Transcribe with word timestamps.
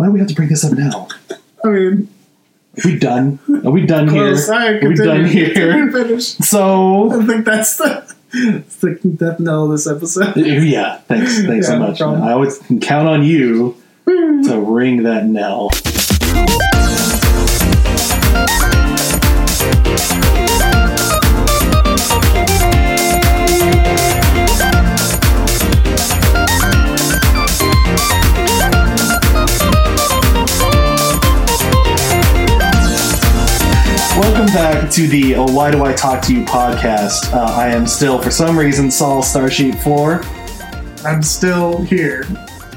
Why 0.00 0.06
do 0.06 0.12
we 0.12 0.18
have 0.20 0.28
to 0.28 0.34
bring 0.34 0.48
this 0.48 0.64
up 0.64 0.72
now? 0.72 1.08
I 1.62 1.68
mean, 1.68 2.08
Are 2.78 2.88
we 2.88 2.98
done? 2.98 3.38
Are 3.66 3.70
we 3.70 3.84
done 3.84 4.08
close. 4.08 4.46
here? 4.46 4.54
Right, 4.56 4.82
Are 4.82 4.88
we 4.88 4.94
done 4.94 5.24
here? 5.26 5.92
Finish. 5.92 6.24
So 6.38 7.12
I 7.20 7.26
think 7.26 7.44
that's 7.44 7.76
the, 7.76 8.14
the 8.32 8.98
death 9.14 9.40
knell 9.40 9.66
of 9.66 9.72
this 9.72 9.86
episode. 9.86 10.34
yeah, 10.38 11.00
thanks, 11.00 11.42
thanks 11.44 11.68
Yeah, 11.68 11.74
so 11.74 11.78
much. 11.80 11.98
problem. 11.98 12.22
I 12.22 12.32
always 12.32 12.56
can 12.60 12.80
count 12.80 13.08
on 13.08 13.22
you 13.24 13.76
to 14.06 14.58
ring 14.58 15.02
that 15.02 15.26
knell. 15.26 15.68
Back 34.52 34.90
to 34.90 35.06
the 35.06 35.36
uh, 35.36 35.46
Why 35.52 35.70
Do 35.70 35.84
I 35.84 35.92
Talk 35.92 36.22
to 36.22 36.34
You 36.34 36.44
podcast. 36.44 37.32
Uh, 37.32 37.44
I 37.44 37.68
am 37.68 37.86
still, 37.86 38.20
for 38.20 38.32
some 38.32 38.58
reason, 38.58 38.90
Saul 38.90 39.22
Starsheet 39.22 39.80
4. 39.80 40.24
I'm 41.06 41.22
still 41.22 41.80
here 41.82 42.24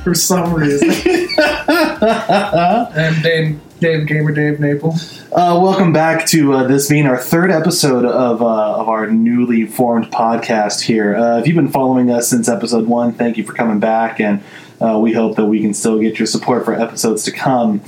for 0.03 0.13
some 0.13 0.53
reason. 0.53 0.89
I'm 1.39 3.21
Dave, 3.23 3.59
Dave 3.79 4.05
Gamer 4.05 4.33
Dave 4.33 4.59
Naple. 4.59 4.93
Uh, 5.31 5.59
welcome 5.59 5.91
back 5.91 6.27
to 6.27 6.53
uh, 6.53 6.67
this 6.67 6.87
being 6.89 7.07
our 7.07 7.17
third 7.17 7.49
episode 7.49 8.05
of, 8.05 8.43
uh, 8.43 8.75
of 8.75 8.87
our 8.87 9.09
newly 9.09 9.65
formed 9.65 10.11
podcast 10.11 10.81
here. 10.81 11.15
Uh, 11.15 11.39
if 11.39 11.47
you've 11.47 11.55
been 11.55 11.71
following 11.71 12.11
us 12.11 12.29
since 12.29 12.47
episode 12.47 12.85
one, 12.87 13.13
thank 13.13 13.35
you 13.35 13.43
for 13.43 13.53
coming 13.53 13.79
back, 13.79 14.19
and 14.19 14.43
uh, 14.79 14.99
we 14.99 15.11
hope 15.11 15.37
that 15.37 15.45
we 15.45 15.59
can 15.59 15.73
still 15.73 15.97
get 15.97 16.19
your 16.19 16.27
support 16.27 16.65
for 16.65 16.75
episodes 16.75 17.23
to 17.23 17.31
come. 17.31 17.81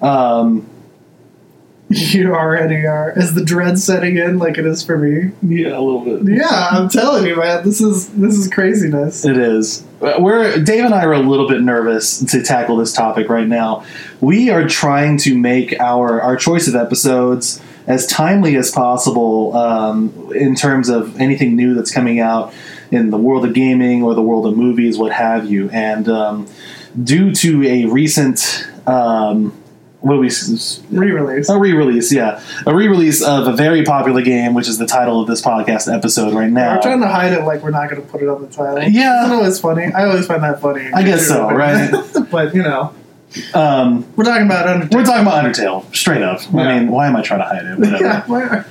Um, 0.00 0.70
You 1.88 2.34
already 2.34 2.84
are. 2.84 3.12
Is 3.16 3.34
the 3.34 3.44
dread 3.44 3.78
setting 3.78 4.16
in 4.16 4.38
like 4.38 4.58
it 4.58 4.66
is 4.66 4.82
for 4.84 4.98
me? 4.98 5.30
yeah, 5.42 5.78
a 5.78 5.80
little 5.80 6.04
bit. 6.04 6.36
Yeah, 6.36 6.68
I'm 6.72 6.88
telling 6.88 7.26
you, 7.26 7.36
man. 7.36 7.64
This 7.64 7.80
is 7.80 8.08
this 8.08 8.34
is 8.34 8.48
craziness. 8.48 9.24
It 9.24 9.36
is. 9.36 9.84
Uh, 10.00 10.16
We're 10.18 10.60
Dave 10.62 10.84
and 10.84 10.92
I 10.92 11.04
are 11.04 11.12
a 11.12 11.20
little 11.20 11.48
bit 11.48 11.60
nervous 11.60 12.18
to 12.24 12.42
tackle 12.42 12.76
this 12.76 12.92
topic 12.92 13.28
right 13.28 13.46
now. 13.46 13.84
We 14.20 14.50
are 14.50 14.66
trying 14.66 15.18
to 15.18 15.38
make 15.38 15.78
our 15.78 16.20
our 16.20 16.36
choice 16.36 16.66
of 16.66 16.74
episodes 16.74 17.60
as 17.86 18.04
timely 18.08 18.56
as 18.56 18.72
possible 18.72 19.56
um, 19.56 20.32
in 20.34 20.56
terms 20.56 20.88
of 20.88 21.20
anything 21.20 21.54
new 21.54 21.74
that's 21.74 21.92
coming 21.92 22.18
out 22.18 22.52
in 22.90 23.10
the 23.10 23.16
world 23.16 23.44
of 23.44 23.54
gaming 23.54 24.02
or 24.02 24.14
the 24.14 24.22
world 24.22 24.44
of 24.46 24.56
movies, 24.56 24.98
what 24.98 25.12
have 25.12 25.48
you. 25.48 25.70
And 25.70 26.08
um, 26.08 26.48
due 27.00 27.32
to 27.32 27.64
a 27.64 27.86
recent 27.86 28.66
um, 28.88 29.56
we 30.02 30.14
Re-release. 30.90 31.48
a 31.48 31.58
re-release, 31.58 32.12
yeah, 32.12 32.40
a 32.66 32.74
re-release 32.74 33.22
of 33.24 33.46
a 33.48 33.52
very 33.52 33.82
popular 33.84 34.22
game, 34.22 34.54
which 34.54 34.68
is 34.68 34.78
the 34.78 34.86
title 34.86 35.20
of 35.20 35.26
this 35.26 35.42
podcast 35.42 35.92
episode 35.92 36.32
right 36.34 36.50
now. 36.50 36.76
We're 36.76 36.82
trying 36.82 37.00
to 37.00 37.08
hide 37.08 37.32
it 37.32 37.44
like 37.44 37.62
we're 37.62 37.70
not 37.70 37.90
going 37.90 38.02
to 38.02 38.08
put 38.08 38.22
it 38.22 38.28
on 38.28 38.40
the 38.42 38.48
title. 38.48 38.82
Yeah. 38.84 39.24
Isn't 39.24 39.36
always 39.36 39.58
funny? 39.58 39.86
I 39.92 40.04
always 40.06 40.26
find 40.26 40.42
that 40.42 40.60
funny. 40.60 40.90
I 40.92 41.02
guess 41.02 41.26
so, 41.26 41.48
right? 41.50 41.90
but 42.30 42.54
you 42.54 42.62
know, 42.62 42.92
Um, 43.54 44.06
we're 44.16 44.24
talking 44.24 44.46
about 44.46 44.66
Undertale. 44.66 44.94
We're 44.94 45.04
talking 45.04 45.22
about 45.26 45.44
Undertale, 45.44 45.94
straight 45.94 46.22
up. 46.22 46.40
I 46.54 46.78
mean, 46.78 46.88
why 46.90 47.06
am 47.08 47.16
I 47.16 47.22
trying 47.22 47.40
to 47.40 47.46
hide 47.46 47.64
it? 47.64 47.78
Whatever. 47.78 48.04
yeah, 48.04 48.22
why- 48.26 48.64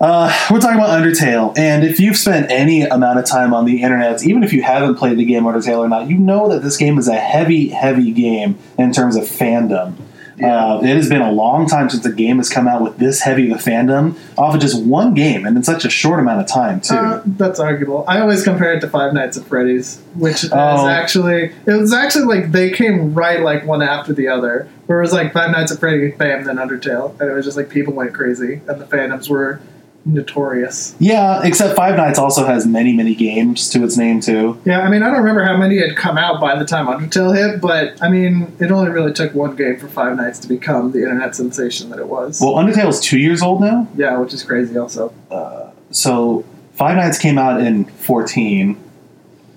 uh, 0.00 0.32
we're 0.50 0.58
talking 0.58 0.76
about 0.80 1.00
Undertale, 1.00 1.56
and 1.56 1.84
if 1.84 2.00
you've 2.00 2.16
spent 2.16 2.50
any 2.50 2.82
amount 2.82 3.20
of 3.20 3.24
time 3.24 3.54
on 3.54 3.64
the 3.66 3.82
internet, 3.82 4.24
even 4.24 4.42
if 4.42 4.52
you 4.52 4.60
haven't 4.60 4.96
played 4.96 5.16
the 5.16 5.24
game 5.24 5.44
Undertale 5.44 5.78
or 5.78 5.88
not, 5.88 6.08
you 6.10 6.18
know 6.18 6.48
that 6.48 6.60
this 6.62 6.76
game 6.76 6.98
is 6.98 7.06
a 7.06 7.14
heavy, 7.14 7.68
heavy 7.68 8.10
game 8.10 8.58
in 8.78 8.92
terms 8.92 9.14
of 9.14 9.22
fandom. 9.22 9.94
Uh, 10.42 10.80
it 10.82 10.94
has 10.96 11.08
been 11.08 11.20
a 11.22 11.32
long 11.32 11.66
time 11.66 11.90
since 11.90 12.04
a 12.06 12.12
game 12.12 12.36
has 12.38 12.48
come 12.48 12.68
out 12.68 12.82
with 12.82 12.96
this 12.98 13.20
heavy 13.20 13.50
of 13.50 13.58
a 13.58 13.62
fandom 13.62 14.16
off 14.38 14.54
of 14.54 14.60
just 14.60 14.82
one 14.84 15.14
game, 15.14 15.44
and 15.46 15.56
in 15.56 15.62
such 15.62 15.84
a 15.84 15.90
short 15.90 16.20
amount 16.20 16.40
of 16.40 16.46
time, 16.46 16.80
too. 16.80 16.94
Uh, 16.94 17.22
that's 17.26 17.60
arguable. 17.60 18.04
I 18.08 18.20
always 18.20 18.42
compare 18.42 18.72
it 18.74 18.80
to 18.80 18.88
Five 18.88 19.12
Nights 19.12 19.36
at 19.36 19.44
Freddy's, 19.44 20.00
which 20.14 20.44
is 20.44 20.52
Oh. 20.52 20.88
actually 20.88 21.52
it 21.66 21.72
was 21.78 21.92
actually 21.92 22.24
like 22.24 22.52
they 22.52 22.70
came 22.70 23.14
right 23.14 23.40
like 23.40 23.66
one 23.66 23.82
after 23.82 24.12
the 24.12 24.28
other. 24.28 24.68
Where 24.86 24.98
it 24.98 25.02
was 25.02 25.12
like 25.12 25.32
Five 25.32 25.50
Nights 25.52 25.72
at 25.72 25.78
Freddy's, 25.78 26.14
bam, 26.16 26.44
then 26.44 26.56
Undertale, 26.56 27.18
and 27.20 27.30
it 27.30 27.34
was 27.34 27.44
just 27.44 27.56
like 27.56 27.68
people 27.68 27.94
went 27.94 28.12
crazy, 28.12 28.60
and 28.66 28.80
the 28.80 28.84
fandoms 28.84 29.28
were 29.28 29.60
notorious. 30.04 30.94
yeah, 30.98 31.40
except 31.44 31.76
Five 31.76 31.96
Nights 31.96 32.18
also 32.18 32.44
has 32.44 32.66
many, 32.66 32.92
many 32.92 33.14
games 33.14 33.68
to 33.70 33.84
its 33.84 33.96
name, 33.96 34.20
too. 34.20 34.60
Yeah, 34.64 34.80
I 34.80 34.90
mean, 34.90 35.02
I 35.02 35.06
don't 35.06 35.18
remember 35.18 35.44
how 35.44 35.56
many 35.56 35.78
had 35.78 35.96
come 35.96 36.18
out 36.18 36.40
by 36.40 36.58
the 36.58 36.64
time 36.64 36.86
Undertale 36.86 37.34
hit, 37.36 37.60
but 37.60 38.02
I 38.02 38.08
mean, 38.10 38.52
it 38.60 38.70
only 38.70 38.90
really 38.90 39.12
took 39.12 39.34
one 39.34 39.54
game 39.56 39.78
for 39.78 39.88
Five 39.88 40.16
Nights 40.16 40.38
to 40.40 40.48
become 40.48 40.92
the 40.92 40.98
internet 41.02 41.34
sensation 41.34 41.90
that 41.90 41.98
it 41.98 42.08
was. 42.08 42.40
Well, 42.40 42.54
Undertale 42.54 42.88
is 42.88 43.00
two 43.00 43.18
years 43.18 43.42
old 43.42 43.60
now. 43.60 43.88
yeah, 43.96 44.18
which 44.18 44.34
is 44.34 44.42
crazy, 44.42 44.76
also. 44.76 45.12
Uh, 45.30 45.70
so 45.90 46.44
Five 46.74 46.96
Nights 46.96 47.18
came 47.18 47.38
out 47.38 47.60
in 47.60 47.84
14, 47.84 48.74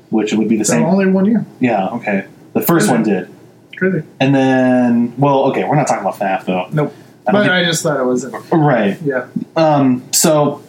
which 0.10 0.34
would 0.34 0.48
be 0.50 0.58
the 0.58 0.66
So 0.66 0.74
same. 0.74 0.84
only 0.84 1.08
one 1.08 1.26
year. 1.26 1.46
Yeah, 1.60 1.88
okay. 1.90 2.28
The 2.54 2.62
first 2.62 2.90
one 2.90 3.04
did. 3.04 3.30
Crazy. 3.78 4.04
And 4.22 4.34
then, 4.34 5.14
well, 5.18 5.46
okay, 5.50 5.64
we're 5.66 5.76
not 5.76 5.88
talking 5.88 6.06
about 6.06 6.16
FNAF 6.20 6.46
though. 6.46 6.68
Nope. 6.72 6.94
I 7.28 7.32
But 7.32 7.40
think- 7.42 7.52
I 7.54 7.64
just 7.64 7.82
thought 7.84 8.00
it 8.00 8.06
was, 8.06 8.26
right. 8.52 8.98
yeah. 9.04 9.26
Um, 9.56 10.04
so, 10.12 10.62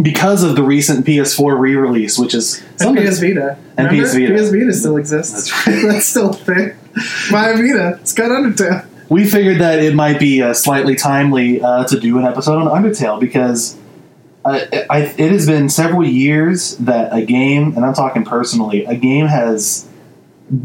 because 0.00 0.42
of 0.44 0.54
the 0.56 0.62
recent 0.62 1.04
PS4 1.04 1.58
re 1.58 1.74
release, 1.74 2.18
which 2.18 2.34
is 2.34 2.62
And 2.80 2.96
PS 2.96 3.18
Vita. 3.18 3.56
And 3.76 3.88
Remember? 3.88 4.06
PS 4.08 4.14
Vita. 4.14 4.34
PS 4.34 4.50
Vita 4.50 4.72
still 4.72 4.96
exists. 4.96 5.32
That's 5.50 5.66
right. 5.66 5.82
That's 5.92 6.06
still 6.06 6.30
a 6.30 6.34
thing. 6.34 6.72
My 7.30 7.52
Vita. 7.52 7.98
It's 8.00 8.12
got 8.12 8.30
Undertale. 8.30 8.86
we 9.08 9.24
figured 9.28 9.58
that 9.58 9.80
it 9.80 9.94
might 9.94 10.20
be 10.20 10.42
uh, 10.42 10.54
slightly 10.54 10.94
timely 10.94 11.60
uh, 11.60 11.84
to 11.84 11.98
do 11.98 12.18
an 12.18 12.24
episode 12.24 12.58
on 12.58 12.82
Undertale 12.82 13.18
because 13.18 13.76
uh, 14.44 14.60
I, 14.88 15.00
it 15.18 15.32
has 15.32 15.46
been 15.46 15.68
several 15.68 16.06
years 16.06 16.76
that 16.78 17.12
a 17.12 17.22
game, 17.26 17.74
and 17.76 17.84
I'm 17.84 17.92
talking 17.94 18.24
personally, 18.24 18.84
a 18.84 18.94
game 18.94 19.26
has 19.26 19.86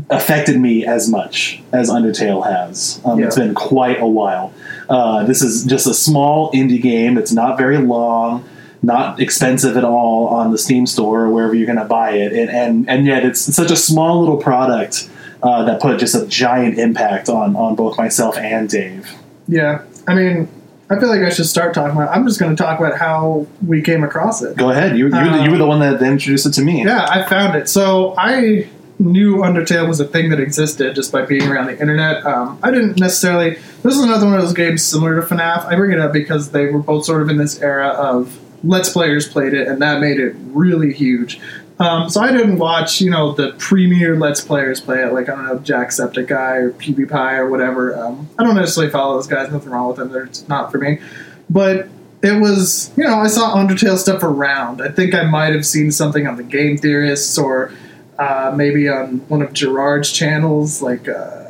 affected 0.09 0.59
me 0.59 0.85
as 0.85 1.09
much 1.09 1.62
as 1.74 1.90
Undertale 1.90 2.46
has. 2.46 3.02
Um, 3.06 3.22
It's 3.24 3.38
Yeah. 3.38 3.46
been 3.46 3.56
quite 3.56 4.00
a 4.00 4.08
while. 4.08 4.53
Uh, 4.90 5.23
this 5.23 5.41
is 5.41 5.63
just 5.66 5.88
a 5.88 5.94
small 5.94 6.51
indie 6.51 6.81
game. 6.81 7.18
It's 7.18 7.31
not 7.31 7.57
very 7.57 7.78
long, 7.78 8.47
not 8.81 9.19
expensive 9.19 9.78
at 9.78 9.84
all 9.84 10.28
on 10.28 10.51
the 10.51 10.57
Steam 10.57 10.85
store 10.85 11.22
or 11.25 11.29
wherever 11.29 11.53
you're 11.56 11.66
going 11.66 11.79
to 11.79 11.85
buy 11.85 12.12
it, 12.12 12.34
and, 12.34 12.50
and 12.50 12.90
and 12.90 13.06
yet 13.06 13.25
it's 13.25 13.41
such 13.41 13.72
a 13.72 13.75
small 13.75 14.19
little 14.19 14.38
product 14.38 15.09
uh, 15.44 15.63
that 15.66 15.81
put 15.81 16.00
just 16.00 16.16
a 16.16 16.25
giant 16.28 16.78
impact 16.79 17.29
on 17.29 17.56
on 17.56 17.75
both 17.75 17.97
myself 17.97 18.38
and 18.38 18.69
Dave. 18.69 19.09
Yeah. 19.47 19.84
I 20.07 20.13
mean, 20.16 20.47
I 20.90 21.00
feel 21.00 21.09
like 21.09 21.22
I 21.22 21.29
should 21.29 21.47
start 21.47 21.73
talking 21.73 21.96
about 21.97 22.16
I'm 22.16 22.28
just 22.28 22.40
going 22.40 22.56
to 22.56 22.62
talk 22.62 22.79
about 22.79 22.97
how 22.97 23.47
we 23.66 23.81
came 23.81 24.03
across 24.03 24.41
it. 24.44 24.56
Go 24.56 24.69
ahead. 24.69 24.97
You 24.97 25.07
you, 25.07 25.16
Uh, 25.16 25.44
you 25.44 25.52
were 25.52 25.57
the 25.57 25.66
one 25.66 25.79
that 25.79 26.02
introduced 26.02 26.46
it 26.46 26.53
to 26.53 26.62
me. 26.62 26.84
Yeah, 26.84 27.07
I 27.09 27.28
found 27.28 27.56
it. 27.56 27.67
So 27.69 28.13
I 28.17 28.67
knew 29.00 29.38
Undertale 29.38 29.88
was 29.88 30.00
a 30.00 30.06
thing 30.06 30.29
that 30.29 30.39
existed 30.39 30.95
just 30.95 31.11
by 31.11 31.23
being 31.23 31.47
around 31.50 31.67
the 31.67 31.79
internet. 31.79 32.25
Um, 32.25 32.59
I 32.63 32.72
didn't 32.72 33.00
necessarily. 33.00 33.56
This 33.83 33.95
is 33.95 34.00
another 34.00 34.25
one 34.25 34.35
of 34.35 34.41
those 34.41 34.53
games 34.53 34.83
similar 34.83 35.19
to 35.19 35.28
FNAF. 35.28 35.66
I 35.66 35.75
bring 35.75 35.91
it 35.91 36.00
up 36.00 36.13
because 36.13 36.51
they 36.51 36.67
were 36.67 36.79
both 36.79 37.05
sort 37.05 37.22
of 37.22 37.29
in 37.29 37.38
this 37.38 37.61
era 37.61 37.89
of 37.89 38.39
Let's 38.63 38.89
Players 38.89 39.28
played 39.28 39.53
it, 39.53 39.67
and 39.67 39.81
that 39.81 40.00
made 40.00 40.19
it 40.19 40.35
really 40.38 40.94
huge. 40.94 41.39
Um, 41.78 42.09
so 42.09 42.22
I 42.22 42.31
didn't 42.31 42.57
watch, 42.57 43.01
you 43.01 43.09
know, 43.09 43.34
the 43.34 43.51
premier 43.57 44.17
Let's 44.17 44.39
Players 44.39 44.79
play 44.79 45.03
it, 45.03 45.11
like 45.11 45.28
I 45.28 45.35
don't 45.35 45.45
know, 45.45 45.57
Jacksepticeye 45.57 46.57
or 46.57 46.72
PewDiePie 46.72 47.38
or 47.38 47.50
whatever. 47.50 47.97
Um, 47.97 48.29
I 48.39 48.44
don't 48.44 48.55
necessarily 48.55 48.91
follow 48.91 49.16
those 49.16 49.28
guys. 49.28 49.51
Nothing 49.51 49.72
wrong 49.72 49.89
with 49.89 49.97
them. 49.97 50.09
They're 50.11 50.29
not 50.47 50.72
for 50.72 50.78
me. 50.78 51.00
But 51.50 51.89
it 52.23 52.39
was, 52.39 52.91
you 52.95 53.03
know, 53.03 53.19
I 53.19 53.28
saw 53.28 53.55
Undertale 53.55 53.97
stuff 53.97 54.23
around. 54.23 54.81
I 54.81 54.89
think 54.89 55.13
I 55.13 55.23
might 55.23 55.53
have 55.53 55.66
seen 55.66 55.91
something 55.91 56.25
on 56.25 56.38
the 56.38 56.44
Game 56.44 56.78
Theorists 56.78 57.38
or 57.38 57.73
uh, 58.20 58.53
maybe 58.56 58.88
on 58.90 59.20
one 59.30 59.42
of 59.42 59.53
Jirard's 59.53 60.12
channels. 60.12 60.81
Like, 60.81 61.08
uh, 61.08 61.42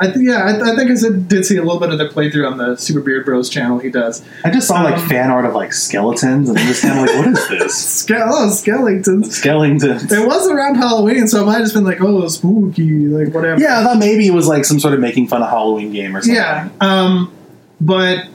I 0.00 0.12
think, 0.12 0.28
yeah, 0.28 0.44
I, 0.44 0.72
I 0.72 0.76
think 0.76 0.90
I 0.92 0.94
said, 0.94 1.26
did 1.28 1.44
see 1.44 1.56
a 1.56 1.62
little 1.62 1.80
bit 1.80 1.90
of 1.90 1.98
the 1.98 2.08
playthrough 2.08 2.48
on 2.48 2.56
the 2.56 2.76
Super 2.76 3.00
Beard 3.00 3.24
Bros 3.26 3.50
channel. 3.50 3.78
He 3.80 3.90
does. 3.90 4.24
I 4.44 4.50
just 4.50 4.68
saw 4.68 4.82
like 4.82 4.96
Um, 4.96 5.08
fan 5.08 5.30
art 5.30 5.44
of 5.44 5.54
like 5.54 5.72
skeletons, 5.72 6.48
and 6.48 6.56
I'm 6.56 6.66
just 6.68 6.82
kind 6.82 7.00
of 7.00 7.06
like, 7.06 7.16
what 7.18 7.26
is 7.26 7.48
this? 7.50 7.74
Ske- 8.02 8.12
oh, 8.24 8.48
skeletons. 8.50 9.36
Skeletons. 9.36 9.84
It 10.12 10.26
was 10.26 10.48
around 10.48 10.76
Halloween, 10.76 11.26
so 11.26 11.42
it 11.42 11.46
might 11.46 11.54
have 11.54 11.62
just 11.62 11.74
been 11.74 11.82
like, 11.84 12.00
oh, 12.00 12.28
spooky, 12.28 13.06
like 13.08 13.34
whatever. 13.34 13.60
Yeah, 13.60 13.80
I 13.80 13.84
thought 13.84 13.98
maybe 13.98 14.26
it 14.28 14.32
was 14.32 14.46
like 14.46 14.64
some 14.64 14.78
sort 14.78 14.94
of 14.94 15.00
making 15.00 15.26
fun 15.26 15.42
of 15.42 15.48
Halloween 15.50 15.92
game 15.92 16.16
or 16.16 16.20
something. 16.22 16.36
Yeah. 16.36 16.68
Um, 16.80 17.32
but 17.80 18.28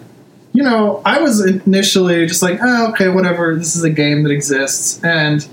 you 0.52 0.64
know, 0.64 1.02
I 1.06 1.20
was 1.22 1.44
initially 1.44 2.28
just 2.28 2.44
like, 2.44 2.60
oh, 2.62 2.90
okay, 2.92 3.08
whatever. 3.08 3.56
This 3.56 3.76
is 3.78 3.84
a 3.84 3.90
game 3.90 4.24
that 4.24 4.32
exists, 4.32 5.02
and 5.04 5.48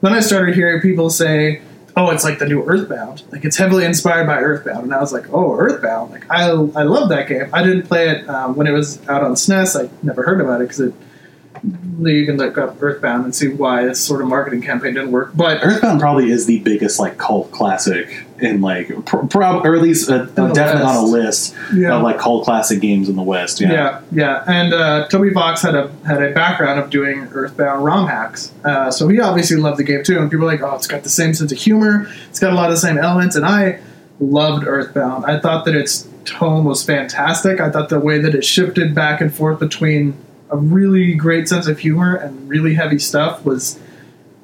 then 0.00 0.12
I 0.12 0.20
started 0.20 0.54
hearing 0.54 0.80
people 0.80 1.10
say, 1.10 1.60
"Oh, 1.96 2.10
it's 2.10 2.24
like 2.24 2.38
the 2.38 2.46
new 2.46 2.62
Earthbound. 2.64 3.22
Like 3.32 3.44
it's 3.44 3.56
heavily 3.56 3.84
inspired 3.84 4.26
by 4.26 4.38
Earthbound." 4.38 4.84
And 4.84 4.94
I 4.94 5.00
was 5.00 5.12
like, 5.12 5.32
"Oh, 5.32 5.56
Earthbound! 5.56 6.12
Like 6.12 6.30
I, 6.30 6.48
I 6.50 6.82
love 6.82 7.08
that 7.08 7.28
game. 7.28 7.48
I 7.52 7.62
didn't 7.62 7.84
play 7.84 8.10
it 8.10 8.28
um, 8.28 8.56
when 8.56 8.66
it 8.66 8.72
was 8.72 9.06
out 9.08 9.22
on 9.22 9.32
SNES. 9.32 9.84
I 9.84 9.90
never 10.02 10.22
heard 10.22 10.40
about 10.40 10.60
it 10.60 10.64
because 10.64 10.80
it 10.80 10.94
you 12.00 12.26
can 12.26 12.36
look 12.36 12.58
up 12.58 12.80
Earthbound 12.80 13.24
and 13.24 13.34
see 13.34 13.48
why 13.48 13.84
this 13.84 14.04
sort 14.04 14.20
of 14.20 14.28
marketing 14.28 14.62
campaign 14.62 14.94
didn't 14.94 15.10
work. 15.10 15.32
But 15.34 15.62
Earthbound 15.62 16.00
probably 16.00 16.30
is 16.30 16.46
the 16.46 16.60
biggest 16.60 17.00
like 17.00 17.18
cult 17.18 17.50
classic 17.50 18.26
in 18.38 18.60
like 18.60 18.88
pr- 19.06 19.26
prob- 19.26 19.64
or 19.64 19.74
at 19.74 19.82
least 19.82 20.10
uh, 20.10 20.24
the 20.24 20.48
definitely 20.48 20.82
on 20.82 20.96
a 20.96 21.02
list 21.02 21.54
yeah, 21.74 21.96
of 21.96 22.02
like 22.02 22.18
cult 22.18 22.44
classic 22.44 22.80
games 22.80 23.08
in 23.08 23.16
the 23.16 23.22
West. 23.22 23.60
Yeah. 23.60 23.72
yeah, 23.72 24.00
yeah. 24.12 24.44
And 24.46 24.74
uh, 24.74 25.08
Toby 25.08 25.30
Fox 25.30 25.62
had 25.62 25.74
a 25.74 25.90
had 26.06 26.22
a 26.22 26.32
background 26.32 26.78
of 26.78 26.90
doing 26.90 27.28
Earthbound 27.32 27.84
ROM 27.84 28.06
hacks, 28.06 28.52
uh, 28.64 28.90
so 28.90 29.08
he 29.08 29.18
obviously 29.20 29.56
loved 29.56 29.78
the 29.78 29.84
game 29.84 30.04
too. 30.04 30.18
And 30.18 30.30
people 30.30 30.46
were 30.46 30.52
like, 30.52 30.62
"Oh, 30.62 30.74
it's 30.76 30.86
got 30.86 31.02
the 31.02 31.10
same 31.10 31.34
sense 31.34 31.50
of 31.50 31.58
humor. 31.58 32.08
It's 32.28 32.38
got 32.38 32.52
a 32.52 32.56
lot 32.56 32.66
of 32.66 32.72
the 32.72 32.80
same 32.80 32.98
elements." 32.98 33.36
And 33.36 33.44
I 33.44 33.80
loved 34.20 34.66
Earthbound. 34.66 35.24
I 35.26 35.40
thought 35.40 35.64
that 35.64 35.74
its 35.74 36.08
tone 36.24 36.64
was 36.64 36.84
fantastic. 36.84 37.60
I 37.60 37.70
thought 37.70 37.88
the 37.88 38.00
way 38.00 38.18
that 38.18 38.34
it 38.34 38.44
shifted 38.44 38.94
back 38.94 39.20
and 39.20 39.34
forth 39.34 39.60
between 39.60 40.16
a 40.50 40.56
really 40.56 41.14
great 41.14 41.48
sense 41.48 41.66
of 41.66 41.78
humor 41.78 42.14
and 42.14 42.48
really 42.48 42.74
heavy 42.74 42.98
stuff 42.98 43.44
was 43.44 43.78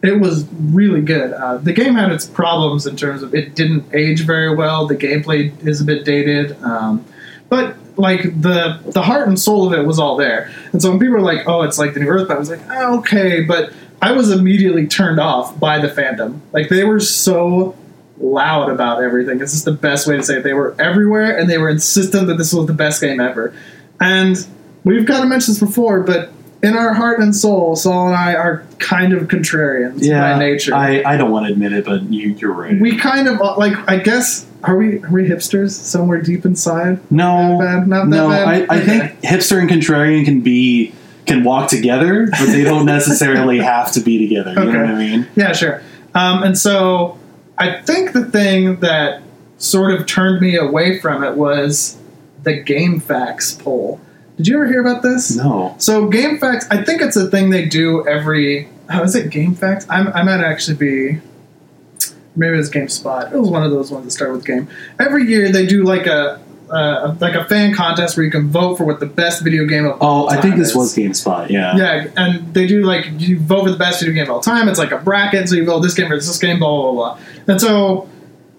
it 0.02 0.20
was 0.20 0.46
really 0.52 1.00
good. 1.00 1.32
Uh, 1.32 1.58
the 1.58 1.72
game 1.72 1.94
had 1.94 2.10
its 2.10 2.26
problems 2.26 2.86
in 2.86 2.96
terms 2.96 3.22
of 3.22 3.34
it 3.34 3.54
didn't 3.54 3.84
age 3.94 4.26
very 4.26 4.54
well. 4.54 4.86
The 4.86 4.96
gameplay 4.96 5.52
is 5.64 5.80
a 5.80 5.84
bit 5.84 6.04
dated, 6.04 6.60
um, 6.62 7.04
but 7.48 7.76
like 7.96 8.22
the 8.40 8.80
the 8.86 9.02
heart 9.02 9.28
and 9.28 9.38
soul 9.38 9.66
of 9.66 9.78
it 9.78 9.86
was 9.86 9.98
all 9.98 10.16
there. 10.16 10.50
And 10.72 10.82
so 10.82 10.90
when 10.90 10.98
people 10.98 11.14
were 11.14 11.20
like, 11.20 11.46
"Oh, 11.46 11.62
it's 11.62 11.78
like 11.78 11.94
the 11.94 12.00
new 12.00 12.08
Earthbound," 12.08 12.36
I 12.36 12.40
was 12.40 12.50
like, 12.50 12.62
oh, 12.68 12.98
"Okay," 12.98 13.42
but 13.42 13.72
I 14.00 14.12
was 14.12 14.30
immediately 14.30 14.88
turned 14.88 15.20
off 15.20 15.58
by 15.60 15.78
the 15.78 15.88
fandom. 15.88 16.40
Like 16.52 16.68
they 16.68 16.84
were 16.84 17.00
so 17.00 17.76
loud 18.18 18.70
about 18.70 19.02
everything. 19.02 19.40
It's 19.40 19.52
just 19.52 19.64
the 19.64 19.72
best 19.72 20.08
way 20.08 20.16
to 20.16 20.22
say 20.22 20.38
it. 20.38 20.42
They 20.42 20.54
were 20.54 20.74
everywhere, 20.80 21.38
and 21.38 21.48
they 21.48 21.58
were 21.58 21.68
insistent 21.68 22.26
that 22.26 22.38
this 22.38 22.52
was 22.52 22.66
the 22.66 22.72
best 22.72 23.00
game 23.00 23.20
ever. 23.20 23.54
And 24.00 24.44
we've 24.84 25.06
kind 25.06 25.22
of 25.22 25.28
mentioned 25.28 25.56
this 25.56 25.60
before, 25.60 26.00
but 26.02 26.30
in 26.62 26.76
our 26.76 26.94
heart 26.94 27.18
and 27.20 27.34
soul, 27.34 27.74
Saul 27.74 28.06
and 28.08 28.16
I 28.16 28.34
are 28.34 28.64
kind 28.78 29.12
of 29.12 29.24
contrarians 29.28 29.98
Yeah, 30.02 30.34
by 30.34 30.38
nature. 30.38 30.74
I, 30.74 31.02
I 31.04 31.16
don't 31.16 31.30
want 31.32 31.46
to 31.46 31.52
admit 31.52 31.72
it, 31.72 31.84
but 31.84 32.04
you, 32.04 32.30
you're 32.30 32.52
right. 32.52 32.80
we 32.80 32.96
kind 32.96 33.26
of 33.28 33.40
like. 33.58 33.74
I 33.88 33.96
guess 33.98 34.46
are 34.62 34.76
we 34.76 35.02
are 35.02 35.10
we 35.10 35.28
hipsters 35.28 35.70
somewhere 35.72 36.20
deep 36.20 36.44
inside? 36.44 37.00
no, 37.10 37.58
Not 37.58 37.60
bad, 37.60 37.88
not 37.88 38.08
no. 38.08 38.30
I, 38.30 38.64
I 38.68 38.80
think 38.80 39.20
hipster 39.22 39.58
and 39.60 39.68
contrarian 39.68 40.24
can 40.24 40.40
be 40.40 40.94
can 41.26 41.42
walk 41.44 41.68
together, 41.68 42.28
but 42.30 42.46
they 42.46 42.62
don't 42.62 42.86
necessarily 42.86 43.58
have 43.72 43.92
to 43.92 44.00
be 44.00 44.18
together. 44.18 44.50
You 44.50 44.72
know 44.72 44.80
what 44.82 44.90
I 44.90 44.98
mean? 44.98 45.28
Yeah, 45.34 45.52
sure. 45.52 45.82
Um, 46.14 46.42
and 46.44 46.56
so 46.58 47.18
I 47.58 47.80
think 47.82 48.12
the 48.12 48.24
thing 48.24 48.80
that 48.80 49.22
sort 49.58 49.92
of 49.94 50.06
turned 50.06 50.40
me 50.40 50.56
away 50.56 50.98
from 51.00 51.24
it 51.24 51.36
was 51.36 51.96
the 52.42 52.62
GameFAQs 52.62 53.62
poll. 53.62 54.00
Did 54.42 54.48
you 54.48 54.56
ever 54.56 54.66
hear 54.66 54.80
about 54.80 55.02
this? 55.02 55.36
No. 55.36 55.76
So 55.78 56.10
GameFAQs, 56.10 56.66
I 56.68 56.82
think 56.82 57.00
it's 57.00 57.14
a 57.16 57.28
thing 57.30 57.50
they 57.50 57.64
do 57.66 58.04
every. 58.08 58.68
How 58.88 59.04
is 59.04 59.14
it? 59.14 59.30
GameFAQs? 59.30 59.86
I'm, 59.88 60.08
I 60.08 60.24
might 60.24 60.40
actually 60.42 60.76
be. 60.78 61.20
Maybe 62.34 62.54
it 62.54 62.56
was 62.56 62.68
GameSpot. 62.68 63.32
It 63.32 63.38
was 63.38 63.50
one 63.50 63.62
of 63.62 63.70
those 63.70 63.92
ones 63.92 64.04
that 64.06 64.10
start 64.10 64.32
with 64.32 64.44
game. 64.44 64.66
Every 64.98 65.26
year 65.26 65.52
they 65.52 65.64
do 65.66 65.84
like 65.84 66.06
a. 66.06 66.40
Uh, 66.68 67.14
like 67.20 67.34
a 67.34 67.44
fan 67.44 67.74
contest 67.74 68.16
where 68.16 68.24
you 68.24 68.30
can 68.32 68.48
vote 68.48 68.76
for 68.78 68.84
what 68.84 68.98
the 68.98 69.04
best 69.04 69.44
video 69.44 69.66
game 69.66 69.84
of 69.84 70.00
all 70.00 70.24
Oh, 70.24 70.28
I 70.28 70.40
think 70.40 70.54
time 70.54 70.58
this 70.58 70.70
is. 70.70 70.74
was 70.76 70.96
GameSpot. 70.96 71.50
Yeah. 71.50 71.76
Yeah, 71.76 72.06
and 72.16 72.54
they 72.54 72.66
do 72.66 72.82
like 72.82 73.04
you 73.18 73.38
vote 73.38 73.64
for 73.64 73.70
the 73.70 73.76
best 73.76 74.00
video 74.00 74.14
game 74.14 74.24
of 74.24 74.30
all 74.30 74.40
time. 74.40 74.68
It's 74.70 74.78
like 74.78 74.90
a 74.90 74.96
bracket, 74.96 75.50
so 75.50 75.54
you 75.54 75.66
vote 75.66 75.80
this 75.80 75.92
game 75.92 76.08
versus 76.08 76.26
this 76.28 76.38
game, 76.38 76.58
blah 76.58 76.80
blah. 76.80 76.92
blah. 76.92 77.18
And 77.46 77.60
so 77.60 78.08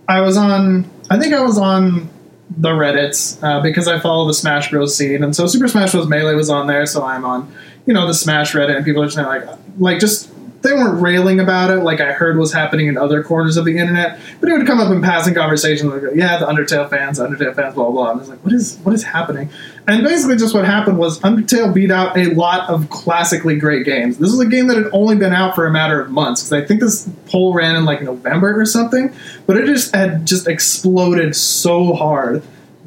I 0.07 0.21
was 0.21 0.37
on, 0.37 0.87
I 1.09 1.19
think 1.19 1.33
I 1.33 1.41
was 1.41 1.57
on 1.57 2.07
the 2.49 2.69
Reddit's 2.69 3.41
uh, 3.43 3.61
because 3.61 3.87
I 3.87 3.99
follow 3.99 4.27
the 4.27 4.33
Smash 4.33 4.69
Bros. 4.69 4.95
scene, 4.95 5.23
and 5.23 5.35
so 5.35 5.47
Super 5.47 5.67
Smash 5.67 5.91
Bros. 5.91 6.07
Melee 6.07 6.35
was 6.35 6.49
on 6.49 6.67
there, 6.67 6.85
so 6.85 7.03
I'm 7.03 7.25
on, 7.25 7.53
you 7.85 7.93
know, 7.93 8.07
the 8.07 8.13
Smash 8.13 8.53
Reddit, 8.53 8.75
and 8.75 8.85
people 8.85 9.01
are 9.01 9.07
just 9.07 9.17
like, 9.17 9.43
like 9.79 9.99
just 9.99 10.29
they 10.63 10.71
weren't 10.71 11.01
railing 11.01 11.39
about 11.39 11.69
it 11.69 11.83
like 11.83 11.99
I 11.99 12.13
heard 12.13 12.37
was 12.37 12.53
happening 12.53 12.87
in 12.87 12.97
other 12.97 13.21
corners 13.21 13.57
of 13.57 13.65
the 13.65 13.77
internet, 13.77 14.19
but 14.39 14.49
it 14.49 14.57
would 14.57 14.65
come 14.65 14.79
up 14.79 14.91
in 14.91 15.01
passing 15.01 15.33
conversations 15.33 15.91
like, 15.91 16.15
yeah, 16.15 16.37
the 16.37 16.45
Undertale 16.45 16.89
fans, 16.89 17.19
Undertale 17.19 17.53
fans, 17.53 17.75
blah 17.75 17.91
blah. 17.91 18.11
And 18.11 18.17
I 18.17 18.21
was 18.21 18.29
like, 18.29 18.43
what 18.43 18.53
is 18.53 18.77
what 18.83 18.95
is 18.95 19.03
happening? 19.03 19.49
And 19.85 20.03
basically, 20.03 20.37
just 20.37 20.53
what 20.53 20.63
happened 20.63 20.97
was 20.97 21.19
Undertale 21.19 21.73
beat 21.73 21.91
out 21.91 22.17
a 22.17 22.33
lot 22.33 22.69
of 22.69 22.89
classically 22.89 23.57
great 23.57 23.85
games. 23.85 24.17
This 24.17 24.31
was 24.31 24.39
a 24.39 24.45
game 24.45 24.67
that 24.67 24.77
had 24.77 24.87
only 24.93 25.17
been 25.17 25.33
out 25.33 25.55
for 25.55 25.65
a 25.65 25.71
matter 25.71 25.99
of 25.99 26.09
months 26.09 26.41
because 26.41 26.63
I 26.63 26.65
think 26.65 26.79
this 26.79 27.09
poll 27.25 27.53
ran 27.53 27.75
in 27.75 27.83
like 27.83 28.01
November 28.01 28.59
or 28.59 28.65
something, 28.65 29.13
but 29.45 29.57
it 29.57 29.65
just 29.65 29.93
had 29.93 30.25
just 30.25 30.47
exploded 30.47 31.35
so 31.35 31.93
hard 31.93 32.43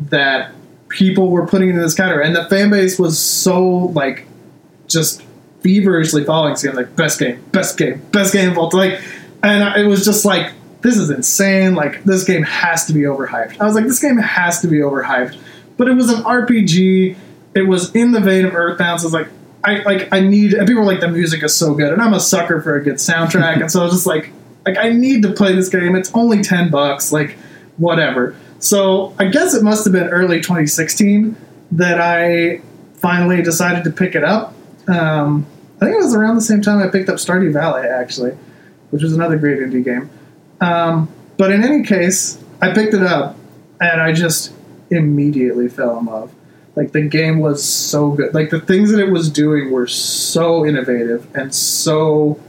that 0.09 0.53
people 0.89 1.31
were 1.31 1.47
putting 1.47 1.69
in 1.69 1.77
this 1.77 1.95
category, 1.95 2.27
and 2.27 2.35
the 2.35 2.49
fan 2.49 2.71
base 2.71 2.99
was 2.99 3.19
so 3.19 3.67
like 3.67 4.27
just 4.87 5.23
feverishly 5.61 6.25
following 6.25 6.55
this 6.55 6.63
game, 6.63 6.75
like 6.75 6.97
best 6.97 7.19
game, 7.19 7.45
best 7.53 7.77
game, 7.77 8.01
best 8.13 8.33
game 8.33 8.53
of 8.53 8.57
all 8.57 8.71
time. 8.71 8.93
Like, 8.93 9.03
and 9.43 9.77
it 9.79 9.87
was 9.87 10.03
just 10.03 10.25
like 10.25 10.53
this 10.81 10.97
is 10.97 11.11
insane. 11.11 11.75
Like 11.75 12.05
this 12.05 12.25
game 12.25 12.45
has 12.45 12.87
to 12.87 12.93
be 12.93 13.01
overhyped. 13.01 13.61
I 13.61 13.65
was 13.65 13.75
like, 13.75 13.85
this 13.85 14.01
game 14.01 14.17
has 14.17 14.61
to 14.61 14.69
be 14.69 14.79
overhyped. 14.79 15.37
But 15.77 15.89
it 15.89 15.95
was 15.95 16.11
an 16.11 16.23
RPG. 16.23 17.17
It 17.55 17.63
was 17.63 17.95
in 17.95 18.13
the 18.13 18.21
vein 18.21 18.45
of 18.45 18.55
Earthbound. 18.55 19.01
So 19.01 19.05
I 19.05 19.07
was 19.07 19.13
like, 19.13 19.29
I 19.65 19.83
like 19.83 20.13
I 20.13 20.21
need. 20.21 20.55
And 20.55 20.67
people 20.67 20.83
were 20.83 20.89
like, 20.89 21.01
the 21.01 21.09
music 21.09 21.43
is 21.43 21.55
so 21.55 21.75
good, 21.75 21.93
and 21.93 22.01
I'm 22.01 22.15
a 22.15 22.21
sucker 22.21 22.61
for 22.61 22.77
a 22.77 22.83
good 22.83 22.97
soundtrack. 22.97 23.61
and 23.61 23.71
so 23.71 23.81
I 23.81 23.85
was 23.85 23.93
just 23.93 24.07
like, 24.07 24.31
like 24.65 24.79
I 24.79 24.91
need 24.91 25.23
to 25.23 25.33
play 25.33 25.55
this 25.55 25.69
game. 25.69 25.97
It's 25.97 26.11
only 26.15 26.43
ten 26.43 26.71
bucks. 26.71 27.13
Like 27.13 27.37
whatever. 27.77 28.37
So 28.59 29.15
I 29.19 29.27
guess 29.27 29.55
it 29.55 29.63
must 29.63 29.85
have 29.85 29.93
been 29.93 30.09
early 30.09 30.39
2016 30.39 31.37
that 31.73 32.01
I 32.01 32.63
finally 32.95 33.43
decided 33.43 33.85
to 33.85 33.91
pick 33.91 34.15
it 34.15 34.25
up. 34.25 34.55
Um, 34.89 35.47
I 35.77 35.85
think 35.85 35.97
it 35.97 36.05
was 36.05 36.15
around 36.15 36.37
the 36.37 36.43
same 36.43 36.63
time 36.63 36.79
I 36.79 36.89
picked 36.89 37.09
up 37.09 37.17
Stardew 37.17 37.53
Valley, 37.53 37.87
actually, 37.87 38.33
which 38.91 39.03
was 39.03 39.13
another 39.13 39.37
great 39.37 39.59
indie 39.59 39.85
game. 39.85 40.09
Um, 40.61 41.09
but 41.37 41.53
in 41.53 41.63
any 41.63 41.85
case, 41.85 42.43
I 42.63 42.73
picked 42.73 42.95
it 42.95 43.03
up 43.03 43.37
and 43.81 44.01
I 44.01 44.13
just 44.13 44.53
immediately 44.91 45.69
fell 45.69 45.99
in 45.99 46.07
love. 46.07 46.33
Like 46.75 46.93
the 46.93 47.03
game 47.03 47.39
was 47.39 47.65
so 47.65 48.11
good. 48.11 48.35
Like 48.35 48.51
the 48.51 48.61
things 48.61 48.91
that 48.91 49.01
it 49.01 49.11
was 49.11 49.31
doing 49.31 49.71
were 49.71 49.87
so 49.87 50.67
innovative 50.67 51.27
and 51.35 51.55
so 51.55 52.41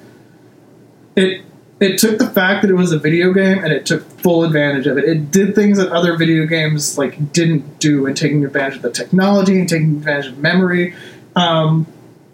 it 1.15 1.43
it 1.79 1.97
took 1.99 2.17
the 2.17 2.27
fact 2.27 2.63
that 2.63 2.71
it 2.71 2.73
was 2.73 2.91
a 2.91 2.97
video 2.97 3.31
game 3.33 3.59
and 3.59 3.71
it 3.71 3.85
took 3.85 4.03
full 4.19 4.43
advantage 4.43 4.87
of 4.87 4.97
it. 4.97 5.05
It 5.05 5.29
did 5.31 5.53
things 5.53 5.77
that 5.77 5.91
other 5.91 6.17
video 6.17 6.45
games 6.45 6.97
like 6.97 7.31
didn't 7.31 7.79
do 7.79 8.07
in 8.07 8.15
taking 8.15 8.43
advantage 8.43 8.77
of 8.77 8.81
the 8.81 8.91
technology 8.91 9.59
and 9.59 9.69
taking 9.69 9.97
advantage 9.97 10.27
of 10.27 10.39
memory. 10.39 10.95
Um, 11.35 11.85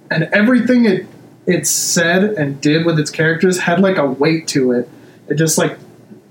and 0.09 0.23
everything 0.31 0.85
it 0.85 1.07
it 1.45 1.67
said 1.67 2.23
and 2.23 2.61
did 2.61 2.85
with 2.85 2.97
its 2.99 3.11
characters 3.11 3.59
had 3.59 3.81
like 3.81 3.97
a 3.97 4.05
weight 4.05 4.47
to 4.49 4.71
it. 4.71 4.89
It 5.27 5.35
just 5.35 5.57
like 5.57 5.77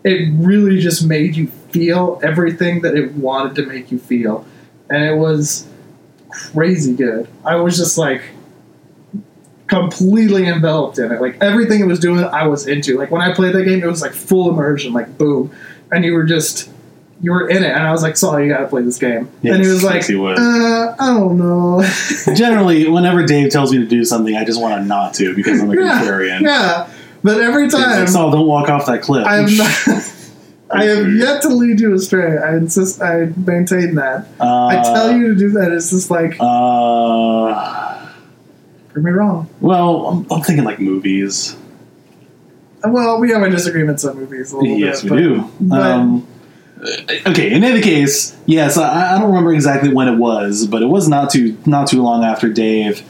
it 0.04 0.30
really 0.34 0.80
just 0.80 1.04
made 1.04 1.36
you 1.36 1.48
feel 1.72 2.20
everything 2.22 2.82
that 2.82 2.94
it 2.94 3.12
wanted 3.14 3.54
to 3.56 3.66
make 3.66 3.90
you 3.90 3.98
feel. 3.98 4.46
And 4.90 5.04
it 5.04 5.16
was 5.16 5.66
crazy 6.30 6.94
good. 6.94 7.28
I 7.44 7.56
was 7.56 7.76
just 7.76 7.98
like 7.98 8.22
completely 9.66 10.46
enveloped 10.46 10.98
in 10.98 11.10
it. 11.12 11.20
Like 11.20 11.38
everything 11.40 11.80
it 11.80 11.86
was 11.86 11.98
doing, 11.98 12.24
I 12.24 12.46
was 12.46 12.66
into. 12.66 12.98
Like 12.98 13.10
when 13.10 13.22
I 13.22 13.32
played 13.34 13.54
that 13.54 13.64
game, 13.64 13.82
it 13.82 13.86
was 13.86 14.02
like 14.02 14.12
full 14.12 14.50
immersion, 14.50 14.92
like 14.92 15.16
boom, 15.16 15.50
and 15.90 16.04
you 16.04 16.12
were 16.12 16.24
just 16.24 16.70
you 17.22 17.30
were 17.30 17.48
in 17.48 17.62
it. 17.62 17.70
And 17.70 17.82
I 17.82 17.92
was 17.92 18.02
like, 18.02 18.16
"Saul, 18.16 18.40
you 18.40 18.48
got 18.48 18.58
to 18.60 18.66
play 18.66 18.82
this 18.82 18.98
game." 18.98 19.30
and 19.42 19.62
he 19.62 19.68
was 19.68 19.82
like, 19.84 19.96
yes, 19.96 20.08
he. 20.08 20.16
Uh, 20.16 20.94
"I 20.98 21.06
don't 21.18 21.38
know." 21.38 21.82
Generally, 22.34 22.88
whenever 22.88 23.24
Dave 23.24 23.50
tells 23.50 23.72
me 23.72 23.78
to 23.78 23.86
do 23.86 24.04
something, 24.04 24.36
I 24.36 24.44
just 24.44 24.60
want 24.60 24.80
to 24.82 24.84
not 24.86 25.14
to 25.14 25.34
because 25.34 25.62
I'm 25.62 25.70
a 25.70 25.74
yeah, 25.76 26.02
contrarian. 26.02 26.42
yeah. 26.42 26.90
But 27.24 27.40
every 27.40 27.66
It's 27.66 27.74
like, 27.74 27.84
time 27.84 28.06
Saul, 28.08 28.32
don't 28.32 28.46
walk 28.46 28.68
off 28.68 28.86
that 28.86 29.02
cliff. 29.02 29.24
I 29.26 29.38
am 29.38 29.56
not. 29.56 30.18
I 30.72 30.84
have 30.84 31.12
yet 31.14 31.42
to 31.42 31.48
lead 31.48 31.80
you 31.80 31.94
astray. 31.94 32.38
I 32.38 32.56
insist. 32.56 33.02
I 33.02 33.26
maintain 33.36 33.94
that. 33.96 34.26
Uh, 34.40 34.66
I 34.66 34.76
tell 34.82 35.12
you 35.16 35.28
to 35.28 35.34
do 35.34 35.50
that. 35.50 35.70
It's 35.72 35.90
just 35.90 36.10
like 36.10 36.36
Uh, 36.40 38.06
prove 38.90 39.04
me 39.04 39.10
wrong. 39.10 39.48
well, 39.60 40.06
I'm, 40.06 40.26
I'm 40.30 40.42
thinking 40.42 40.64
like 40.64 40.80
movies. 40.80 41.56
Well, 42.84 43.20
we 43.20 43.30
have 43.30 43.42
our 43.42 43.48
disagreements 43.50 44.04
on 44.04 44.16
movies 44.16 44.52
a 44.52 44.56
little 44.58 44.76
Yes, 44.78 45.02
bit. 45.02 45.10
we 45.12 45.16
but- 45.18 45.22
do. 45.22 45.50
but- 45.60 45.80
um, 45.82 46.26
okay, 47.26 47.52
in 47.52 47.62
any 47.62 47.80
case, 47.80 48.36
yes, 48.46 48.76
I, 48.76 49.14
I 49.14 49.18
don't 49.18 49.28
remember 49.28 49.52
exactly 49.52 49.92
when 49.92 50.08
it 50.08 50.16
was, 50.16 50.66
but 50.66 50.82
it 50.82 50.86
was 50.86 51.06
not 51.08 51.30
too 51.30 51.56
not 51.64 51.86
too 51.86 52.02
long 52.02 52.24
after 52.24 52.48
Dave 52.48 53.02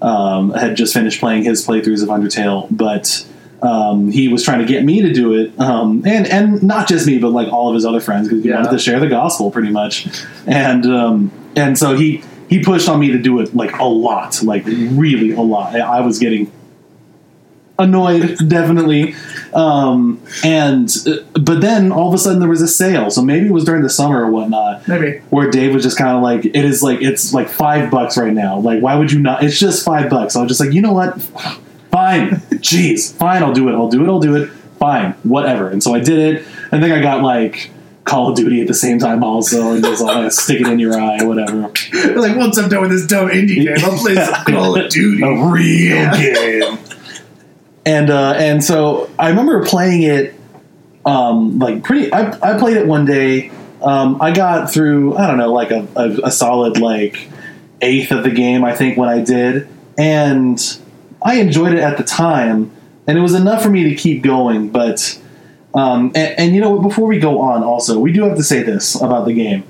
um, 0.00 0.52
had 0.52 0.76
just 0.76 0.94
finished 0.94 1.18
playing 1.18 1.42
his 1.44 1.66
playthroughs 1.66 2.02
of 2.02 2.08
Undertale, 2.08 2.68
but. 2.70 3.26
Um, 3.62 4.10
he 4.10 4.28
was 4.28 4.42
trying 4.44 4.58
to 4.58 4.66
get 4.66 4.84
me 4.84 5.00
to 5.02 5.12
do 5.12 5.32
it, 5.34 5.58
um, 5.58 6.02
and 6.06 6.26
and 6.26 6.62
not 6.62 6.86
just 6.88 7.06
me, 7.06 7.18
but 7.18 7.30
like 7.30 7.50
all 7.52 7.68
of 7.68 7.74
his 7.74 7.84
other 7.86 8.00
friends 8.00 8.28
because 8.28 8.42
he 8.42 8.50
Yeah. 8.50 8.56
wanted 8.56 8.70
to 8.72 8.78
share 8.78 9.00
the 9.00 9.08
gospel 9.08 9.50
pretty 9.50 9.70
much, 9.70 10.06
and 10.46 10.84
um, 10.86 11.30
and 11.56 11.78
so 11.78 11.96
he 11.96 12.22
he 12.48 12.62
pushed 12.62 12.88
on 12.88 13.00
me 13.00 13.10
to 13.12 13.18
do 13.18 13.40
it 13.40 13.56
like 13.56 13.76
a 13.78 13.84
lot, 13.84 14.42
like 14.42 14.64
really 14.66 15.32
a 15.32 15.40
lot. 15.40 15.74
I 15.74 16.00
was 16.02 16.18
getting 16.18 16.52
annoyed, 17.78 18.38
definitely. 18.48 19.14
Um, 19.54 20.20
and 20.44 20.94
uh, 21.06 21.16
but 21.40 21.60
then 21.60 21.92
all 21.92 22.08
of 22.08 22.14
a 22.14 22.18
sudden 22.18 22.40
there 22.40 22.48
was 22.48 22.60
a 22.62 22.68
sale, 22.68 23.10
so 23.10 23.22
maybe 23.22 23.46
it 23.46 23.52
was 23.52 23.64
during 23.64 23.82
the 23.82 23.90
summer 23.90 24.22
or 24.24 24.30
whatnot, 24.30 24.86
Maybe. 24.86 25.18
where 25.30 25.50
Dave 25.50 25.72
was 25.74 25.82
just 25.82 25.96
kind 25.96 26.14
of 26.14 26.22
like, 26.22 26.44
"It 26.44 26.56
is 26.56 26.82
like 26.82 27.00
it's 27.00 27.32
like 27.32 27.48
five 27.48 27.90
bucks 27.90 28.18
right 28.18 28.32
now. 28.34 28.58
Like, 28.58 28.80
why 28.82 28.96
would 28.96 29.10
you 29.12 29.18
not? 29.20 29.42
It's 29.42 29.58
just 29.58 29.84
five 29.84 30.10
bucks." 30.10 30.36
I 30.36 30.42
was 30.42 30.48
just 30.48 30.60
like, 30.60 30.72
"You 30.72 30.82
know 30.82 30.92
what? 30.92 31.18
Fine, 31.96 32.30
jeez, 32.60 33.14
fine. 33.14 33.42
I'll 33.42 33.54
do 33.54 33.68
it. 33.70 33.72
I'll 33.72 33.88
do 33.88 34.04
it. 34.04 34.08
I'll 34.08 34.20
do 34.20 34.36
it. 34.36 34.50
Fine, 34.78 35.12
whatever." 35.22 35.68
And 35.70 35.82
so 35.82 35.94
I 35.94 36.00
did 36.00 36.18
it. 36.18 36.46
I 36.72 36.78
think 36.80 36.92
I 36.92 37.00
got 37.00 37.22
like 37.22 37.70
Call 38.04 38.28
of 38.30 38.36
Duty 38.36 38.60
at 38.60 38.66
the 38.68 38.74
same 38.74 38.98
time 38.98 39.24
also, 39.24 39.72
and 39.72 39.82
just 39.82 40.02
all 40.02 40.28
stick 40.42 40.60
it 40.60 40.66
in 40.66 40.78
your 40.78 41.00
eye, 41.00 41.24
whatever. 41.24 41.56
like 42.16 42.36
once 42.36 42.58
I'm 42.58 42.68
done 42.68 42.82
with 42.82 42.90
this 42.90 43.06
dumb 43.06 43.28
indie 43.30 43.64
game, 43.64 43.76
I'll 43.82 43.96
play 43.98 44.14
some 44.14 44.44
Call 44.44 44.78
of 44.78 44.88
Duty. 44.90 45.22
a 45.22 45.44
real 45.46 45.96
Yeah. 45.96 46.16
game. 46.16 46.78
And 47.86 48.10
uh, 48.10 48.34
and 48.36 48.62
so 48.62 49.08
I 49.18 49.30
remember 49.30 49.64
playing 49.64 50.02
it, 50.02 50.34
um, 51.06 51.58
like 51.60 51.82
pretty. 51.82 52.12
I, 52.12 52.32
I 52.42 52.58
played 52.58 52.76
it 52.76 52.86
one 52.86 53.04
day. 53.06 53.50
Um, 53.80 54.20
I 54.20 54.32
got 54.32 54.70
through 54.72 55.16
I 55.16 55.26
don't 55.28 55.38
know 55.38 55.52
like 55.52 55.70
a, 55.70 55.86
a, 55.96 56.10
a 56.24 56.30
solid 56.30 56.78
like 56.78 57.30
eighth 57.80 58.10
of 58.10 58.22
the 58.24 58.30
game 58.30 58.64
I 58.64 58.74
think 58.74 58.98
when 58.98 59.08
I 59.08 59.20
did, 59.22 59.68
and 59.96 60.58
I 61.26 61.34
enjoyed 61.34 61.72
it 61.72 61.80
at 61.80 61.96
the 61.98 62.04
time, 62.04 62.70
and 63.08 63.18
it 63.18 63.20
was 63.20 63.34
enough 63.34 63.60
for 63.60 63.68
me 63.68 63.82
to 63.90 63.96
keep 63.96 64.22
going. 64.22 64.68
But 64.68 65.20
um, 65.74 66.12
and, 66.14 66.38
and 66.38 66.54
you 66.54 66.60
know 66.60 66.78
before 66.78 67.08
we 67.08 67.18
go 67.18 67.40
on, 67.40 67.64
also 67.64 67.98
we 67.98 68.12
do 68.12 68.22
have 68.22 68.36
to 68.36 68.44
say 68.44 68.62
this 68.62 68.94
about 68.94 69.26
the 69.26 69.34
game. 69.34 69.64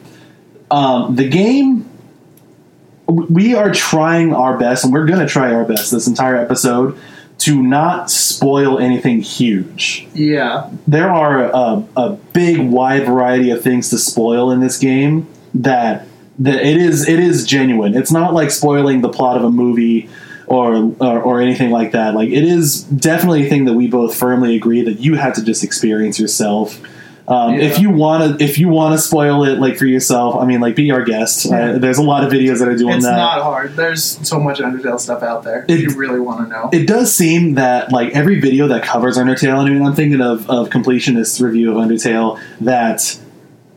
Um, 0.70 1.16
the 1.16 1.26
game 1.26 1.88
we 3.08 3.54
are 3.54 3.72
trying 3.72 4.34
our 4.34 4.58
best, 4.58 4.84
and 4.84 4.92
we're 4.92 5.06
going 5.06 5.20
to 5.20 5.32
try 5.32 5.54
our 5.54 5.64
best 5.64 5.90
this 5.90 6.06
entire 6.06 6.36
episode 6.36 6.98
to 7.38 7.62
not 7.62 8.10
spoil 8.10 8.78
anything 8.78 9.22
huge. 9.22 10.08
Yeah. 10.12 10.70
There 10.86 11.10
are 11.10 11.44
a, 11.44 11.86
a 11.96 12.10
big, 12.34 12.60
wide 12.60 13.06
variety 13.06 13.50
of 13.50 13.62
things 13.62 13.88
to 13.90 13.98
spoil 13.98 14.50
in 14.50 14.60
this 14.60 14.78
game 14.78 15.26
that 15.54 16.06
that 16.38 16.62
it 16.66 16.76
is 16.76 17.08
it 17.08 17.18
is 17.18 17.46
genuine. 17.46 17.94
It's 17.94 18.12
not 18.12 18.34
like 18.34 18.50
spoiling 18.50 19.00
the 19.00 19.08
plot 19.08 19.38
of 19.38 19.44
a 19.44 19.50
movie 19.50 20.10
or, 20.46 20.94
or 21.00 21.20
or 21.22 21.40
anything 21.40 21.70
like 21.70 21.92
that. 21.92 22.14
Like 22.14 22.28
it 22.30 22.44
is 22.44 22.82
definitely 22.82 23.46
a 23.46 23.48
thing 23.50 23.64
that 23.66 23.74
we 23.74 23.88
both 23.88 24.14
firmly 24.14 24.56
agree 24.56 24.82
that 24.82 25.00
you 25.00 25.14
have 25.14 25.34
to 25.34 25.44
just 25.44 25.64
experience 25.64 26.18
yourself. 26.20 26.80
Um, 27.28 27.54
Yeah. 27.54 27.62
If 27.62 27.80
you 27.80 27.90
want 27.90 28.38
to, 28.38 28.44
if 28.44 28.56
you 28.56 28.68
want 28.68 28.94
to 28.94 28.98
spoil 28.98 29.42
it, 29.44 29.58
like 29.58 29.76
for 29.76 29.84
yourself, 29.86 30.36
I 30.36 30.44
mean, 30.46 30.60
like 30.60 30.76
be 30.76 30.92
our 30.92 31.02
guest. 31.02 31.46
Yeah. 31.46 31.70
Uh, 31.72 31.78
there's 31.78 31.98
a 31.98 32.02
lot 32.04 32.22
of 32.22 32.32
videos 32.32 32.60
that 32.60 32.68
are 32.68 32.76
doing 32.76 32.94
It's 32.98 33.04
that. 33.04 33.16
not 33.16 33.42
hard. 33.42 33.74
There's 33.74 34.04
so 34.04 34.38
much 34.38 34.60
Undertale 34.60 35.00
stuff 35.00 35.24
out 35.24 35.42
there 35.42 35.64
It- 35.66 35.80
if 35.80 35.80
you 35.82 35.96
really 35.98 36.20
want 36.20 36.44
to 36.44 36.48
know. 36.48 36.68
it 36.72 36.86
does 36.86 37.12
seem 37.12 37.54
that 37.54 37.90
like 37.90 38.12
every 38.14 38.40
video 38.40 38.68
that 38.68 38.84
covers 38.84 39.18
Undertale, 39.18 39.58
I 39.58 39.68
mean, 39.68 39.82
I'm 39.84 39.94
thinking 39.96 40.20
of 40.20 40.48
of 40.48 40.70
completionist 40.70 41.40
review 41.42 41.72
of 41.72 41.78
Undertale 41.84 42.38
that 42.60 43.18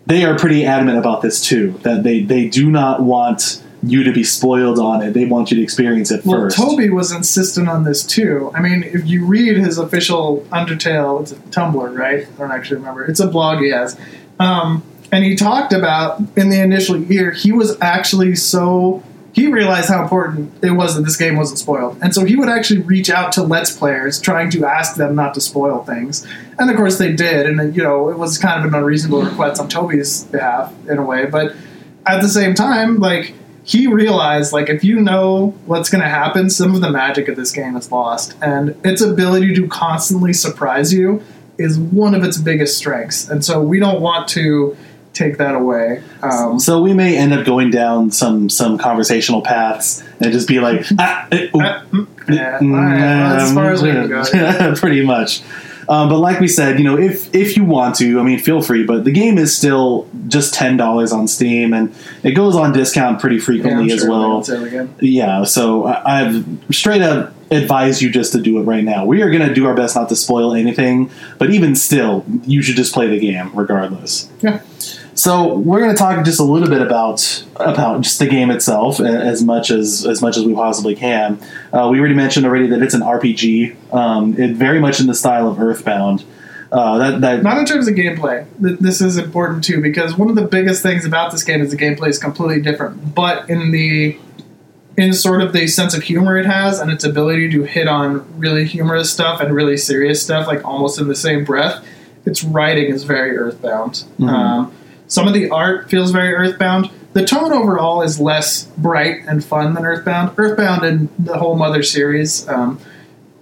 they 0.06 0.26
are 0.26 0.38
pretty 0.38 0.64
adamant 0.68 1.00
about 1.00 1.24
this 1.24 1.42
too. 1.42 1.80
That 1.82 2.04
they 2.04 2.22
they 2.22 2.48
do 2.50 2.70
not 2.70 3.02
want 3.02 3.64
you 3.82 4.04
to 4.04 4.12
be 4.12 4.24
spoiled 4.24 4.80
on 4.80 5.02
it. 5.02 5.14
They 5.14 5.26
want 5.26 5.52
you 5.52 5.58
to 5.58 5.64
experience 5.64 6.12
it 6.12 6.26
Well, 6.26 6.42
first. 6.42 6.58
Toby 6.58 6.90
was 6.90 7.12
insistent 7.12 7.70
on 7.70 7.84
this 7.86 8.06
too. 8.06 8.52
I 8.54 8.62
mean, 8.62 8.84
if 8.84 9.06
you 9.06 9.26
read 9.26 9.58
his 9.58 9.78
official 9.78 10.46
Undertale, 10.52 11.22
it's 11.22 11.32
a 11.32 11.36
Tumblr, 11.36 11.98
right? 11.98 12.28
I 12.28 12.32
don't 12.38 12.52
actually 12.52 12.78
remember. 12.78 13.06
It's 13.06 13.20
a 13.22 13.28
blog 13.28 13.60
he 13.60 13.70
has. 13.70 13.98
Um, 14.40 14.84
and 15.12 15.24
he 15.24 15.36
talked 15.36 15.74
about 15.74 16.22
in 16.36 16.50
the 16.50 16.62
initial 16.62 16.98
year, 16.98 17.32
he 17.32 17.52
was 17.52 17.78
actually 17.82 18.36
so. 18.36 19.04
He 19.32 19.48
realized 19.48 19.90
how 19.90 20.02
important 20.02 20.52
it 20.64 20.72
was 20.72 20.96
that 20.96 21.04
this 21.04 21.16
game 21.16 21.38
wasn't 21.38 21.60
spoiled. 21.60 22.00
And 22.02 22.14
so 22.14 22.26
he 22.26 22.36
would 22.36 22.50
actually 22.50 22.82
reach 22.82 23.10
out 23.10 23.32
to 23.34 23.44
Let's 23.44 23.76
Players, 23.76 24.20
trying 24.20 24.50
to 24.50 24.66
ask 24.66 24.96
them 24.96 25.16
not 25.16 25.36
to 25.36 25.42
spoil 25.42 25.84
things. 25.84 26.28
And 26.58 26.70
of 26.70 26.76
course 26.76 26.98
they 26.98 27.14
did. 27.14 27.46
And, 27.46 27.76
you 27.76 27.84
know, 27.84 28.10
it 28.10 28.18
was 28.18 28.38
kind 28.40 28.60
of 28.60 28.74
an 28.74 28.78
unreasonable 28.78 29.22
request 29.22 29.62
on 29.62 29.70
Toby's 29.70 30.24
behalf, 30.26 30.74
in 30.90 30.98
a 30.98 31.04
way. 31.04 31.26
But 31.28 31.56
at 32.08 32.22
the 32.22 32.28
same 32.28 32.56
time, 32.56 32.98
like, 32.98 33.36
he 33.70 33.86
realized 33.86 34.52
like 34.52 34.68
if 34.68 34.84
you 34.84 35.00
know 35.00 35.54
what's 35.68 35.90
going 35.90 36.04
to 36.04 36.10
happen 36.10 36.50
some 36.50 36.74
of 36.74 36.82
the 36.82 36.90
magic 36.90 37.28
of 37.28 37.36
this 37.36 37.52
game 37.52 37.76
is 37.76 37.92
lost 37.92 38.36
and 38.42 38.76
its 38.84 39.02
ability 39.02 39.54
to 39.54 39.68
constantly 39.68 40.34
surprise 40.34 40.92
you 40.92 41.24
is 41.60 41.78
one 41.78 42.16
of 42.16 42.24
its 42.24 42.38
biggest 42.38 42.78
strengths 42.78 43.30
and 43.30 43.46
so 43.46 43.62
we 43.62 43.80
don't 43.80 44.02
want 44.02 44.28
to 44.28 44.76
take 45.14 45.38
that 45.38 45.54
away 45.54 46.02
um, 46.24 46.60
so 46.60 46.82
we 46.82 46.94
may 46.94 47.16
end 47.16 47.32
up 47.32 47.46
going 47.46 47.70
down 47.70 48.10
some 48.10 48.50
some 48.50 48.78
conversational 48.78 49.42
paths 49.42 50.04
and 50.20 50.32
just 50.32 50.48
be 50.48 50.60
like, 50.60 50.86
ah, 50.98 51.28
eh, 51.32 51.48
uh, 51.54 51.82
mm, 51.92 52.08
yeah, 52.28 52.52
right, 52.52 52.62
well, 52.62 53.40
as 53.40 53.54
far 53.54 53.72
as 53.72 53.82
we 53.82 53.92
can 53.92 54.08
go 54.10 54.24
yeah. 54.34 54.74
pretty 54.78 55.04
much. 55.04 55.42
Um, 55.90 56.08
but 56.08 56.20
like 56.20 56.40
we 56.40 56.48
said, 56.48 56.78
you 56.78 56.86
know, 56.86 56.98
if 56.98 57.34
if 57.36 57.58
you 57.58 57.66
want 57.66 57.96
to, 57.96 58.20
I 58.20 58.24
mean, 58.24 58.38
feel 58.40 58.62
free. 58.62 58.84
But 58.86 59.06
the 59.06 59.12
game 59.12 59.40
is 59.40 59.58
still 59.58 60.08
just 60.28 60.54
ten 60.54 60.78
dollars 60.78 61.12
on 61.12 61.28
Steam, 61.28 61.74
and 61.74 61.94
it 62.24 62.32
goes 62.32 62.56
on 62.56 62.72
discount 62.74 63.20
pretty 63.20 63.38
Yeah, 63.38 63.42
frequently 63.42 63.92
as 63.92 64.02
sure 64.02 64.10
well. 64.10 64.44
Yeah, 65.00 65.44
so 65.46 65.86
I- 65.88 66.22
I've 66.22 66.46
straight 66.72 67.02
up 67.02 67.34
advised 67.52 68.04
you 68.04 68.12
just 68.12 68.32
to 68.34 68.40
do 68.40 68.60
it 68.60 68.64
right 68.66 68.84
now. 68.84 69.04
We 69.06 69.24
are 69.24 69.32
going 69.32 69.48
to 69.48 69.52
do 69.54 69.66
our 69.66 69.74
best 69.74 69.96
not 69.96 70.08
to 70.10 70.16
spoil 70.16 70.54
anything, 70.54 71.10
but 71.40 71.50
even 71.50 71.76
still, 71.76 72.24
you 72.46 72.62
should 72.62 72.76
just 72.76 72.94
play 72.94 73.08
the 73.08 73.18
game 73.20 73.50
regardless. 73.56 74.30
Yeah. 74.42 74.60
So 75.20 75.56
we're 75.56 75.82
going 75.82 75.92
to 75.92 75.98
talk 75.98 76.24
just 76.24 76.40
a 76.40 76.44
little 76.44 76.70
bit 76.70 76.82
about 76.82 77.44
about 77.58 78.00
just 78.02 78.20
the 78.20 78.26
game 78.26 78.50
itself, 78.50 79.02
as 79.02 79.44
much 79.44 79.70
as 79.70 80.06
as 80.06 80.22
much 80.22 80.38
as 80.38 80.46
we 80.46 80.54
possibly 80.54 80.96
can. 80.96 81.38
Uh, 81.74 81.90
we 81.92 82.00
already 82.00 82.14
mentioned 82.16 82.46
already 82.46 82.68
that 82.68 82.82
it's 82.82 82.94
an 82.94 83.02
RPG. 83.02 83.94
Um, 83.94 84.40
it 84.40 84.52
very 84.56 84.80
much 84.80 85.02
in 85.02 85.08
the 85.08 85.14
style 85.14 85.50
of 85.50 85.60
Earthbound. 85.60 86.24
Uh, 86.72 86.98
that 87.00 87.20
that 87.20 87.44
not 87.44 87.58
in 87.58 87.66
terms 87.66 87.88
of 87.90 87.96
gameplay 87.96 88.46
this 88.60 89.02
is 89.02 89.18
important 89.18 89.64
too 89.64 89.82
because 89.82 90.16
one 90.16 90.30
of 90.30 90.36
the 90.36 90.46
biggest 90.46 90.84
things 90.84 91.04
about 91.04 91.32
this 91.32 91.44
game 91.44 91.62
is 91.64 91.72
the 91.72 91.76
gameplay 91.78 92.10
is 92.10 92.20
completely 92.20 92.62
different 92.62 93.16
but 93.16 93.50
in 93.50 93.72
the 93.72 94.16
in 94.96 95.12
sort 95.12 95.42
of 95.42 95.52
the 95.52 95.66
sense 95.66 95.96
of 95.98 96.04
humor 96.04 96.38
it 96.38 96.46
has 96.46 96.80
and 96.80 96.92
its 96.92 97.04
ability 97.04 97.50
to 97.50 97.64
hit 97.64 97.88
on 97.88 98.24
really 98.40 98.66
humorous 98.66 99.12
stuff 99.12 99.42
and 99.42 99.52
really 99.56 99.76
serious 99.78 100.22
stuff 100.22 100.46
like 100.46 100.64
almost 100.64 101.00
in 101.00 101.08
the 101.08 101.16
same 101.16 101.44
breath 101.44 101.84
its 102.28 102.44
writing 102.44 102.94
is 102.94 103.04
very 103.04 103.36
earthbound 103.36 104.04
Mhm. 104.20 104.30
um, 104.30 104.72
some 105.10 105.28
of 105.28 105.34
the 105.34 105.50
art 105.50 105.90
feels 105.90 106.12
very 106.12 106.34
earthbound 106.34 106.90
the 107.12 107.26
tone 107.26 107.52
overall 107.52 108.02
is 108.02 108.20
less 108.20 108.64
bright 108.78 109.18
and 109.28 109.44
fun 109.44 109.74
than 109.74 109.86
earthbound 109.86 110.32
earthbound 110.38 110.86
and 110.86 111.10
the 111.20 111.38
whole 111.38 111.56
mother 111.56 111.84
series 111.84 112.48
um, 112.48 112.80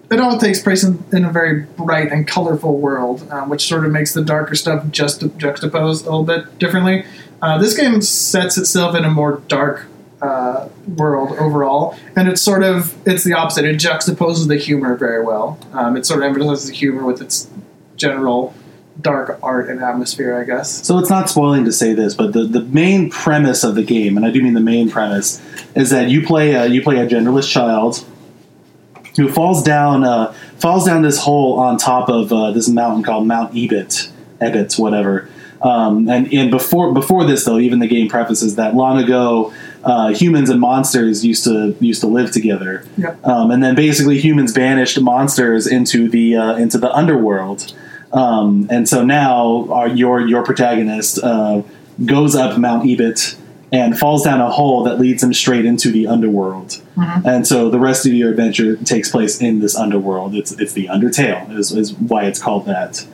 it 0.09 0.19
all 0.19 0.37
takes 0.37 0.61
place 0.61 0.83
in, 0.83 1.03
in 1.11 1.25
a 1.25 1.31
very 1.31 1.63
bright 1.63 2.11
and 2.11 2.27
colorful 2.27 2.77
world, 2.77 3.27
um, 3.31 3.49
which 3.49 3.67
sort 3.67 3.85
of 3.85 3.91
makes 3.91 4.13
the 4.13 4.23
darker 4.23 4.55
stuff 4.55 4.89
just 4.89 5.23
juxtaposed 5.37 6.05
a 6.05 6.09
little 6.09 6.23
bit 6.23 6.57
differently. 6.59 7.05
Uh, 7.41 7.57
this 7.57 7.75
game 7.75 8.01
sets 8.01 8.57
itself 8.57 8.95
in 8.95 9.03
a 9.03 9.09
more 9.09 9.41
dark 9.47 9.85
uh, 10.21 10.67
world 10.95 11.37
overall, 11.37 11.95
and 12.15 12.27
it's 12.27 12.41
sort 12.41 12.63
of 12.63 12.95
it's 13.07 13.23
the 13.23 13.33
opposite. 13.33 13.65
It 13.65 13.77
juxtaposes 13.77 14.47
the 14.47 14.57
humor 14.57 14.95
very 14.95 15.23
well. 15.23 15.59
Um, 15.73 15.95
it 15.95 16.05
sort 16.05 16.23
of 16.23 16.27
emphasizes 16.27 16.69
the 16.69 16.73
humor 16.73 17.05
with 17.05 17.21
its 17.21 17.49
general 17.95 18.53
dark 19.01 19.39
art 19.43 19.69
and 19.69 19.81
atmosphere, 19.81 20.35
I 20.37 20.43
guess. 20.43 20.85
So 20.85 20.97
it's 20.97 21.09
not 21.09 21.29
spoiling 21.29 21.65
to 21.65 21.71
say 21.71 21.93
this, 21.93 22.15
but 22.15 22.33
the, 22.33 22.43
the 22.45 22.61
main 22.61 23.09
premise 23.09 23.63
of 23.63 23.75
the 23.75 23.83
game, 23.83 24.17
and 24.17 24.25
I 24.25 24.31
do 24.31 24.41
mean 24.41 24.53
the 24.53 24.59
main 24.59 24.89
premise, 24.89 25.41
is 25.75 25.89
that 25.91 26.09
you 26.09 26.25
play 26.25 26.53
a, 26.53 26.65
you 26.65 26.81
play 26.81 26.97
a 26.97 27.07
genderless 27.07 27.49
child 27.49 28.03
who 29.15 29.29
falls 29.29 29.63
down 29.63 30.03
uh, 30.03 30.31
falls 30.57 30.85
down 30.85 31.01
this 31.01 31.19
hole 31.19 31.59
on 31.59 31.77
top 31.77 32.09
of 32.09 32.31
uh, 32.31 32.51
this 32.51 32.67
mountain 32.69 33.03
called 33.03 33.27
Mount 33.27 33.53
Ebit, 33.53 34.09
Ebit, 34.41 34.77
whatever. 34.79 35.29
Um, 35.61 36.07
and, 36.07 36.31
and 36.31 36.51
before 36.51 36.93
before 36.93 37.25
this 37.25 37.45
though, 37.45 37.57
even 37.57 37.79
the 37.79 37.87
game 37.87 38.07
prefaces 38.09 38.55
that 38.55 38.75
long 38.75 39.01
ago 39.03 39.53
uh, 39.83 40.13
humans 40.13 40.49
and 40.49 40.59
monsters 40.59 41.25
used 41.25 41.43
to 41.45 41.75
used 41.79 42.01
to 42.01 42.07
live 42.07 42.31
together, 42.31 42.85
Yep. 42.97 43.25
um, 43.25 43.51
and 43.51 43.63
then 43.63 43.73
basically 43.73 44.19
humans 44.19 44.53
banished 44.53 44.99
monsters 45.01 45.65
into 45.65 46.09
the 46.09 46.35
uh, 46.35 46.55
into 46.57 46.77
the 46.77 46.91
underworld. 46.93 47.73
Um, 48.13 48.67
and 48.69 48.87
so 48.87 49.03
now 49.03 49.67
our, 49.69 49.87
your 49.87 50.25
your 50.25 50.43
protagonist 50.43 51.21
uh, 51.23 51.61
goes 52.05 52.35
up 52.35 52.57
Mount 52.57 52.83
Ebit 52.83 53.35
and 53.71 53.99
falls 53.99 54.23
down 54.23 54.39
a 54.39 54.49
hole 54.49 54.83
that 54.83 54.97
leads 54.97 55.21
him 55.21 55.33
straight 55.33 55.65
into 55.65 55.91
the 55.91 56.07
underworld. 56.07 56.79
Mhm. 56.95 57.25
And 57.25 57.45
so 57.45 57.69
the 57.69 57.79
rest 57.79 58.05
of 58.05 58.13
your 58.13 58.29
adventure 58.29 58.77
takes 58.77 59.09
place 59.11 59.41
in 59.41 59.59
this 59.59 59.75
underworld. 59.75 60.35
It's 60.35 60.53
it's 60.53 60.73
the 60.73 60.87
Undertale 60.87 61.51
is, 61.57 61.71
is 61.73 61.93
why 61.93 62.25
it's 62.25 62.39
called 62.39 62.65
that, 62.65 63.05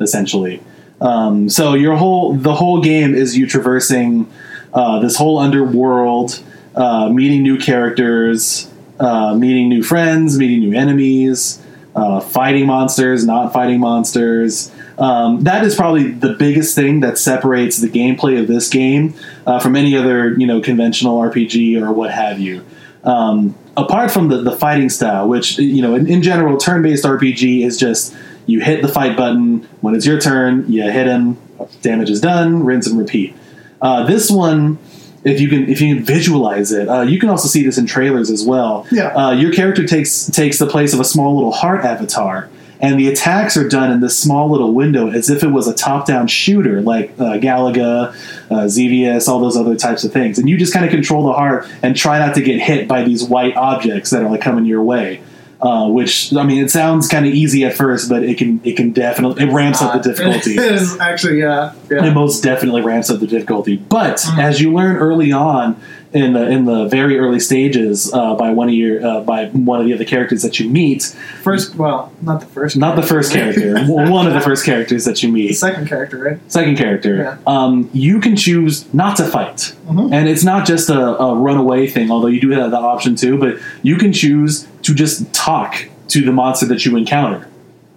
essentially. 0.00 0.62
Um, 1.00 1.48
so 1.48 1.74
your 1.74 1.96
whole 1.96 2.34
the 2.34 2.54
whole 2.54 2.80
game 2.80 3.14
is 3.14 3.36
you 3.36 3.46
traversing 3.46 4.30
uh, 4.72 4.98
this 5.00 5.16
whole 5.16 5.38
underworld, 5.38 6.42
uh, 6.74 7.08
meeting 7.10 7.42
new 7.42 7.58
characters, 7.58 8.70
uh, 8.98 9.34
meeting 9.34 9.68
new 9.68 9.82
friends, 9.82 10.38
meeting 10.38 10.60
new 10.60 10.76
enemies, 10.76 11.62
uh, 11.94 12.20
fighting 12.20 12.66
monsters, 12.66 13.24
not 13.24 13.52
fighting 13.52 13.80
monsters. 13.80 14.72
Um, 14.98 15.42
that 15.42 15.64
is 15.64 15.74
probably 15.74 16.10
the 16.10 16.34
biggest 16.34 16.74
thing 16.74 17.00
that 17.00 17.18
separates 17.18 17.78
the 17.78 17.88
gameplay 17.88 18.40
of 18.40 18.48
this 18.48 18.68
game 18.68 19.14
uh, 19.46 19.58
from 19.58 19.76
any 19.76 19.96
other 19.96 20.32
you 20.34 20.46
know 20.46 20.60
conventional 20.60 21.18
RPG 21.20 21.80
or 21.80 21.92
what 21.92 22.10
have 22.10 22.38
you. 22.38 22.64
Um, 23.04 23.56
apart 23.76 24.10
from 24.10 24.28
the, 24.28 24.42
the 24.42 24.56
fighting 24.56 24.90
style, 24.90 25.28
which 25.28 25.58
you 25.58 25.82
know 25.82 25.94
in, 25.94 26.06
in 26.06 26.22
general, 26.22 26.56
turn-based 26.56 27.04
RPG 27.04 27.64
is 27.64 27.78
just 27.78 28.14
You 28.46 28.60
hit 28.60 28.82
the 28.82 28.88
fight 28.88 29.16
button 29.16 29.68
when 29.80 29.94
it's 29.94 30.06
your 30.06 30.20
turn. 30.20 30.70
You 30.70 30.82
hit 30.90 31.06
him. 31.06 31.36
Damage 31.82 32.10
is 32.10 32.20
done. 32.20 32.64
Rinse 32.64 32.86
and 32.86 32.98
repeat. 32.98 33.34
Uh, 33.80 34.04
this 34.04 34.30
one, 34.30 34.78
if 35.24 35.40
you 35.40 35.48
can, 35.48 35.68
if 35.68 35.80
you 35.80 35.94
can 35.94 36.04
visualize 36.04 36.72
it, 36.72 36.88
uh, 36.88 37.02
you 37.02 37.18
can 37.18 37.28
also 37.28 37.48
see 37.48 37.64
this 37.64 37.78
in 37.78 37.86
trailers 37.86 38.30
as 38.30 38.44
well. 38.44 38.86
Yeah. 38.90 39.08
Uh, 39.08 39.32
your 39.32 39.52
character 39.52 39.86
takes 39.86 40.26
takes 40.26 40.58
the 40.58 40.66
place 40.66 40.92
of 40.94 41.00
a 41.00 41.04
small 41.04 41.34
little 41.34 41.52
heart 41.52 41.84
avatar, 41.84 42.48
and 42.80 42.98
the 42.98 43.08
attacks 43.08 43.56
are 43.56 43.68
done 43.68 43.90
in 43.90 44.00
this 44.00 44.18
small 44.18 44.50
little 44.50 44.72
window 44.72 45.10
as 45.10 45.28
if 45.28 45.42
it 45.42 45.48
was 45.48 45.66
a 45.66 45.74
top 45.74 46.06
down 46.06 46.28
shooter 46.28 46.80
like 46.80 47.10
uh, 47.18 47.38
Galaga, 47.38 48.14
uh, 48.50 48.68
Xevious, 48.68 49.28
all 49.28 49.40
those 49.40 49.56
other 49.56 49.76
types 49.76 50.04
of 50.04 50.12
things. 50.12 50.38
And 50.38 50.48
you 50.48 50.56
just 50.56 50.72
kind 50.72 50.84
of 50.84 50.90
control 50.90 51.26
the 51.26 51.32
heart 51.32 51.66
and 51.82 51.96
try 51.96 52.18
not 52.18 52.34
to 52.36 52.42
get 52.42 52.60
hit 52.60 52.86
by 52.86 53.02
these 53.02 53.24
white 53.24 53.56
objects 53.56 54.10
that 54.10 54.22
are 54.22 54.30
like 54.30 54.40
coming 54.40 54.64
your 54.64 54.82
way. 54.82 55.20
Uh, 55.60 55.88
which 55.88 56.32
I 56.36 56.44
mean, 56.44 56.62
it 56.64 56.70
sounds 56.70 57.08
kind 57.08 57.26
of 57.26 57.34
easy 57.34 57.64
at 57.64 57.74
first, 57.74 58.08
but 58.08 58.22
it 58.22 58.38
can 58.38 58.60
it 58.62 58.76
can 58.76 58.92
definitely 58.92 59.42
it 59.42 59.52
ramps 59.52 59.82
up 59.82 59.92
the 60.00 60.08
difficulty. 60.12 60.52
It 60.54 60.60
is 60.72 60.98
actually, 61.00 61.40
yeah. 61.40 61.72
yeah. 61.90 62.04
It 62.06 62.12
most 62.14 62.44
definitely 62.44 62.82
ramps 62.82 63.10
up 63.10 63.18
the 63.18 63.26
difficulty. 63.26 63.76
But 63.76 64.18
Mhm. 64.18 64.38
as 64.38 64.60
you 64.60 64.72
learn 64.72 64.96
early 64.96 65.32
on 65.32 65.74
in 66.12 66.32
the 66.32 66.48
in 66.48 66.64
the 66.64 66.86
very 66.88 67.18
early 67.18 67.38
stages 67.40 68.12
uh, 68.14 68.34
by 68.34 68.50
one 68.50 68.68
of 68.68 68.74
your 68.74 69.04
uh, 69.06 69.20
by 69.20 69.46
one 69.48 69.78
of 69.80 69.86
the 69.86 69.92
other 69.92 70.04
characters 70.04 70.42
that 70.42 70.58
you 70.58 70.68
meet, 70.68 71.14
First, 71.42 71.74
well, 71.74 72.10
not 72.22 72.40
the 72.40 72.46
first. 72.46 72.76
not 72.76 72.96
the 72.96 73.02
first 73.02 73.32
character, 73.32 73.78
one 73.86 74.26
of 74.26 74.32
the 74.32 74.40
first 74.40 74.64
characters 74.64 75.04
that 75.04 75.22
you 75.22 75.28
The 75.28 75.34
meet, 75.48 75.52
second 75.54 75.86
character, 75.86 76.18
right? 76.18 76.38
second 76.50 76.76
character, 76.76 77.16
Yeah. 77.16 77.36
um, 77.46 77.90
you 77.92 78.20
can 78.20 78.36
choose 78.36 78.86
not 78.94 79.16
to 79.18 79.24
fight, 79.24 79.74
Mhm. 79.88 80.12
and 80.12 80.28
it's 80.28 80.44
not 80.44 80.66
just 80.66 80.88
a, 80.88 80.98
a 80.98 81.34
runaway 81.34 81.86
thing. 81.86 82.10
Although 82.10 82.28
you 82.28 82.40
do 82.40 82.50
have 82.50 82.70
the 82.70 82.78
option 82.78 83.14
too, 83.14 83.36
but 83.38 83.56
you 83.82 83.96
can 83.96 84.12
choose 84.12 84.66
to 84.82 84.94
just 84.94 85.30
talk 85.34 85.88
to 86.08 86.22
the 86.24 86.32
monster 86.32 86.64
that 86.66 86.86
you 86.86 86.96
encounter, 86.96 87.46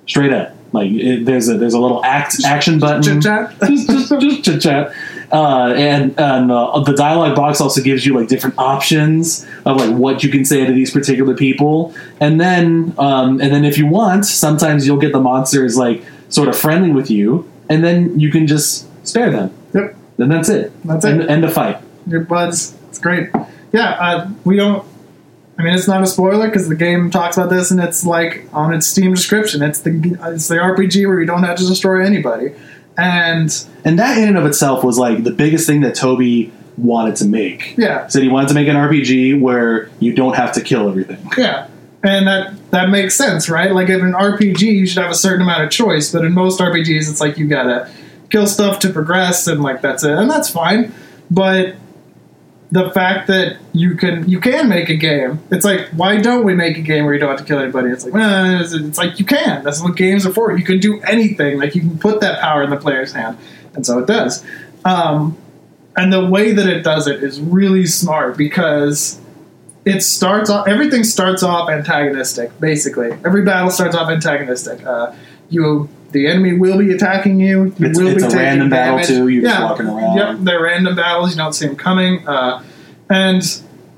straight 0.05 0.33
up. 0.33 0.53
Like 0.73 0.91
it, 0.91 1.25
there's 1.25 1.49
a 1.49 1.57
there's 1.57 1.73
a 1.73 1.79
little 1.79 2.03
act 2.05 2.37
action 2.45 2.79
button 2.79 3.03
Chit 3.03 3.21
chat. 3.23 3.53
just, 3.67 3.87
just, 3.89 4.19
just 4.21 4.43
chit 4.45 4.61
chat. 4.61 4.93
Uh, 5.31 5.73
and 5.77 6.19
and 6.19 6.51
uh, 6.51 6.79
the 6.81 6.93
dialogue 6.93 7.35
box 7.35 7.61
also 7.61 7.81
gives 7.81 8.05
you 8.05 8.13
like 8.13 8.27
different 8.27 8.57
options 8.57 9.47
of 9.65 9.77
like 9.77 9.95
what 9.95 10.23
you 10.23 10.29
can 10.29 10.43
say 10.43 10.65
to 10.65 10.73
these 10.73 10.91
particular 10.91 11.35
people, 11.35 11.93
and 12.19 12.39
then 12.39 12.93
um, 12.97 13.39
and 13.39 13.53
then 13.53 13.63
if 13.63 13.77
you 13.77 13.87
want, 13.87 14.25
sometimes 14.25 14.85
you'll 14.85 14.97
get 14.97 15.13
the 15.13 15.21
monsters 15.21 15.77
like 15.77 16.03
sort 16.27 16.49
of 16.49 16.57
friendly 16.57 16.91
with 16.91 17.09
you, 17.09 17.49
and 17.69 17.83
then 17.83 18.19
you 18.19 18.29
can 18.29 18.45
just 18.45 18.87
spare 19.07 19.31
them. 19.31 19.53
Yep. 19.73 19.95
Then 20.17 20.29
that's 20.29 20.49
it. 20.49 20.71
That's 20.83 21.05
end, 21.05 21.21
it. 21.21 21.29
End 21.29 21.45
of 21.45 21.53
fight. 21.53 21.81
Your 22.07 22.21
buds. 22.21 22.75
It's 22.89 22.99
great. 22.99 23.29
Yeah, 23.71 23.91
uh, 23.91 24.29
we 24.43 24.57
don't. 24.57 24.85
I 25.57 25.63
mean, 25.63 25.73
it's 25.73 25.87
not 25.87 26.01
a 26.01 26.07
spoiler 26.07 26.47
because 26.47 26.67
the 26.67 26.75
game 26.75 27.09
talks 27.11 27.37
about 27.37 27.49
this, 27.49 27.71
and 27.71 27.79
it's 27.79 28.05
like 28.05 28.47
on 28.51 28.73
its 28.73 28.87
Steam 28.87 29.13
description. 29.13 29.61
It's 29.61 29.79
the 29.79 29.91
it's 30.23 30.47
the 30.47 30.55
RPG 30.55 31.07
where 31.07 31.19
you 31.19 31.25
don't 31.25 31.43
have 31.43 31.57
to 31.57 31.65
destroy 31.65 32.03
anybody, 32.05 32.53
and 32.97 33.65
And 33.85 33.99
that 33.99 34.17
in 34.17 34.27
and 34.27 34.37
of 34.37 34.45
itself 34.45 34.83
was 34.83 34.97
like 34.97 35.23
the 35.23 35.31
biggest 35.31 35.67
thing 35.67 35.81
that 35.81 35.95
Toby 35.95 36.51
wanted 36.77 37.15
to 37.17 37.25
make. 37.25 37.75
yeah, 37.77 38.07
Said 38.07 38.23
he 38.23 38.29
wanted 38.29 38.47
to 38.49 38.53
make 38.53 38.67
an 38.67 38.75
RPG 38.75 39.39
where 39.39 39.89
you 39.99 40.13
don't 40.13 40.35
have 40.35 40.51
to 40.53 40.61
kill 40.61 40.87
everything. 40.89 41.19
yeah, 41.37 41.67
and 42.03 42.27
that 42.27 42.53
that 42.71 42.89
makes 42.89 43.15
sense, 43.15 43.49
right? 43.49 43.71
Like 43.73 43.89
in 43.89 44.01
an 44.01 44.13
RPG, 44.13 44.61
you 44.61 44.85
should 44.87 45.01
have 45.01 45.11
a 45.11 45.15
certain 45.15 45.41
amount 45.41 45.63
of 45.63 45.69
choice, 45.69 46.11
but 46.11 46.23
in 46.25 46.33
most 46.33 46.59
RPGs, 46.59 47.09
it's 47.09 47.21
like 47.21 47.37
you 47.37 47.47
gotta 47.47 47.89
kill 48.29 48.47
stuff 48.47 48.79
to 48.79 48.89
progress, 48.89 49.47
and 49.47 49.61
like 49.61 49.81
that's 49.81 50.03
it, 50.03 50.11
and 50.17 50.29
that's 50.31 50.49
fine. 50.49 50.93
But 51.29 51.75
the 52.71 52.89
fact 52.91 53.27
that 53.27 53.57
you 53.73 53.95
can 53.95 54.27
you 54.29 54.39
can 54.39 54.69
make 54.69 54.89
a 54.89 54.95
game, 54.95 55.39
it's 55.51 55.65
like 55.65 55.87
why 55.89 56.21
don't 56.21 56.45
we 56.45 56.55
make 56.55 56.77
a 56.77 56.81
game 56.81 57.05
where 57.05 57.13
you 57.13 57.19
don't 57.19 57.29
have 57.29 57.39
to 57.39 57.45
kill 57.45 57.59
anybody? 57.59 57.89
It's 57.89 58.05
like 58.05 58.13
well, 58.13 58.61
it's, 58.61 58.97
like 58.97 59.19
you 59.19 59.25
can. 59.25 59.63
That's 59.63 59.81
what 59.81 59.97
games 59.97 60.25
are 60.25 60.33
for. 60.33 60.57
You 60.57 60.63
can 60.63 60.79
do 60.79 61.01
anything. 61.01 61.59
Like 61.59 61.75
you 61.75 61.81
can 61.81 61.99
put 61.99 62.21
that 62.21 62.39
power 62.39 62.63
in 62.63 62.69
the 62.69 62.77
player's 62.77 63.11
hand, 63.11 63.37
and 63.73 63.85
so 63.85 63.99
it 63.99 64.07
does. 64.07 64.45
Um, 64.85 65.37
and 65.97 66.11
the 66.11 66.25
way 66.25 66.53
that 66.53 66.67
it 66.67 66.83
does 66.83 67.07
it 67.07 67.21
is 67.21 67.41
really 67.41 67.85
smart 67.85 68.37
because 68.37 69.19
it 69.83 70.01
starts 70.01 70.49
off 70.49 70.67
everything 70.67 71.03
starts 71.03 71.43
off 71.43 71.69
antagonistic 71.69 72.57
basically 72.59 73.11
every 73.25 73.43
battle 73.43 73.71
starts 73.71 73.95
off 73.95 74.09
antagonistic 74.09 74.83
uh, 74.85 75.13
you 75.49 75.89
the 76.11 76.27
enemy 76.27 76.53
will 76.53 76.77
be 76.77 76.91
attacking 76.93 77.39
you 77.39 77.65
you 77.77 77.85
It's- 77.87 77.97
will 77.97 78.07
it's 78.07 78.17
be 78.17 78.23
a 78.23 78.27
taking 78.29 78.37
random 78.37 78.69
battle, 78.69 78.95
damage. 78.97 79.07
too. 79.07 79.27
You're 79.27 79.43
just 79.43 79.61
walking 79.61 79.87
around. 79.87 80.17
yep 80.17 80.37
they're 80.41 80.61
random 80.61 80.95
battles 80.95 81.31
you 81.31 81.37
don't 81.37 81.53
see 81.53 81.67
them 81.67 81.75
coming 81.75 82.27
uh, 82.27 82.61
and 83.09 83.43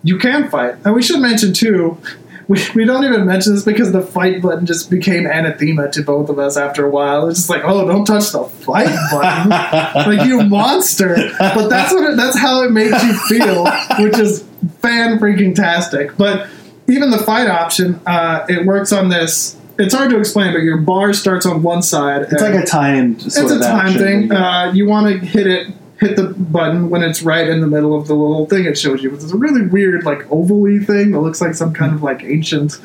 you 0.04 0.18
can 0.18 0.50
fight 0.50 0.76
and 0.86 0.94
we 0.94 1.02
should 1.02 1.20
mention 1.20 1.54
too 1.54 1.98
we, 2.50 2.60
we 2.76 2.84
don't 2.84 3.06
even 3.06 3.26
mention 3.26 3.56
this 3.56 3.64
because 3.64 3.94
the 3.94 4.02
fight 4.02 4.42
button 4.42 4.66
just 4.66 4.90
became 4.90 5.26
anathema 5.26 5.90
to 5.92 6.02
both 6.04 6.28
of 6.30 6.38
us 6.40 6.58
after 6.58 6.86
a 6.86 6.90
while. 6.90 7.30
It's 7.30 7.40
just 7.40 7.50
like, 7.50 7.62
oh, 7.64 7.88
don't 7.88 8.04
touch 8.04 8.34
the 8.34 8.44
fight 8.44 8.94
button 9.12 9.50
like 9.50 10.28
you 10.28 10.44
monster. 10.44 11.16
But 11.40 11.70
that's 11.70 11.94
what 11.94 12.04
it, 12.12 12.18
that's 12.18 12.38
how 12.38 12.64
it 12.64 12.72
makes 12.72 13.02
you 13.02 13.14
feel, 13.30 13.66
which 14.04 14.18
is 14.20 14.44
fan 14.82 15.20
freaking 15.20 15.56
tastic. 15.56 16.18
But 16.18 16.50
even 16.90 17.12
the 17.12 17.18
fight 17.20 17.48
option, 17.48 18.02
uh, 18.06 18.46
it 18.50 18.66
works 18.66 18.92
on 18.92 19.08
this. 19.08 19.56
It's 19.78 19.94
hard 19.94 20.12
to 20.12 20.20
explain, 20.20 20.54
but 20.54 20.62
your 20.62 20.78
bar 20.78 21.14
starts 21.14 21.46
on 21.46 21.64
one 21.64 21.82
side. 21.82 22.24
It's 22.24 22.42
like 22.42 22.54
a 22.54 22.66
timed 22.66 23.26
it's 23.26 23.38
a 23.38 23.60
time 23.60 23.94
thing. 23.94 24.32
Uh, 24.32 24.72
you 24.74 24.86
want 24.86 25.08
to 25.08 25.26
hit 25.26 25.48
it, 25.48 25.74
hit 26.00 26.16
the 26.16 26.26
button 26.28 26.90
when 26.90 27.02
it's 27.02 27.24
right 27.24 27.48
in 27.48 27.60
the 27.62 27.68
middle 27.68 27.98
of 27.98 28.08
the 28.08 28.14
little 28.14 28.46
thing 28.46 28.66
it 28.66 28.78
shows 28.78 29.02
you. 29.02 29.14
It's 29.14 29.32
a 29.32 29.38
really 29.38 29.66
weird, 29.66 30.04
like 30.04 30.20
ovally 30.30 30.86
thing 30.86 31.12
that 31.12 31.20
looks 31.20 31.42
like 31.42 31.56
some 31.56 31.74
kind 31.74 31.94
of 31.94 32.04
like 32.04 32.24
ancient 32.24 32.80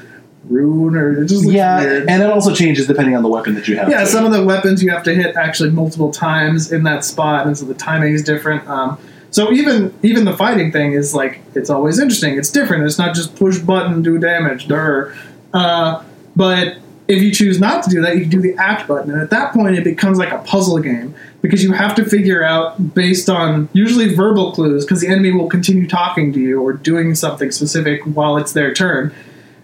rune, 0.45 0.97
or 0.97 1.23
it 1.23 1.27
just 1.27 1.45
looks 1.45 1.55
yeah, 1.55 1.81
weird. 1.81 2.09
and 2.09 2.23
it 2.23 2.31
also 2.31 2.55
changes 2.55 2.87
depending 2.87 3.17
on 3.17 3.23
the 3.23 3.29
weapon 3.29 3.55
that 3.55 3.69
you 3.69 3.77
have. 3.77 3.91
Yeah, 3.91 4.01
too. 4.01 4.07
some 4.07 4.25
of 4.25 4.33
the 4.33 4.43
weapons 4.43 4.83
you 4.83 4.91
have 4.91 5.03
to 5.05 5.15
hit 5.15 5.37
actually 5.37 5.71
multiple 5.71 6.11
times 6.11 6.73
in 6.73 6.85
that 6.85 7.05
spot, 7.05 7.47
and 7.47 7.57
so 7.57 7.67
the 7.67 7.75
timing 7.75 8.15
is 8.15 8.23
different. 8.23 8.67
Um, 8.67 8.99
so 9.31 9.53
even 9.53 9.95
even 10.03 10.25
the 10.25 10.37
fighting 10.37 10.73
thing 10.73 10.93
is 10.93 11.15
like 11.15 11.41
it's 11.55 11.69
always 11.69 11.99
interesting. 11.99 12.39
It's 12.39 12.51
different. 12.51 12.85
It's 12.85 12.99
not 12.99 13.15
just 13.15 13.37
push 13.37 13.59
button 13.59 14.03
do 14.03 14.19
damage. 14.19 14.69
Dur. 14.69 15.15
Uh, 15.53 16.03
but 16.39 16.79
if 17.09 17.21
you 17.21 17.33
choose 17.33 17.59
not 17.59 17.83
to 17.83 17.91
do 17.91 18.01
that, 18.03 18.15
you 18.15 18.21
can 18.23 18.31
do 18.31 18.41
the 18.41 18.55
act 18.57 18.87
button, 18.87 19.11
and 19.11 19.21
at 19.21 19.31
that 19.31 19.53
point 19.53 19.77
it 19.77 19.83
becomes 19.83 20.19
like 20.19 20.31
a 20.31 20.39
puzzle 20.39 20.79
game 20.79 21.15
because 21.43 21.65
you 21.65 21.73
have 21.73 21.95
to 21.97 22.05
figure 22.05 22.45
out 22.45 22.95
based 22.95 23.29
on 23.29 23.69
usually 23.73 24.15
verbal 24.15 24.53
clues 24.53 24.85
because 24.85 25.01
the 25.01 25.09
enemy 25.09 25.33
will 25.33 25.49
continue 25.49 25.89
talking 25.89 26.33
to 26.33 26.39
you 26.41 26.61
or 26.61 26.73
doing 26.75 27.15
something 27.15 27.51
specific 27.51 28.03
while 28.03 28.37
it's 28.37 28.53
their 28.53 28.73
turn. 28.73 29.13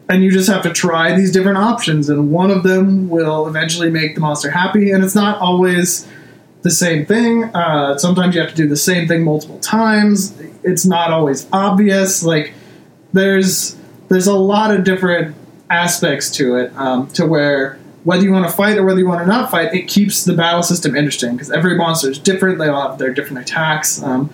And 0.09 0.23
you 0.23 0.31
just 0.31 0.49
have 0.49 0.63
to 0.65 0.73
try 0.73 1.15
these 1.15 1.33
different 1.33 1.59
options 1.59 2.09
and 2.09 2.31
one 2.31 2.51
of 2.51 2.63
them 2.63 3.09
will 3.09 3.47
eventually 3.47 3.91
make 3.91 4.15
the 4.15 4.21
monster 4.21 4.51
happy 4.51 4.91
and 4.91 5.03
it's 5.03 5.15
not 5.15 5.39
always 5.39 6.07
the 6.63 6.71
same 6.71 7.07
thing. 7.07 7.45
Uh, 7.45 7.97
sometimes 7.99 8.35
you 8.35 8.41
have 8.41 8.51
to 8.51 8.57
do 8.57 8.69
the 8.69 8.77
same 8.77 9.07
thing 9.07 9.23
multiple 9.23 9.59
times. 9.61 10.39
It's 10.63 10.85
not 10.85 11.11
always 11.11 11.47
obvious. 11.53 12.23
Like 12.23 12.55
there's 13.13 13.77
there's 14.09 14.27
a 14.27 14.37
lot 14.37 14.75
of 14.75 14.85
different 14.85 15.37
aspects 15.75 16.31
to 16.31 16.57
it 16.57 16.73
um, 16.77 17.07
to 17.09 17.27
where 17.27 17.79
whether 18.05 18.23
you 18.23 18.33
want 18.33 18.47
to 18.49 18.55
fight 18.55 18.77
or 18.79 18.85
whether 18.85 18.99
you 19.01 19.09
want 19.09 19.21
to 19.21 19.27
not 19.27 19.51
fight 19.51 19.75
it 19.75 19.89
keeps 19.89 20.25
the 20.25 20.35
battle 20.35 20.63
system 20.63 20.95
interesting 20.95 21.33
because 21.33 21.51
every 21.51 21.77
monster 21.77 22.11
is 22.11 22.19
different 22.19 22.59
they 22.59 22.69
all 22.69 22.89
have 22.91 22.99
their 22.99 23.13
different 23.13 23.39
attacks 23.49 24.03
um, 24.03 24.31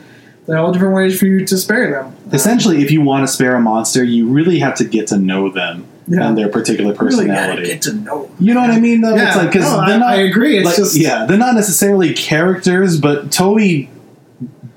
there 0.47 0.57
are 0.57 0.61
all 0.65 0.73
different 0.73 0.95
ways 0.95 1.19
for 1.19 1.27
you 1.27 1.45
to 1.47 1.57
spare 1.57 1.91
them 1.91 2.17
Essentially, 2.33 2.83
if 2.83 2.91
you 2.91 3.01
want 3.01 3.27
to 3.27 3.33
spare 3.33 3.55
a 3.57 3.61
monster, 3.61 4.03
you 4.05 4.29
really 4.29 4.59
have 4.61 4.75
to 4.77 4.85
get 4.85 5.07
to 5.09 5.19
know 5.19 5.51
them 5.51 5.85
Yeah. 6.09 6.27
and 6.29 6.37
their 6.39 6.49
particular 6.49 6.93
really 6.95 7.27
gotta 7.27 7.55
personality. 7.57 7.67
get 7.67 7.83
to 7.83 7.93
know 7.95 8.23
them. 8.27 8.33
you 8.41 8.55
know 8.55 8.61
what 8.61 8.71
I 8.71 8.81
mean? 8.81 9.01
Though 9.01 9.15
Yeah, 9.17 9.29
it's 9.29 9.37
like 9.37 9.47
because 9.53 9.65
no, 9.65 9.87
they're 9.87 9.97
I- 9.97 9.99
not. 9.99 10.09
I 10.15 10.17
agree. 10.23 10.57
It's 10.59 10.67
like, 10.67 10.77
just- 10.77 10.97
yeah, 10.97 11.27
they're 11.27 11.39
not 11.39 11.55
necessarily 11.55 12.13
characters, 12.15 13.01
but 13.01 13.31
Toby 13.33 13.91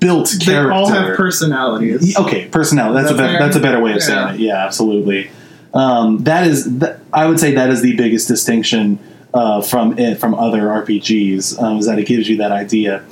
built 0.00 0.26
characters. 0.40 0.46
They 0.46 0.56
all 0.56 0.88
have 0.88 1.16
personalities. 1.16 2.16
Okay, 2.18 2.46
personality. 2.48 2.94
That's 3.00 3.10
a 3.10 3.14
Is 3.14 3.18
that 3.18 3.26
better, 3.26 3.38
that's 3.44 3.56
a 3.56 3.60
better 3.60 3.80
way 3.80 3.92
of 3.92 3.96
Yeah. 3.98 4.02
saying 4.04 4.34
it. 4.34 4.40
Yeah, 4.40 4.64
absolutely. 4.66 5.30
Um, 5.74 6.18
that 6.24 6.46
is, 6.46 6.64
th- 6.80 6.92
I 7.12 7.26
would 7.26 7.38
say 7.40 7.54
that 7.54 7.68
is 7.70 7.82
the 7.82 7.96
biggest 7.96 8.28
distinction 8.28 8.98
uh, 9.34 9.60
from 9.60 9.98
it 9.98 10.18
from 10.20 10.34
other 10.34 10.62
RPGs 10.62 11.60
um, 11.60 11.78
is 11.78 11.86
that 11.86 11.98
it 11.98 12.06
gives 12.06 12.28
you 12.28 12.36
that 12.38 12.52
idea. 12.52 13.04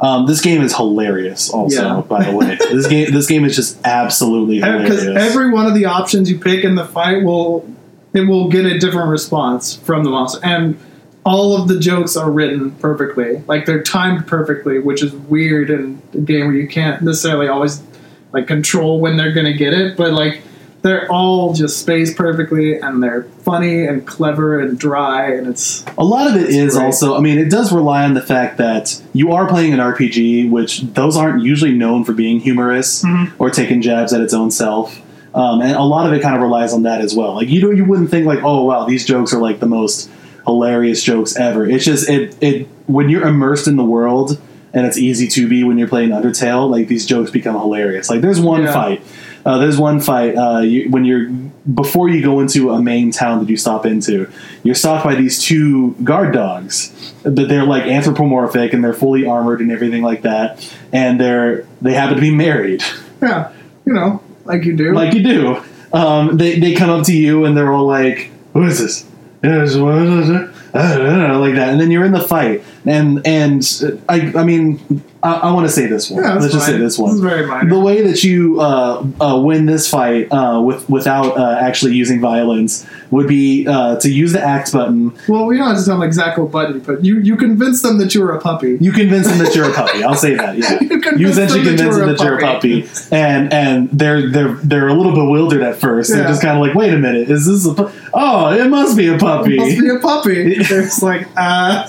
Um, 0.00 0.26
this 0.26 0.40
game 0.40 0.62
is 0.62 0.74
hilarious. 0.74 1.50
Also, 1.50 1.82
Yeah. 1.82 2.00
by 2.00 2.24
the 2.24 2.36
way, 2.36 2.56
this 2.56 2.86
game 2.88 3.12
this 3.12 3.26
game 3.26 3.44
is 3.44 3.54
just 3.54 3.78
absolutely 3.84 4.56
hilarious. 4.56 5.04
Because 5.04 5.06
every 5.16 5.50
one 5.50 5.66
of 5.66 5.74
the 5.74 5.84
options 5.84 6.30
you 6.30 6.38
pick 6.40 6.64
in 6.64 6.74
the 6.74 6.84
fight 6.86 7.22
will 7.22 7.68
it 8.12 8.22
will 8.22 8.48
get 8.48 8.64
a 8.66 8.78
different 8.78 9.08
response 9.10 9.76
from 9.76 10.02
the 10.02 10.10
monster, 10.10 10.40
and 10.42 10.76
all 11.24 11.54
of 11.54 11.68
the 11.68 11.78
jokes 11.78 12.16
are 12.16 12.30
written 12.30 12.72
perfectly. 12.72 13.42
Like 13.46 13.66
they're 13.66 13.82
timed 13.82 14.26
perfectly, 14.26 14.78
which 14.80 15.02
is 15.02 15.12
weird 15.12 15.70
in 15.70 16.00
a 16.14 16.18
game 16.18 16.46
where 16.46 16.56
you 16.56 16.66
can't 16.66 17.02
necessarily 17.02 17.46
always 17.46 17.80
like 18.32 18.46
control 18.48 19.00
when 19.00 19.16
they're 19.18 19.32
gonna 19.32 19.52
get 19.52 19.74
it, 19.74 19.96
but 19.98 20.12
like 20.12 20.40
they're 20.82 21.10
all 21.12 21.52
just 21.52 21.78
spaced 21.78 22.16
perfectly, 22.16 22.78
and 22.78 23.02
they're 23.02 23.24
funny 23.44 23.86
and 23.86 24.06
clever 24.06 24.58
and 24.60 24.78
dry, 24.78 25.32
and 25.32 25.46
it's 25.46 25.84
A 25.98 26.04
lot 26.04 26.26
of 26.26 26.36
it 26.36 26.48
is 26.50 26.74
great. 26.74 26.84
also, 26.86 27.16
I 27.16 27.20
mean, 27.20 27.38
it 27.38 27.50
does 27.50 27.72
rely 27.72 28.04
on 28.04 28.14
the 28.14 28.22
fact 28.22 28.56
that 28.58 29.00
you 29.12 29.32
are 29.32 29.46
playing 29.46 29.72
an 29.74 29.80
RPG, 29.80 30.48
which 30.50 30.82
those 30.82 31.16
aren't 31.16 31.42
usually 31.42 31.72
known 31.72 32.04
for 32.04 32.12
being 32.12 32.40
humorous 32.40 33.02
Mhm. 33.04 33.32
or 33.38 33.50
taking 33.50 33.82
jabs 33.82 34.12
at 34.12 34.20
its 34.20 34.32
own 34.34 34.50
self. 34.50 35.00
Um, 35.34 35.60
and 35.60 35.72
a 35.76 35.82
lot 35.82 36.06
of 36.06 36.12
it 36.12 36.22
kind 36.22 36.34
of 36.34 36.42
relies 36.42 36.72
on 36.72 36.82
that 36.84 37.00
as 37.00 37.14
well. 37.14 37.34
Like 37.34 37.48
you 37.48 37.60
know, 37.62 37.70
you 37.70 37.84
wouldn't 37.84 38.10
think 38.10 38.26
like, 38.26 38.40
oh 38.42 38.64
wow, 38.64 38.84
these 38.86 39.04
jokes 39.04 39.32
are 39.32 39.40
like 39.40 39.60
the 39.60 39.66
most 39.66 40.10
hilarious 40.46 41.02
jokes 41.02 41.36
ever. 41.36 41.68
It's 41.68 41.84
just 41.84 42.08
it 42.08 42.34
it 42.40 42.68
when 42.86 43.08
you're 43.10 43.22
immersed 43.26 43.68
in 43.68 43.76
the 43.76 43.84
world 43.84 44.38
and 44.74 44.86
it's 44.86 44.98
easy 44.98 45.28
to 45.28 45.46
be 45.48 45.62
when 45.62 45.78
you're 45.78 45.86
playing 45.88 46.10
Undertale. 46.10 46.68
Like 46.68 46.88
these 46.88 47.06
jokes 47.06 47.30
become 47.30 47.54
hilarious. 47.54 48.10
Like 48.10 48.22
there's 48.22 48.40
one 48.40 48.62
Yeah. 48.62 48.72
fight. 48.72 49.02
Uh, 49.44 49.58
there's 49.58 49.78
one 49.78 50.00
fight 50.00 50.34
uh, 50.36 50.60
you, 50.60 50.90
when 50.90 51.04
you're 51.04 51.28
before 51.74 52.08
you 52.08 52.22
go 52.22 52.40
into 52.40 52.70
a 52.70 52.80
main 52.82 53.10
town 53.12 53.40
that 53.40 53.48
you 53.50 53.56
stop 53.56 53.86
into. 53.86 54.30
You're 54.62 54.74
stopped 54.74 55.04
by 55.04 55.14
these 55.14 55.42
two 55.42 55.92
guard 56.04 56.32
dogs, 56.34 57.12
but 57.22 57.48
they're 57.48 57.64
like 57.64 57.84
anthropomorphic 57.84 58.72
and 58.72 58.82
they're 58.82 58.92
fully 58.94 59.24
armored 59.26 59.60
and 59.60 59.70
everything 59.70 60.02
like 60.02 60.22
that. 60.22 60.66
And 60.92 61.20
they're 61.20 61.66
they 61.80 61.94
happen 61.94 62.16
to 62.16 62.20
be 62.20 62.34
married, 62.34 62.82
Yeah, 63.22 63.52
you 63.86 63.92
know, 63.92 64.22
like 64.44 64.64
you 64.64 64.76
do. 64.76 64.92
like 64.94 65.14
you 65.14 65.22
do. 65.22 65.62
Um, 65.92 66.36
they 66.36 66.58
they 66.58 66.74
come 66.74 66.90
up 66.90 67.06
to 67.06 67.16
you 67.16 67.44
and 67.44 67.56
they're 67.56 67.72
all 67.72 67.86
like, 67.86 68.30
"Who 68.52 68.62
is 68.64 68.78
this?" 68.78 69.06
Yes, 69.42 69.74
what 69.76 69.96
is 70.02 70.28
it? 70.28 70.50
I 70.72 70.96
don't 70.98 71.18
know, 71.28 71.40
like 71.40 71.54
that, 71.54 71.70
and 71.70 71.80
then 71.80 71.90
you're 71.90 72.04
in 72.04 72.12
the 72.12 72.20
fight, 72.20 72.62
and 72.86 73.26
and 73.26 73.62
uh, 73.84 73.90
I 74.08 74.32
I 74.36 74.44
mean 74.44 75.02
I, 75.22 75.34
I 75.34 75.52
want 75.52 75.66
to 75.66 75.72
say 75.72 75.86
this 75.86 76.08
one. 76.10 76.22
yeah, 76.22 76.34
Let's 76.38 76.54
just 76.54 76.64
say 76.64 76.78
this 76.78 76.98
one 76.98 77.10
This 77.10 77.16
is 77.16 77.20
very 77.22 77.46
minor. 77.46 77.68
the 77.68 77.78
way 77.78 78.00
that 78.02 78.24
you 78.24 78.58
uh, 78.58 79.06
uh, 79.20 79.38
win 79.38 79.66
this 79.66 79.86
fight 79.88 80.28
uh, 80.32 80.62
with 80.64 80.88
without 80.88 81.36
uh, 81.36 81.58
actually 81.60 81.92
using 81.94 82.20
violence 82.22 82.86
would 83.10 83.26
be 83.28 83.66
uh, 83.66 83.96
to 83.98 84.08
use 84.10 84.32
the 84.32 84.40
axe 84.40 84.70
button. 84.70 85.12
well, 85.28 85.44
we 85.44 85.58
don't 85.58 85.66
have 85.68 85.76
to 85.78 85.84
tell 85.84 85.98
them 85.98 86.06
exactly 86.06 86.42
what 86.44 86.52
button 86.52 87.04
you. 87.04 87.16
You 87.16 87.20
you 87.20 87.36
convince 87.36 87.82
them 87.82 87.98
that 87.98 88.14
you 88.14 88.22
were 88.22 88.32
a 88.32 88.40
puppy. 88.40 88.78
You 88.80 88.92
convince 88.92 89.26
them 89.28 89.38
that 89.38 89.54
you're 89.54 89.68
a 89.70 89.74
puppy. 89.74 90.02
I'll 90.02 90.14
say 90.14 90.34
that. 90.36 90.56
Yeah. 90.56 90.78
You 91.10 91.18
You 91.18 91.28
essentially 91.28 91.64
convince 91.64 91.96
them 91.96 92.08
that 92.08 92.20
you're 92.20 92.38
a 92.38 92.40
puppy. 92.40 92.88
and 93.12 93.52
and 93.52 93.90
they're 93.90 94.30
they're 94.30 94.54
they're 94.54 94.88
a 94.88 94.94
little 94.94 95.12
bewildered 95.12 95.62
at 95.62 95.76
first. 95.80 96.10
They're 96.10 96.26
just 96.26 96.40
kind 96.40 96.56
of 96.58 96.64
like, 96.66 96.74
wait 96.74 96.94
a 96.94 96.98
minute, 96.98 97.30
is 97.30 97.44
this 97.46 97.66
a? 97.66 97.74
pu- 97.74 97.90
Oh, 98.14 98.52
it 98.52 98.68
must 98.70 98.96
be 98.96 99.08
a 99.08 99.18
puppy. 99.18 99.56
must 99.56 99.78
be 99.80 99.88
a 99.88 99.98
puppy. 99.98 100.54
it's 100.58 101.02
like, 101.02 101.28
uh, 101.36 101.86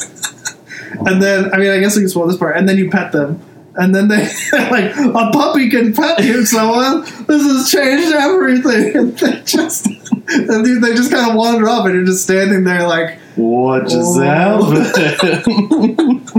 and 1.06 1.22
then 1.22 1.54
I 1.54 1.58
mean, 1.58 1.70
I 1.72 1.80
guess 1.80 1.96
we 1.96 2.02
can 2.04 2.10
spoil 2.10 2.28
this 2.28 2.38
part. 2.38 2.58
And 2.58 2.68
then 2.68 2.78
you 2.78 2.90
pet 2.90 3.12
them, 3.12 3.40
and 3.76 3.94
then 3.96 4.08
they 4.08 4.28
like 4.54 4.96
a 4.96 5.30
puppy 5.32 5.70
can 5.70 5.94
pet 5.94 6.24
you. 6.24 6.46
Someone 6.46 7.02
this 7.28 7.44
has 7.44 7.70
changed 7.72 8.14
everything. 8.14 9.16
And 9.28 9.28
they 9.36 9.42
just 9.44 9.86
and 10.30 10.66
they- 10.84 10.96
just 10.96 11.12
kind 11.12 11.30
of 11.30 11.36
wander 11.36 11.68
off, 11.68 11.86
and 11.86 11.94
you're 11.96 12.06
just 12.06 12.24
standing 12.24 12.64
there 12.64 12.88
like, 12.88 13.18
What 13.36 13.84
just 13.84 14.18
Oh. 14.18 14.22
happened? 14.22 16.32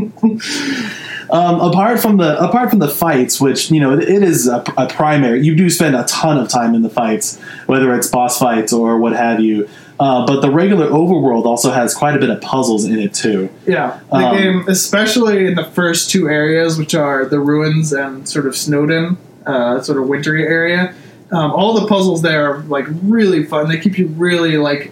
um, 1.30 1.60
apart 1.60 2.00
from 2.00 2.16
the 2.16 2.38
apart 2.42 2.70
from 2.70 2.78
the 2.78 2.88
fights, 2.88 3.40
which 3.40 3.70
you 3.70 3.80
know 3.80 3.92
it, 3.98 4.08
it 4.08 4.22
is 4.22 4.48
a, 4.48 4.64
a 4.76 4.86
primary, 4.88 5.44
you 5.44 5.54
do 5.54 5.68
spend 5.70 5.94
a 5.96 6.04
ton 6.04 6.38
of 6.38 6.48
time 6.48 6.74
in 6.74 6.82
the 6.82 6.90
fights, 6.90 7.38
whether 7.66 7.94
it's 7.94 8.08
boss 8.08 8.38
fights 8.38 8.72
or 8.72 8.98
what 8.98 9.12
have 9.14 9.40
you. 9.40 9.68
Uh, 10.02 10.26
but 10.26 10.40
the 10.40 10.50
regular 10.50 10.88
overworld 10.88 11.44
also 11.44 11.70
has 11.70 11.94
quite 11.94 12.16
a 12.16 12.18
bit 12.18 12.28
of 12.30 12.40
puzzles 12.40 12.84
in 12.84 12.98
it 12.98 13.14
too. 13.14 13.48
yeah, 13.66 14.00
the 14.10 14.16
Um, 14.16 14.36
game, 14.36 14.64
especially 14.68 15.46
in 15.46 15.54
the 15.54 15.64
first 15.64 16.10
two 16.10 16.28
areas, 16.28 16.76
which 16.76 16.94
are 16.94 17.24
the 17.24 17.38
ruins 17.38 17.92
and 17.92 18.28
sort 18.28 18.46
of 18.46 18.54
Snowdin, 18.54 19.16
uh, 19.46 19.80
sort 19.80 19.98
of 19.98 20.08
wintry 20.08 20.44
area. 20.46 20.92
Um, 21.30 21.52
all 21.52 21.72
the 21.80 21.86
puzzles 21.86 22.20
there 22.22 22.42
are 22.50 22.58
like 22.76 22.86
really 23.04 23.44
fun. 23.44 23.68
They 23.68 23.78
keep 23.78 23.96
you 23.98 24.08
really 24.08 24.56
like 24.58 24.90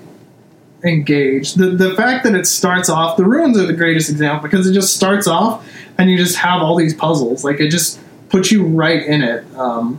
engaged. 0.85 1.59
The 1.59 1.71
the 1.71 1.95
fact 1.95 2.25
that 2.25 2.35
it 2.35 2.47
starts 2.47 2.89
off, 2.89 3.17
the 3.17 3.25
ruins 3.25 3.59
are 3.59 3.67
the 3.67 3.73
greatest 3.83 4.11
example 4.11 4.49
because 4.49 4.67
it 4.67 4.73
just 4.73 4.95
starts 4.95 5.27
off 5.27 5.67
and 5.99 6.11
you 6.11 6.17
just 6.17 6.37
have 6.37 6.63
all 6.63 6.77
these 6.77 6.95
puzzles. 6.95 7.45
Like 7.45 7.61
it 7.61 7.69
just 7.71 8.01
puts 8.31 8.51
you 8.53 8.65
right 8.65 9.03
in 9.05 9.23
it. 9.23 9.45
Um, 9.57 9.99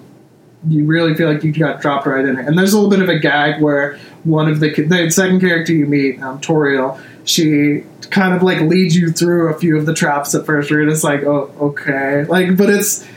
you 0.67 0.85
really 0.85 1.15
feel 1.15 1.31
like 1.31 1.43
you 1.43 1.51
got 1.51 1.81
dropped 1.81 2.05
right 2.05 2.23
in 2.25 2.37
it. 2.39 2.45
And 2.47 2.57
there's 2.57 2.73
a 2.73 2.79
little 2.79 2.89
bit 2.89 3.01
of 3.01 3.09
a 3.09 3.19
gag 3.19 3.61
where 3.61 3.97
one 4.23 4.49
of 4.49 4.59
the 4.59 4.69
the 4.83 5.09
second 5.09 5.39
character 5.39 5.73
you 5.73 5.85
meet, 5.85 6.21
um, 6.21 6.39
Toriel, 6.41 7.01
she 7.23 7.83
kind 8.09 8.33
of 8.33 8.43
like 8.43 8.61
leads 8.61 8.95
you 8.95 9.11
through 9.11 9.53
a 9.53 9.57
few 9.57 9.77
of 9.77 9.85
the 9.85 9.93
traps 9.93 10.35
at 10.35 10.45
first. 10.45 10.69
Where 10.69 10.87
it's 10.87 11.03
like, 11.03 11.23
oh, 11.23 11.53
okay, 11.59 12.25
like, 12.25 12.57
but 12.57 12.69
it's 12.69 13.07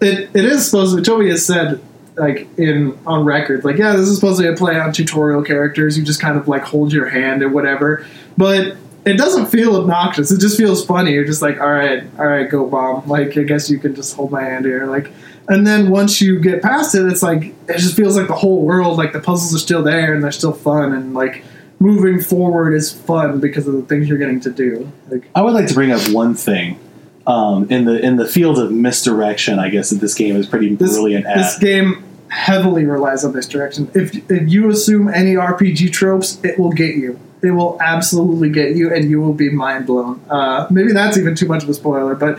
it 0.00 0.30
it 0.34 0.44
is 0.44 0.64
supposed 0.64 0.96
to. 0.96 1.02
Toby 1.02 1.30
has 1.30 1.44
said 1.44 1.80
like 2.16 2.46
in 2.58 2.98
on 3.06 3.24
record, 3.24 3.64
like, 3.64 3.76
yeah, 3.76 3.96
this 3.96 4.08
is 4.08 4.14
supposed 4.16 4.40
to 4.40 4.44
be 4.44 4.48
a 4.48 4.56
play 4.56 4.78
on 4.78 4.92
tutorial 4.92 5.42
characters. 5.42 5.98
You 5.98 6.04
just 6.04 6.20
kind 6.20 6.38
of 6.38 6.46
like 6.46 6.62
hold 6.62 6.92
your 6.92 7.08
hand 7.08 7.42
or 7.42 7.48
whatever, 7.48 8.06
but. 8.36 8.76
It 9.06 9.18
doesn't 9.18 9.48
feel 9.48 9.76
obnoxious. 9.76 10.30
It 10.30 10.40
just 10.40 10.56
feels 10.56 10.82
funny. 10.82 11.12
You're 11.12 11.26
just 11.26 11.42
like, 11.42 11.60
all 11.60 11.70
right, 11.70 12.04
all 12.18 12.26
right, 12.26 12.48
go 12.48 12.66
bomb. 12.66 13.06
Like, 13.06 13.36
I 13.36 13.42
guess 13.42 13.68
you 13.68 13.78
can 13.78 13.94
just 13.94 14.16
hold 14.16 14.30
my 14.30 14.40
hand 14.42 14.64
here. 14.64 14.86
Like, 14.86 15.12
and 15.48 15.66
then 15.66 15.90
once 15.90 16.20
you 16.20 16.40
get 16.40 16.62
past 16.62 16.94
it, 16.94 17.04
it's 17.06 17.22
like 17.22 17.54
it 17.68 17.78
just 17.78 17.96
feels 17.96 18.16
like 18.16 18.28
the 18.28 18.34
whole 18.34 18.62
world, 18.62 18.96
like 18.96 19.12
the 19.12 19.20
puzzles 19.20 19.54
are 19.54 19.58
still 19.58 19.82
there 19.82 20.14
and 20.14 20.22
they're 20.22 20.32
still 20.32 20.52
fun, 20.52 20.92
and 20.92 21.14
like 21.14 21.44
moving 21.78 22.20
forward 22.20 22.72
is 22.72 22.92
fun 22.92 23.40
because 23.40 23.66
of 23.66 23.74
the 23.74 23.82
things 23.82 24.08
you're 24.08 24.18
getting 24.18 24.40
to 24.40 24.50
do. 24.50 24.90
Like, 25.10 25.28
I 25.34 25.42
would 25.42 25.54
like 25.54 25.66
to 25.68 25.74
bring 25.74 25.92
up 25.92 26.00
one 26.10 26.34
thing. 26.34 26.80
Um, 27.26 27.70
in 27.70 27.86
the 27.86 27.98
in 28.04 28.16
the 28.16 28.26
field 28.26 28.58
of 28.58 28.70
misdirection, 28.70 29.58
I 29.58 29.70
guess 29.70 29.90
that 29.90 29.96
this 29.96 30.14
game 30.14 30.36
is 30.36 30.46
pretty 30.46 30.74
this, 30.74 30.92
brilliant 30.92 31.24
at. 31.26 31.36
this 31.36 31.58
game 31.58 32.04
heavily 32.28 32.84
relies 32.84 33.24
on 33.24 33.32
misdirection. 33.32 33.90
If 33.94 34.30
if 34.30 34.50
you 34.50 34.68
assume 34.68 35.08
any 35.08 35.34
RPG 35.34 35.90
tropes, 35.92 36.38
it 36.44 36.58
will 36.58 36.72
get 36.72 36.96
you. 36.96 37.18
It 37.42 37.52
will 37.52 37.78
absolutely 37.80 38.50
get 38.50 38.76
you, 38.76 38.92
and 38.92 39.10
you 39.10 39.20
will 39.22 39.32
be 39.32 39.50
mind 39.50 39.86
blown. 39.86 40.20
Uh, 40.28 40.66
maybe 40.70 40.92
that's 40.92 41.16
even 41.16 41.34
too 41.34 41.46
much 41.46 41.62
of 41.62 41.68
a 41.68 41.74
spoiler, 41.74 42.14
but 42.14 42.38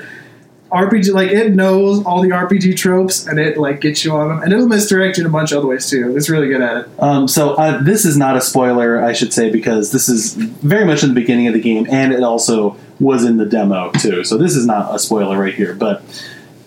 RPG 0.76 1.14
like 1.14 1.32
it 1.32 1.54
knows 1.54 2.06
all 2.06 2.22
the 2.22 2.30
RPG 2.30 2.78
tropes, 2.78 3.28
and 3.28 3.40
it 3.40 3.58
like 3.58 3.82
gets 3.82 4.04
you 4.04 4.12
on 4.12 4.28
them, 4.28 4.44
and 4.44 4.52
it'll 4.52 4.68
misdirect 4.68 5.18
you 5.18 5.24
in 5.24 5.28
a 5.28 5.32
bunch 5.32 5.52
of 5.52 5.60
other 5.60 5.68
ways 5.68 5.90
too. 5.90 6.16
It's 6.16 6.30
really 6.30 6.48
good 6.48 6.62
at 6.62 6.78
it. 6.78 6.90
Um, 7.00 7.28
so 7.28 7.54
uh, 7.56 7.82
this 7.82 8.06
is 8.06 8.18
not 8.18 8.36
a 8.36 8.42
spoiler, 8.42 9.04
I 9.04 9.14
should 9.14 9.34
say, 9.34 9.50
because 9.50 9.92
this 9.92 10.10
is 10.10 10.34
very 10.34 10.86
much 10.86 11.04
in 11.04 11.10
the 11.10 11.16
beginning 11.16 11.48
of 11.48 11.54
the 11.54 11.62
game, 11.62 11.88
and 11.90 12.14
it 12.14 12.24
also 12.24 12.78
was 13.00 13.24
in 13.24 13.38
the 13.38 13.46
demo 13.46 13.92
too. 13.92 14.24
So 14.24 14.38
this 14.38 14.56
is 14.56 14.66
not 14.66 14.94
a 14.94 15.00
spoiler 15.00 15.40
right 15.40 15.54
here. 15.54 15.74
But 15.74 16.04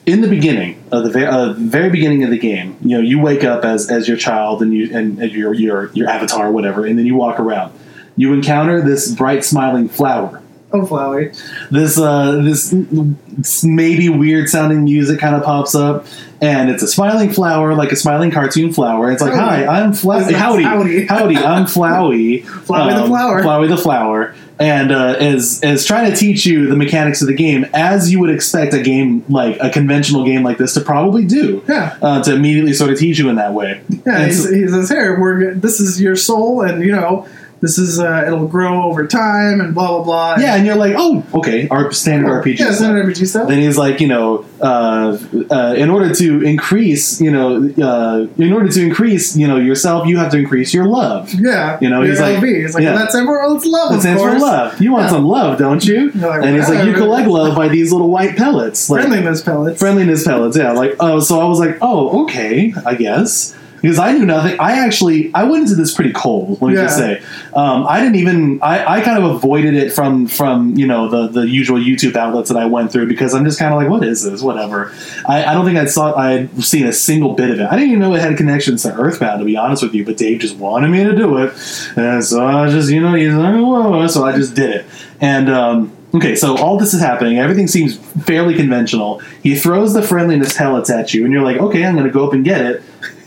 in 0.06 0.22
the 0.22 0.28
beginning 0.28 0.82
of 0.90 1.04
the 1.04 1.10
very, 1.10 1.26
uh, 1.26 1.52
very 1.52 1.90
beginning 1.90 2.24
of 2.24 2.30
the 2.30 2.38
game, 2.38 2.76
you 2.82 2.96
know, 2.96 3.02
you 3.02 3.20
wake 3.20 3.44
up 3.44 3.64
as 3.64 3.90
as 3.90 4.08
your 4.08 4.16
child 4.16 4.62
and 4.62 4.72
you 4.72 4.96
and, 4.96 5.18
and 5.18 5.32
your 5.32 5.52
your 5.52 5.92
your 5.92 6.08
avatar, 6.08 6.46
or 6.46 6.52
whatever, 6.52 6.86
and 6.86 6.98
then 6.98 7.06
you 7.06 7.14
walk 7.14 7.38
around. 7.38 7.72
You 8.16 8.32
encounter 8.32 8.80
this 8.80 9.14
bright 9.14 9.44
smiling 9.44 9.88
flower. 9.88 10.42
Oh, 10.70 10.82
Flowey. 10.82 11.34
This 11.70 11.98
uh, 11.98 12.42
this 12.42 13.64
maybe 13.64 14.08
weird 14.10 14.48
sounding 14.50 14.84
music 14.84 15.18
kind 15.18 15.34
of 15.34 15.42
pops 15.42 15.74
up, 15.74 16.04
and 16.42 16.68
it's 16.68 16.82
a 16.82 16.88
smiling 16.88 17.30
flower, 17.32 17.74
like 17.74 17.90
a 17.90 17.96
smiling 17.96 18.30
cartoon 18.30 18.72
flower. 18.72 19.10
It's 19.10 19.22
like, 19.22 19.32
Howdy. 19.32 19.64
"Hi, 19.64 19.80
I'm 19.80 19.94
Flower. 19.94 20.30
Howdy, 20.30 20.62
howdy. 20.64 21.06
howdy, 21.08 21.36
I'm 21.38 21.64
Flowey. 21.64 22.42
Flowey 22.44 23.00
the 23.00 23.06
flower. 23.06 23.42
Flowey 23.42 23.68
the 23.68 23.78
flower, 23.78 24.34
and 24.58 24.92
uh, 24.92 25.16
is 25.18 25.62
is 25.62 25.86
trying 25.86 26.10
to 26.10 26.16
teach 26.16 26.44
you 26.44 26.66
the 26.66 26.76
mechanics 26.76 27.22
of 27.22 27.28
the 27.28 27.34
game 27.34 27.64
as 27.72 28.12
you 28.12 28.20
would 28.20 28.30
expect 28.30 28.74
a 28.74 28.82
game 28.82 29.24
like 29.30 29.56
a 29.60 29.70
conventional 29.70 30.26
game 30.26 30.42
like 30.42 30.58
this 30.58 30.74
to 30.74 30.82
probably 30.82 31.24
do. 31.24 31.64
Yeah. 31.66 31.96
Uh, 32.02 32.22
to 32.24 32.34
immediately 32.34 32.74
sort 32.74 32.90
of 32.92 32.98
teach 32.98 33.18
you 33.18 33.30
in 33.30 33.36
that 33.36 33.54
way. 33.54 33.80
Yeah, 34.04 34.26
he's, 34.26 34.42
so- 34.44 34.52
he 34.54 34.68
says, 34.68 34.90
"Here, 34.90 35.18
we're 35.18 35.54
this 35.54 35.80
is 35.80 35.98
your 35.98 36.14
soul, 36.14 36.60
and 36.60 36.82
you 36.84 36.92
know, 36.92 37.26
this 37.60 37.78
is 37.78 37.98
uh, 38.00 38.24
it'll 38.26 38.46
grow 38.46 38.82
over 38.84 39.06
time, 39.06 39.60
and 39.60 39.74
blah 39.74 39.88
blah 39.88 40.04
blah." 40.04 40.36
yeah, 40.38 40.56
and 40.56 40.66
you're 40.66 40.76
like, 40.76 40.94
oh, 40.96 41.24
okay, 41.34 41.68
our 41.68 41.90
standard 41.92 42.28
RPG. 42.44 42.58
Yeah, 42.58 42.72
standard 42.72 43.06
RPG 43.06 43.26
stuff. 43.26 43.48
Then 43.48 43.58
he's 43.60 43.76
like, 43.78 44.00
you 44.00 44.08
know, 44.08 44.44
uh, 44.60 45.18
uh, 45.50 45.74
in 45.76 45.90
order 45.90 46.14
to 46.14 46.42
increase, 46.42 47.20
you 47.20 47.30
know, 47.30 47.56
uh, 47.82 48.26
in 48.38 48.52
order 48.52 48.68
to 48.68 48.82
increase, 48.82 49.36
you 49.36 49.46
know, 49.48 49.56
yourself, 49.56 50.06
you 50.06 50.18
have 50.18 50.30
to 50.32 50.38
increase 50.38 50.72
your 50.74 50.86
love. 50.86 51.32
Yeah, 51.34 51.78
You 51.80 51.88
know, 51.90 52.02
he's 52.02 52.20
like- 52.20 52.42
He's 52.42 52.74
like, 52.74 52.82
yeah. 52.82 52.90
well, 52.94 52.98
that's 53.00 53.14
it's 53.14 53.66
love, 53.66 53.90
That 53.90 53.94
of 53.96 54.00
stands 54.00 54.22
for 54.22 54.38
love. 54.38 54.80
You 54.80 54.92
want 54.92 55.04
Yeah. 55.04 55.10
some 55.10 55.26
love, 55.26 55.58
don't 55.58 55.84
you? 55.84 56.10
Like, 56.12 56.42
and 56.44 56.56
he's 56.56 56.68
like, 56.68 56.86
you 56.86 56.92
collect 56.94 57.28
love 57.28 57.54
by 57.56 57.68
these 57.68 57.92
little 57.92 58.10
white 58.10 58.36
pellets, 58.36 58.88
like 58.90 59.02
Friendliness 59.02 59.42
pellets. 59.42 59.78
friendliness 59.80 60.24
pellets. 60.24 60.56
Yeah, 60.56 60.72
like 60.72 60.94
oh, 61.00 61.20
so 61.20 61.40
I 61.40 61.44
was 61.44 61.58
like, 61.58 61.78
oh, 61.80 62.24
okay, 62.24 62.72
I 62.86 62.94
guess. 62.94 63.54
Because 63.80 63.98
I 63.98 64.12
knew 64.12 64.26
nothing. 64.26 64.58
I 64.58 64.84
actually 64.84 65.32
I 65.34 65.44
went 65.44 65.62
into 65.62 65.74
this 65.74 65.94
pretty 65.94 66.12
cold. 66.12 66.60
Let 66.60 66.68
me 66.68 66.74
just 66.74 66.96
say, 66.96 67.22
um, 67.54 67.86
I 67.86 68.00
didn't 68.00 68.16
even. 68.16 68.60
I, 68.62 68.98
I 68.98 69.00
kind 69.02 69.22
of 69.22 69.36
avoided 69.36 69.74
it 69.74 69.92
from 69.92 70.26
from 70.26 70.76
you 70.76 70.86
know 70.86 71.08
the 71.08 71.28
the 71.28 71.48
usual 71.48 71.78
YouTube 71.78 72.16
outlets 72.16 72.48
that 72.48 72.58
I 72.58 72.66
went 72.66 72.90
through 72.90 73.08
because 73.08 73.34
I'm 73.34 73.44
just 73.44 73.58
kind 73.58 73.72
of 73.72 73.80
like, 73.80 73.88
what 73.88 74.04
is 74.04 74.24
this? 74.24 74.42
Whatever. 74.42 74.92
I, 75.26 75.44
I 75.44 75.54
don't 75.54 75.64
think 75.64 75.78
I 75.78 75.84
saw 75.84 76.14
I 76.14 76.30
had 76.32 76.64
seen 76.64 76.86
a 76.86 76.92
single 76.92 77.34
bit 77.34 77.50
of 77.50 77.60
it. 77.60 77.66
I 77.66 77.76
didn't 77.76 77.90
even 77.90 78.00
know 78.00 78.14
it 78.14 78.20
had 78.20 78.36
connections 78.36 78.82
to 78.82 78.94
Earthbound 78.94 79.40
to 79.40 79.44
be 79.44 79.56
honest 79.56 79.82
with 79.82 79.94
you. 79.94 80.04
But 80.04 80.16
Dave 80.16 80.40
just 80.40 80.56
wanted 80.56 80.88
me 80.88 81.04
to 81.04 81.14
do 81.14 81.38
it, 81.38 81.52
and 81.96 82.24
so 82.24 82.44
I 82.44 82.68
just 82.70 82.90
you 82.90 83.00
know 83.00 83.14
he's 83.14 83.32
like, 83.32 83.54
whoa, 83.54 84.06
so 84.08 84.24
I 84.24 84.32
just 84.32 84.54
did 84.54 84.70
it. 84.70 84.86
And 85.20 85.50
um, 85.50 85.96
okay, 86.14 86.34
so 86.34 86.56
all 86.56 86.78
this 86.78 86.94
is 86.94 87.00
happening. 87.00 87.38
Everything 87.38 87.66
seems 87.66 87.96
fairly 87.96 88.54
conventional. 88.54 89.20
He 89.42 89.56
throws 89.56 89.94
the 89.94 90.02
friendliness 90.02 90.56
pellets 90.56 90.90
at 90.90 91.14
you, 91.14 91.24
and 91.24 91.32
you're 91.32 91.42
like, 91.42 91.58
okay, 91.58 91.84
I'm 91.84 91.94
going 91.94 92.06
to 92.06 92.12
go 92.12 92.26
up 92.26 92.32
and 92.32 92.44
get 92.44 92.60
it. 92.60 92.82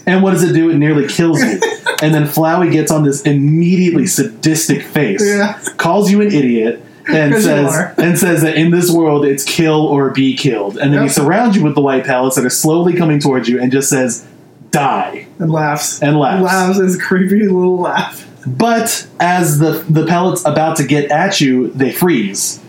And 0.05 0.23
what 0.23 0.31
does 0.31 0.43
it 0.43 0.53
do? 0.53 0.69
It 0.69 0.77
nearly 0.77 1.07
kills 1.07 1.39
you. 1.39 1.59
and 2.01 2.13
then 2.13 2.23
Flowey 2.23 2.71
gets 2.71 2.91
on 2.91 3.03
this 3.03 3.21
immediately 3.23 4.07
sadistic 4.07 4.81
face, 4.81 5.23
Yeah. 5.25 5.59
calls 5.77 6.09
you 6.11 6.21
an 6.21 6.27
idiot, 6.27 6.83
and 7.07 7.33
says 7.41 7.93
and 7.97 8.17
says 8.17 8.41
that 8.41 8.55
in 8.55 8.71
this 8.71 8.89
world 8.91 9.25
it's 9.25 9.43
kill 9.43 9.85
or 9.85 10.09
be 10.11 10.35
killed. 10.35 10.77
And 10.77 10.93
then 10.93 11.03
he 11.03 11.09
surrounds 11.09 11.55
you 11.55 11.63
with 11.63 11.75
the 11.75 11.81
white 11.81 12.05
pellets 12.05 12.35
that 12.35 12.45
are 12.45 12.49
slowly 12.49 12.93
coming 12.95 13.19
towards 13.19 13.47
you, 13.49 13.59
and 13.61 13.71
just 13.71 13.89
says, 13.89 14.25
"Die." 14.71 15.27
and 15.39 15.51
laughs. 15.51 16.01
And 16.01 16.17
laughs. 16.17 16.43
Laughs 16.43 16.77
his 16.79 17.01
creepy 17.01 17.41
little 17.47 17.77
laugh. 17.79 18.27
but 18.47 19.07
as 19.19 19.59
the 19.59 19.83
the 19.89 20.05
pellet's 20.07 20.43
about 20.45 20.77
to 20.77 20.83
get 20.85 21.11
at 21.11 21.39
you, 21.41 21.69
they 21.69 21.91
freeze, 21.91 22.59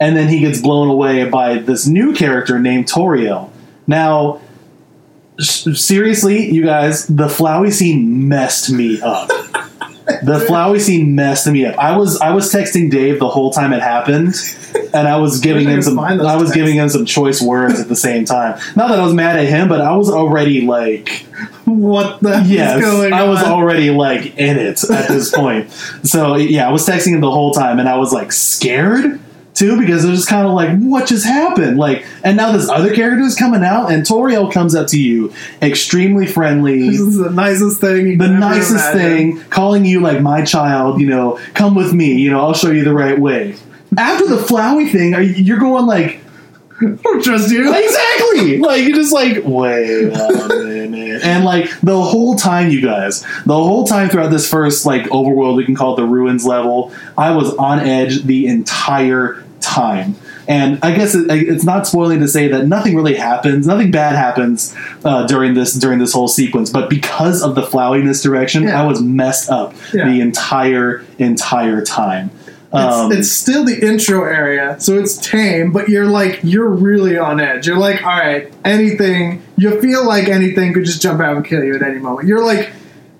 and 0.00 0.16
then 0.16 0.28
he 0.28 0.40
gets 0.40 0.60
blown 0.60 0.88
away 0.88 1.24
by 1.28 1.58
this 1.58 1.86
new 1.86 2.12
character 2.12 2.58
named 2.58 2.86
Toriel. 2.86 3.50
Now, 3.86 4.40
seriously, 5.42 6.50
you 6.52 6.64
guys, 6.64 7.06
the 7.06 7.26
Flowey 7.26 7.72
scene 7.72 8.28
messed 8.28 8.70
me 8.70 9.00
up. 9.00 9.28
the 9.28 10.44
Flowey 10.48 10.80
scene 10.80 11.14
messed 11.14 11.46
me 11.46 11.64
up. 11.66 11.76
I 11.78 11.96
was 11.96 12.20
I 12.20 12.30
was 12.32 12.52
texting 12.52 12.90
Dave 12.90 13.18
the 13.18 13.28
whole 13.28 13.52
time 13.52 13.72
it 13.72 13.82
happened, 13.82 14.34
and 14.92 15.06
I 15.08 15.16
was 15.18 15.40
giving 15.48 15.68
I 15.68 15.72
him 15.72 15.82
some. 15.82 15.98
I 15.98 16.14
was 16.16 16.48
texts. 16.48 16.54
giving 16.54 16.74
him 16.76 16.88
some 16.88 17.06
choice 17.06 17.40
words 17.40 17.78
at 17.80 17.88
the 17.88 17.96
same 17.96 18.24
time. 18.24 18.58
Not 18.76 18.88
that 18.88 18.98
I 18.98 19.04
was 19.04 19.14
mad 19.14 19.38
at 19.38 19.46
him, 19.46 19.68
but 19.68 19.80
I 19.80 19.96
was 19.96 20.10
already 20.10 20.62
like. 20.62 21.26
What 21.64 22.20
the 22.20 22.42
Yes, 22.44 22.76
is 22.76 22.82
going 22.82 23.12
I 23.12 23.22
was 23.24 23.42
already 23.42 23.90
like 23.90 24.36
in 24.36 24.58
it 24.58 24.82
at 24.90 25.08
this 25.08 25.30
point. 25.34 25.70
So 26.02 26.34
yeah, 26.36 26.68
I 26.68 26.72
was 26.72 26.86
texting 26.86 27.14
him 27.14 27.20
the 27.20 27.30
whole 27.30 27.52
time, 27.52 27.78
and 27.78 27.88
I 27.88 27.96
was 27.96 28.12
like 28.12 28.32
scared 28.32 29.20
too 29.54 29.78
because 29.78 30.02
they're 30.02 30.14
just 30.14 30.28
kind 30.28 30.46
of 30.46 30.54
like, 30.54 30.78
what 30.78 31.06
just 31.06 31.26
happened? 31.26 31.78
Like, 31.78 32.06
and 32.24 32.36
now 32.36 32.52
this 32.52 32.68
other 32.68 32.94
character 32.94 33.22
is 33.22 33.36
coming 33.36 33.62
out, 33.62 33.92
and 33.92 34.02
Toriel 34.02 34.50
comes 34.50 34.74
up 34.74 34.86
to 34.88 35.00
you, 35.00 35.32
extremely 35.60 36.26
friendly, 36.26 36.88
This 36.88 37.00
is 37.00 37.18
the 37.18 37.30
nicest 37.30 37.80
thing. 37.80 38.06
You 38.06 38.16
the 38.16 38.28
nicest 38.28 38.94
imagine. 38.94 39.00
thing, 39.38 39.44
calling 39.50 39.84
you 39.84 40.00
like 40.00 40.20
my 40.22 40.44
child. 40.44 41.00
You 41.00 41.08
know, 41.08 41.38
come 41.54 41.74
with 41.74 41.92
me. 41.92 42.14
You 42.14 42.30
know, 42.30 42.40
I'll 42.40 42.54
show 42.54 42.70
you 42.70 42.84
the 42.84 42.94
right 42.94 43.18
way. 43.18 43.54
After 43.96 44.26
the 44.26 44.36
Flowey 44.36 44.90
thing, 44.90 45.14
you're 45.44 45.58
going 45.58 45.86
like. 45.86 46.21
I 46.82 46.96
don't 47.02 47.22
trust 47.24 47.50
you. 47.52 47.72
Exactly. 47.72 48.58
Like 48.58 48.82
you're 48.82 48.96
just 48.96 49.12
like, 49.12 49.42
wait 49.44 50.04
a 50.12 50.48
minute. 50.48 51.22
And 51.24 51.44
like 51.44 51.70
the 51.80 52.00
whole 52.00 52.34
time, 52.36 52.70
you 52.70 52.80
guys, 52.80 53.22
the 53.46 53.54
whole 53.54 53.84
time 53.84 54.08
throughout 54.08 54.30
this 54.30 54.48
first 54.48 54.84
like 54.86 55.04
overworld, 55.04 55.56
we 55.56 55.64
can 55.64 55.74
call 55.74 55.94
it 55.94 55.96
the 55.96 56.06
ruins 56.06 56.44
level, 56.44 56.92
I 57.16 57.30
was 57.34 57.54
on 57.54 57.80
edge 57.80 58.22
the 58.24 58.46
entire 58.46 59.42
time. 59.60 60.16
And 60.48 60.80
I 60.82 60.92
guess 60.94 61.14
it, 61.14 61.30
it's 61.30 61.62
not 61.62 61.86
spoiling 61.86 62.18
to 62.18 62.26
say 62.26 62.48
that 62.48 62.66
nothing 62.66 62.96
really 62.96 63.14
happens, 63.14 63.64
nothing 63.64 63.92
bad 63.92 64.16
happens 64.16 64.74
uh, 65.04 65.24
during 65.28 65.54
this 65.54 65.72
during 65.74 66.00
this 66.00 66.12
whole 66.12 66.26
sequence. 66.26 66.68
But 66.68 66.90
because 66.90 67.42
of 67.42 67.54
the 67.54 67.62
Flowey 67.62 68.02
misdirection, 68.02 68.64
Yeah. 68.64 68.82
I 68.82 68.86
was 68.86 69.00
messed 69.00 69.48
up 69.50 69.72
Yeah. 69.94 70.06
the 70.08 70.20
entire 70.20 71.04
entire 71.20 71.84
time. 71.84 72.30
Um, 72.72 73.12
It's, 73.12 73.18
it's 73.20 73.30
still 73.30 73.64
the 73.64 73.86
intro 73.86 74.24
area, 74.24 74.76
so 74.80 74.98
it's 74.98 75.16
tame, 75.18 75.72
but 75.72 75.88
you're 75.88 76.06
like 76.06 76.40
you're 76.42 76.68
really 76.70 77.18
on 77.18 77.38
edge. 77.40 77.66
You're 77.66 77.76
like, 77.78 78.02
all 78.02 78.10
right, 78.16 78.50
anything. 78.64 79.42
You 79.56 79.80
feel 79.80 80.06
like 80.06 80.28
anything 80.28 80.72
could 80.72 80.84
just 80.84 81.02
jump 81.02 81.20
out 81.20 81.36
and 81.36 81.44
kill 81.44 81.62
you 81.62 81.74
at 81.74 81.82
any 81.82 81.98
moment. 81.98 82.28
You're 82.28 82.44
like, 82.44 82.70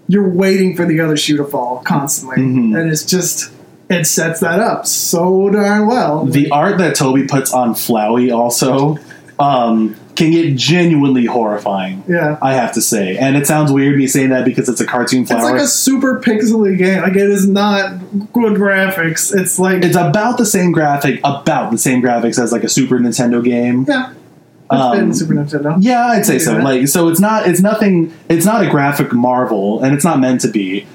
you're 0.08 0.28
waiting 0.28 0.74
for 0.74 0.84
the 0.86 1.00
other 1.00 1.16
shoe 1.16 1.36
to 1.36 1.44
fall 1.44 1.82
constantly, 1.84 2.38
Mhm. 2.38 2.80
and 2.80 2.90
it's 2.90 3.04
just 3.04 3.50
it 3.90 4.06
sets 4.06 4.40
that 4.40 4.58
up 4.58 4.86
so 4.86 5.50
darn 5.50 5.86
well. 5.86 6.24
the 6.24 6.50
art 6.50 6.78
that 6.78 6.94
Toby 6.94 7.24
puts 7.24 7.52
on 7.52 7.74
Flowey 7.74 8.34
also 8.34 8.96
um, 9.38 9.96
can 10.14 10.30
get 10.30 10.54
genuinely 10.56 11.24
horrifying. 11.24 12.04
yeah, 12.06 12.36
I 12.42 12.52
have 12.54 12.72
to 12.74 12.82
say, 12.82 13.16
and 13.16 13.36
it 13.36 13.46
sounds 13.46 13.72
weird 13.72 13.96
me 13.96 14.06
saying 14.06 14.28
that 14.30 14.44
because 14.44 14.68
it's 14.68 14.80
a 14.80 14.86
cartoon 14.86 15.22
it's 15.22 15.30
flower. 15.30 15.52
like 15.52 15.60
a 15.62 15.66
super 15.66 16.20
pixely 16.20 16.76
game. 16.76 17.00
Like 17.02 17.16
it 17.16 17.30
is 17.30 17.48
not 17.48 17.98
good 18.32 18.54
graphics. 18.58 19.34
It's 19.34 19.58
like 19.58 19.82
it's 19.82 19.96
about 19.96 20.36
the 20.38 20.46
same 20.46 20.72
graphic, 20.72 21.20
about 21.24 21.70
the 21.70 21.78
same 21.78 22.02
graphics 22.02 22.38
as 22.42 22.52
like 22.52 22.62
a 22.64 22.68
Super 22.68 22.98
Nintendo 22.98 23.42
game. 23.42 23.86
yeah, 23.88 24.10
it's 24.10 24.70
Um, 24.70 24.98
been 24.98 25.14
Super 25.14 25.34
Nintendo. 25.34 25.76
Yeah, 25.80 26.06
I'd 26.08 26.26
say 26.26 26.38
so. 26.38 26.58
Like, 26.58 26.88
so 26.88 27.08
it's 27.08 27.20
not, 27.20 27.46
it's 27.48 27.60
nothing, 27.60 28.12
it's 28.28 28.44
not 28.46 28.64
a 28.66 28.70
graphic 28.70 29.12
marvel, 29.12 29.82
and 29.82 29.94
it's 29.94 30.04
not 30.04 30.20
meant 30.20 30.40
to 30.42 30.48
be. 30.48 30.86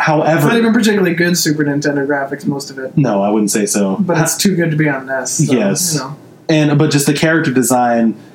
However, 0.00 0.48
Not 0.48 0.56
even 0.56 0.72
particularly 0.72 1.14
good 1.14 1.38
Super 1.38 1.62
Nintendo 1.64 2.04
graphics, 2.06 2.44
most 2.46 2.70
of 2.70 2.78
it. 2.80 2.96
no, 2.98 3.22
I 3.22 3.30
wouldn't 3.30 3.52
say 3.52 3.66
so. 3.66 3.96
But 4.00 4.18
it's 4.18 4.36
too 4.36 4.56
good 4.56 4.72
to 4.72 4.76
be 4.76 4.88
on 4.88 5.06
NES. 5.06 5.46
So, 5.46 5.52
Yes. 5.52 5.94
You 5.94 6.00
know, 6.00 6.16
and 6.48 6.78
but 6.78 6.90
just 6.90 7.06
the 7.06 7.14
character 7.14 7.52
design 7.52 8.10
it's. 8.10 8.33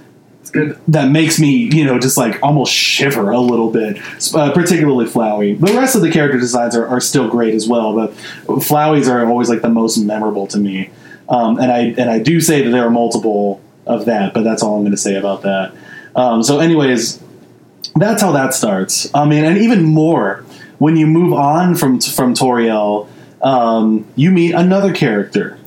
That 0.87 1.11
makes 1.11 1.39
me, 1.39 1.69
you 1.73 1.85
know, 1.85 1.99
just 1.99 2.17
like 2.17 2.39
almost 2.41 2.73
shiver 2.73 3.31
a 3.31 3.39
little 3.39 3.71
bit, 3.71 3.97
uh, 4.33 4.51
particularly 4.51 5.05
Flowey. 5.05 5.59
The 5.59 5.73
rest 5.73 5.95
of 5.95 6.01
the 6.01 6.11
character 6.11 6.39
designs 6.39 6.75
are, 6.75 6.87
are 6.87 6.99
still 6.99 7.29
great 7.29 7.53
as 7.53 7.67
well, 7.67 7.95
but 7.95 8.13
Flowey's 8.61 9.07
are 9.07 9.25
always 9.25 9.49
like 9.49 9.61
the 9.61 9.69
most 9.69 9.97
memorable 9.97 10.47
to 10.47 10.57
me. 10.57 10.89
Um, 11.29 11.59
and 11.59 11.71
I 11.71 11.79
and 11.97 12.09
I 12.09 12.19
do 12.19 12.41
say 12.41 12.63
that 12.63 12.71
there 12.71 12.83
are 12.83 12.89
multiple 12.89 13.61
of 13.85 14.05
that, 14.05 14.33
but 14.33 14.43
that's 14.43 14.63
all 14.63 14.75
I'm 14.75 14.81
going 14.81 14.91
to 14.91 14.97
say 14.97 15.15
about 15.15 15.43
that. 15.43 15.73
Um, 16.15 16.41
so, 16.41 16.59
anyways, 16.59 17.21
that's 17.95 18.21
how 18.21 18.31
that 18.31 18.53
starts. 18.53 19.13
I 19.13 19.25
mean, 19.25 19.43
and 19.45 19.57
even 19.57 19.83
more 19.83 20.43
when 20.79 20.97
you 20.97 21.05
move 21.05 21.33
on 21.33 21.75
from 21.75 22.01
from 22.01 22.33
Toriel, 22.33 23.07
um, 23.43 24.07
you 24.15 24.31
meet 24.31 24.53
another 24.53 24.93
character. 24.93 25.58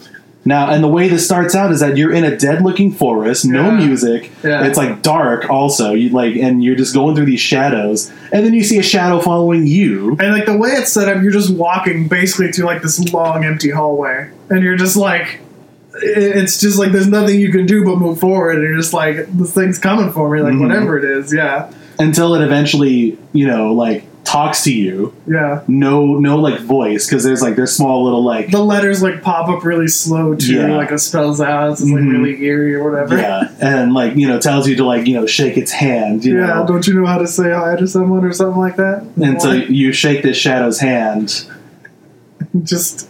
Now, 0.44 0.70
and 0.70 0.82
the 0.82 0.88
way 0.88 1.08
this 1.08 1.24
starts 1.24 1.54
out 1.54 1.70
is 1.70 1.78
that 1.80 1.96
you're 1.96 2.12
in 2.12 2.24
a 2.24 2.36
dead-looking 2.36 2.92
forest, 2.92 3.44
no 3.44 3.62
Yeah. 3.70 3.86
music. 3.86 4.32
Yeah. 4.42 4.64
It's 4.66 4.76
like 4.76 5.00
dark, 5.02 5.48
also. 5.48 5.94
You 5.94 6.08
like, 6.08 6.34
and 6.34 6.64
you're 6.64 6.74
just 6.74 6.94
going 6.94 7.14
through 7.14 7.26
these 7.26 7.40
shadows, 7.40 8.10
and 8.32 8.44
then 8.44 8.52
you 8.52 8.64
see 8.64 8.78
a 8.78 8.82
shadow 8.82 9.20
following 9.20 9.66
you. 9.68 10.16
And 10.18 10.32
like 10.32 10.46
the 10.46 10.56
way 10.56 10.70
it's 10.70 10.90
set 10.92 11.08
up, 11.08 11.22
you're 11.22 11.30
just 11.30 11.54
walking 11.54 12.08
basically 12.08 12.50
to 12.52 12.64
like 12.66 12.82
this 12.82 12.98
long 13.12 13.44
empty 13.44 13.70
hallway, 13.70 14.30
and 14.50 14.62
you're 14.64 14.76
just 14.76 14.96
like, 14.96 15.38
it's 16.02 16.60
just 16.60 16.78
like 16.78 16.90
there's 16.90 17.06
nothing 17.08 17.38
you 17.38 17.52
can 17.52 17.66
do 17.66 17.84
but 17.84 17.98
move 17.98 18.18
forward, 18.18 18.56
and 18.56 18.64
you're 18.64 18.76
just 18.76 18.92
like, 18.94 19.26
this 19.36 19.54
thing's 19.54 19.78
coming 19.78 20.10
for 20.10 20.28
me, 20.28 20.40
like 20.40 20.54
Mhm. 20.54 20.60
whatever 20.62 20.98
it 20.98 21.04
is, 21.04 21.32
yeah, 21.32 21.66
until 22.00 22.34
it 22.34 22.42
eventually, 22.42 23.16
you 23.32 23.46
know, 23.46 23.72
like 23.72 24.02
talks 24.32 24.64
to 24.64 24.72
you. 24.74 25.14
yeah. 25.26 25.62
No, 25.68 26.14
no, 26.18 26.38
like 26.38 26.60
voice 26.60 27.06
because 27.06 27.22
there's 27.24 27.42
like 27.42 27.54
there's 27.56 27.74
small 27.76 28.04
little 28.04 28.24
like 28.24 28.50
The 28.50 28.62
letters 28.64 29.02
like 29.02 29.22
pop 29.22 29.48
up 29.48 29.64
really 29.64 29.88
slow 29.88 30.34
too, 30.34 30.54
Yeah. 30.54 30.76
like 30.76 30.90
it 30.90 30.98
spells 31.00 31.40
out. 31.40 31.72
It's 31.72 31.82
like 31.82 31.92
Mhm. 32.02 32.10
really 32.12 32.42
eerie 32.44 32.74
or 32.74 32.90
whatever. 32.90 33.16
yeah, 33.18 33.48
and 33.60 33.92
like 33.92 34.16
you 34.16 34.26
know 34.26 34.38
tells 34.40 34.66
you 34.68 34.76
to 34.76 34.84
like 34.84 35.06
you 35.06 35.14
know 35.14 35.26
shake 35.26 35.56
its 35.56 35.70
hand. 35.72 36.24
You 36.24 36.38
Yeah, 36.40 36.46
know, 36.46 36.66
don't 36.66 36.86
you 36.86 36.94
know 36.94 37.06
how 37.06 37.18
to 37.18 37.26
say 37.26 37.52
hi 37.52 37.76
to 37.76 37.86
someone 37.86 38.24
or 38.24 38.32
something 38.32 38.58
like 38.60 38.76
that? 38.76 39.04
and 39.22 39.40
so 39.40 39.52
you 39.52 39.92
shake 39.92 40.22
this 40.22 40.36
shadow's 40.36 40.78
hand, 40.80 41.44
just 42.62 43.08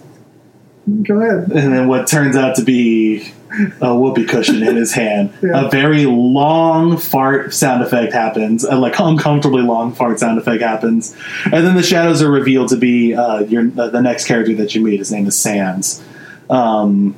go 1.03 1.21
ahead. 1.21 1.51
and 1.53 1.73
then 1.73 1.89
what 1.89 2.07
turns 2.07 2.37
out 2.37 2.57
to 2.57 2.63
be 2.63 3.33
a 3.81 3.95
whoopee 3.97 4.25
cushion 4.25 4.63
in 4.63 4.77
his 4.77 4.93
hand. 4.93 5.33
Yeah. 5.43 5.67
A 5.67 5.71
very 5.71 6.07
long 6.07 6.97
fart 6.97 7.53
sound 7.53 7.83
effect 7.83 8.13
happens, 8.13 8.65
a 8.65 8.77
like 8.77 8.99
uncomfortably 8.99 9.63
long 9.63 9.93
fart 9.93 10.19
sound 10.21 10.39
effect 10.39 10.63
happens, 10.63 11.17
and 11.45 11.67
then 11.67 11.75
the 11.75 11.83
shadows 11.83 12.23
are 12.23 12.31
revealed 12.31 12.69
to 12.69 12.77
be 12.77 13.15
uh, 13.15 13.41
your 13.41 13.71
uh, 13.79 13.89
the 13.89 14.01
next 14.01 14.27
character 14.27 14.55
that 14.55 14.75
you 14.75 14.81
meet. 14.81 14.99
His 14.99 15.11
name 15.13 15.27
is 15.27 15.37
Sans. 15.39 16.03
Um, 16.49 17.17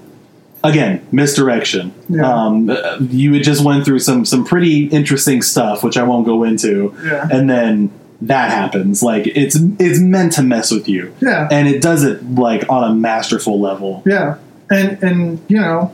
again, 0.63 1.07
misdirection. 1.13 1.93
Yeah. 2.09 2.27
Um, 2.33 2.71
uh, 2.71 2.99
you 3.01 3.39
just 3.41 3.63
went 3.65 3.85
through 3.85 3.99
some 4.01 4.25
some 4.25 4.45
pretty 4.45 4.87
interesting 4.87 5.43
stuff, 5.43 5.85
which 5.85 5.97
I 5.97 6.03
won't 6.05 6.25
go 6.27 6.45
into, 6.45 6.95
Yeah. 7.05 7.29
and 7.31 7.49
then 7.51 7.91
that 8.23 8.51
happens. 8.51 9.03
Like 9.03 9.27
it's 9.27 9.57
it's 9.79 10.01
meant 10.01 10.33
to 10.35 10.43
mess 10.43 10.71
with 10.71 10.89
you, 10.89 11.15
Yeah. 11.21 11.47
and 11.51 11.69
it 11.69 11.83
does 11.83 12.05
it 12.05 12.25
like 12.35 12.65
on 12.71 12.91
a 12.91 12.95
masterful 12.95 13.61
level. 13.61 14.03
Yeah, 14.07 14.37
and 14.71 15.03
and 15.03 15.41
you 15.49 15.59
know, 15.59 15.93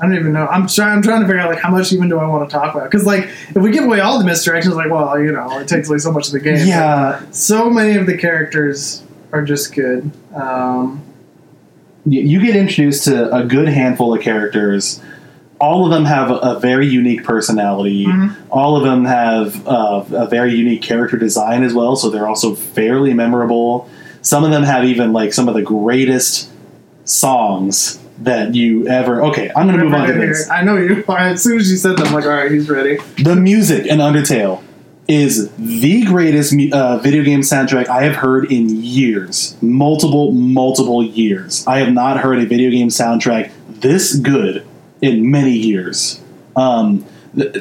I 0.00 0.06
don't 0.06 0.16
even 0.16 0.32
know. 0.32 0.46
I'm 0.46 0.66
trying. 0.66 0.96
I'm 0.96 1.02
trying 1.02 1.20
to 1.20 1.26
figure 1.26 1.40
out 1.40 1.50
like 1.50 1.58
how 1.60 1.70
much 1.70 1.92
even 1.92 2.08
do 2.08 2.18
I 2.18 2.26
want 2.26 2.48
to 2.48 2.52
talk 2.54 2.74
about? 2.74 2.90
Because 2.90 3.04
like 3.06 3.24
if 3.24 3.56
we 3.56 3.70
give 3.70 3.84
away 3.84 4.00
all 4.00 4.18
the 4.18 4.24
misdirections, 4.24 4.74
like 4.74 4.90
well, 4.90 5.20
you 5.20 5.30
know, 5.32 5.58
it 5.58 5.68
takes 5.68 5.88
away 5.88 5.98
so 5.98 6.10
much 6.10 6.26
of 6.28 6.32
the 6.32 6.40
game. 6.40 6.66
Yeah, 6.66 7.20
So 7.32 7.68
many 7.68 7.96
of 7.96 8.06
the 8.06 8.16
characters 8.16 9.02
are 9.32 9.42
just 9.42 9.74
good. 9.74 10.10
Um, 10.34 11.02
you 12.06 12.22
you 12.22 12.40
get 12.40 12.56
introduced 12.56 13.04
to 13.04 13.34
a 13.34 13.44
good 13.44 13.68
handful 13.68 14.14
of 14.14 14.22
characters. 14.22 15.02
All 15.60 15.84
of 15.84 15.90
them 15.90 16.06
have 16.06 16.30
a, 16.30 16.36
a 16.36 16.58
very 16.58 16.86
unique 16.86 17.22
personality. 17.22 18.06
Mhm. 18.06 18.34
All 18.48 18.78
of 18.78 18.82
them 18.84 19.04
have 19.04 19.66
uh, 19.68 20.02
a 20.12 20.26
very 20.26 20.54
unique 20.54 20.80
character 20.80 21.18
design 21.18 21.62
as 21.62 21.74
well, 21.74 21.96
so 21.96 22.08
they're 22.08 22.26
also 22.26 22.54
fairly 22.54 23.12
memorable. 23.12 23.86
Some 24.22 24.44
of 24.44 24.50
them 24.50 24.62
have 24.62 24.84
even 24.84 25.12
like 25.12 25.34
some 25.34 25.48
of 25.48 25.54
the 25.54 25.60
greatest 25.62 26.48
songs 27.04 27.98
that 28.20 28.54
you 28.54 28.86
ever. 28.86 29.22
Okay, 29.24 29.50
I'm 29.56 29.66
going 29.66 29.78
to 29.78 29.84
move 29.84 29.94
on 29.94 30.06
to 30.08 30.12
this. 30.14 30.46
here. 30.46 30.54
I 30.54 30.62
know 30.62 30.76
you. 30.76 31.04
As 31.08 31.42
soon 31.42 31.58
as 31.58 31.70
you 31.70 31.76
said 31.76 31.96
that, 31.96 32.06
I'm 32.06 32.12
like, 32.14 32.24
all 32.24 32.30
right, 32.30 32.50
he's 32.50 32.68
ready. 32.68 32.98
The 33.22 33.34
music 33.36 33.86
in 33.86 33.98
Undertale 33.98 34.62
is 35.08 35.50
the 35.56 36.04
greatest 36.04 36.54
uh, 36.72 36.98
video 36.98 37.22
game 37.24 37.40
soundtrack 37.40 37.88
I 37.88 38.04
have 38.04 38.16
heard 38.16 38.50
in 38.52 38.68
years. 38.82 39.56
Multiple, 39.60 40.32
multiple 40.32 41.02
years. 41.02 41.66
I 41.66 41.78
have 41.78 41.92
not 41.92 42.20
heard 42.20 42.38
a 42.38 42.46
video 42.46 42.70
game 42.70 42.88
soundtrack 42.88 43.50
this 43.68 44.14
good 44.16 44.66
in 45.02 45.30
many 45.30 45.52
years. 45.52 46.20
Um, 46.54 47.04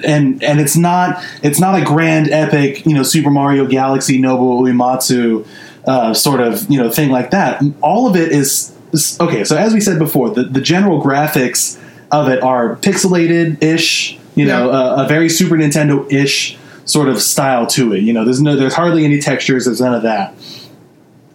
and 0.04 0.44
and 0.44 0.60
it's 0.60 0.76
not 0.76 1.24
it's 1.44 1.60
not 1.60 1.80
a 1.80 1.86
grand 1.86 2.28
epic 2.32 2.86
you 2.88 2.94
know 2.96 3.04
Super 3.04 3.30
Mario 3.30 3.68
Galaxy 3.68 4.20
Nobuo 4.20 4.62
Uematsu 4.64 5.48
uh, 5.86 6.12
sort 6.14 6.42
of 6.42 6.70
you 6.70 6.78
know 6.80 6.90
thing 6.90 7.10
like 7.12 7.30
that. 7.32 7.62
All 7.82 8.08
of 8.08 8.16
it 8.16 8.32
is- 8.32 8.76
okay. 9.20 9.44
So 9.44 9.58
as 9.58 9.74
we 9.74 9.82
said 9.82 10.00
before, 10.00 10.30
the, 10.30 10.44
the 10.44 10.62
general 10.62 11.02
graphics 11.02 11.80
of 12.12 12.28
it 12.30 12.42
are 12.42 12.76
pixelated 12.78 13.62
ish. 13.64 14.18
You 14.36 14.46
know, 14.46 14.70
a, 14.70 15.06
very 15.08 15.28
Super 15.28 15.56
Nintendo 15.56 16.10
ish 16.12 16.58
sort 16.86 17.10
of 17.10 17.22
style 17.22 17.68
to 17.68 17.94
it. 17.94 18.00
You 18.04 18.14
know, 18.14 18.24
there's 18.24 18.42
no 18.42 18.56
there's 18.56 18.74
hardly 18.74 19.04
any 19.04 19.20
textures. 19.20 19.66
There's 19.66 19.82
none 19.82 19.94
of 19.94 20.04
that. 20.04 20.34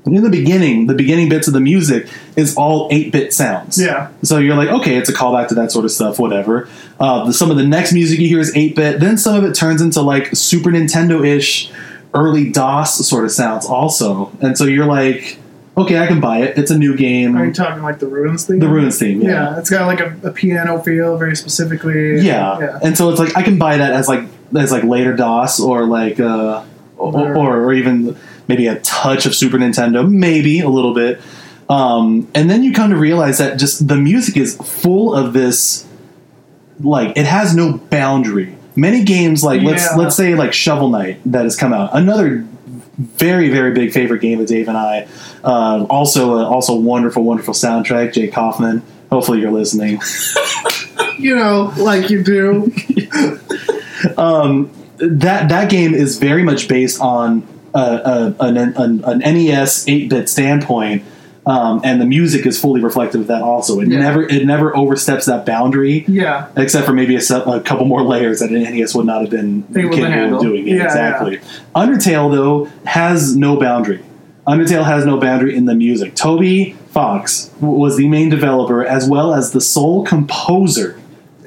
in 0.07 0.23
the 0.23 0.31
beginning, 0.31 0.87
the 0.87 0.95
beginning 0.95 1.29
bits 1.29 1.47
of 1.47 1.53
the 1.53 1.61
music 1.61 2.09
is 2.35 2.57
all 2.57 2.89
8 2.91 3.13
bit 3.13 3.35
sounds. 3.35 3.81
Yeah. 3.81 4.11
So 4.23 4.39
you're 4.39 4.57
like, 4.57 4.71
okay, 4.71 4.97
it's 4.97 5.11
a 5.11 5.13
callback 5.13 5.49
to 5.49 5.55
that 5.57 5.71
sort 5.71 5.85
of 5.85 5.91
stuff, 5.91 6.19
whatever. 6.19 6.69
Uh, 6.99 7.27
the, 7.27 7.33
some 7.33 7.51
of 7.51 7.59
the 7.59 7.67
next 7.67 7.93
music 7.93 8.19
you 8.21 8.29
hear 8.29 8.41
is 8.41 8.57
8 8.57 8.75
bit. 8.75 9.01
Then 9.01 9.19
some 9.19 9.37
of 9.37 9.45
it 9.45 9.55
turns 9.55 9.83
into 9.83 10.01
like 10.01 10.35
Super 10.35 10.71
Nintendo 10.71 11.27
ish, 11.27 11.71
early 12.15 12.51
DOS 12.51 13.07
sort 13.07 13.25
of 13.25 13.33
sounds 13.33 13.67
also. 13.67 14.33
And 14.41 14.57
so 14.57 14.65
you're 14.65 14.87
like, 14.87 15.39
okay, 15.77 15.99
I 15.99 16.07
can 16.07 16.21
buy 16.21 16.39
it. 16.39 16.59
It's 16.59 16.71
a 16.71 16.79
new 16.79 16.97
game. 16.97 17.37
Are 17.37 17.45
you 17.45 17.53
talking 17.53 17.83
like 17.83 17.99
the 17.99 18.07
ruins 18.07 18.47
theme? 18.47 18.59
the 18.59 18.69
Ruins 18.69 18.99
theme, 18.99 19.21
yeah. 19.21 19.29
Yeah, 19.29 19.59
it's 19.59 19.71
got 19.71 19.87
like 19.87 20.01
a, 20.01 20.17
a 20.23 20.31
piano 20.31 20.81
feel, 20.81 21.17
very 21.19 21.37
specifically. 21.37 22.21
Yeah. 22.21 22.59
yeah. 22.59 22.79
And 22.83 22.97
so 22.97 23.11
it's 23.11 23.19
like, 23.19 23.37
I 23.37 23.43
can 23.43 23.59
buy 23.59 23.77
that 23.79 23.93
as 23.93 24.09
like, 24.09 24.29
as 24.57 24.71
like 24.71 24.85
later 24.85 25.15
DOS 25.17 25.61
or 25.61 25.87
like, 25.87 26.21
uh, 26.21 26.65
or, 26.97 27.37
or, 27.37 27.65
or 27.65 27.73
even 27.73 28.17
maybe 28.49 28.67
a 28.67 28.79
touch 28.81 29.27
of 29.27 29.35
Super 29.35 29.59
Nintendo, 29.59 30.09
maybe 30.09 30.61
a 30.61 30.69
little 30.69 30.95
bit. 30.95 31.21
Um, 31.69 32.29
and 32.35 32.51
then 32.51 32.63
you 32.63 32.73
come 32.73 32.91
to 32.91 32.97
realize 32.97 33.39
that 33.39 33.59
just 33.59 33.89
the 33.89 33.97
music 33.97 34.37
is 34.37 34.57
full 34.57 35.15
of 35.15 35.33
this, 35.33 35.87
like 36.81 37.17
it 37.17 37.27
has 37.27 37.57
no 37.57 37.79
boundary. 37.79 38.57
Many 38.77 39.05
games, 39.05 39.45
like 39.45 39.63
let's 39.63 39.97
let's 39.97 40.17
say 40.17 40.35
like 40.35 40.53
Shovel 40.53 40.89
Knight 40.89 41.21
that 41.27 41.45
has 41.45 41.57
come 41.57 41.73
out, 41.73 41.91
another 41.93 42.45
very 42.99 43.49
very 43.49 43.73
big 43.73 43.93
favorite 43.93 44.21
game 44.21 44.41
of 44.41 44.47
Dave 44.47 44.69
and 44.69 44.77
I. 44.77 45.09
Uh, 45.43 45.85
also 45.91 46.37
a, 46.37 46.45
also 46.45 46.77
wonderful 46.77 47.23
wonderful 47.23 47.55
soundtrack, 47.55 48.13
Jake 48.13 48.33
Kaufman. 48.33 48.83
Hopefully 49.11 49.41
you're 49.41 49.53
listening. 49.53 50.01
You 51.19 51.37
know, 51.37 51.73
like 51.77 52.11
you 52.11 52.23
do. 52.23 52.73
um, 54.19 54.71
that 54.99 55.49
that 55.49 55.71
game 55.71 55.95
is 55.95 56.19
very 56.19 56.43
much 56.43 56.69
based 56.69 57.01
on 57.01 57.47
uh, 57.75 58.33
a, 58.39 58.45
an, 58.45 58.57
an, 58.57 59.05
an 59.05 59.19
NES 59.19 59.87
8-bit 59.87 60.29
standpoint, 60.29 61.05
um, 61.47 61.81
and 61.85 62.01
the 62.01 62.07
music 62.07 62.47
is 62.47 62.59
fully 62.61 62.81
reflective 62.83 63.23
of 63.23 63.27
that. 63.27 63.43
Also, 63.43 63.81
it 63.81 63.89
Yeah. 63.89 63.99
never 64.01 64.23
it 64.29 64.47
never 64.47 64.75
oversteps 64.77 65.27
that 65.27 65.45
boundary, 65.45 66.05
Yeah. 66.09 66.47
except 66.57 66.87
for 66.87 66.93
maybe 66.93 67.17
a, 67.17 67.21
a 67.47 67.61
couple 67.61 67.85
more 67.85 68.03
layers 68.03 68.41
that 68.41 68.51
an 68.51 68.63
NES 68.63 68.95
would 68.95 69.07
not 69.07 69.21
have 69.21 69.31
been 69.31 69.65
Able 69.77 69.91
capable 69.91 70.37
of 70.37 70.43
doing. 70.43 70.67
Yeah, 70.67 70.77
Yeah, 70.77 70.85
exactly. 70.85 71.41
Undertale 71.75 72.31
though 72.33 72.69
has 72.85 73.37
no 73.37 73.57
boundary. 73.59 74.01
Undertale 74.47 74.85
has 74.85 75.07
no 75.07 75.19
boundary 75.19 75.57
in 75.57 75.65
the 75.67 75.75
music. 75.75 76.15
Toby 76.15 76.77
Fox 76.91 77.51
was 77.61 77.97
the 77.97 78.09
main 78.09 78.29
developer 78.29 78.85
as 78.85 79.09
well 79.09 79.35
as 79.35 79.53
the 79.53 79.61
sole 79.61 80.05
composer 80.05 80.97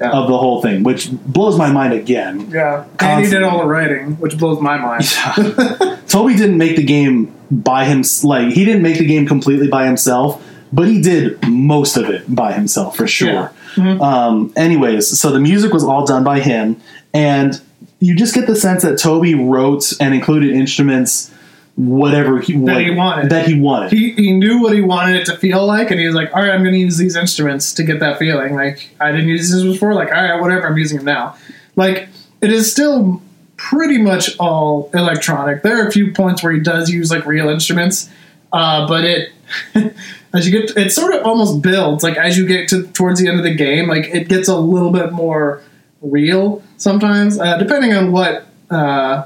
Yeah. 0.00 0.10
of 0.10 0.28
the 0.28 0.36
whole 0.38 0.60
thing, 0.62 0.82
which 0.84 1.10
blows 1.12 1.56
my 1.58 1.70
mind 1.72 1.92
again. 1.92 2.48
Yeah. 2.52 2.84
And 3.00 3.24
he 3.24 3.30
did 3.30 3.42
all 3.42 3.58
the 3.58 3.66
writing, 3.66 4.12
which 4.20 4.36
blows 4.38 4.60
my 4.60 4.78
mind. 4.78 5.04
Toby 6.08 6.34
didn't 6.36 6.58
make 6.58 6.76
the 6.76 6.84
game 6.84 7.32
by 7.50 7.84
him. 7.84 8.02
Like 8.22 8.52
he 8.52 8.64
didn't 8.64 8.82
make 8.82 8.98
the 8.98 9.06
game 9.06 9.26
completely 9.26 9.68
by 9.68 9.86
himself, 9.86 10.42
but 10.72 10.86
he 10.88 11.00
did 11.00 11.46
most 11.48 11.96
of 11.96 12.08
it 12.10 12.24
by 12.34 12.52
himself 12.52 12.96
for 12.96 13.06
sure. 13.06 13.52
Mhm. 13.74 14.00
Um, 14.00 14.52
anyways, 14.56 15.18
so 15.18 15.30
the 15.30 15.40
music 15.40 15.72
was 15.72 15.84
all 15.84 16.04
done 16.06 16.24
by 16.24 16.40
him, 16.40 16.76
and 17.14 17.60
you 18.00 18.14
just 18.16 18.34
get 18.34 18.46
the 18.46 18.56
sense 18.56 18.82
that 18.82 18.98
Toby 18.98 19.34
wrote 19.34 19.92
and 20.00 20.14
included 20.14 20.50
instruments, 20.50 21.30
whatever 21.76 22.40
he, 22.40 22.54
That 22.54 22.60
like, 22.74 22.86
he 22.86 22.90
wanted. 22.92 23.30
That 23.30 23.46
he 23.46 23.60
wanted. 23.60 23.92
he, 23.92 24.10
he 24.12 24.32
knew 24.32 24.60
what 24.60 24.72
he 24.74 24.80
wanted 24.80 25.16
it 25.16 25.26
to 25.26 25.36
feel 25.36 25.66
like, 25.66 25.90
and 25.90 26.00
he 26.00 26.06
was 26.06 26.14
like, 26.14 26.34
all 26.34 26.42
right, 26.42 26.50
I'm 26.50 26.62
going 26.62 26.74
to 26.74 26.78
use 26.80 26.96
these 26.96 27.16
instruments 27.16 27.72
to 27.74 27.84
get 27.84 28.00
that 28.00 28.18
feeling. 28.18 28.54
Like, 28.54 28.90
I 29.00 29.10
didn't 29.12 29.28
use 29.28 29.52
these 29.52 29.62
before. 29.64 29.94
Like, 29.94 30.08
all 30.12 30.22
right, 30.22 30.40
whatever, 30.40 30.66
I'm 30.66 30.76
using 30.78 30.98
them 30.98 31.06
now. 31.06 31.36
Like, 31.76 32.08
it 32.40 32.50
is 32.50 32.70
still 32.70 33.20
pretty 33.58 33.98
much 33.98 34.38
all 34.38 34.90
electronic. 34.94 35.62
There 35.62 35.84
are 35.84 35.86
a 35.86 35.92
few 35.92 36.12
points 36.12 36.42
where 36.42 36.52
he 36.52 36.60
does 36.60 36.88
use, 36.88 37.10
like, 37.10 37.26
real 37.26 37.50
instruments, 37.50 38.08
uh, 38.52 38.88
but 38.88 39.04
it. 39.04 39.32
As 40.34 40.46
you 40.46 40.60
get, 40.60 40.76
it 40.76 40.92
sort 40.92 41.14
of 41.14 41.24
almost 41.24 41.62
builds 41.62 42.04
like 42.04 42.18
as 42.18 42.36
you 42.36 42.46
get 42.46 42.68
to 42.68 42.86
towards 42.88 43.18
the 43.18 43.28
end 43.28 43.38
of 43.38 43.44
the 43.44 43.54
game, 43.54 43.88
like 43.88 44.14
it 44.14 44.28
gets 44.28 44.46
a 44.46 44.54
little 44.54 44.90
bit 44.90 45.10
more 45.10 45.62
real 46.02 46.62
sometimes, 46.76 47.38
uh, 47.38 47.56
depending 47.56 47.94
on 47.94 48.12
what 48.12 48.46
uh, 48.70 49.24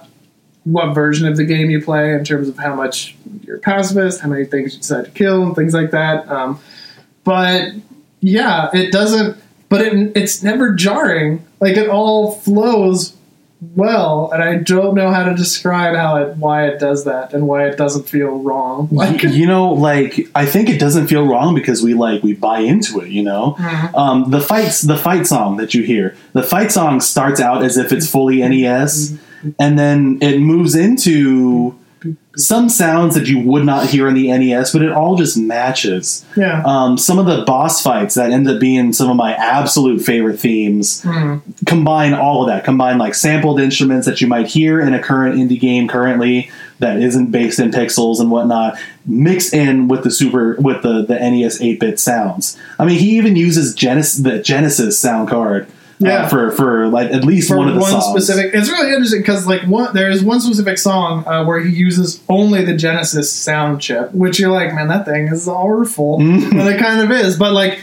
what 0.65 0.95
version 0.95 1.27
of 1.27 1.37
the 1.37 1.45
game 1.45 1.71
you 1.71 1.83
play 1.83 2.13
in 2.15 2.25
terms 2.25 2.49
of 2.49 2.57
how 2.57 2.75
much 2.75 3.17
you're 3.43 3.59
pacifist, 3.59 4.21
how 4.21 4.29
many 4.29 4.45
things 4.45 4.75
you 4.75 4.81
decide 4.81 5.05
to 5.07 5.11
kill, 5.11 5.43
and 5.43 5.57
things 5.57 5.75
like 5.75 5.91
that. 5.91 6.29
Um, 6.29 6.61
but 7.25 7.73
yeah, 8.21 8.71
it 8.73 8.93
doesn't. 8.93 9.37
But 9.69 9.83
it, 9.83 10.13
it's 10.15 10.43
never 10.43 10.73
jarring. 10.75 11.45
Like 11.61 11.77
it 11.77 11.89
all 11.89 12.33
flows 12.33 13.17
well, 13.77 14.31
and 14.33 14.43
I 14.43 14.57
don't 14.57 14.95
know 14.97 15.13
how 15.13 15.23
to 15.25 15.35
describe 15.35 15.95
how 15.95 16.17
it 16.17 16.37
why 16.37 16.67
it 16.67 16.81
does 16.81 17.05
that 17.05 17.33
and 17.33 17.47
why 17.47 17.67
it 17.69 17.77
doesn't 17.77 18.09
feel 18.09 18.31
wrong. 18.31 18.89
Like 19.03 19.23
you 19.23 19.47
know, 19.47 19.73
like 19.73 20.29
I 20.35 20.47
think 20.47 20.69
it 20.69 20.79
doesn't 20.81 21.07
feel 21.07 21.25
wrong 21.27 21.55
because 21.55 21.83
we 21.83 21.95
like 21.95 22.23
we 22.23 22.35
buy 22.35 22.59
into 22.61 23.01
it. 23.01 23.09
You 23.11 23.23
know, 23.23 23.55
Mhm. 23.59 23.95
um, 23.95 24.31
the 24.31 24.41
fights, 24.41 24.83
the 24.83 24.97
fight 24.97 25.27
song 25.27 25.57
that 25.59 25.75
you 25.75 25.83
hear, 25.83 26.15
the 26.33 26.43
fight 26.43 26.73
song 26.73 27.01
starts 27.01 27.41
out 27.41 27.63
as 27.63 27.77
if 27.77 27.93
it's 27.93 28.11
fully 28.11 28.43
NES, 28.43 29.15
and 29.59 29.79
then 29.79 30.19
it 30.21 30.41
moves 30.41 30.75
into 30.75 31.75
some 32.37 32.69
sounds 32.71 33.15
that 33.15 33.29
you 33.29 33.39
would 33.41 33.65
not 33.65 33.87
hear 33.89 34.09
in 34.09 34.15
the 34.15 34.29
NES, 34.29 34.73
but 34.73 34.81
it 34.83 34.91
all 34.91 35.17
just 35.17 35.37
matches. 35.37 36.25
yeah. 36.37 36.63
Um, 36.65 36.97
some 36.97 37.19
of 37.19 37.27
the 37.27 37.45
boss 37.45 37.83
fights 37.83 38.15
that 38.15 38.31
end 38.31 38.49
up 38.49 38.59
being 38.59 38.93
some 38.93 39.11
of 39.11 39.17
my 39.17 39.35
absolute 39.35 40.01
favorite 40.01 40.39
themes 40.41 41.03
Mhm. 41.03 41.43
combine 41.67 42.15
all 42.15 42.43
of 42.43 42.49
that 42.49 42.65
combine 42.65 42.97
like 42.99 43.15
sampled 43.15 43.61
instruments 43.61 44.07
that 44.07 44.21
you 44.21 44.27
might 44.27 44.47
hear 44.47 44.81
in 44.81 44.95
a 44.95 44.99
current 44.99 45.37
indie 45.37 45.61
game 45.61 45.89
currently 45.89 46.51
that 46.79 47.01
isn't 47.01 47.31
based 47.31 47.59
in 47.59 47.71
pixels 47.71 48.19
and 48.19 48.31
whatnot 48.31 48.77
mixed 49.07 49.53
in 49.55 49.87
with 49.89 50.03
the 50.03 50.11
super 50.11 50.57
with 50.59 50.83
the 50.83 51.05
the 51.05 51.15
nes 51.15 51.61
8-bit 51.61 52.01
sounds 52.01 52.57
i 52.79 52.85
mean 52.85 52.99
he 52.99 53.17
even 53.19 53.37
uses 53.37 53.75
genesis 53.75 54.19
the 54.23 54.39
genesis 54.41 54.99
sound 54.99 55.29
card 55.29 55.67
Yeah. 56.09 56.29
for 56.29 56.51
for 56.53 56.89
like 56.89 57.11
at 57.11 57.25
least 57.25 57.49
for 57.49 57.57
one 57.59 57.69
of 57.69 57.75
the 57.75 57.83
songs 57.83 58.05
specific. 58.07 58.53
It's 58.55 58.69
really 58.69 58.93
interesting 58.93 59.21
because 59.21 59.47
like 59.47 59.63
one 59.63 59.95
there 59.95 60.11
is 60.11 60.23
one 60.23 60.41
specific 60.41 60.79
song 60.79 61.25
uh, 61.27 61.45
where 61.45 61.61
he 61.61 61.71
uses 61.75 62.21
only 62.29 62.65
the 62.65 62.75
Genesis 62.75 63.33
sound 63.33 63.81
chip, 63.81 64.13
which 64.13 64.39
you're 64.41 64.51
like, 64.53 64.75
man, 64.75 64.89
that 64.89 65.05
thing 65.07 65.29
is 65.29 65.47
awful, 65.49 66.19
Mhm. 66.21 66.51
and 66.53 66.69
it 66.69 66.79
kind 66.81 67.01
of 67.01 67.11
is. 67.11 67.37
But 67.39 67.53
like 67.53 67.81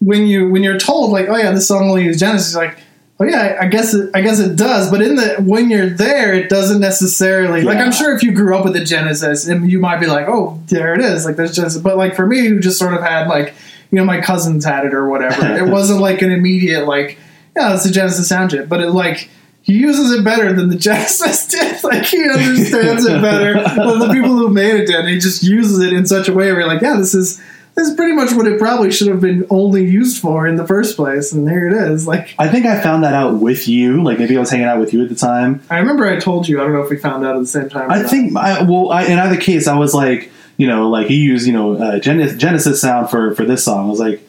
when 0.00 0.26
you 0.26 0.48
when 0.50 0.62
you're 0.62 0.78
told 0.78 1.10
like, 1.12 1.28
oh 1.28 1.36
yeah, 1.36 1.50
this 1.52 1.68
song 1.68 1.88
only 1.88 2.04
uses 2.04 2.20
Genesis, 2.20 2.54
you're 2.54 2.64
like. 2.64 2.78
Oh 3.22 3.26
yeah, 3.26 3.58
I 3.60 3.66
guess 3.66 3.92
it, 3.92 4.08
I 4.14 4.22
guess 4.22 4.38
it 4.40 4.56
does, 4.56 4.90
but 4.90 5.02
in 5.02 5.16
the 5.16 5.34
when 5.44 5.68
you're 5.68 5.90
there, 5.90 6.32
it 6.32 6.48
doesn't 6.48 6.80
necessarily. 6.80 7.60
Like 7.60 7.76
I'm 7.76 7.92
sure 7.92 8.16
if 8.16 8.22
you 8.22 8.32
grew 8.32 8.56
up 8.56 8.64
with 8.64 8.72
the 8.72 8.82
Genesis, 8.82 9.46
and 9.46 9.70
you 9.70 9.78
might 9.78 10.00
be 10.00 10.06
like, 10.06 10.26
oh, 10.26 10.58
there 10.68 10.94
it 10.94 11.02
is. 11.02 11.26
Like 11.26 11.36
there's 11.36 11.54
Genesis, 11.54 11.82
but 11.82 11.98
like 11.98 12.16
for 12.16 12.24
me, 12.24 12.46
who 12.46 12.58
just 12.60 12.78
sort 12.78 12.94
of 12.94 13.02
had 13.02 13.28
like, 13.28 13.52
you 13.90 13.98
know, 13.98 14.06
my 14.06 14.22
cousins 14.22 14.64
had 14.64 14.86
it 14.86 14.94
or 14.94 15.06
whatever. 15.06 15.54
it 15.58 15.68
wasn't 15.68 16.00
like 16.00 16.22
an 16.22 16.32
immediate 16.32 16.86
like, 16.86 17.18
yeah, 17.60 17.74
it's 17.74 17.84
a 17.84 17.92
Genesis 17.92 18.28
sound 18.28 18.50
chip, 18.50 18.68
but 18.68 18.80
it 18.80 18.90
like 18.90 19.28
he 19.62 19.74
uses 19.74 20.12
it 20.12 20.24
better 20.24 20.52
than 20.52 20.68
the 20.68 20.76
Genesis 20.88 21.46
did. 21.46 21.82
Like 21.84 22.04
he 22.04 22.22
understands 22.28 23.04
it 23.04 23.20
better 23.20 23.54
than 23.54 23.98
the 23.98 24.10
people 24.12 24.30
who 24.30 24.48
made 24.48 24.74
it 24.74 24.86
did. 24.86 25.06
He 25.06 25.18
just 25.18 25.42
uses 25.42 25.80
it 25.80 25.92
in 25.92 26.06
such 26.06 26.28
a 26.28 26.32
way 26.32 26.50
where 26.50 26.60
you're 26.60 26.68
like, 26.68 26.82
yeah, 26.82 26.96
this 26.96 27.14
is 27.14 27.42
this 27.76 27.88
is 27.88 27.94
pretty 27.94 28.14
much 28.14 28.32
what 28.32 28.46
it 28.46 28.58
probably 28.58 28.90
should 28.90 29.08
have 29.08 29.20
been 29.20 29.46
only 29.48 29.84
used 29.84 30.20
for 30.20 30.46
in 30.46 30.56
the 30.56 30.66
first 30.66 30.96
place, 30.96 31.32
and 31.32 31.46
there 31.46 31.68
it 31.68 31.92
is. 31.92 32.06
Like 32.06 32.34
i 32.38 32.48
think 32.48 32.66
i 32.66 32.80
found 32.80 33.04
that 33.04 33.14
out 33.14 33.34
with 33.36 33.68
you 33.68 34.02
like 34.02 34.18
maybe 34.18 34.36
i 34.36 34.40
was 34.40 34.50
hanging 34.50 34.66
out 34.66 34.80
with 34.80 34.92
you 34.92 35.02
at 35.02 35.08
the 35.08 35.14
time 35.14 35.62
I 35.70 35.78
remember 35.78 36.06
I 36.06 36.18
told 36.18 36.48
you. 36.48 36.60
I 36.60 36.64
don't 36.64 36.72
know 36.72 36.82
if 36.82 36.90
we 36.90 36.96
found 36.96 37.24
out 37.24 37.36
at 37.36 37.40
the 37.40 37.46
same 37.46 37.68
time. 37.68 37.90
I 37.90 38.02
not. 38.02 38.10
think, 38.10 38.36
I, 38.36 38.62
well, 38.62 38.90
I, 38.90 39.04
in 39.04 39.18
either 39.18 39.40
case, 39.40 39.66
I 39.66 39.78
was 39.78 39.94
like, 39.94 40.30
you 40.56 40.66
know, 40.66 40.90
like 40.90 41.06
he 41.06 41.16
used, 41.16 41.46
you 41.46 41.52
know, 41.52 41.74
uh, 41.76 41.98
Gen- 41.98 42.38
Genesis 42.38 42.80
sound 42.80 43.08
for 43.08 43.34
for 43.34 43.44
this 43.44 43.64
song. 43.64 43.86
I 43.86 43.90
was 43.90 44.00
like, 44.00 44.20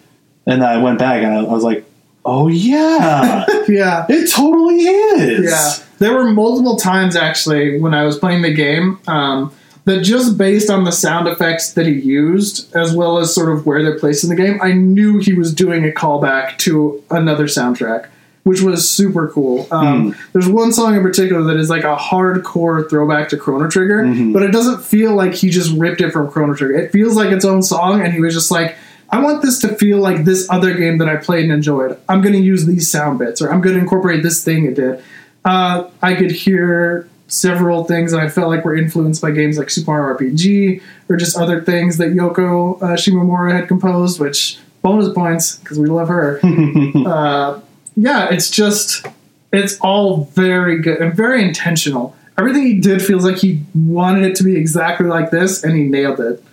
and 0.45 0.63
I 0.63 0.81
went 0.81 0.99
back 0.99 1.23
and 1.23 1.33
I, 1.33 1.39
I 1.39 1.51
was 1.51 1.63
like, 1.63 1.85
oh 2.25 2.47
yeah, 2.47 3.45
yeah. 3.67 4.05
it 4.09 4.29
totally 4.31 4.77
is. 4.79 5.49
Yeah, 5.49 5.85
there 5.99 6.13
were 6.15 6.29
multiple 6.31 6.77
times 6.77 7.15
actually 7.15 7.79
when 7.79 7.93
I 7.93 8.03
was 8.05 8.17
playing 8.17 8.41
the 8.41 8.53
game 8.53 8.99
um, 9.07 9.53
that 9.85 10.01
just 10.01 10.37
based 10.37 10.69
on 10.69 10.83
the 10.83 10.91
sound 10.91 11.27
effects 11.27 11.73
that 11.73 11.85
he 11.87 11.93
used, 11.93 12.73
as 12.75 12.93
well 12.95 13.17
as 13.17 13.33
sort 13.33 13.51
of 13.51 13.65
where 13.65 13.81
they're 13.83 13.97
placed 13.99 14.23
in 14.23 14.29
the 14.29 14.35
game, 14.35 14.59
I 14.61 14.71
knew 14.73 15.17
he 15.19 15.33
was 15.33 15.53
doing 15.53 15.83
a 15.85 15.91
callback 15.91 16.57
to 16.59 17.03
another 17.09 17.45
soundtrack, 17.45 18.07
which 18.43 18.61
was 18.61 18.87
super 18.89 19.27
cool. 19.29 19.67
Um, 19.71 20.15
There's 20.33 20.47
one 20.47 20.71
song 20.71 20.95
in 20.95 21.01
particular 21.01 21.41
that 21.43 21.57
is 21.57 21.69
like 21.69 21.83
a 21.83 21.95
hardcore 21.95 22.87
throwback 22.89 23.29
to 23.29 23.37
Chrono 23.37 23.67
Trigger, 23.69 24.03
Mhm. 24.03 24.33
but 24.33 24.43
it 24.43 24.51
doesn't 24.51 24.83
feel 24.83 25.15
like 25.15 25.33
he 25.33 25.49
just 25.49 25.71
ripped 25.77 26.01
it 26.01 26.11
from 26.11 26.29
Chrono 26.29 26.53
Trigger. 26.53 26.75
It 26.77 26.91
feels 26.91 27.15
like 27.15 27.31
its 27.31 27.45
own 27.45 27.63
song, 27.63 28.01
and 28.01 28.13
he 28.13 28.19
was 28.21 28.33
just 28.35 28.51
like. 28.51 28.75
I 29.11 29.19
want 29.19 29.41
this 29.41 29.59
to 29.59 29.75
feel 29.75 29.99
like 29.99 30.23
this 30.23 30.49
other 30.49 30.73
game 30.73 30.97
that 30.99 31.09
I 31.09 31.17
played 31.17 31.43
and 31.43 31.53
enjoyed. 31.53 31.99
I'm 32.07 32.21
going 32.21 32.33
to 32.33 32.39
use 32.39 32.65
these 32.65 32.89
sound 32.89 33.19
bits, 33.19 33.41
or 33.41 33.51
I'm 33.51 33.61
going 33.61 33.75
to 33.75 33.81
incorporate 33.81 34.23
this 34.23 34.43
thing 34.43 34.65
it 34.65 34.75
did. 34.75 35.03
Uh, 35.43 35.89
I 36.01 36.15
could 36.15 36.31
hear 36.31 37.09
several 37.27 37.85
things 37.85 38.11
that 38.11 38.19
I 38.19 38.29
felt 38.29 38.49
like 38.49 38.63
were 38.63 38.75
influenced 38.75 39.21
by 39.21 39.31
games 39.31 39.57
like 39.57 39.69
Super 39.69 39.91
Mario 39.91 40.17
RPG 40.17 40.81
or 41.09 41.17
just 41.17 41.37
other 41.37 41.61
things 41.61 41.97
that 41.97 42.09
Yoko 42.09 42.81
uh, 42.81 42.87
Shimomura 42.95 43.53
had 43.53 43.67
composed, 43.67 44.19
which 44.19 44.59
bonus 44.81 45.13
points 45.13 45.57
because 45.57 45.79
we 45.79 45.87
love 45.87 46.07
her. 46.07 46.39
uh, 47.05 47.59
yeah, 47.95 48.29
it's 48.29 48.49
just 48.49 49.05
it's 49.51 49.77
all 49.79 50.25
very 50.25 50.79
good 50.79 50.99
and 50.99 51.13
very 51.13 51.43
intentional. 51.43 52.15
Everything 52.37 52.63
he 52.63 52.79
did 52.79 53.01
feels 53.01 53.25
like 53.25 53.37
he 53.37 53.61
wanted 53.75 54.23
it 54.23 54.35
to 54.37 54.43
be 54.43 54.55
exactly 54.55 55.05
like 55.05 55.31
this, 55.31 55.63
and 55.63 55.75
he 55.75 55.83
nailed 55.83 56.19
it. 56.19 56.43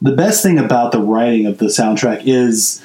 The 0.00 0.12
best 0.12 0.42
thing 0.42 0.58
about 0.58 0.92
the 0.92 1.00
writing 1.00 1.46
of 1.46 1.58
the 1.58 1.66
soundtrack 1.66 2.22
is 2.24 2.84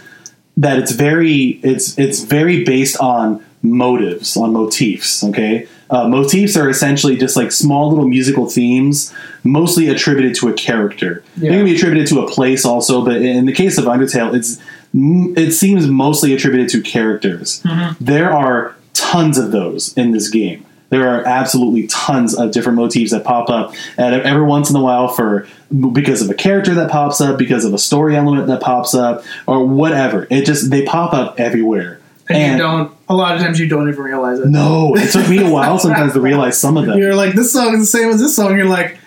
that 0.57 0.79
it's 0.79 0.91
very 0.91 1.59
it's 1.63 1.97
it's 1.97 2.21
very 2.21 2.63
based 2.63 2.99
on 2.99 3.43
motives 3.61 4.35
on 4.37 4.53
motifs 4.53 5.23
okay? 5.23 5.67
Uh, 5.89 6.07
motifs 6.07 6.57
are 6.57 6.69
essentially 6.69 7.15
just 7.15 7.35
like 7.35 7.51
small 7.51 7.89
little 7.89 8.07
musical 8.07 8.49
themes 8.49 9.13
mostly 9.43 9.89
attributed 9.89 10.33
to 10.35 10.47
a 10.47 10.53
character. 10.53 11.23
Yeah. 11.37 11.51
they 11.51 11.55
can 11.57 11.65
be 11.65 11.75
attributed 11.75 12.07
to 12.09 12.19
a 12.21 12.29
place 12.29 12.65
also 12.65 13.03
but 13.05 13.17
in 13.21 13.45
the 13.45 13.53
case 13.53 13.77
of 13.77 13.85
undertale 13.85 14.33
it's 14.33 14.59
it 14.95 15.51
seems 15.53 15.87
mostly 15.87 16.33
attributed 16.33 16.69
to 16.69 16.81
characters. 16.81 17.61
There 17.99 18.31
are 18.31 18.75
tons 18.93 19.37
of 19.39 19.51
those 19.51 19.93
in 19.97 20.11
this 20.11 20.29
game 20.29 20.65
there 20.93 21.09
are 21.09 21.25
absolutely 21.25 21.87
tons 21.87 22.35
of 22.35 22.51
different 22.51 22.75
motifs 22.77 23.09
that 23.11 23.23
pop 23.23 23.49
up 23.49 23.73
and 23.97 24.13
every 24.21 24.43
once 24.43 24.69
in 24.69 24.75
a 24.75 24.81
while 24.81 25.07
for 25.07 25.47
because 25.91 26.21
of 26.21 26.29
a 26.29 26.35
character 26.35 26.75
that 26.75 26.91
pops 26.91 27.19
up 27.19 27.35
because 27.37 27.65
of 27.65 27.73
a 27.73 27.79
story 27.79 28.15
element 28.15 28.45
that 28.45 28.61
pops 28.61 28.93
up 28.93 29.23
or 29.47 29.65
whatever 29.65 30.27
it 30.29 30.45
just 30.45 30.69
they 30.69 30.85
pop 30.85 31.11
up 31.13 31.39
everywhere 31.39 31.99
And, 32.29 32.53
you 32.53 32.57
don't. 32.59 32.95
A 33.09 33.15
lot 33.15 33.35
of 33.35 33.41
times 33.41 33.59
you 33.59 33.67
don't 33.67 33.89
even 33.89 34.03
realize 34.03 34.39
it. 34.39 34.47
no 34.47 34.95
it 34.95 35.11
took 35.11 35.27
me 35.27 35.39
a 35.43 35.49
while 35.49 35.79
sometimes 35.79 36.13
to 36.13 36.21
realize 36.21 36.59
some 36.59 36.77
of 36.77 36.85
them 36.85 36.99
You're 36.99 37.15
like, 37.15 37.33
this 37.33 37.51
song 37.51 37.73
is 37.73 37.79
the 37.81 37.97
same 37.97 38.09
as 38.09 38.19
this 38.19 38.35
song. 38.35 38.55
You're 38.55 38.65
like, 38.65 38.97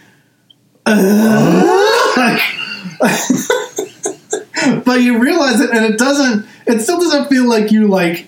uh, 0.87 2.39
but 4.85 5.01
you 5.01 5.19
realize 5.19 5.61
it, 5.61 5.71
and 5.71 5.85
it 5.85 5.99
doesn't. 5.99 6.47
It 6.67 6.81
still 6.81 6.99
doesn't 6.99 7.29
feel 7.29 7.49
like 7.49 7.71
you 7.73 7.89
like 7.89 8.27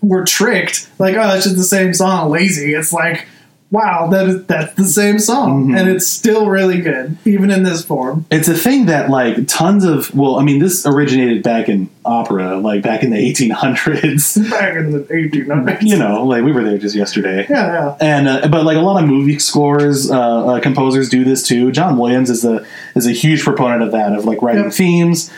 were 0.00 0.24
tricked. 0.24 0.88
Like, 0.98 1.16
oh, 1.16 1.34
it's 1.34 1.44
just 1.44 1.56
the 1.56 1.62
same 1.64 1.94
song. 1.94 2.30
Lazy. 2.30 2.74
It's 2.74 2.92
like, 2.92 3.26
wow, 3.70 4.08
that 4.08 4.26
is 4.28 4.44
that's 4.46 4.74
the 4.74 4.84
same 4.86 5.18
song, 5.18 5.68
Mhm. 5.68 5.78
and 5.78 5.88
it's 5.90 6.06
still 6.06 6.46
really 6.48 6.80
good, 6.80 7.16
even 7.24 7.50
in 7.50 7.62
this 7.64 7.84
form. 7.84 8.24
it's 8.30 8.48
a 8.48 8.54
thing 8.54 8.86
that 8.86 9.10
like 9.10 9.46
tons 9.46 9.84
of 9.84 10.14
well 10.14 10.38
i 10.38 10.42
mean 10.42 10.58
this 10.58 10.86
originated 10.86 11.42
back 11.42 11.68
in 11.68 11.88
opera 12.04 12.56
like 12.58 12.82
back 12.82 13.02
in 13.02 13.10
the 13.10 13.18
1800s 13.18 14.36
Back 14.50 14.76
in 14.76 14.92
the 14.92 15.00
1800s. 15.00 15.82
you 15.82 15.96
know 15.98 16.24
like 16.24 16.42
we 16.44 16.52
were 16.52 16.64
there 16.64 16.78
just 16.78 16.94
yesterday 16.96 17.46
Yeah, 17.50 17.66
yeah. 17.72 17.96
and 18.00 18.28
uh, 18.28 18.48
but 18.48 18.64
like 18.64 18.76
a 18.76 18.80
lot 18.80 19.02
of 19.02 19.08
movie 19.08 19.38
scores, 19.38 20.10
uh, 20.10 20.46
uh, 20.46 20.60
composers 20.60 21.08
do 21.10 21.24
this 21.24 21.46
too. 21.46 21.70
John 21.70 21.98
Williams 21.98 22.30
is 22.30 22.44
a 22.44 22.64
is 22.94 23.06
a 23.06 23.12
huge 23.12 23.42
proponent 23.42 23.82
of 23.82 23.92
that, 23.92 24.12
of 24.14 24.24
like 24.24 24.40
writing 24.42 24.64
Yep. 24.64 24.72
themes, 24.72 25.30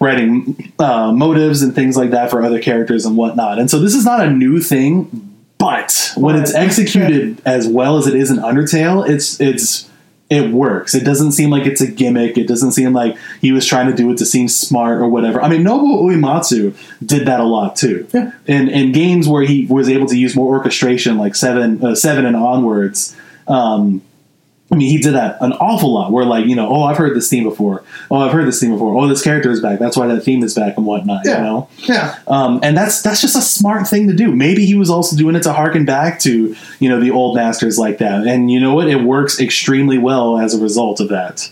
writing 0.00 0.72
uh, 0.78 1.12
motives 1.12 1.62
and 1.62 1.74
things 1.74 1.96
like 1.96 2.10
that 2.10 2.30
for 2.30 2.42
other 2.42 2.60
characters 2.60 3.06
and 3.06 3.16
whatnot. 3.16 3.58
And 3.58 3.70
so 3.70 3.78
this 3.78 3.94
is 3.94 4.04
not 4.04 4.20
a 4.24 4.30
new 4.30 4.60
thing, 4.60 5.27
but 5.58 6.12
when 6.16 6.36
it's 6.36 6.54
executed 6.54 7.42
as 7.44 7.66
well 7.66 7.96
as 7.98 8.06
it 8.06 8.14
is 8.14 8.30
in 8.30 8.38
Undertale, 8.38 9.08
it's 9.08 9.40
it's 9.40 9.88
it 10.30 10.52
works. 10.52 10.94
It 10.94 11.04
doesn't 11.04 11.32
seem 11.32 11.50
like 11.50 11.66
it's 11.66 11.80
a 11.80 11.90
gimmick. 11.90 12.36
It 12.36 12.46
doesn't 12.46 12.72
seem 12.72 12.92
like 12.92 13.16
he 13.40 13.50
was 13.50 13.66
trying 13.66 13.86
to 13.86 13.94
do 13.94 14.10
it 14.10 14.18
to 14.18 14.26
seem 14.26 14.48
smart 14.48 15.00
or 15.00 15.08
whatever. 15.08 15.40
I 15.42 15.48
mean, 15.48 15.64
Nobuo 15.64 16.02
Uematsu 16.02 16.76
did 17.04 17.26
that 17.26 17.40
a 17.40 17.44
lot 17.44 17.76
too. 17.76 18.06
Yeah. 18.12 18.32
In 18.46 18.68
in 18.68 18.92
games 18.92 19.26
where 19.26 19.42
he 19.42 19.66
was 19.66 19.88
able 19.88 20.06
to 20.06 20.16
use 20.16 20.36
more 20.36 20.54
orchestration, 20.56 21.18
like 21.18 21.34
seven 21.34 21.84
uh, 21.84 21.94
seven 21.94 22.24
and 22.26 22.36
onwards. 22.36 23.16
Um, 23.46 24.02
I 24.70 24.76
mean, 24.76 24.90
he 24.90 24.98
did 24.98 25.14
that 25.14 25.38
an 25.40 25.52
awful 25.54 25.94
lot. 25.94 26.12
Where 26.12 26.24
like 26.24 26.46
you 26.46 26.54
know, 26.54 26.68
oh, 26.68 26.82
I've 26.82 26.98
heard 26.98 27.16
this 27.16 27.30
theme 27.30 27.44
before. 27.44 27.84
Oh, 28.10 28.16
I've 28.16 28.32
heard 28.32 28.46
this 28.46 28.60
theme 28.60 28.72
before. 28.72 28.96
Oh, 28.96 29.08
this 29.08 29.22
character 29.22 29.50
is 29.50 29.60
back. 29.60 29.78
That's 29.78 29.96
why 29.96 30.06
that 30.08 30.20
theme 30.22 30.42
is 30.42 30.54
back 30.54 30.76
and 30.76 30.84
whatnot. 30.84 31.22
Yeah. 31.24 31.38
You 31.38 31.42
know. 31.44 31.68
Yeah. 31.78 32.18
Um, 32.26 32.60
and 32.62 32.76
that's 32.76 33.00
that's 33.00 33.20
just 33.20 33.36
a 33.36 33.40
smart 33.40 33.88
thing 33.88 34.08
to 34.08 34.14
do. 34.14 34.34
Maybe 34.34 34.66
he 34.66 34.74
was 34.74 34.90
also 34.90 35.16
doing 35.16 35.36
it 35.36 35.42
to 35.44 35.52
harken 35.52 35.84
back 35.84 36.20
to 36.20 36.54
you 36.80 36.88
know 36.88 37.00
the 37.00 37.10
old 37.10 37.34
masters 37.36 37.78
like 37.78 37.98
that. 37.98 38.26
And 38.26 38.50
you 38.50 38.60
know 38.60 38.74
what? 38.74 38.88
It 38.88 39.02
works 39.02 39.40
extremely 39.40 39.96
well 39.96 40.38
as 40.38 40.54
a 40.54 40.62
result 40.62 41.00
of 41.00 41.08
that. 41.08 41.50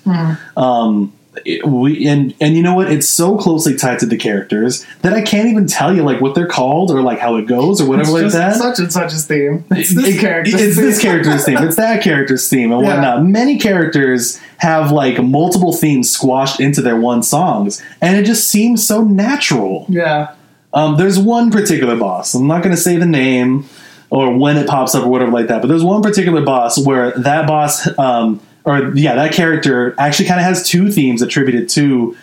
Um, 0.57 1.13
it- 1.45 1.67
we 1.67 2.07
and 2.07 2.35
and 2.41 2.57
you 2.57 2.63
know 2.63 2.75
what? 2.75 2.91
It's 2.91 3.09
so 3.09 3.37
closely 3.37 3.77
tied 3.77 3.99
to 4.01 4.07
the 4.07 4.17
characters 4.17 4.85
that 5.03 5.13
I 5.13 5.23
can't 5.23 5.49
even 5.49 5.67
tell 5.67 5.95
you 5.95 6.03
like 6.03 6.21
what 6.21 6.35
they're 6.35 6.47
called 6.47 6.91
or 6.91 7.03
like 7.03 7.19
how 7.19 7.37
it 7.37 7.47
goes 7.47 7.81
or 7.81 7.89
whatever 7.89 8.09
It's 8.25 8.35
like 8.35 8.43
that. 8.43 8.57
such 8.57 8.79
and 8.79 8.93
such 8.93 9.13
a 9.13 9.17
theme. 9.17 9.65
It's 9.71 9.95
this 9.95 10.17
It- 10.17 10.21
character. 10.21 10.53
It's 10.57 10.77
this 10.77 11.01
character's 11.01 11.45
theme. 11.45 11.59
It's 11.59 11.77
that 11.77 12.03
character's 12.03 12.49
theme 12.49 12.73
and 12.73 12.83
Yeah. 12.83 12.95
whatnot. 12.95 13.25
Many 13.27 13.59
characters 13.59 14.39
have 14.59 14.91
like 14.93 15.23
multiple 15.23 15.73
themes 15.73 16.11
squashed 16.11 16.61
into 16.61 16.81
their 16.81 16.97
one 16.97 17.23
songs, 17.23 17.83
and 18.01 18.17
it 18.17 18.25
just 18.25 18.49
seems 18.49 18.87
so 18.87 19.03
natural. 19.03 19.87
Yeah. 19.89 20.29
Um, 20.73 20.97
there's 20.97 21.19
one 21.19 21.51
particular 21.51 21.97
boss. 21.97 22.35
I'm 22.35 22.47
not 22.47 22.63
going 22.63 22.75
to 22.75 22.81
say 22.81 22.97
the 22.97 23.07
name 23.07 23.65
or 24.11 24.37
when 24.37 24.57
it 24.57 24.67
pops 24.69 24.95
up 24.95 25.05
or 25.05 25.09
whatever 25.09 25.33
like 25.33 25.49
that, 25.49 25.61
but 25.63 25.69
there's 25.69 25.83
one 25.83 26.03
particular 26.03 26.41
boss 26.43 26.79
where 26.79 27.13
that 27.13 27.47
boss, 27.47 27.89
um, 27.99 28.41
or 28.67 28.95
yeah, 28.95 29.15
that 29.15 29.33
character 29.33 29.95
actually 29.99 30.29
kind 30.29 30.41
of 30.41 30.45
has 30.45 30.69
two 30.69 30.91
themes 30.91 31.23
attributed 31.23 31.69
to 31.71 32.17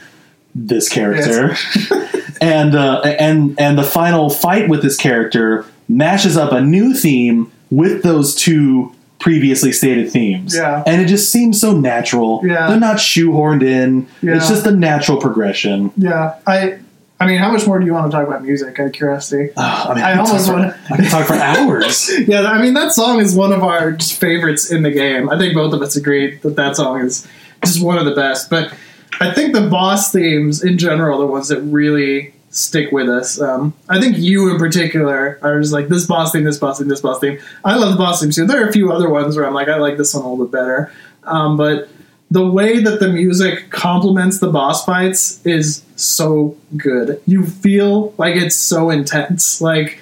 this 0.53 0.89
character, 0.89 1.55
and 2.41 2.75
uh, 2.75 3.01
and 3.01 3.59
and 3.59 3.77
the 3.77 3.83
final 3.83 4.29
fight 4.29 4.69
with 4.69 4.81
this 4.83 4.97
character 4.97 5.65
mashes 5.87 6.37
up 6.37 6.51
a 6.51 6.61
new 6.61 6.93
theme 6.93 7.51
with 7.71 8.03
those 8.03 8.35
two 8.35 8.93
previously 9.19 9.71
stated 9.71 10.11
themes. 10.11 10.53
Yeah. 10.53 10.83
and 10.85 11.01
it 11.01 11.05
just 11.05 11.31
seems 11.31 11.59
so 11.59 11.71
natural. 11.71 12.41
Yeah. 12.43 12.67
they're 12.67 12.79
not 12.79 12.97
shoehorned 12.97 13.63
in. 13.63 14.05
Yeah. 14.21 14.35
It's 14.35 14.49
just 14.49 14.67
a 14.67 14.71
natural 14.71 15.19
progression. 15.19 15.91
Yeah. 15.95 16.35
I. 16.45 16.79
I 17.23 17.27
mean, 17.27 17.37
how 17.37 17.51
much 17.51 17.65
more 17.65 17.79
do 17.79 17.85
you 17.85 17.93
want 17.93 18.11
to 18.11 18.17
talk 18.17 18.27
about 18.27 18.43
music? 18.43 18.77
Out 18.79 18.87
of 18.87 18.91
curiosity. 18.91 19.49
Ugh, 19.55 19.87
I, 19.89 19.93
mean, 19.95 20.03
I 20.03 20.11
could 20.11 20.19
almost 20.27 20.51
wanna- 20.51 20.77
I 20.91 20.95
can 20.97 21.05
talk 21.05 21.25
for 21.27 21.33
hours. 21.51 22.11
Yeah, 22.27 22.41
I 22.41 22.61
mean 22.61 22.73
that 22.73 22.91
song 22.91 23.21
is 23.21 23.33
one 23.33 23.53
of 23.53 23.63
our 23.63 23.97
favorites 23.99 24.69
in 24.69 24.83
the 24.83 24.91
game. 24.91 25.29
I 25.29 25.37
think 25.37 25.53
both 25.53 25.73
of 25.73 25.81
us 25.81 25.95
agree 25.95 26.37
that 26.39 26.57
that 26.57 26.75
song 26.75 26.99
is 26.99 27.25
just 27.63 27.81
one 27.81 27.97
of 27.97 28.05
the 28.05 28.13
best. 28.13 28.49
But 28.49 28.73
I 29.21 29.33
think 29.33 29.53
the 29.53 29.67
boss 29.69 30.11
themes 30.11 30.63
in 30.63 30.77
general 30.77 31.19
are 31.21 31.25
the 31.25 31.31
ones 31.31 31.47
that 31.47 31.61
really 31.61 32.33
stick 32.49 32.91
with 32.91 33.07
us. 33.09 33.39
Um, 33.39 33.73
I 33.89 34.01
think 34.01 34.17
you 34.17 34.51
in 34.51 34.57
particular 34.59 35.39
are 35.41 35.61
just 35.61 35.71
like 35.71 35.87
this 35.87 36.05
boss 36.05 36.33
theme, 36.33 36.43
this 36.43 36.57
boss 36.59 36.79
theme, 36.79 36.89
this 36.89 37.01
boss 37.01 37.19
theme. 37.19 37.39
I 37.63 37.75
love 37.77 37.91
the 37.91 37.97
boss 37.97 38.21
theme 38.21 38.31
too. 38.31 38.45
There 38.45 38.63
are 38.63 38.67
a 38.67 38.73
few 38.73 38.91
other 38.91 39.09
ones 39.09 39.37
where 39.37 39.47
I'm 39.47 39.53
like, 39.53 39.69
I 39.69 39.77
like 39.77 39.95
this 39.97 40.13
one 40.13 40.23
a 40.25 40.29
little 40.29 40.45
bit 40.45 40.51
better. 40.51 40.91
Um, 41.23 41.55
but 41.55 41.87
the 42.33 42.49
way 42.49 42.79
that 42.79 42.99
the 42.99 43.09
music 43.09 43.69
complements 43.69 44.39
the 44.39 44.49
boss 44.49 44.83
fights 44.83 45.45
is 45.45 45.83
so 45.95 46.57
good. 46.75 47.21
You 47.27 47.45
feel 47.45 48.15
like 48.17 48.35
it's 48.35 48.55
so 48.55 48.89
intense. 48.89 49.61
Like 49.61 49.99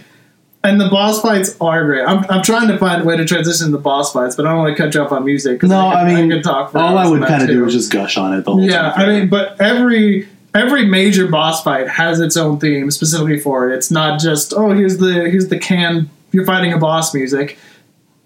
and 0.63 0.79
the 0.79 0.87
boss 0.87 1.21
fights 1.21 1.57
are 1.59 1.83
great. 1.83 2.05
I'm, 2.05 2.23
I'm 2.29 2.41
trying 2.41 2.69
to 2.69 2.77
find 2.77 3.01
a 3.01 3.05
way 3.05 3.17
to 3.17 3.25
transition 3.25 3.71
the 3.71 3.79
boss 3.79 4.13
fights, 4.13 4.37
but 4.37 4.45
I 4.45 4.51
don't 4.51 4.59
want 4.59 4.77
to 4.77 4.81
cut 4.81 4.93
you 4.93 5.01
off 5.01 5.11
on 5.11 5.25
music. 5.25 5.61
No, 5.63 5.67
could- 5.67 5.97
I 5.97 6.05
mean, 6.05 6.29
could 6.29 6.43
talk 6.43 6.71
for 6.71 6.77
all 6.77 6.97
I 6.97 7.05
would 7.05 7.21
kind 7.23 7.41
of 7.41 7.49
do 7.49 7.65
is 7.65 7.73
just 7.73 7.91
gush 7.91 8.15
on 8.15 8.33
it 8.33 8.45
the 8.45 8.53
whole 8.53 8.63
yeah. 8.63 8.91
time. 8.91 8.93
I 8.97 9.05
mean, 9.07 9.29
but 9.29 9.59
every 9.59 10.29
every 10.55 10.85
major 10.85 11.27
boss 11.27 11.61
fight 11.61 11.89
has 11.89 12.21
its 12.21 12.37
own 12.37 12.59
theme 12.59 12.91
specifically 12.91 13.39
for 13.39 13.69
it. 13.69 13.75
It's 13.75 13.91
not 13.91 14.21
just 14.21 14.53
oh 14.53 14.71
here's 14.71 14.99
the 14.99 15.29
here's 15.29 15.49
the 15.49 15.59
can 15.59 16.09
you're 16.31 16.45
fighting 16.45 16.71
a 16.71 16.77
boss 16.77 17.13
music. 17.13 17.57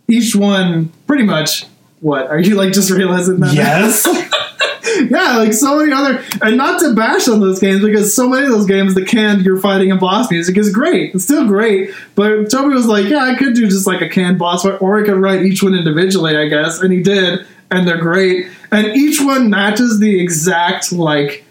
Each 0.07 0.35
one 0.35 0.91
pretty 1.07 1.23
much. 1.23 1.65
What 2.01 2.27
are 2.27 2.39
you 2.39 2.55
like? 2.55 2.73
Just 2.73 2.91
realizing 2.91 3.39
that? 3.39 3.53
yes. 3.53 4.05
yeah, 5.09 5.37
like 5.37 5.53
so 5.53 5.77
many 5.77 5.91
other, 5.91 6.23
and 6.41 6.57
not 6.57 6.79
to 6.79 6.93
bash 6.93 7.27
on 7.27 7.39
those 7.39 7.59
games 7.59 7.83
because 7.83 8.13
so 8.13 8.29
many 8.29 8.45
of 8.45 8.51
those 8.51 8.65
games, 8.65 8.95
the 8.95 9.05
canned 9.05 9.43
you're 9.45 9.57
fighting 9.57 9.91
a 9.91 9.95
boss 9.95 10.29
music 10.31 10.57
is 10.57 10.71
great. 10.71 11.13
It's 11.13 11.23
still 11.23 11.47
great, 11.47 11.91
but 12.15 12.49
Toby 12.49 12.73
was 12.73 12.85
like, 12.85 13.05
yeah, 13.05 13.23
I 13.23 13.35
could 13.35 13.53
do 13.55 13.67
just 13.67 13.87
like 13.87 14.01
a 14.01 14.09
canned 14.09 14.39
boss 14.39 14.63
fight, 14.63 14.81
or 14.81 14.99
I 15.01 15.05
could 15.05 15.17
write 15.17 15.43
each 15.43 15.63
one 15.63 15.73
individually, 15.73 16.37
I 16.37 16.47
guess, 16.47 16.81
and 16.81 16.91
he 16.91 17.01
did, 17.01 17.45
and 17.71 17.87
they're 17.87 17.97
great, 17.97 18.47
and 18.71 18.87
each 18.87 19.21
one 19.21 19.49
matches 19.49 19.99
the 19.99 20.19
exact 20.19 20.91
like. 20.91 21.43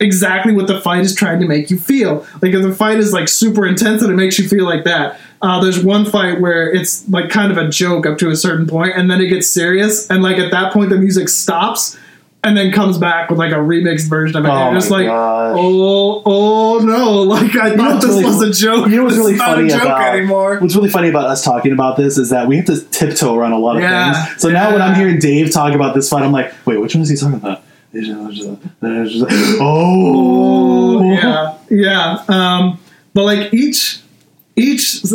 Exactly 0.00 0.52
what 0.52 0.68
the 0.68 0.80
fight 0.80 1.00
is 1.00 1.12
trying 1.12 1.40
to 1.40 1.46
make 1.48 1.72
you 1.72 1.76
feel. 1.76 2.24
Like 2.40 2.54
if 2.54 2.62
the 2.62 2.72
fight 2.72 2.98
is 2.98 3.12
like 3.12 3.26
super 3.26 3.66
intense 3.66 4.00
and 4.00 4.12
it 4.12 4.14
makes 4.14 4.38
you 4.38 4.48
feel 4.48 4.64
like 4.64 4.84
that. 4.84 5.18
Uh, 5.40 5.60
there's 5.62 5.82
one 5.84 6.04
fight 6.04 6.40
where 6.40 6.72
it's 6.72 7.08
like 7.08 7.30
kind 7.30 7.52
of 7.52 7.58
a 7.58 7.68
joke 7.68 8.06
up 8.06 8.18
to 8.18 8.30
a 8.30 8.36
certain 8.36 8.66
point, 8.66 8.92
and 8.96 9.10
then 9.10 9.20
it 9.20 9.28
gets 9.28 9.48
serious, 9.48 10.08
and 10.10 10.22
like 10.22 10.38
at 10.38 10.50
that 10.50 10.72
point 10.72 10.90
the 10.90 10.96
music 10.98 11.28
stops, 11.28 11.96
and 12.42 12.56
then 12.56 12.72
comes 12.72 12.98
back 12.98 13.30
with 13.30 13.38
like 13.38 13.52
a 13.52 13.56
remixed 13.56 14.08
version 14.08 14.36
of 14.36 14.44
it. 14.44 14.48
Oh 14.48 14.52
and 14.54 14.76
just 14.76 14.90
like, 14.90 15.06
gosh. 15.06 15.56
oh, 15.58 16.22
oh 16.24 16.78
no! 16.80 17.22
Like 17.28 17.54
I 17.56 17.76
thought 17.76 18.00
this 18.00 18.10
really 18.10 18.24
was 18.24 18.42
a 18.42 18.52
joke. 18.52 18.88
You 18.88 18.96
know 18.96 19.04
what's 19.04 19.16
It's 19.16 19.24
really 19.26 19.36
not 19.36 19.56
funny 19.56 19.66
a 19.68 19.70
joke 19.70 19.82
about 19.82 20.16
anymore. 20.16 20.58
What's 20.58 20.74
really 20.74 20.88
funny 20.88 21.08
about 21.08 21.26
us 21.26 21.44
talking 21.44 21.72
about 21.72 21.96
this 21.96 22.18
is 22.18 22.30
that 22.30 22.48
we 22.48 22.56
have 22.56 22.66
to 22.66 22.80
tiptoe 22.80 23.34
around 23.36 23.52
a 23.52 23.58
lot 23.58 23.76
of 23.76 23.82
Yeah, 23.82 24.24
things. 24.24 24.40
So 24.42 24.48
now 24.48 24.72
when 24.72 24.82
I'm 24.82 24.94
hearing 24.96 25.18
Dave 25.18 25.52
talk 25.52 25.74
about 25.74 25.94
this 25.94 26.08
fight, 26.08 26.22
I'm 26.22 26.32
like, 26.32 26.52
wait, 26.66 26.78
which 26.78 26.94
one 26.94 27.02
is 27.02 27.08
he 27.10 27.16
talking 27.16 27.36
about? 27.36 27.62
Oh, 29.60 31.00
Oh 31.00 31.02
yeah, 31.12 31.58
yeah. 31.70 32.24
Um, 32.28 32.80
but 33.14 33.24
like 33.24 33.52
each 33.54 34.00
each 34.58 35.04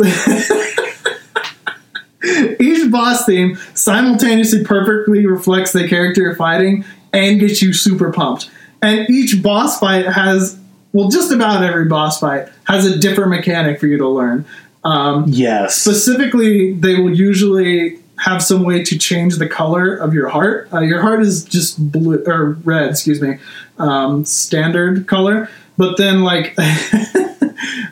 each 2.60 2.90
boss 2.90 3.26
theme 3.26 3.56
simultaneously 3.74 4.64
perfectly 4.64 5.26
reflects 5.26 5.72
the 5.72 5.86
character 5.88 6.22
you're 6.22 6.36
fighting 6.36 6.84
and 7.12 7.40
gets 7.40 7.60
you 7.62 7.72
super 7.72 8.12
pumped. 8.12 8.50
And 8.82 9.08
each 9.10 9.42
boss 9.42 9.78
fight 9.78 10.06
has 10.06 10.58
well, 10.92 11.08
just 11.08 11.32
about 11.32 11.64
every 11.64 11.86
boss 11.86 12.20
fight 12.20 12.48
has 12.64 12.86
a 12.86 12.98
different 12.98 13.30
mechanic 13.30 13.80
for 13.80 13.86
you 13.88 13.98
to 13.98 14.08
learn. 14.08 14.44
Um, 14.84 15.24
Yes. 15.26 15.74
specifically, 15.76 16.72
they 16.72 17.00
will 17.00 17.14
usually 17.14 17.98
have 18.18 18.42
some 18.42 18.62
way 18.62 18.84
to 18.84 18.96
change 18.96 19.36
the 19.38 19.48
color 19.48 19.96
of 19.96 20.14
your 20.14 20.28
heart. 20.28 20.68
Uh, 20.72 20.80
your 20.80 21.00
heart 21.02 21.20
is 21.20 21.44
just 21.44 21.90
blue 21.90 22.22
or 22.26 22.52
red, 22.64 22.90
excuse 22.90 23.20
me, 23.20 23.38
um, 23.78 24.24
standard 24.24 25.08
color. 25.08 25.50
But 25.76 25.96
then 25.96 26.22
like 26.22 26.54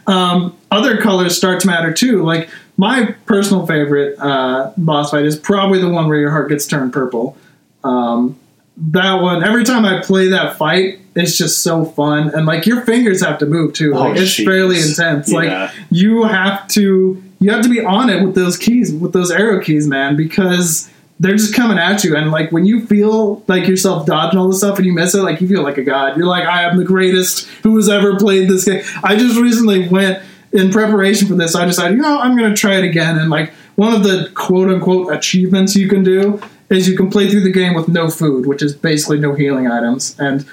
um, 0.06 0.56
other 0.70 0.96
colors 1.00 1.36
start 1.36 1.60
to 1.60 1.66
matter 1.66 1.92
too. 1.92 2.22
Like 2.22 2.48
my 2.76 3.14
personal 3.26 3.66
favorite 3.66 4.18
uh, 4.18 4.72
boss 4.76 5.10
fight 5.10 5.24
is 5.24 5.36
probably 5.36 5.80
the 5.80 5.88
one 5.90 6.08
where 6.08 6.18
your 6.18 6.30
heart 6.30 6.48
gets 6.48 6.66
turned 6.66 6.92
purple. 6.92 7.36
Um, 7.84 8.38
that 8.76 9.20
one, 9.20 9.44
every 9.44 9.64
time 9.64 9.84
I 9.84 10.00
play 10.00 10.28
that 10.28 10.56
fight, 10.56 11.00
it's 11.14 11.36
just 11.36 11.62
so 11.62 11.84
fun, 11.84 12.30
and 12.34 12.46
like 12.46 12.64
your 12.64 12.80
fingers 12.86 13.22
have 13.22 13.38
to 13.40 13.46
move 13.46 13.74
too. 13.74 13.92
Like 13.92 14.16
Oh, 14.16 14.22
it's 14.22 14.32
jeez. 14.34 14.44
fairly 14.46 14.80
intense. 14.80 15.30
Yeah. 15.30 15.36
Like 15.38 15.70
you 15.90 16.22
have 16.24 16.66
to, 16.68 17.22
you 17.38 17.50
have 17.50 17.62
to 17.62 17.68
be 17.68 17.84
on 17.84 18.08
it 18.08 18.22
with 18.24 18.34
those 18.34 18.56
keys, 18.56 18.92
with 18.94 19.12
those 19.12 19.30
arrow 19.30 19.60
keys, 19.60 19.86
man, 19.86 20.16
because 20.16 20.88
they're 21.22 21.36
just 21.36 21.54
coming 21.54 21.78
at 21.78 22.02
you. 22.02 22.16
And 22.16 22.32
like 22.32 22.50
when 22.50 22.66
you 22.66 22.84
feel 22.84 23.44
like 23.46 23.68
yourself 23.68 24.06
dodging 24.06 24.40
all 24.40 24.48
this 24.48 24.58
stuff 24.58 24.76
and 24.78 24.84
you 24.84 24.92
miss 24.92 25.14
it, 25.14 25.22
like 25.22 25.40
you 25.40 25.46
feel 25.46 25.62
like 25.62 25.78
a 25.78 25.82
god. 25.84 26.16
You're 26.16 26.26
like, 26.26 26.44
I 26.44 26.64
am 26.64 26.76
the 26.76 26.84
greatest 26.84 27.46
who 27.62 27.76
has 27.76 27.88
ever 27.88 28.16
played 28.16 28.48
this 28.48 28.64
game. 28.64 28.82
I 29.04 29.14
just 29.14 29.38
recently 29.38 29.88
went 29.88 30.20
in 30.52 30.72
preparation 30.72 31.28
for 31.28 31.34
this. 31.34 31.54
I 31.54 31.64
decided, 31.64 31.96
you 31.96 32.02
know, 32.02 32.18
I'm 32.18 32.36
going 32.36 32.50
to 32.50 32.56
try 32.56 32.74
it 32.74 32.84
again. 32.84 33.18
And 33.18 33.30
like 33.30 33.52
one 33.76 33.94
of 33.94 34.02
the 34.02 34.32
quote 34.34 34.68
unquote 34.68 35.14
achievements 35.14 35.76
you 35.76 35.88
can 35.88 36.02
do 36.02 36.42
is 36.70 36.88
you 36.88 36.96
can 36.96 37.08
play 37.08 37.30
through 37.30 37.42
the 37.42 37.52
game 37.52 37.74
with 37.74 37.86
no 37.86 38.10
food, 38.10 38.46
which 38.46 38.60
is 38.60 38.74
basically 38.74 39.20
no 39.20 39.32
healing 39.32 39.68
items. 39.68 40.18
And 40.18 40.44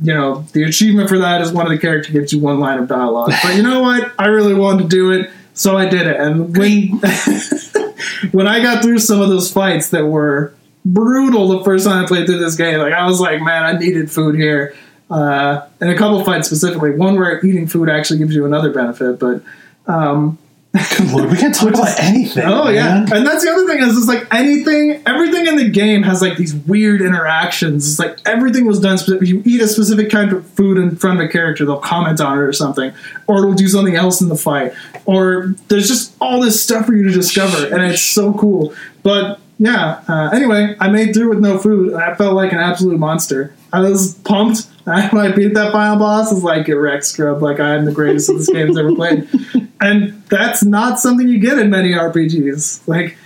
you 0.00 0.14
know, 0.14 0.46
the 0.52 0.62
achievement 0.62 1.08
for 1.08 1.18
that 1.18 1.42
is 1.42 1.52
one 1.52 1.66
of 1.66 1.72
the 1.72 1.78
characters 1.78 2.12
gives 2.12 2.32
you 2.32 2.40
one 2.40 2.60
line 2.60 2.78
of 2.78 2.86
dialogue. 2.86 3.32
But 3.42 3.56
you 3.56 3.62
know 3.62 3.80
what? 3.80 4.12
I 4.18 4.26
really 4.26 4.54
wanted 4.54 4.84
to 4.84 4.88
do 4.88 5.10
it, 5.10 5.30
so 5.52 5.76
I 5.76 5.88
did 5.88 6.06
it. 6.06 6.16
And 6.16 6.56
when 6.56 7.00
when 8.30 8.46
I 8.46 8.60
got 8.60 8.82
through 8.82 8.98
some 8.98 9.20
of 9.20 9.28
those 9.28 9.52
fights 9.52 9.90
that 9.90 10.06
were 10.06 10.54
brutal 10.84 11.48
the 11.48 11.64
first 11.64 11.84
time 11.84 12.04
I 12.04 12.06
played 12.06 12.26
through 12.26 12.38
this 12.38 12.54
game, 12.54 12.78
like 12.78 12.92
I 12.92 13.06
was 13.06 13.20
like, 13.20 13.40
man, 13.40 13.64
I 13.64 13.78
needed 13.78 14.10
food 14.10 14.34
here. 14.34 14.74
Uh, 15.10 15.66
and 15.80 15.90
a 15.90 15.96
couple 15.96 16.24
fights 16.24 16.46
specifically, 16.46 16.92
one 16.92 17.16
where 17.16 17.44
eating 17.44 17.66
food 17.66 17.90
actually 17.90 18.18
gives 18.18 18.34
you 18.34 18.46
another 18.46 18.72
benefit, 18.72 19.18
but 19.18 19.42
um, 19.86 20.38
Good 20.72 21.10
lord, 21.10 21.30
we 21.30 21.36
can't 21.36 21.54
talk 21.54 21.68
about 21.68 22.00
anything. 22.00 22.44
Oh 22.46 22.70
yeah, 22.70 23.00
and 23.12 23.26
that's 23.26 23.44
the 23.44 23.50
other 23.50 23.66
thing 23.66 23.82
is 23.82 23.94
it's 23.94 24.08
like 24.08 24.26
anything, 24.32 25.02
everything 25.06 25.46
in 25.46 25.56
the 25.56 25.68
game 25.68 26.02
has 26.02 26.22
like 26.22 26.38
these 26.38 26.54
weird 26.54 27.02
interactions. 27.02 27.86
It's 27.86 27.98
like 27.98 28.18
everything 28.26 28.66
was 28.66 28.80
done. 28.80 28.96
Specific. 28.96 29.28
You 29.28 29.42
eat 29.44 29.60
a 29.60 29.68
specific 29.68 30.08
kind 30.08 30.32
of 30.32 30.46
food 30.46 30.78
in 30.78 30.96
front 30.96 31.20
of 31.20 31.26
a 31.26 31.28
character, 31.28 31.66
they'll 31.66 31.76
comment 31.76 32.22
on 32.22 32.38
it 32.38 32.40
or 32.40 32.54
something, 32.54 32.90
or 33.26 33.38
it'll 33.38 33.52
do 33.52 33.68
something 33.68 33.96
else 33.96 34.22
in 34.22 34.30
the 34.30 34.36
fight, 34.36 34.72
or 35.04 35.54
there's 35.68 35.88
just 35.88 36.14
all 36.22 36.40
this 36.40 36.64
stuff 36.64 36.86
for 36.86 36.94
you 36.94 37.04
to 37.04 37.12
discover, 37.12 37.66
and 37.66 37.84
it's 37.84 38.00
so 38.00 38.32
cool. 38.32 38.74
But 39.02 39.40
yeah, 39.58 40.02
uh, 40.08 40.30
anyway, 40.32 40.74
I 40.80 40.88
made 40.88 41.12
through 41.12 41.28
with 41.28 41.40
no 41.40 41.58
food, 41.58 41.92
and 41.92 42.02
I 42.02 42.14
felt 42.14 42.34
like 42.34 42.52
an 42.52 42.58
absolute 42.58 42.98
monster. 42.98 43.54
I 43.74 43.80
was 43.80 44.14
pumped. 44.24 44.66
when 44.84 44.96
I 45.18 45.32
beat 45.32 45.52
that 45.52 45.72
final 45.72 45.98
boss, 45.98 46.30
I 46.30 46.34
was 46.34 46.44
like, 46.44 46.64
"Get 46.64 46.72
wrecked, 46.72 47.04
scrub! 47.04 47.42
Like 47.42 47.60
I 47.60 47.74
am 47.74 47.84
the 47.84 47.92
greatest 47.92 48.30
of 48.30 48.38
this 48.38 48.48
game's 48.48 48.78
ever 48.78 48.94
played." 48.94 49.28
and 49.82 50.22
that's 50.28 50.64
not 50.64 50.98
something 51.00 51.28
you 51.28 51.38
get 51.38 51.58
in 51.58 51.70
many 51.70 51.92
RPGs. 51.92 52.86
Like 52.86 53.16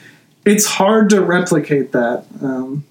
it's 0.45 0.65
hard 0.65 1.11
to 1.11 1.21
replicate 1.23 1.93
that. 1.93 2.25
Um, 2.41 2.85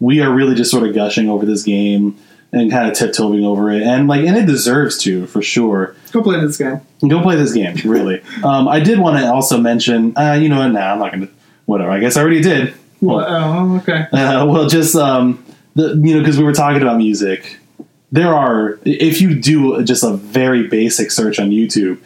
we 0.00 0.20
are 0.20 0.32
really 0.32 0.54
just 0.54 0.70
sort 0.70 0.86
of 0.86 0.94
gushing 0.94 1.28
over 1.28 1.46
this 1.46 1.62
game 1.62 2.18
and 2.52 2.70
kind 2.70 2.90
of 2.90 2.94
tiptoeing 2.94 3.44
over 3.44 3.70
it, 3.70 3.82
and 3.82 4.08
like, 4.08 4.26
and 4.26 4.36
it 4.36 4.44
deserves 4.44 4.98
to 4.98 5.26
for 5.26 5.40
sure. 5.40 5.96
go 6.10 6.22
play 6.22 6.38
this 6.40 6.58
game. 6.58 6.80
Go 7.08 7.22
play 7.22 7.36
this 7.36 7.54
game, 7.54 7.76
really. 7.84 8.20
um, 8.44 8.68
I 8.68 8.80
did 8.80 8.98
want 8.98 9.18
to 9.18 9.32
also 9.32 9.58
mention, 9.58 10.16
uh, 10.18 10.34
you 10.34 10.50
know, 10.50 10.58
what? 10.58 10.68
Nah, 10.68 10.92
I'm 10.92 10.98
not 10.98 11.12
going 11.12 11.26
to. 11.26 11.32
Whatever. 11.64 11.92
I 11.92 12.00
guess 12.00 12.16
I 12.16 12.20
already 12.20 12.42
did. 12.42 12.74
Well, 13.00 13.24
oh, 13.26 13.76
okay. 13.78 14.06
Uh, 14.12 14.44
well, 14.46 14.68
just 14.68 14.94
um, 14.96 15.44
the 15.74 15.94
you 15.94 16.14
know, 16.14 16.20
because 16.20 16.36
we 16.36 16.44
were 16.44 16.52
talking 16.52 16.82
about 16.82 16.98
music. 16.98 17.58
There 18.10 18.34
are, 18.34 18.78
if 18.84 19.22
you 19.22 19.34
do 19.34 19.82
just 19.84 20.04
a 20.04 20.12
very 20.12 20.68
basic 20.68 21.10
search 21.10 21.38
on 21.38 21.50
YouTube, 21.50 21.98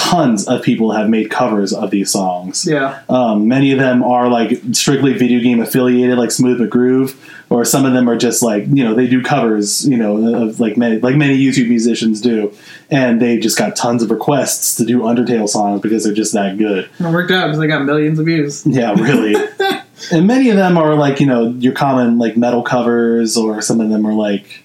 tons 0.00 0.48
of 0.48 0.62
people 0.62 0.92
have 0.92 1.10
made 1.10 1.30
covers 1.30 1.74
of 1.74 1.90
these 1.90 2.10
songs. 2.10 2.66
Yeah. 2.66 3.02
Um, 3.10 3.48
many 3.48 3.70
of 3.72 3.78
them 3.78 4.02
are 4.02 4.28
like 4.28 4.58
strictly 4.72 5.12
video 5.12 5.40
game 5.40 5.60
affiliated, 5.60 6.16
like 6.16 6.30
Smooth 6.30 6.58
McGroove, 6.58 7.16
or 7.50 7.66
some 7.66 7.84
of 7.84 7.92
them 7.92 8.08
are 8.08 8.16
just 8.16 8.42
like 8.42 8.64
you 8.68 8.82
know 8.82 8.94
they 8.94 9.06
do 9.06 9.22
covers, 9.22 9.86
you 9.86 9.98
know, 9.98 10.42
of 10.42 10.58
like 10.58 10.78
many 10.78 10.98
like 10.98 11.16
many 11.16 11.38
YouTube 11.38 11.68
musicians 11.68 12.22
do, 12.22 12.52
and 12.90 13.20
they 13.20 13.38
just 13.38 13.58
got 13.58 13.76
tons 13.76 14.02
of 14.02 14.10
requests 14.10 14.74
to 14.76 14.86
do 14.86 15.00
Undertale 15.00 15.48
songs 15.48 15.82
because 15.82 16.04
they're 16.04 16.14
just 16.14 16.32
that 16.32 16.56
good. 16.56 16.88
And 16.98 17.08
it 17.08 17.10
worked 17.10 17.30
out 17.30 17.48
because 17.48 17.58
they 17.58 17.66
got 17.66 17.84
millions 17.84 18.18
of 18.18 18.24
views. 18.24 18.64
Yeah, 18.66 18.94
really. 18.94 19.34
and 20.12 20.26
many 20.26 20.48
of 20.48 20.56
them 20.56 20.78
are 20.78 20.94
like 20.94 21.20
you 21.20 21.26
know 21.26 21.50
your 21.50 21.74
common 21.74 22.18
like 22.18 22.38
metal 22.38 22.62
covers, 22.62 23.36
or 23.36 23.60
some 23.60 23.82
of 23.82 23.90
them 23.90 24.06
are 24.06 24.14
like 24.14 24.64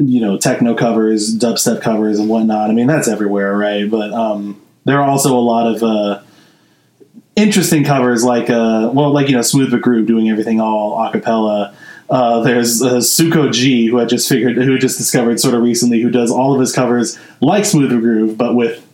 you 0.00 0.20
know 0.20 0.38
techno 0.38 0.74
covers, 0.74 1.36
dubstep 1.36 1.82
covers, 1.82 2.18
and 2.18 2.28
whatnot. 2.28 2.70
I 2.70 2.72
mean 2.72 2.86
that's 2.86 3.08
everywhere, 3.08 3.56
right? 3.56 3.90
But 3.90 4.12
um, 4.12 4.60
there 4.84 5.00
are 5.00 5.08
also 5.08 5.36
a 5.36 5.40
lot 5.40 5.74
of 5.74 5.82
uh, 5.82 6.22
interesting 7.36 7.84
covers, 7.84 8.24
like 8.24 8.50
uh, 8.50 8.90
well, 8.92 9.12
like 9.12 9.28
you 9.28 9.36
know 9.36 9.42
Smooth 9.42 9.72
McGroove 9.72 10.06
doing 10.06 10.30
everything 10.30 10.60
all 10.60 11.02
a 11.02 11.12
cappella. 11.12 11.74
Uh, 12.08 12.40
there's 12.40 12.82
uh, 12.82 12.94
Suko 12.94 13.52
G, 13.52 13.86
who 13.86 14.00
I 14.00 14.04
just 14.04 14.28
figured, 14.28 14.56
who 14.56 14.78
just 14.78 14.98
discovered 14.98 15.38
sort 15.38 15.54
of 15.54 15.62
recently, 15.62 16.00
who 16.00 16.10
does 16.10 16.30
all 16.30 16.52
of 16.52 16.60
his 16.60 16.72
covers 16.72 17.18
like 17.40 17.64
Smooth 17.64 17.92
McGroove, 17.92 18.36
but 18.36 18.56
with 18.56 18.84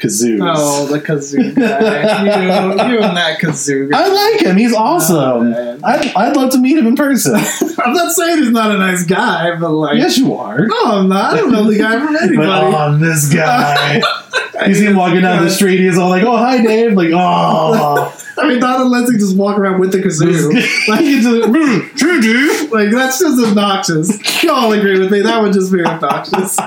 kazoos. 0.00 0.40
Oh, 0.42 0.86
the 0.86 1.00
kazoo 1.00 1.54
guy. 1.54 2.22
you, 2.22 2.92
you 2.92 3.00
and 3.00 3.16
that 3.16 3.38
kazoo 3.40 3.90
guy. 3.90 4.02
I 4.02 4.08
like 4.08 4.42
him. 4.42 4.56
He's 4.56 4.74
awesome. 4.74 5.52
Oh. 5.54 5.78
I'd, 5.84 6.14
I'd 6.14 6.36
love 6.36 6.50
to 6.52 6.58
meet 6.58 6.78
him 6.78 6.86
in 6.86 6.96
person. 6.96 7.34
I'm 7.84 7.92
not 7.92 8.12
saying 8.12 8.38
he's 8.38 8.50
not 8.50 8.70
a 8.70 8.78
nice 8.78 9.04
guy, 9.04 9.58
but 9.58 9.70
like, 9.70 9.96
yes, 9.96 10.18
you 10.18 10.34
are. 10.34 10.66
no, 10.66 10.84
I'm 10.84 11.08
not. 11.08 11.34
I 11.34 11.36
don't 11.36 11.52
know 11.52 11.70
the 11.70 11.78
guy 11.78 11.98
from 11.98 12.16
anybody. 12.22 12.36
But 12.36 12.48
oh, 12.48 12.98
this 12.98 13.32
guy. 13.32 14.00
you 14.66 14.74
see 14.74 14.86
him 14.86 14.96
walking 14.96 15.22
down 15.22 15.44
the 15.44 15.50
street. 15.50 15.80
He's 15.80 15.98
all 15.98 16.08
like, 16.08 16.24
"Oh, 16.24 16.36
hi, 16.36 16.62
Dave." 16.62 16.94
Like, 16.94 17.10
oh, 17.12 18.16
I 18.38 18.48
mean, 18.48 18.60
Don 18.60 18.80
and 18.82 18.90
Leslie 18.90 19.18
just 19.18 19.36
walk 19.36 19.58
around 19.58 19.80
with 19.80 19.92
the 19.92 19.98
kazoo. 19.98 20.52
like, 20.88 21.00
a, 21.00 21.48
hmm, 21.48 21.96
true, 21.96 22.20
dude. 22.20 22.70
Like 22.70 22.90
that's 22.90 23.18
just 23.18 23.44
obnoxious. 23.44 24.42
You 24.42 24.52
all 24.52 24.72
agree 24.72 24.98
with 24.98 25.10
me. 25.10 25.20
That 25.22 25.42
would 25.42 25.52
just 25.52 25.72
be 25.72 25.84
obnoxious. 25.84 26.58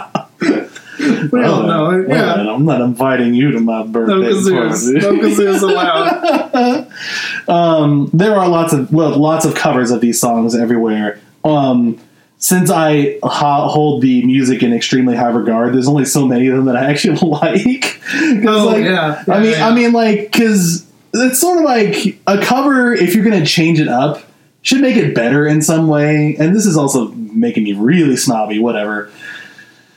We 1.31 1.43
all 1.43 1.63
know 1.63 1.91
it. 1.91 2.07
Well, 2.07 2.49
I'm 2.49 2.65
not 2.65 2.81
inviting 2.81 3.33
you 3.33 3.51
to 3.51 3.59
my 3.59 3.83
birthday 3.83 4.13
No 4.13 4.21
kazoos. 4.21 5.01
party. 5.01 5.19
No 5.19 5.27
kazoos 5.27 5.61
allowed. 5.61 7.47
um, 7.49 8.09
there 8.13 8.35
are 8.35 8.47
lots 8.47 8.73
of 8.73 8.91
well, 8.91 9.17
lots 9.17 9.45
of 9.45 9.55
covers 9.55 9.91
of 9.91 10.01
these 10.01 10.19
songs 10.19 10.55
everywhere. 10.55 11.19
Um, 11.43 11.99
since 12.37 12.69
I 12.69 13.19
ha- 13.23 13.69
hold 13.69 14.01
the 14.01 14.25
music 14.25 14.63
in 14.63 14.73
extremely 14.73 15.15
high 15.15 15.29
regard, 15.29 15.73
there's 15.73 15.87
only 15.87 16.03
so 16.05 16.27
many 16.27 16.47
of 16.47 16.57
them 16.57 16.65
that 16.65 16.75
I 16.75 16.85
actually 16.89 17.17
like. 17.21 18.01
Oh, 18.45 18.65
like, 18.67 18.83
yeah. 18.83 19.23
I 19.27 19.39
mean, 19.39 19.51
yeah. 19.51 19.67
I 19.67 19.73
mean, 19.73 19.93
like, 19.93 20.31
because 20.31 20.85
it's 21.13 21.39
sort 21.39 21.59
of 21.59 21.63
like 21.63 22.19
a 22.27 22.37
cover. 22.43 22.93
If 22.93 23.15
you're 23.15 23.23
going 23.23 23.39
to 23.39 23.45
change 23.45 23.79
it 23.79 23.87
up, 23.87 24.21
should 24.61 24.81
make 24.81 24.97
it 24.97 25.15
better 25.15 25.47
in 25.47 25.61
some 25.61 25.87
way. 25.87 26.35
And 26.37 26.53
this 26.55 26.65
is 26.65 26.75
also 26.75 27.09
making 27.11 27.63
me 27.63 27.73
really 27.73 28.17
snobby. 28.17 28.59
Whatever. 28.59 29.09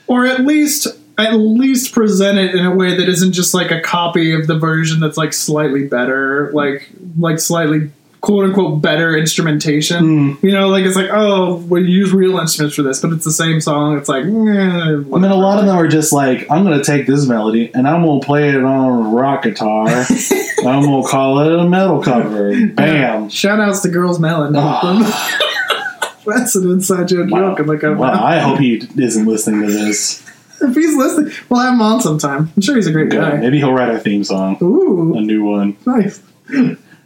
Or 0.07 0.25
at 0.25 0.39
least 0.45 0.87
at 1.17 1.33
least 1.33 1.93
present 1.93 2.37
it 2.37 2.53
in 2.53 2.65
a 2.65 2.75
way 2.75 2.95
that 2.95 3.09
isn't 3.09 3.33
just 3.33 3.53
like 3.53 3.71
a 3.71 3.81
copy 3.81 4.33
of 4.33 4.47
the 4.47 4.57
version 4.57 4.99
that's 4.99 5.17
like 5.17 5.33
slightly 5.33 5.85
better, 5.87 6.51
like 6.53 6.89
like 7.17 7.39
slightly 7.39 7.91
quote 8.21 8.45
unquote 8.45 8.81
better 8.81 9.15
instrumentation. 9.17 10.35
Hmm. 10.35 10.45
You 10.45 10.51
know, 10.51 10.69
like 10.69 10.85
it's 10.85 10.95
like, 10.95 11.09
oh, 11.11 11.55
we 11.55 11.83
use 11.83 12.11
real 12.11 12.37
instruments 12.37 12.75
for 12.75 12.83
this, 12.83 13.01
but 13.01 13.13
it's 13.13 13.25
the 13.25 13.31
same 13.31 13.61
song. 13.61 13.97
It's 13.97 14.09
like, 14.09 14.25
eh, 14.25 14.27
I 14.27 14.95
mean, 14.95 15.23
a 15.23 15.35
lot 15.35 15.59
of 15.59 15.65
them 15.65 15.75
are 15.75 15.87
just 15.87 16.11
like, 16.11 16.45
I'm 16.51 16.63
going 16.63 16.77
to 16.77 16.83
take 16.83 17.07
this 17.07 17.25
melody 17.25 17.71
and 17.73 17.87
I'm 17.87 18.03
going 18.03 18.19
to 18.19 18.25
play 18.25 18.49
it 18.49 18.63
on 18.63 19.05
a 19.05 19.09
rock 19.09 19.43
guitar. 19.43 19.87
I'm 20.59 20.83
going 20.83 21.03
to 21.03 21.09
call 21.09 21.39
it 21.39 21.59
a 21.59 21.67
metal 21.67 22.03
cover. 22.03 22.67
Bam. 22.67 23.29
Shout 23.29 23.59
outs 23.59 23.81
to 23.81 23.89
Girls 23.89 24.19
Melon. 24.19 24.53
Ah. 24.55 25.43
That's 26.25 26.55
an 26.55 26.69
inside 26.69 27.07
joke 27.07 27.29
Wow. 27.31 27.55
Like, 27.57 27.81
Well, 27.81 28.03
I 28.03 28.39
hope 28.39 28.59
he 28.59 28.85
isn't 28.97 29.25
listening 29.25 29.61
to 29.61 29.71
this. 29.71 30.23
If 30.61 30.75
he's 30.75 30.95
listening, 30.95 31.33
we'll 31.49 31.59
have 31.59 31.73
him 31.73 31.81
on 31.81 32.01
sometime. 32.01 32.51
I'm 32.55 32.61
sure 32.61 32.75
he's 32.75 32.87
a 32.87 32.91
great 32.91 33.09
guy. 33.09 33.37
Maybe 33.37 33.57
he'll 33.57 33.73
write 33.73 33.89
a 33.89 33.99
theme 33.99 34.23
song, 34.23 34.57
Ooh, 34.61 35.15
a 35.15 35.21
new 35.21 35.43
one. 35.43 35.77
nice. 35.85 36.21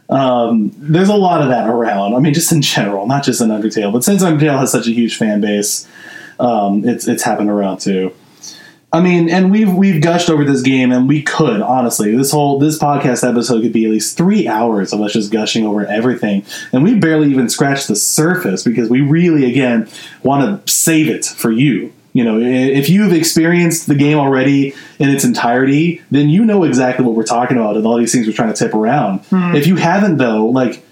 Um, 0.08 0.72
there's 0.76 1.08
a 1.08 1.14
lot 1.16 1.40
of 1.40 1.48
that 1.48 1.68
around. 1.68 2.14
I 2.14 2.18
mean, 2.18 2.34
just 2.34 2.52
in 2.52 2.60
general, 2.60 3.06
not 3.06 3.24
just 3.24 3.40
in 3.40 3.48
Undertale, 3.48 3.92
but 3.92 4.04
since 4.04 4.22
Undertale 4.22 4.58
has 4.58 4.70
such 4.70 4.86
a 4.86 4.90
huge 4.90 5.16
fan 5.16 5.40
base, 5.40 5.88
um, 6.38 6.86
it's 6.86 7.08
it's 7.08 7.22
happened 7.22 7.50
around 7.50 7.78
too. 7.78 8.12
I 8.94 9.00
mean, 9.00 9.30
and 9.30 9.50
we've 9.50 9.72
we've 9.72 10.02
gushed 10.02 10.28
over 10.28 10.44
this 10.44 10.60
game, 10.60 10.92
and 10.92 11.08
we 11.08 11.22
could 11.22 11.62
honestly 11.62 12.14
this 12.14 12.30
whole 12.30 12.58
this 12.58 12.78
podcast 12.78 13.26
episode 13.26 13.62
could 13.62 13.72
be 13.72 13.86
at 13.86 13.90
least 13.90 14.18
three 14.18 14.46
hours 14.46 14.92
of 14.92 15.00
us 15.00 15.14
just 15.14 15.32
gushing 15.32 15.64
over 15.64 15.86
everything, 15.86 16.44
and 16.74 16.82
we 16.84 16.94
barely 16.94 17.30
even 17.30 17.48
scratched 17.48 17.88
the 17.88 17.96
surface 17.96 18.62
because 18.64 18.90
we 18.90 19.00
really 19.00 19.46
again 19.50 19.88
want 20.22 20.66
to 20.66 20.70
save 20.72 21.08
it 21.08 21.24
for 21.24 21.50
you. 21.50 21.90
You 22.12 22.24
know, 22.24 22.38
if 22.40 22.90
you've 22.90 23.12
experienced 23.12 23.86
the 23.86 23.94
game 23.94 24.18
already 24.18 24.74
in 24.98 25.08
its 25.08 25.24
entirety, 25.24 26.02
then 26.10 26.28
you 26.28 26.44
know 26.44 26.64
exactly 26.64 27.04
what 27.06 27.14
we're 27.14 27.22
talking 27.24 27.56
about 27.56 27.76
and 27.76 27.86
all 27.86 27.96
these 27.96 28.12
things 28.12 28.26
we're 28.26 28.34
trying 28.34 28.52
to 28.52 28.58
tip 28.58 28.74
around. 28.74 29.20
Hmm. 29.26 29.54
If 29.54 29.66
you 29.66 29.76
haven't, 29.76 30.18
though, 30.18 30.46
like 30.46 30.84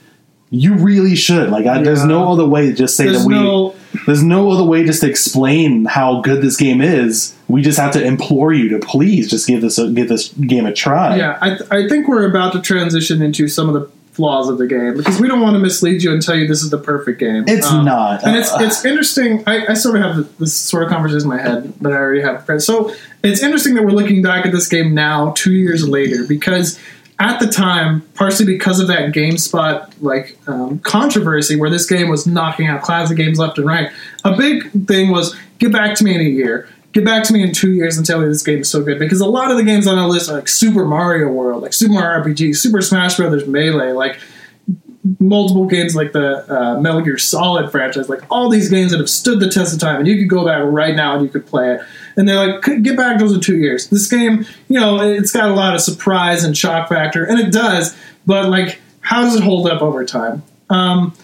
You 0.53 0.75
really 0.77 1.15
should. 1.15 1.51
Like, 1.51 1.67
I, 1.67 1.83
there's 1.83 2.05
no 2.05 2.33
other 2.33 2.45
way 2.47 2.67
to 2.67 2.73
just 2.73 2.97
say 2.97 3.05
There's 3.05 3.23
that 3.23 3.29
we. 3.29 3.35
no 3.35 3.75
There's 4.07 4.23
no 4.23 4.51
other 4.51 4.65
way 4.65 4.85
just 4.85 5.03
to 5.03 5.09
explain 5.09 5.85
how 5.85 6.23
good 6.23 6.43
this 6.43 6.57
game 6.57 6.81
is. 6.81 7.35
We 7.49 7.63
just 7.63 7.79
have 7.79 7.93
to 7.93 8.05
implore 8.05 8.53
you 8.53 8.69
to 8.71 8.79
please 8.79 9.29
just 9.29 9.47
give 9.47 9.61
this 9.61 9.79
a, 9.79 9.91
give 9.93 10.09
this 10.09 10.29
game 10.33 10.65
a 10.67 10.73
try. 10.73 11.17
Yeah, 11.17 11.39
I, 11.41 11.49
th- 11.51 11.71
I 11.71 11.89
think 11.89 12.09
we're 12.09 12.29
about 12.29 12.53
to 12.55 12.61
transition 12.63 13.21
into 13.23 13.47
some 13.47 13.69
of 13.69 13.75
the 13.75 13.91
flaws 14.21 14.51
of 14.51 14.59
the 14.59 14.67
game 14.67 14.95
because 14.99 15.19
we 15.19 15.27
don't 15.27 15.41
want 15.41 15.55
to 15.55 15.59
mislead 15.59 16.03
you 16.03 16.13
and 16.13 16.21
tell 16.21 16.35
you 16.37 16.47
this 16.47 16.63
is 16.63 16.69
the 16.69 16.77
perfect 16.79 17.19
game. 17.19 17.45
It's 17.47 17.67
Um, 17.67 17.87
not. 17.87 18.23
and 18.23 18.37
it's 18.37 18.51
it's 18.61 18.85
interesting. 18.91 19.43
I, 19.47 19.69
I 19.71 19.75
sort 19.75 19.97
of 19.97 20.03
have 20.03 20.39
this 20.39 20.55
sort 20.55 20.83
of 20.83 20.91
conversation 20.91 21.23
in 21.23 21.29
my 21.29 21.41
head, 21.41 21.73
but 21.81 21.93
I 21.93 21.97
already 21.97 22.21
have 22.21 22.37
prepared. 22.37 22.63
So 22.63 22.95
it's 23.25 23.43
interesting 23.43 23.75
that 23.75 23.83
we're 23.85 23.93
looking 23.93 24.21
back 24.21 24.45
at 24.45 24.53
this 24.53 24.69
game 24.69 24.93
now, 24.95 25.33
two 25.37 25.53
years 25.53 25.89
later, 25.89 26.25
because 26.29 26.79
at 27.19 27.41
the 27.41 27.47
time, 27.47 28.03
partially 28.15 28.47
because 28.47 28.79
of 28.81 28.89
that 28.89 29.13
GameSpot 29.13 29.91
like 30.01 30.39
um, 30.47 30.79
controversy, 30.81 31.57
where 31.57 31.71
this 31.71 31.87
game 31.87 32.09
was 32.11 32.27
knocking 32.27 32.67
out 32.67 32.83
classic 32.83 33.17
games 33.17 33.39
left 33.39 33.57
and 33.59 33.67
right, 33.67 33.91
a 34.25 34.37
big 34.37 34.71
thing 34.87 35.11
was 35.11 35.35
get 35.59 35.73
back 35.73 35.97
to 35.97 36.05
me 36.05 36.15
in 36.15 36.21
a 36.21 36.25
year. 36.25 36.69
Get 36.93 37.05
back 37.05 37.23
to 37.25 37.33
me 37.33 37.43
in 37.43 37.53
two 37.53 37.73
years 37.73 37.97
and 37.97 38.05
tell 38.05 38.21
me 38.21 38.27
this 38.27 38.43
game 38.43 38.61
is 38.61 38.71
so 38.71 38.83
good 38.83 38.99
because 38.99 39.21
a 39.21 39.27
lot 39.27 39.51
of 39.51 39.57
the 39.57 39.63
games 39.63 39.87
on 39.87 39.97
our 39.97 40.09
list 40.09 40.29
are 40.29 40.35
like 40.35 40.49
Super 40.49 40.85
Mario 40.85 41.29
World, 41.29 41.63
like 41.63 41.73
Super 41.73 41.93
Mario 41.93 42.25
RPG, 42.25 42.57
Super 42.57 42.81
Smash 42.81 43.17
Brothers 43.17 43.47
Melee, 43.47 43.93
like 43.93 44.19
multiple 45.19 45.67
games 45.67 45.97
like 45.97 46.13
the 46.13 46.45
uh, 46.53 46.81
Metal 46.81 47.01
Gear 47.01 47.17
Solid 47.17 47.71
franchise, 47.71 48.09
like 48.09 48.23
all 48.31 48.49
these 48.49 48.69
games 48.69 48.91
that 48.91 48.99
have 48.99 49.09
stood 49.09 49.41
the 49.41 49.49
test 49.49 49.73
of 49.73 49.81
time, 49.81 50.01
and 50.01 50.09
you 50.09 50.19
could 50.19 50.29
go 50.29 50.45
back 50.45 50.63
right 50.65 50.95
now 50.95 51.15
and 51.15 51.23
you 51.23 51.29
could 51.29 51.47
play 51.47 51.75
it. 51.75 51.81
And 52.17 52.29
they're 52.29 52.55
like, 52.55 52.83
get 52.83 52.97
back 52.97 53.19
those 53.19 53.33
in 53.33 53.41
two 53.41 53.57
years. 53.57 53.89
This 53.89 54.09
game, 54.09 54.45
you 54.69 54.79
know, 54.79 55.01
it's 55.01 55.33
got 55.33 55.51
a 55.51 55.55
lot 55.55 55.75
of 55.75 55.81
surprise 55.81 56.45
and 56.45 56.57
shock 56.57 56.89
factor, 56.89 57.25
and 57.25 57.39
it 57.39 57.53
does. 57.53 57.97
But 58.27 58.49
like, 58.49 58.81
how 59.01 59.23
does 59.23 59.37
it 59.37 59.43
hold 59.43 59.69
up 59.69 59.81
over 59.81 60.05
time? 60.05 60.43
Um, 60.69 61.15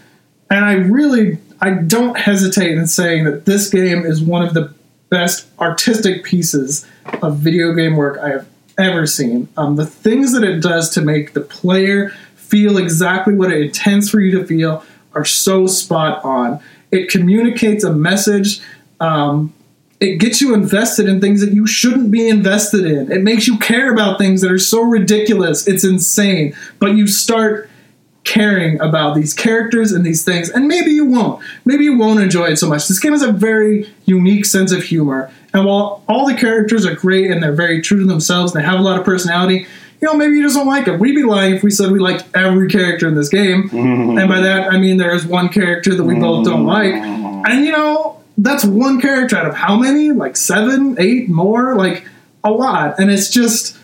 and 0.51 0.64
I 0.64 0.75
really, 0.75 1.39
I 1.61 1.71
don't 1.71 2.17
hesitate 2.17 2.77
in 2.77 2.87
saying 2.87 3.25
that 3.25 3.45
this 3.45 3.69
game 3.69 4.07
is 4.07 4.23
one 4.23 4.43
of 4.43 4.55
the 4.55 4.75
best 5.09 5.46
artistic 5.59 6.24
pieces 6.24 6.86
of 7.22 7.38
video 7.38 7.72
game 7.72 7.96
work 7.96 8.18
I 8.18 8.30
have 8.30 8.48
ever 8.78 9.07
seen. 9.07 9.48
Um, 9.57 9.76
the 9.76 9.86
things 9.86 10.32
that 10.32 10.44
it 10.44 10.61
does 10.61 10.90
to 10.90 11.00
make 11.00 11.32
the 11.32 11.40
player 11.40 12.11
feel 12.34 12.78
exactly 12.78 13.34
what 13.34 13.52
it 13.52 13.61
intends 13.61 14.11
for 14.11 14.20
you 14.20 14.38
to 14.38 14.46
feel 14.46 14.84
are 15.14 15.24
so 15.24 15.66
spot 15.66 16.24
on. 16.24 16.61
It 16.90 17.11
communicates 17.11 17.84
a 17.84 17.92
message. 17.92 18.61
Um, 19.00 19.52
it 19.98 20.16
gets 20.16 20.40
you 20.40 20.54
invested 20.54 21.09
in 21.09 21.20
things 21.20 21.40
that 21.40 21.52
you 21.52 21.66
shouldn't 21.66 22.11
be 22.11 22.28
invested 22.28 22.84
in. 22.84 23.11
It 23.11 23.22
makes 23.22 23.46
you 23.46 23.59
care 23.59 23.90
about 23.92 24.18
things 24.18 24.42
that 24.42 24.52
are 24.52 24.59
so 24.59 24.82
ridiculous. 24.82 25.66
It's 25.66 25.84
insane. 25.84 26.54
But 26.78 26.96
you 26.96 27.07
start 27.07 27.66
caring 28.27 28.79
about 28.81 29.14
these 29.14 29.33
characters 29.33 29.93
and 29.93 30.05
these 30.05 30.24
things, 30.24 30.51
and 30.51 30.66
maybe 30.66 30.91
you 30.91 31.07
won't. 31.07 31.43
Maybe 31.64 31.85
you 31.85 31.97
won't 31.97 32.20
enjoy 32.20 32.47
it 32.47 32.57
so 32.57 32.68
much. 32.68 32.89
This 32.89 32.99
game 32.99 33.12
has 33.12 33.22
a 33.22 33.33
very 33.33 33.89
unique 34.05 34.45
sense 34.45 34.72
of 34.72 34.83
humor, 34.83 35.31
and 35.55 35.64
while 35.64 36.03
all 36.09 36.27
the 36.27 36.35
characters 36.35 36.85
are 36.85 36.95
great 36.95 37.31
and 37.31 37.43
they're 37.43 37.55
very 37.55 37.81
true 37.81 38.01
to 38.01 38.07
themselves 38.07 38.55
and 38.55 38.62
they 38.62 38.66
have 38.66 38.79
a 38.79 38.83
lot 38.83 38.99
of 38.99 39.05
personality, 39.05 39.66
you 40.01 40.09
know, 40.09 40.14
maybe 40.14 40.35
you 40.35 40.43
just 40.43 40.57
don't 40.57 40.66
like 40.66 40.89
it. 40.89 40.99
We'd 40.99 41.14
be 41.14 41.22
lying 41.22 41.55
if 41.55 41.62
we 41.62 41.70
said 41.70 41.91
we 41.93 42.01
liked 42.01 42.24
every 42.35 42.68
character 42.68 43.09
in 43.09 43.14
this 43.14 43.29
game, 43.29 43.70
mm-hmm. 43.70 44.18
and 44.18 44.29
by 44.29 44.41
that 44.41 44.72
I 44.72 44.79
mean 44.79 44.99
there 44.99 45.14
is 45.14 45.24
one 45.24 45.49
character 45.49 45.95
that 45.95 46.05
we 46.05 46.16
both 46.18 46.45
don't 46.45 46.66
mm-hmm. 46.66 47.47
like, 47.47 47.51
and 47.51 47.64
you 47.64 47.72
know 47.72 48.20
that's 48.37 48.64
one 48.64 49.01
character 49.01 49.37
out 49.37 49.47
of 49.47 49.55
how 49.55 49.77
many? 49.77 50.11
Like 50.11 50.37
seven, 50.37 50.97
eight 50.99 51.29
more, 51.29 51.77
like 51.77 52.07
a 52.43 52.51
lot, 52.51 52.99
and 52.99 53.11
it's 53.11 53.31
just 53.31 53.79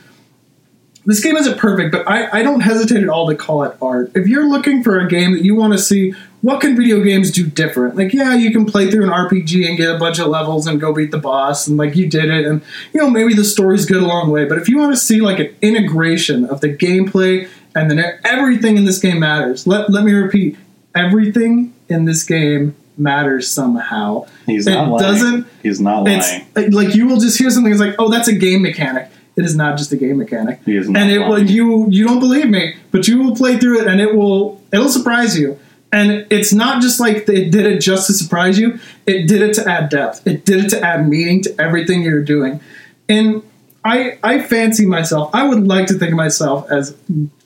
this 1.04 1.22
game 1.22 1.36
isn't 1.36 1.58
perfect, 1.58 1.92
but 1.92 2.08
I, 2.08 2.40
I 2.40 2.42
don't 2.42 2.60
hesitate 2.60 3.02
at 3.02 3.08
all 3.08 3.26
to 3.28 3.34
call 3.34 3.64
it 3.64 3.76
art. 3.82 4.12
If 4.14 4.28
you're 4.28 4.48
looking 4.48 4.82
for 4.82 5.00
a 5.00 5.08
game 5.08 5.32
that 5.32 5.44
you 5.44 5.54
want 5.54 5.72
to 5.72 5.78
see, 5.78 6.14
what 6.42 6.60
can 6.60 6.76
video 6.76 7.00
games 7.02 7.30
do 7.30 7.46
different? 7.46 7.96
Like, 7.96 8.12
yeah, 8.12 8.34
you 8.34 8.52
can 8.52 8.66
play 8.66 8.90
through 8.90 9.04
an 9.04 9.10
RPG 9.10 9.68
and 9.68 9.76
get 9.76 9.94
a 9.94 9.98
bunch 9.98 10.18
of 10.18 10.28
levels 10.28 10.66
and 10.66 10.80
go 10.80 10.92
beat 10.92 11.10
the 11.10 11.18
boss, 11.18 11.66
and 11.66 11.76
like 11.76 11.96
you 11.96 12.08
did 12.08 12.26
it, 12.30 12.46
and 12.46 12.62
you 12.92 13.00
know 13.00 13.10
maybe 13.10 13.34
the 13.34 13.44
story's 13.44 13.86
good 13.86 14.02
a 14.02 14.06
long 14.06 14.30
way. 14.30 14.44
But 14.44 14.58
if 14.58 14.68
you 14.68 14.78
want 14.78 14.92
to 14.92 15.00
see 15.00 15.20
like 15.20 15.38
an 15.38 15.54
integration 15.62 16.44
of 16.44 16.60
the 16.60 16.68
gameplay 16.68 17.48
and 17.74 17.90
then 17.90 18.18
everything 18.24 18.76
in 18.76 18.84
this 18.84 18.98
game 18.98 19.20
matters. 19.20 19.66
Let 19.66 19.90
let 19.90 20.04
me 20.04 20.12
repeat, 20.12 20.56
everything 20.94 21.74
in 21.88 22.04
this 22.04 22.24
game 22.24 22.74
matters 22.96 23.50
somehow. 23.50 24.26
He's 24.46 24.66
it 24.66 24.74
not 24.74 24.88
lying. 24.88 25.02
doesn't 25.02 25.46
He's 25.62 25.80
not 25.80 26.06
it's 26.06 26.56
lying. 26.56 26.70
like 26.72 26.94
you 26.94 27.06
will 27.06 27.18
just 27.18 27.38
hear 27.38 27.50
something. 27.50 27.72
It's 27.72 27.80
like, 27.80 27.94
oh, 27.98 28.10
that's 28.10 28.28
a 28.28 28.34
game 28.34 28.62
mechanic. 28.62 29.10
It 29.36 29.44
is 29.44 29.56
not 29.56 29.78
just 29.78 29.92
a 29.92 29.96
game 29.96 30.18
mechanic. 30.18 30.60
He 30.64 30.76
is 30.76 30.86
and 30.86 31.10
it 31.10 31.20
will 31.20 31.42
you 31.42 31.88
you 31.90 32.06
don't 32.06 32.20
believe 32.20 32.48
me, 32.48 32.76
but 32.90 33.08
you 33.08 33.22
will 33.22 33.34
play 33.34 33.56
through 33.56 33.80
it, 33.80 33.86
and 33.86 34.00
it 34.00 34.14
will 34.14 34.60
it'll 34.72 34.88
surprise 34.88 35.38
you. 35.38 35.58
And 35.90 36.26
it's 36.30 36.54
not 36.54 36.80
just 36.80 37.00
like 37.00 37.28
it 37.28 37.50
did 37.50 37.66
it 37.66 37.80
just 37.80 38.06
to 38.06 38.14
surprise 38.14 38.58
you. 38.58 38.78
It 39.06 39.26
did 39.26 39.42
it 39.42 39.54
to 39.54 39.68
add 39.68 39.90
depth. 39.90 40.26
It 40.26 40.44
did 40.44 40.64
it 40.64 40.68
to 40.70 40.80
add 40.80 41.08
meaning 41.08 41.42
to 41.42 41.60
everything 41.60 42.02
you're 42.02 42.22
doing. 42.24 42.60
And 43.08 43.42
I 43.84 44.18
I 44.22 44.40
fancy 44.40 44.86
myself. 44.86 45.30
I 45.34 45.46
would 45.46 45.66
like 45.66 45.86
to 45.88 45.94
think 45.94 46.12
of 46.12 46.16
myself 46.16 46.70
as 46.70 46.96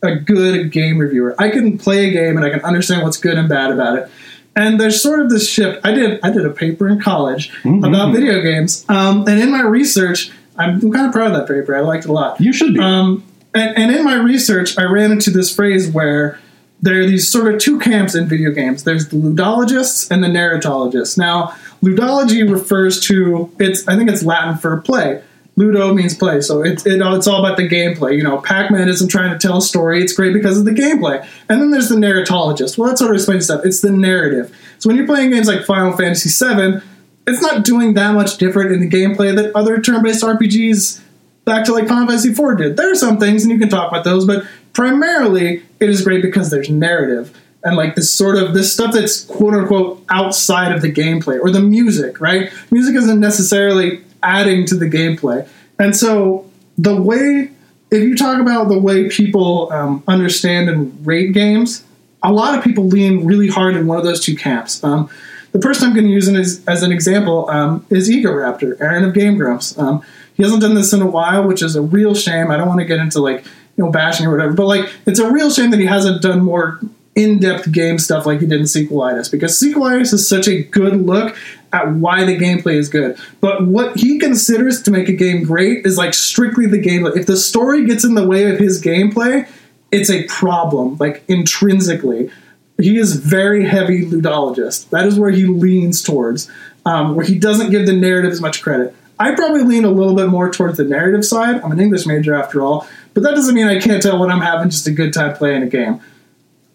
a 0.02 0.14
good 0.16 0.70
game 0.70 0.98
reviewer. 0.98 1.34
I 1.38 1.50
can 1.50 1.78
play 1.78 2.08
a 2.08 2.12
game 2.12 2.36
and 2.36 2.44
I 2.44 2.50
can 2.50 2.60
understand 2.60 3.02
what's 3.02 3.16
good 3.16 3.36
and 3.36 3.48
bad 3.48 3.72
about 3.72 3.98
it. 3.98 4.10
And 4.54 4.80
there's 4.80 5.02
sort 5.02 5.20
of 5.20 5.28
this 5.28 5.50
shift. 5.50 5.84
I 5.84 5.92
did 5.92 6.20
I 6.22 6.30
did 6.30 6.46
a 6.46 6.50
paper 6.50 6.88
in 6.88 7.00
college 7.00 7.52
about 7.64 8.12
video 8.14 8.40
games, 8.42 8.84
um, 8.88 9.26
and 9.28 9.40
in 9.40 9.50
my 9.50 9.62
research, 9.62 10.30
I'm, 10.58 10.80
I'm 10.80 10.92
kind 10.92 11.06
of 11.06 11.12
proud 11.12 11.32
of 11.32 11.36
that 11.36 11.48
paper. 11.48 11.76
I 11.76 11.80
liked 11.80 12.04
it 12.04 12.10
a 12.10 12.12
lot. 12.12 12.40
You 12.40 12.52
should 12.52 12.74
be. 12.74 12.80
Um, 12.80 13.24
and, 13.54 13.76
and 13.76 13.94
in 13.94 14.04
my 14.04 14.14
research, 14.14 14.78
I 14.78 14.84
ran 14.84 15.12
into 15.12 15.30
this 15.30 15.54
phrase 15.54 15.88
where 15.88 16.38
there 16.82 17.00
are 17.00 17.06
these 17.06 17.30
sort 17.30 17.52
of 17.52 17.60
two 17.60 17.78
camps 17.78 18.14
in 18.14 18.26
video 18.28 18.50
games. 18.50 18.84
There's 18.84 19.08
the 19.08 19.16
ludologists 19.16 20.10
and 20.10 20.22
the 20.22 20.28
narratologists. 20.28 21.16
Now, 21.16 21.54
ludology 21.82 22.50
refers 22.50 23.00
to 23.06 23.50
it's 23.58 23.86
I 23.88 23.96
think 23.96 24.10
it's 24.10 24.22
Latin 24.22 24.58
for 24.58 24.80
play. 24.82 25.22
Ludo 25.58 25.94
means 25.94 26.14
play, 26.14 26.42
so 26.42 26.62
it's 26.62 26.84
it, 26.84 27.00
it's 27.00 27.26
all 27.26 27.42
about 27.42 27.56
the 27.56 27.66
gameplay. 27.66 28.14
You 28.14 28.22
know, 28.22 28.38
Pac-Man 28.38 28.90
isn't 28.90 29.08
trying 29.08 29.32
to 29.32 29.38
tell 29.38 29.56
a 29.56 29.62
story; 29.62 30.02
it's 30.02 30.12
great 30.12 30.34
because 30.34 30.58
of 30.58 30.66
the 30.66 30.70
gameplay. 30.70 31.26
And 31.48 31.62
then 31.62 31.70
there's 31.70 31.88
the 31.88 31.96
narratologist. 31.96 32.76
Well, 32.76 32.90
that 32.90 32.98
sort 32.98 33.10
of 33.10 33.16
explains 33.16 33.46
stuff. 33.46 33.64
It's 33.64 33.80
the 33.80 33.90
narrative. 33.90 34.54
So 34.78 34.90
when 34.90 34.96
you're 34.96 35.06
playing 35.06 35.30
games 35.30 35.48
like 35.48 35.64
Final 35.64 35.96
Fantasy 35.96 36.28
VII, 36.28 36.82
it's 37.26 37.42
not 37.42 37.64
doing 37.64 37.94
that 37.94 38.12
much 38.12 38.38
different 38.38 38.72
in 38.72 38.80
the 38.80 38.88
gameplay 38.88 39.34
that 39.34 39.54
other 39.54 39.80
turn-based 39.80 40.22
RPGs 40.22 41.00
back 41.44 41.64
to 41.64 41.72
like 41.72 41.88
Final 41.88 42.06
Fantasy 42.06 42.30
IV 42.30 42.58
did. 42.58 42.76
There 42.76 42.90
are 42.90 42.94
some 42.94 43.18
things, 43.18 43.42
and 43.42 43.52
you 43.52 43.58
can 43.58 43.68
talk 43.68 43.90
about 43.90 44.04
those, 44.04 44.26
but 44.26 44.44
primarily 44.72 45.62
it 45.80 45.88
is 45.88 46.02
great 46.02 46.22
because 46.22 46.50
there's 46.50 46.68
narrative 46.68 47.36
and 47.64 47.76
like 47.76 47.96
this 47.96 48.10
sort 48.10 48.36
of 48.36 48.54
this 48.54 48.72
stuff 48.72 48.92
that's 48.92 49.24
quote 49.24 49.54
unquote 49.54 50.04
outside 50.08 50.72
of 50.72 50.82
the 50.82 50.92
gameplay 50.92 51.40
or 51.40 51.50
the 51.50 51.60
music, 51.60 52.20
right? 52.20 52.52
Music 52.70 52.94
isn't 52.94 53.18
necessarily 53.18 54.04
adding 54.22 54.66
to 54.66 54.76
the 54.76 54.86
gameplay, 54.86 55.46
and 55.78 55.96
so 55.96 56.48
the 56.78 57.00
way 57.00 57.50
if 57.90 58.02
you 58.02 58.16
talk 58.16 58.40
about 58.40 58.68
the 58.68 58.78
way 58.78 59.08
people 59.08 59.72
um, 59.72 60.02
understand 60.08 60.68
and 60.68 61.06
rate 61.06 61.32
games, 61.32 61.84
a 62.22 62.32
lot 62.32 62.58
of 62.58 62.64
people 62.64 62.86
lean 62.86 63.24
really 63.24 63.48
hard 63.48 63.76
in 63.76 63.86
one 63.86 63.98
of 63.98 64.04
those 64.04 64.20
two 64.20 64.36
camps. 64.36 64.82
Um, 64.82 65.08
the 65.56 65.62
person 65.66 65.88
I'm 65.88 65.94
going 65.94 66.06
to 66.06 66.12
use 66.12 66.28
as, 66.28 66.62
as 66.66 66.82
an 66.82 66.92
example 66.92 67.48
um, 67.48 67.86
is 67.88 68.10
Ego 68.10 68.30
Raptor, 68.30 68.76
Arin 68.76 69.08
of 69.08 69.14
Game 69.14 69.38
Grumps. 69.38 69.76
Um, 69.78 70.02
he 70.34 70.42
hasn't 70.42 70.60
done 70.60 70.74
this 70.74 70.92
in 70.92 71.00
a 71.00 71.06
while, 71.06 71.48
which 71.48 71.62
is 71.62 71.76
a 71.76 71.80
real 71.80 72.14
shame. 72.14 72.50
I 72.50 72.58
don't 72.58 72.68
want 72.68 72.80
to 72.80 72.84
get 72.84 72.98
into 72.98 73.20
like 73.20 73.42
you 73.76 73.84
know 73.84 73.90
bashing 73.90 74.26
or 74.26 74.32
whatever, 74.32 74.52
but 74.52 74.66
like 74.66 74.92
it's 75.06 75.18
a 75.18 75.30
real 75.30 75.50
shame 75.50 75.70
that 75.70 75.80
he 75.80 75.86
hasn't 75.86 76.20
done 76.20 76.42
more 76.42 76.78
in-depth 77.14 77.72
game 77.72 77.98
stuff 77.98 78.26
like 78.26 78.40
he 78.40 78.46
did 78.46 78.60
in 78.60 78.66
Sequelitis 78.66 79.30
because 79.30 79.58
Sequelitis 79.58 80.12
is 80.12 80.28
such 80.28 80.46
a 80.46 80.62
good 80.64 81.00
look 81.06 81.34
at 81.72 81.90
why 81.92 82.24
the 82.24 82.36
gameplay 82.36 82.74
is 82.74 82.90
good. 82.90 83.18
But 83.40 83.66
what 83.66 83.96
he 83.96 84.18
considers 84.18 84.82
to 84.82 84.90
make 84.90 85.08
a 85.08 85.14
game 85.14 85.42
great 85.42 85.86
is 85.86 85.96
like 85.96 86.12
strictly 86.12 86.66
the 86.66 86.82
gameplay. 86.82 87.16
If 87.16 87.24
the 87.24 87.36
story 87.38 87.86
gets 87.86 88.04
in 88.04 88.14
the 88.14 88.26
way 88.26 88.50
of 88.50 88.58
his 88.58 88.82
gameplay, 88.82 89.48
it's 89.90 90.10
a 90.10 90.24
problem, 90.24 90.98
like 91.00 91.24
intrinsically. 91.28 92.30
He 92.78 92.98
is 92.98 93.16
very 93.16 93.64
heavy 93.64 94.04
ludologist. 94.04 94.90
That 94.90 95.06
is 95.06 95.18
where 95.18 95.30
he 95.30 95.46
leans 95.46 96.02
towards, 96.02 96.50
um, 96.84 97.16
where 97.16 97.24
he 97.24 97.38
doesn't 97.38 97.70
give 97.70 97.86
the 97.86 97.94
narrative 97.94 98.32
as 98.32 98.40
much 98.40 98.62
credit. 98.62 98.94
I 99.18 99.34
probably 99.34 99.62
lean 99.62 99.84
a 99.84 99.90
little 99.90 100.14
bit 100.14 100.28
more 100.28 100.50
towards 100.50 100.76
the 100.76 100.84
narrative 100.84 101.24
side. 101.24 101.62
I'm 101.62 101.72
an 101.72 101.80
English 101.80 102.04
major 102.04 102.34
after 102.34 102.62
all, 102.62 102.86
but 103.14 103.22
that 103.22 103.34
doesn't 103.34 103.54
mean 103.54 103.66
I 103.66 103.80
can't 103.80 104.02
tell 104.02 104.18
when 104.18 104.30
I'm 104.30 104.42
having 104.42 104.68
just 104.68 104.86
a 104.86 104.90
good 104.90 105.14
time 105.14 105.34
playing 105.34 105.62
a 105.62 105.68
game. 105.68 106.00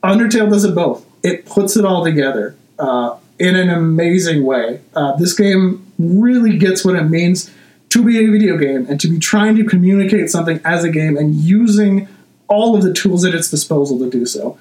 Undertale 0.04 0.50
does 0.50 0.64
it 0.64 0.74
both. 0.74 1.06
It 1.22 1.46
puts 1.46 1.78
it 1.78 1.86
all 1.86 2.04
together 2.04 2.56
uh, 2.80 3.18
in 3.38 3.56
an 3.56 3.70
amazing 3.70 4.44
way. 4.44 4.82
Uh, 4.96 5.16
this 5.18 5.34
game 5.34 5.86
really 6.00 6.58
gets 6.58 6.84
what 6.84 6.96
it 6.96 7.04
means 7.04 7.52
to 7.90 8.04
be 8.04 8.18
a 8.18 8.32
video 8.32 8.58
game 8.58 8.88
and 8.90 9.00
to 9.02 9.08
be 9.08 9.20
trying 9.20 9.56
to 9.58 9.64
communicate 9.64 10.30
something 10.32 10.60
as 10.66 10.84
a 10.84 10.90
game 10.90 11.18
and 11.18 11.36
using 11.36 12.08
all 12.48 12.76
of 12.76 12.82
the 12.82 12.94
tools 12.94 13.24
at 13.24 13.36
its 13.36 13.52
disposal 13.52 14.00
to 14.00 14.10
do 14.10 14.26
so. 14.26 14.58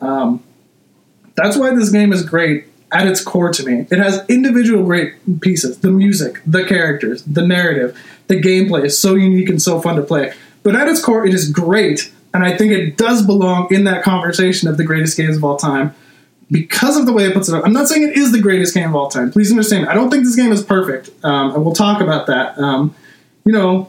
Um, 0.00 0.42
that's 1.36 1.56
why 1.56 1.74
this 1.74 1.90
game 1.90 2.12
is 2.12 2.22
great 2.22 2.66
at 2.92 3.06
its 3.06 3.22
core 3.22 3.52
to 3.52 3.64
me. 3.64 3.86
It 3.90 3.98
has 3.98 4.24
individual 4.28 4.84
great 4.84 5.40
pieces 5.40 5.78
the 5.78 5.90
music, 5.90 6.40
the 6.46 6.64
characters, 6.64 7.22
the 7.24 7.46
narrative, 7.46 7.98
the 8.28 8.40
gameplay 8.40 8.84
is 8.84 8.98
so 8.98 9.14
unique 9.14 9.48
and 9.48 9.60
so 9.60 9.80
fun 9.80 9.96
to 9.96 10.02
play. 10.02 10.32
But 10.62 10.74
at 10.74 10.88
its 10.88 11.02
core, 11.02 11.26
it 11.26 11.34
is 11.34 11.50
great 11.50 12.10
and 12.36 12.44
I 12.44 12.54
think 12.54 12.72
it 12.72 12.98
does 12.98 13.24
belong 13.24 13.72
in 13.72 13.84
that 13.84 14.02
conversation 14.02 14.68
of 14.68 14.76
the 14.76 14.84
greatest 14.84 15.16
games 15.16 15.38
of 15.38 15.44
all 15.44 15.56
time 15.56 15.94
because 16.50 16.98
of 16.98 17.06
the 17.06 17.12
way 17.14 17.24
it 17.24 17.32
puts 17.32 17.48
it 17.48 17.54
up. 17.54 17.64
I'm 17.64 17.72
not 17.72 17.88
saying 17.88 18.02
it 18.02 18.14
is 18.14 18.30
the 18.30 18.42
greatest 18.42 18.74
game 18.74 18.90
of 18.90 18.94
all 18.94 19.08
time. 19.08 19.32
Please 19.32 19.50
understand. 19.50 19.88
I 19.88 19.94
don't 19.94 20.10
think 20.10 20.24
this 20.24 20.36
game 20.36 20.52
is 20.52 20.62
perfect, 20.62 21.08
um, 21.24 21.54
and 21.54 21.64
we'll 21.64 21.74
talk 21.74 22.02
about 22.02 22.26
that. 22.26 22.58
Um, 22.58 22.94
you 23.46 23.52
know, 23.52 23.88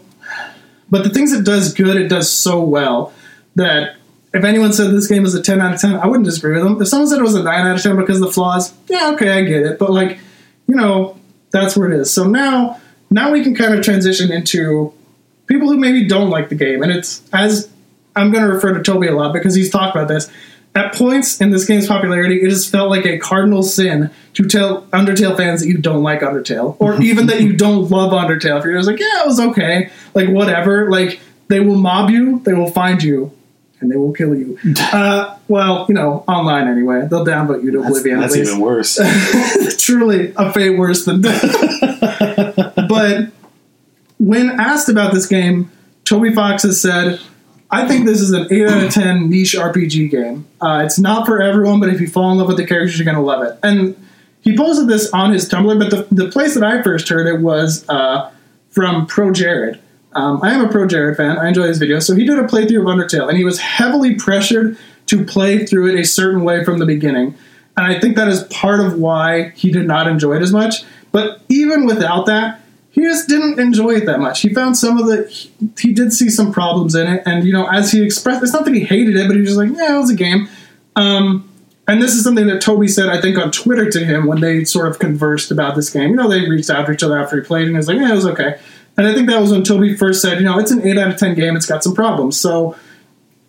but 0.89 1.03
the 1.03 1.09
things 1.09 1.33
it 1.33 1.43
does 1.43 1.73
good, 1.73 1.97
it 1.97 2.07
does 2.07 2.31
so 2.31 2.63
well 2.63 3.11
that 3.55 3.96
if 4.37 4.43
anyone 4.43 4.71
said 4.71 4.91
this 4.91 5.07
game 5.07 5.25
is 5.25 5.33
a 5.33 5.41
10 5.41 5.59
out 5.59 5.73
of 5.73 5.81
10, 5.81 5.95
I 5.95 6.05
wouldn't 6.05 6.25
disagree 6.25 6.53
with 6.53 6.63
them. 6.63 6.81
If 6.81 6.87
someone 6.87 7.07
said 7.07 7.19
it 7.19 7.23
was 7.23 7.35
a 7.35 7.43
9 7.43 7.67
out 7.67 7.75
of 7.75 7.81
10 7.81 7.95
because 7.97 8.21
of 8.21 8.27
the 8.27 8.31
flaws, 8.31 8.73
yeah, 8.87 9.11
okay, 9.13 9.31
I 9.31 9.43
get 9.43 9.63
it. 9.63 9.79
But 9.79 9.91
like, 9.91 10.19
you 10.67 10.75
know, 10.75 11.19
that's 11.49 11.75
where 11.75 11.91
it 11.91 11.99
is. 11.99 12.13
So 12.13 12.25
now, 12.25 12.79
now 13.09 13.31
we 13.31 13.43
can 13.43 13.55
kind 13.55 13.73
of 13.73 13.83
transition 13.83 14.31
into 14.31 14.93
people 15.47 15.69
who 15.69 15.77
maybe 15.77 16.07
don't 16.07 16.29
like 16.29 16.49
the 16.49 16.55
game, 16.55 16.83
and 16.83 16.91
it's 16.91 17.27
as 17.33 17.69
I'm 18.15 18.31
going 18.31 18.45
to 18.45 18.53
refer 18.53 18.73
to 18.73 18.83
Toby 18.83 19.07
a 19.07 19.15
lot 19.15 19.33
because 19.33 19.55
he's 19.55 19.69
talked 19.69 19.95
about 19.95 20.07
this. 20.07 20.29
At 20.75 20.93
points 20.93 21.41
in 21.41 21.49
this 21.49 21.65
game's 21.65 21.87
popularity, 21.87 22.35
it 22.35 22.49
has 22.49 22.69
felt 22.69 22.91
like 22.91 23.05
a 23.05 23.17
cardinal 23.17 23.63
sin 23.63 24.11
to 24.35 24.47
tell 24.47 24.83
Undertale 24.87 25.35
fans 25.35 25.61
that 25.61 25.67
you 25.67 25.79
don't 25.79 26.03
like 26.03 26.19
Undertale, 26.19 26.75
or 26.79 27.01
even 27.01 27.27
that 27.27 27.41
you 27.41 27.53
don't 27.53 27.89
love 27.89 28.11
Undertale. 28.11 28.59
If 28.59 28.65
you're 28.65 28.77
just 28.77 28.87
like, 28.87 28.99
yeah, 28.99 29.23
it 29.23 29.27
was 29.27 29.39
okay, 29.39 29.89
like 30.13 30.29
whatever, 30.29 30.91
like 30.91 31.19
they 31.47 31.59
will 31.59 31.77
mob 31.77 32.09
you, 32.09 32.39
they 32.41 32.53
will 32.53 32.69
find 32.69 33.01
you, 33.01 33.31
and 33.79 33.91
they 33.91 33.95
will 33.95 34.13
kill 34.13 34.35
you. 34.35 34.57
Uh, 34.79 35.37
well, 35.47 35.85
you 35.87 35.93
know, 35.93 36.23
online 36.27 36.67
anyway. 36.67 37.07
They'll 37.09 37.25
downvote 37.25 37.63
you 37.63 37.71
to 37.71 37.79
That's, 37.79 37.89
oblivion. 37.99 38.19
that's 38.19 38.33
at 38.33 38.39
least. 38.39 38.51
even 38.51 38.61
worse. 38.61 38.99
Truly 39.77 40.33
a 40.35 40.51
fate 40.51 40.77
worse 40.77 41.05
than 41.05 41.21
death. 41.21 41.41
but 42.89 43.31
when 44.17 44.49
asked 44.59 44.89
about 44.89 45.13
this 45.13 45.25
game, 45.25 45.71
Toby 46.05 46.33
Fox 46.33 46.63
has 46.63 46.81
said, 46.81 47.19
I 47.69 47.87
think 47.87 48.05
this 48.05 48.21
is 48.21 48.31
an 48.31 48.47
8 48.49 48.67
out 48.67 48.83
of 48.85 48.93
10 48.93 49.29
niche 49.29 49.55
RPG 49.55 50.09
game. 50.09 50.47
Uh, 50.61 50.83
it's 50.85 50.97
not 50.99 51.25
for 51.25 51.41
everyone, 51.41 51.79
but 51.79 51.89
if 51.89 51.99
you 52.01 52.07
fall 52.07 52.31
in 52.31 52.37
love 52.37 52.47
with 52.47 52.57
the 52.57 52.65
characters, 52.65 52.97
you're 52.97 53.05
going 53.05 53.15
to 53.15 53.21
love 53.21 53.43
it. 53.43 53.59
And 53.63 53.95
he 54.41 54.55
posted 54.55 54.87
this 54.87 55.11
on 55.11 55.33
his 55.33 55.49
Tumblr, 55.49 55.77
but 55.77 55.89
the, 55.89 56.23
the 56.23 56.31
place 56.31 56.53
that 56.53 56.63
I 56.63 56.81
first 56.81 57.09
heard 57.09 57.27
it 57.27 57.41
was 57.41 57.87
uh, 57.89 58.31
from 58.69 59.05
ProJared. 59.07 59.79
Um, 60.17 60.39
I 60.41 60.51
am 60.51 60.65
a 60.65 60.67
ProJared 60.67 61.15
fan. 61.15 61.37
I 61.37 61.47
enjoy 61.47 61.67
his 61.67 61.79
videos. 61.79 62.03
So 62.03 62.15
he 62.15 62.25
did 62.25 62.39
a 62.39 62.43
playthrough 62.43 62.79
of 62.79 62.85
Undertale, 62.85 63.29
and 63.29 63.37
he 63.37 63.43
was 63.43 63.59
heavily 63.59 64.15
pressured 64.15 64.75
to 65.05 65.23
play 65.23 65.63
through 65.63 65.93
it 65.93 65.99
a 65.99 66.03
certain 66.03 66.43
way 66.43 66.63
from 66.63 66.79
the 66.79 66.87
beginning. 66.87 67.35
And 67.77 67.85
I 67.85 67.99
think 67.99 68.15
that 68.15 68.27
is 68.27 68.43
part 68.45 68.79
of 68.79 68.97
why 68.97 69.49
he 69.49 69.71
did 69.71 69.85
not 69.85 70.07
enjoy 70.07 70.37
it 70.37 70.41
as 70.41 70.51
much. 70.51 70.83
But 71.11 71.41
even 71.49 71.85
without 71.85 72.25
that, 72.25 72.61
he 72.89 73.01
just 73.01 73.29
didn't 73.29 73.59
enjoy 73.59 73.91
it 73.91 74.07
that 74.07 74.19
much. 74.19 74.41
He 74.41 74.51
found 74.51 74.75
some 74.75 74.97
of 74.97 75.05
the, 75.05 75.27
he, 75.27 75.51
he 75.77 75.93
did 75.93 76.11
see 76.11 76.31
some 76.31 76.51
problems 76.51 76.95
in 76.95 77.05
it. 77.05 77.21
And, 77.27 77.45
you 77.45 77.53
know, 77.53 77.67
as 77.67 77.91
he 77.91 78.03
expressed, 78.03 78.41
it's 78.41 78.53
not 78.53 78.65
that 78.65 78.73
he 78.73 78.83
hated 78.83 79.15
it, 79.15 79.27
but 79.27 79.35
he 79.35 79.41
was 79.41 79.49
just 79.49 79.59
like, 79.59 79.69
yeah, 79.77 79.95
it 79.95 79.99
was 79.99 80.09
a 80.09 80.15
game. 80.15 80.49
Um, 80.95 81.47
and 81.87 82.01
this 82.01 82.15
is 82.15 82.23
something 82.23 82.47
that 82.47 82.59
Toby 82.59 82.87
said, 82.87 83.07
I 83.07 83.21
think, 83.21 83.37
on 83.37 83.51
Twitter 83.51 83.89
to 83.91 84.03
him 84.03 84.25
when 84.25 84.41
they 84.41 84.63
sort 84.63 84.87
of 84.87 84.97
conversed 84.97 85.51
about 85.51 85.75
this 85.75 85.91
game. 85.91 86.09
You 86.09 86.15
know, 86.15 86.27
they 86.27 86.49
reached 86.49 86.71
out 86.71 86.87
to 86.87 86.91
each 86.91 87.03
other 87.03 87.19
after 87.19 87.39
he 87.39 87.43
played, 87.43 87.67
and 87.67 87.71
he 87.71 87.77
was 87.77 87.87
like, 87.87 87.97
yeah, 87.97 88.11
it 88.11 88.15
was 88.15 88.25
okay. 88.25 88.59
And 88.97 89.07
I 89.07 89.13
think 89.13 89.29
that 89.29 89.39
was 89.39 89.51
when 89.51 89.63
Toby 89.63 89.95
first 89.95 90.21
said, 90.21 90.39
you 90.39 90.43
know, 90.43 90.57
it's 90.57 90.71
an 90.71 90.85
8 90.85 90.97
out 90.97 91.11
of 91.11 91.17
10 91.17 91.35
game, 91.35 91.55
it's 91.55 91.67
got 91.67 91.83
some 91.83 91.93
problems. 91.93 92.39
So 92.39 92.75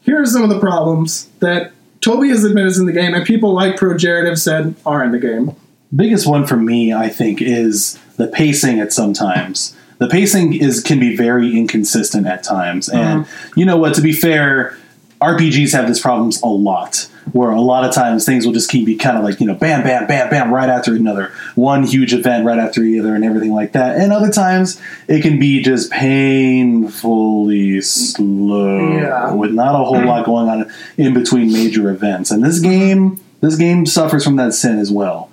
here 0.02 0.20
are 0.20 0.26
some 0.26 0.42
of 0.42 0.50
the 0.50 0.60
problems 0.60 1.28
that 1.40 1.72
Toby 2.00 2.28
has 2.28 2.44
admitted 2.44 2.68
is 2.68 2.78
in 2.78 2.86
the 2.86 2.92
game, 2.92 3.14
and 3.14 3.24
people 3.26 3.52
like 3.52 3.76
ProJared 3.76 4.26
have 4.26 4.38
said 4.38 4.74
are 4.86 5.02
in 5.02 5.10
the 5.10 5.18
game. 5.18 5.56
biggest 5.94 6.26
one 6.26 6.46
for 6.46 6.56
me, 6.56 6.92
I 6.92 7.08
think, 7.08 7.40
is 7.40 7.98
the 8.16 8.28
pacing 8.28 8.78
at 8.78 8.92
sometimes. 8.92 9.74
The 9.98 10.08
pacing 10.08 10.54
is 10.54 10.82
can 10.82 11.00
be 11.00 11.16
very 11.16 11.56
inconsistent 11.56 12.26
at 12.26 12.44
times. 12.44 12.88
And 12.88 13.22
uh-huh. 13.22 13.48
you 13.56 13.64
know 13.64 13.76
what, 13.76 13.94
to 13.94 14.00
be 14.00 14.12
fair, 14.12 14.78
RPGs 15.20 15.72
have 15.72 15.88
these 15.88 16.00
problems 16.00 16.40
a 16.42 16.46
lot. 16.46 17.08
Where 17.32 17.50
a 17.50 17.60
lot 17.60 17.84
of 17.84 17.94
times 17.94 18.24
things 18.24 18.46
will 18.46 18.52
just 18.52 18.70
keep 18.70 18.86
be 18.86 18.96
kind 18.96 19.18
of 19.18 19.24
like, 19.24 19.40
you 19.40 19.46
know, 19.46 19.54
bam, 19.54 19.82
bam, 19.82 20.06
bam, 20.06 20.30
bam, 20.30 20.52
right 20.52 20.68
after 20.68 20.94
another. 20.94 21.32
One 21.54 21.82
huge 21.84 22.14
event 22.14 22.44
right 22.44 22.58
after 22.58 22.80
the 22.80 23.00
other 23.00 23.14
and 23.14 23.24
everything 23.24 23.52
like 23.52 23.72
that. 23.72 23.96
And 23.96 24.12
other 24.12 24.30
times 24.30 24.80
it 25.08 25.22
can 25.22 25.38
be 25.38 25.62
just 25.62 25.90
painfully 25.90 27.80
slow 27.80 28.98
Yeah. 28.98 29.32
with 29.32 29.52
not 29.52 29.74
a 29.74 29.84
whole 29.84 30.04
lot 30.04 30.24
going 30.24 30.48
on 30.48 30.70
in 30.96 31.14
between 31.14 31.52
major 31.52 31.90
events. 31.90 32.30
And 32.30 32.42
this 32.42 32.60
mm-hmm. 32.60 32.70
game 32.70 33.20
this 33.40 33.56
game 33.56 33.86
suffers 33.86 34.24
from 34.24 34.36
that 34.36 34.52
sin 34.52 34.78
as 34.78 34.90
well. 34.90 35.27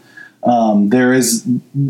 Um, 0.46 0.90
there 0.90 1.12
is, 1.12 1.44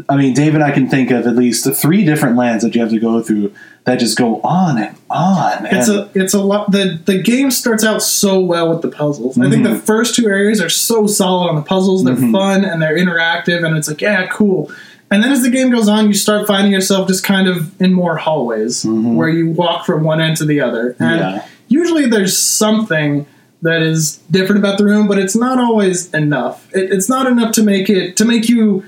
I 0.08 0.16
mean, 0.16 0.34
Dave 0.34 0.56
and 0.56 0.64
I 0.64 0.72
can 0.72 0.88
think 0.89 1.12
of 1.12 1.28
at 1.28 1.36
least 1.36 1.70
three 1.76 2.06
different 2.06 2.38
lands 2.38 2.64
that 2.64 2.74
you 2.74 2.80
have 2.80 2.89
to 2.91 2.99
go 2.99 3.22
through 3.22 3.53
that 3.84 3.99
just 3.99 4.18
go 4.18 4.39
on 4.41 4.78
and 4.78 4.95
on. 5.10 5.66
It's 5.66 5.89
and, 5.89 5.99
a 5.99 6.10
it's 6.16 6.34
a 6.34 6.41
lot. 6.41 6.72
The 6.72 6.99
the 7.06 7.22
game 7.22 7.51
starts 7.51 7.84
out 7.84 8.01
so 8.01 8.39
well 8.39 8.70
with 8.70 8.82
the 8.82 8.88
puzzles. 8.88 9.38
I 9.38 9.49
think 9.49 9.64
the 9.64 9.72
mm-hmm. 9.72 9.80
first 9.80 10.16
two 10.16 10.28
areas 10.28 10.62
are 10.62 10.70
so 10.70 11.06
solid 11.06 11.49
on 11.49 11.56
the 11.56 11.62
puzzles. 11.64 12.03
They're 12.03 12.16
mm-hmm. 12.16 12.32
fun 12.32 12.64
and 12.66 12.82
they're 12.82 12.97
interactive, 12.97 13.66
and 13.66 13.78
it's 13.78 13.89
like 13.89 14.01
yeah, 14.01 14.26
cool. 14.28 14.72
And 15.12 15.24
then 15.24 15.32
as 15.32 15.43
the 15.43 15.49
game 15.49 15.70
goes 15.70 15.88
on, 15.88 16.08
you 16.08 16.14
start 16.14 16.47
finding 16.47 16.72
yourself 16.72 17.08
just 17.08 17.24
kind 17.24 17.47
of 17.47 17.80
in 17.80 17.93
more 17.93 18.18
hallways 18.18 18.84
mm-hmm. 18.84 19.16
where 19.16 19.30
you 19.30 19.49
walk 19.49 19.86
from 19.86 20.03
one 20.03 20.20
end 20.20 20.38
to 20.38 20.45
the 20.45 20.62
other. 20.62 20.95
And 20.99 21.20
Yeah. 21.20 21.45
usually 21.68 22.08
there's 22.08 22.38
something 22.38 23.28
that 23.62 23.82
is 23.82 24.18
different 24.32 24.60
about 24.60 24.78
the 24.78 24.86
room, 24.86 25.08
but 25.08 25.18
it's 25.18 25.36
not 25.36 25.60
always 25.60 26.14
enough. 26.14 26.68
It, 26.74 26.91
it's 26.91 27.10
not 27.10 27.28
enough 27.28 27.53
to 27.53 27.64
make 27.64 27.89
it 27.89 28.18
to 28.18 28.26
make 28.26 28.49
you 28.49 28.84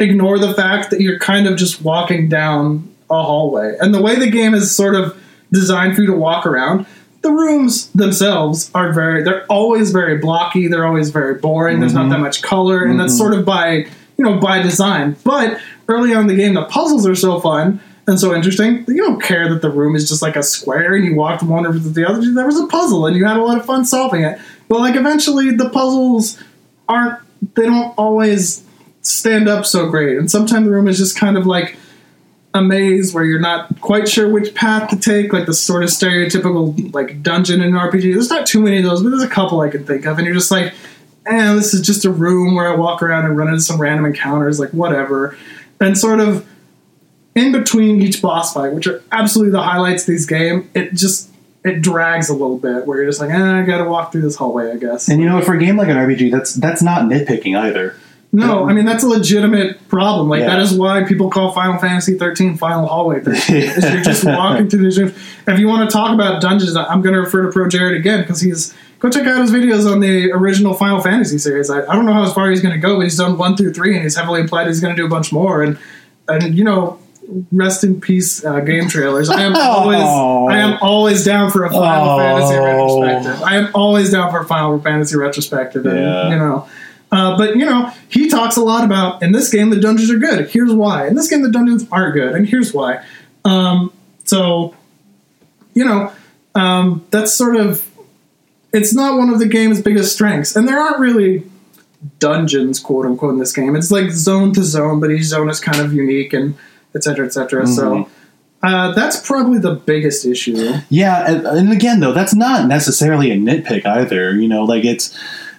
ignore 0.00 0.38
the 0.38 0.54
fact 0.54 0.90
that 0.90 1.00
you're 1.00 1.18
kind 1.18 1.46
of 1.46 1.56
just 1.56 1.82
walking 1.82 2.28
down 2.28 2.94
a 3.10 3.22
hallway. 3.22 3.76
And 3.80 3.94
the 3.94 4.00
way 4.00 4.16
the 4.16 4.30
game 4.30 4.54
is 4.54 4.74
sort 4.74 4.94
of 4.94 5.20
designed 5.52 5.96
for 5.96 6.02
you 6.02 6.08
to 6.08 6.16
walk 6.16 6.46
around, 6.46 6.86
the 7.22 7.30
rooms 7.30 7.90
themselves 7.92 8.70
are 8.74 8.92
very 8.92 9.22
they're 9.22 9.44
always 9.46 9.90
very 9.90 10.18
blocky, 10.18 10.68
they're 10.68 10.86
always 10.86 11.10
very 11.10 11.34
boring, 11.34 11.80
there's 11.80 11.94
not 11.94 12.02
mm-hmm. 12.02 12.10
that 12.10 12.20
much 12.20 12.42
color, 12.42 12.84
and 12.84 12.98
that's 12.98 13.12
mm-hmm. 13.14 13.18
sort 13.18 13.34
of 13.34 13.44
by 13.44 13.86
you 14.16 14.24
know, 14.24 14.38
by 14.38 14.60
design. 14.60 15.16
But 15.24 15.60
early 15.88 16.12
on 16.12 16.22
in 16.22 16.26
the 16.26 16.36
game 16.36 16.54
the 16.54 16.64
puzzles 16.64 17.06
are 17.06 17.14
so 17.14 17.40
fun 17.40 17.80
and 18.08 18.18
so 18.18 18.34
interesting 18.34 18.84
you 18.88 18.96
don't 18.96 19.22
care 19.22 19.48
that 19.50 19.62
the 19.62 19.70
room 19.70 19.94
is 19.94 20.08
just 20.08 20.22
like 20.22 20.34
a 20.34 20.42
square 20.42 20.94
and 20.94 21.04
you 21.04 21.14
walk 21.14 21.38
from 21.38 21.48
one 21.48 21.66
over 21.66 21.78
to 21.78 21.88
the 21.88 22.08
other. 22.08 22.20
There 22.32 22.46
was 22.46 22.58
a 22.58 22.66
puzzle 22.66 23.06
and 23.06 23.14
you 23.16 23.24
had 23.24 23.36
a 23.36 23.44
lot 23.44 23.58
of 23.58 23.66
fun 23.66 23.84
solving 23.84 24.24
it. 24.24 24.40
But 24.66 24.80
like 24.80 24.96
eventually 24.96 25.50
the 25.50 25.68
puzzles 25.68 26.42
aren't 26.88 27.20
they 27.54 27.66
don't 27.66 27.94
always 27.98 28.64
stand 29.02 29.48
up 29.48 29.66
so 29.66 29.88
great. 29.90 30.16
And 30.16 30.30
sometimes 30.30 30.66
the 30.66 30.72
room 30.72 30.88
is 30.88 30.98
just 30.98 31.16
kind 31.16 31.36
of 31.36 31.46
like 31.46 31.76
a 32.54 32.62
maze 32.62 33.12
where 33.12 33.24
you're 33.24 33.38
not 33.38 33.80
quite 33.80 34.08
sure 34.08 34.28
which 34.28 34.54
path 34.54 34.88
to 34.90 34.98
take, 34.98 35.32
like 35.32 35.46
the 35.46 35.54
sort 35.54 35.82
of 35.82 35.90
stereotypical 35.90 36.92
like 36.94 37.22
dungeon 37.22 37.60
in 37.60 37.74
an 37.76 37.80
RPG. 37.80 38.14
There's 38.14 38.30
not 38.30 38.46
too 38.46 38.60
many 38.60 38.78
of 38.78 38.84
those, 38.84 39.02
but 39.02 39.10
there's 39.10 39.22
a 39.22 39.28
couple 39.28 39.60
I 39.60 39.68
can 39.68 39.84
think 39.84 40.06
of, 40.06 40.18
and 40.18 40.26
you're 40.26 40.34
just 40.34 40.50
like, 40.50 40.72
eh, 41.26 41.54
this 41.54 41.74
is 41.74 41.82
just 41.82 42.04
a 42.04 42.10
room 42.10 42.54
where 42.54 42.72
I 42.72 42.74
walk 42.74 43.02
around 43.02 43.26
and 43.26 43.36
run 43.36 43.48
into 43.48 43.60
some 43.60 43.80
random 43.80 44.06
encounters, 44.06 44.58
like 44.58 44.70
whatever. 44.70 45.36
And 45.80 45.96
sort 45.96 46.20
of 46.20 46.46
in 47.38 47.52
between 47.52 48.00
each 48.02 48.20
boss 48.20 48.52
fight, 48.52 48.72
which 48.74 48.86
are 48.86 49.02
absolutely 49.12 49.52
the 49.52 49.62
highlights 49.62 50.02
of 50.02 50.08
these 50.08 50.26
game, 50.26 50.68
it 50.74 50.94
just 50.94 51.30
it 51.64 51.82
drags 51.82 52.28
a 52.28 52.32
little 52.32 52.58
bit 52.58 52.86
where 52.86 52.98
you're 52.98 53.06
just 53.06 53.20
like, 53.20 53.30
eh, 53.30 53.60
I 53.60 53.62
gotta 53.64 53.84
walk 53.88 54.12
through 54.12 54.22
this 54.22 54.36
hallway, 54.36 54.70
I 54.72 54.76
guess. 54.76 55.08
and 55.08 55.20
you 55.20 55.28
know, 55.28 55.40
for 55.42 55.54
a 55.54 55.58
game 55.58 55.76
like 55.76 55.88
an 55.88 55.96
RPG, 55.96 56.30
that's 56.30 56.54
that's 56.54 56.82
not 56.82 57.02
nitpicking 57.02 57.58
either. 57.58 57.96
No, 58.30 58.68
I 58.68 58.74
mean 58.74 58.84
that's 58.84 59.02
a 59.04 59.08
legitimate 59.08 59.88
problem. 59.88 60.28
Like 60.28 60.40
Yeah. 60.40 60.48
that 60.50 60.58
is 60.60 60.74
why 60.74 61.02
people 61.04 61.30
call 61.30 61.52
Final 61.52 61.78
Fantasy 61.78 62.18
13 62.18 62.58
Final 62.58 62.86
Hallway 62.86 63.20
13. 63.24 63.56
is 63.56 63.82
you're 63.92 64.02
just 64.02 64.24
walking 64.24 64.68
through 64.68 64.82
these 64.84 64.98
rooms. 64.98 65.14
If 65.46 65.58
you 65.58 65.66
want 65.66 65.88
to 65.88 65.92
talk 65.92 66.12
about 66.12 66.42
dungeons, 66.42 66.76
I'm 66.76 67.00
going 67.00 67.14
to 67.14 67.20
refer 67.20 67.50
to 67.50 67.58
ProJared 67.58 67.96
again 67.96 68.20
because 68.20 68.40
he's 68.42 68.74
go 68.98 69.08
check 69.08 69.26
out 69.26 69.40
his 69.40 69.50
videos 69.50 69.90
on 69.90 70.00
the 70.00 70.30
original 70.32 70.74
Final 70.74 71.00
Fantasy 71.00 71.38
series. 71.38 71.70
I, 71.70 71.80
I 71.86 71.94
don't 71.96 72.04
know 72.04 72.12
how 72.12 72.30
far 72.30 72.50
he's 72.50 72.60
going 72.60 72.74
to 72.74 72.80
go, 72.80 72.96
but 72.96 73.04
he's 73.04 73.16
done 73.16 73.38
one 73.38 73.56
through 73.56 73.72
three, 73.72 73.94
and 73.94 74.02
he's 74.02 74.16
heavily 74.16 74.40
implied 74.42 74.66
he's 74.66 74.80
going 74.80 74.94
to 74.94 75.00
do 75.00 75.06
a 75.06 75.10
bunch 75.10 75.32
more. 75.32 75.62
And 75.62 75.78
and 76.28 76.54
you 76.54 76.64
know, 76.64 76.98
rest 77.52 77.84
in 77.84 78.00
peace, 78.00 78.44
uh, 78.44 78.54
GameTrailers. 78.60 79.28
I 79.28 79.42
am 79.42 79.54
always 79.56 80.00
I 80.00 80.58
am 80.58 80.78
always 80.80 81.24
down 81.24 81.50
for 81.50 81.64
a 81.64 81.70
Final 81.70 82.10
Oh. 82.10 82.18
Fantasy 82.18 82.58
retrospective. 82.58 83.42
I 83.42 83.56
am 83.56 83.68
always 83.74 84.10
down 84.10 84.30
for 84.30 84.40
a 84.40 84.44
Final 84.46 84.80
Fantasy 84.80 85.16
retrospective. 85.16 85.84
And, 85.86 85.98
Yeah. 85.98 86.30
You 86.30 86.36
know. 86.36 86.68
Uh, 87.10 87.38
but 87.38 87.56
you 87.56 87.64
know, 87.64 87.90
he 88.08 88.28
talks 88.28 88.56
a 88.56 88.60
lot 88.62 88.84
about 88.84 89.22
in 89.22 89.32
this 89.32 89.50
game 89.50 89.70
the 89.70 89.80
dungeons 89.80 90.10
are 90.10 90.18
good. 90.18 90.48
Here's 90.50 90.72
why. 90.72 91.06
In 91.06 91.14
this 91.14 91.28
game 91.28 91.42
the 91.42 91.50
dungeons 91.50 91.86
aren't 91.90 92.14
good, 92.14 92.34
and 92.34 92.46
here's 92.46 92.72
why. 92.74 93.02
Um, 93.44 93.92
so, 94.24 94.74
you 95.74 95.84
know, 95.84 96.12
um, 96.54 97.04
that's 97.10 97.32
sort 97.32 97.56
of 97.56 97.84
it's 98.72 98.92
not 98.92 99.16
one 99.16 99.30
of 99.30 99.38
the 99.38 99.46
game's 99.46 99.80
biggest 99.80 100.12
strengths, 100.12 100.54
and 100.54 100.68
there 100.68 100.78
aren't 100.78 100.98
really 100.98 101.44
dungeons, 102.18 102.78
quote 102.78 103.06
unquote, 103.06 103.32
in 103.32 103.38
this 103.38 103.52
game. 103.52 103.74
It's 103.74 103.90
like 103.90 104.10
zone 104.10 104.52
to 104.54 104.62
zone, 104.62 105.00
but 105.00 105.10
each 105.10 105.24
zone 105.24 105.48
is 105.48 105.60
kind 105.60 105.80
of 105.80 105.92
unique 105.92 106.32
and 106.34 106.54
et 106.94 107.02
cetera, 107.02 107.26
et 107.26 107.32
cetera. 107.32 107.66
So. 107.66 108.08
Uh, 108.60 108.92
that's 108.92 109.24
probably 109.24 109.60
the 109.60 109.76
biggest 109.76 110.26
issue. 110.26 110.72
Yeah, 110.88 111.30
and, 111.30 111.46
and 111.46 111.72
again 111.72 112.00
though, 112.00 112.12
that's 112.12 112.34
not 112.34 112.66
necessarily 112.66 113.30
a 113.30 113.36
nitpick 113.36 113.86
either. 113.86 114.34
You 114.34 114.48
know, 114.48 114.64
like 114.64 114.84
it's 114.84 115.16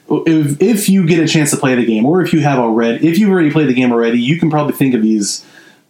if 0.10 0.62
if 0.62 0.90
you 0.90 1.06
get 1.06 1.24
a 1.24 1.28
chance 1.28 1.50
to 1.52 1.58
play 1.58 1.76
the 1.76 1.86
game, 1.86 2.06
or 2.06 2.22
if 2.22 2.34
you 2.34 2.42
have 2.42 2.60
already, 2.60 3.08
if 3.08 3.18
you've 3.18 3.30
already 3.30 3.52
played 3.52 3.70
the 3.70 3.74
game 3.74 3.94
already, 3.94 4.20
you 4.20 4.38
can 4.38 4.50
probably 4.50 4.74
think 4.74 4.94
of 4.96 5.02
these 5.02 5.46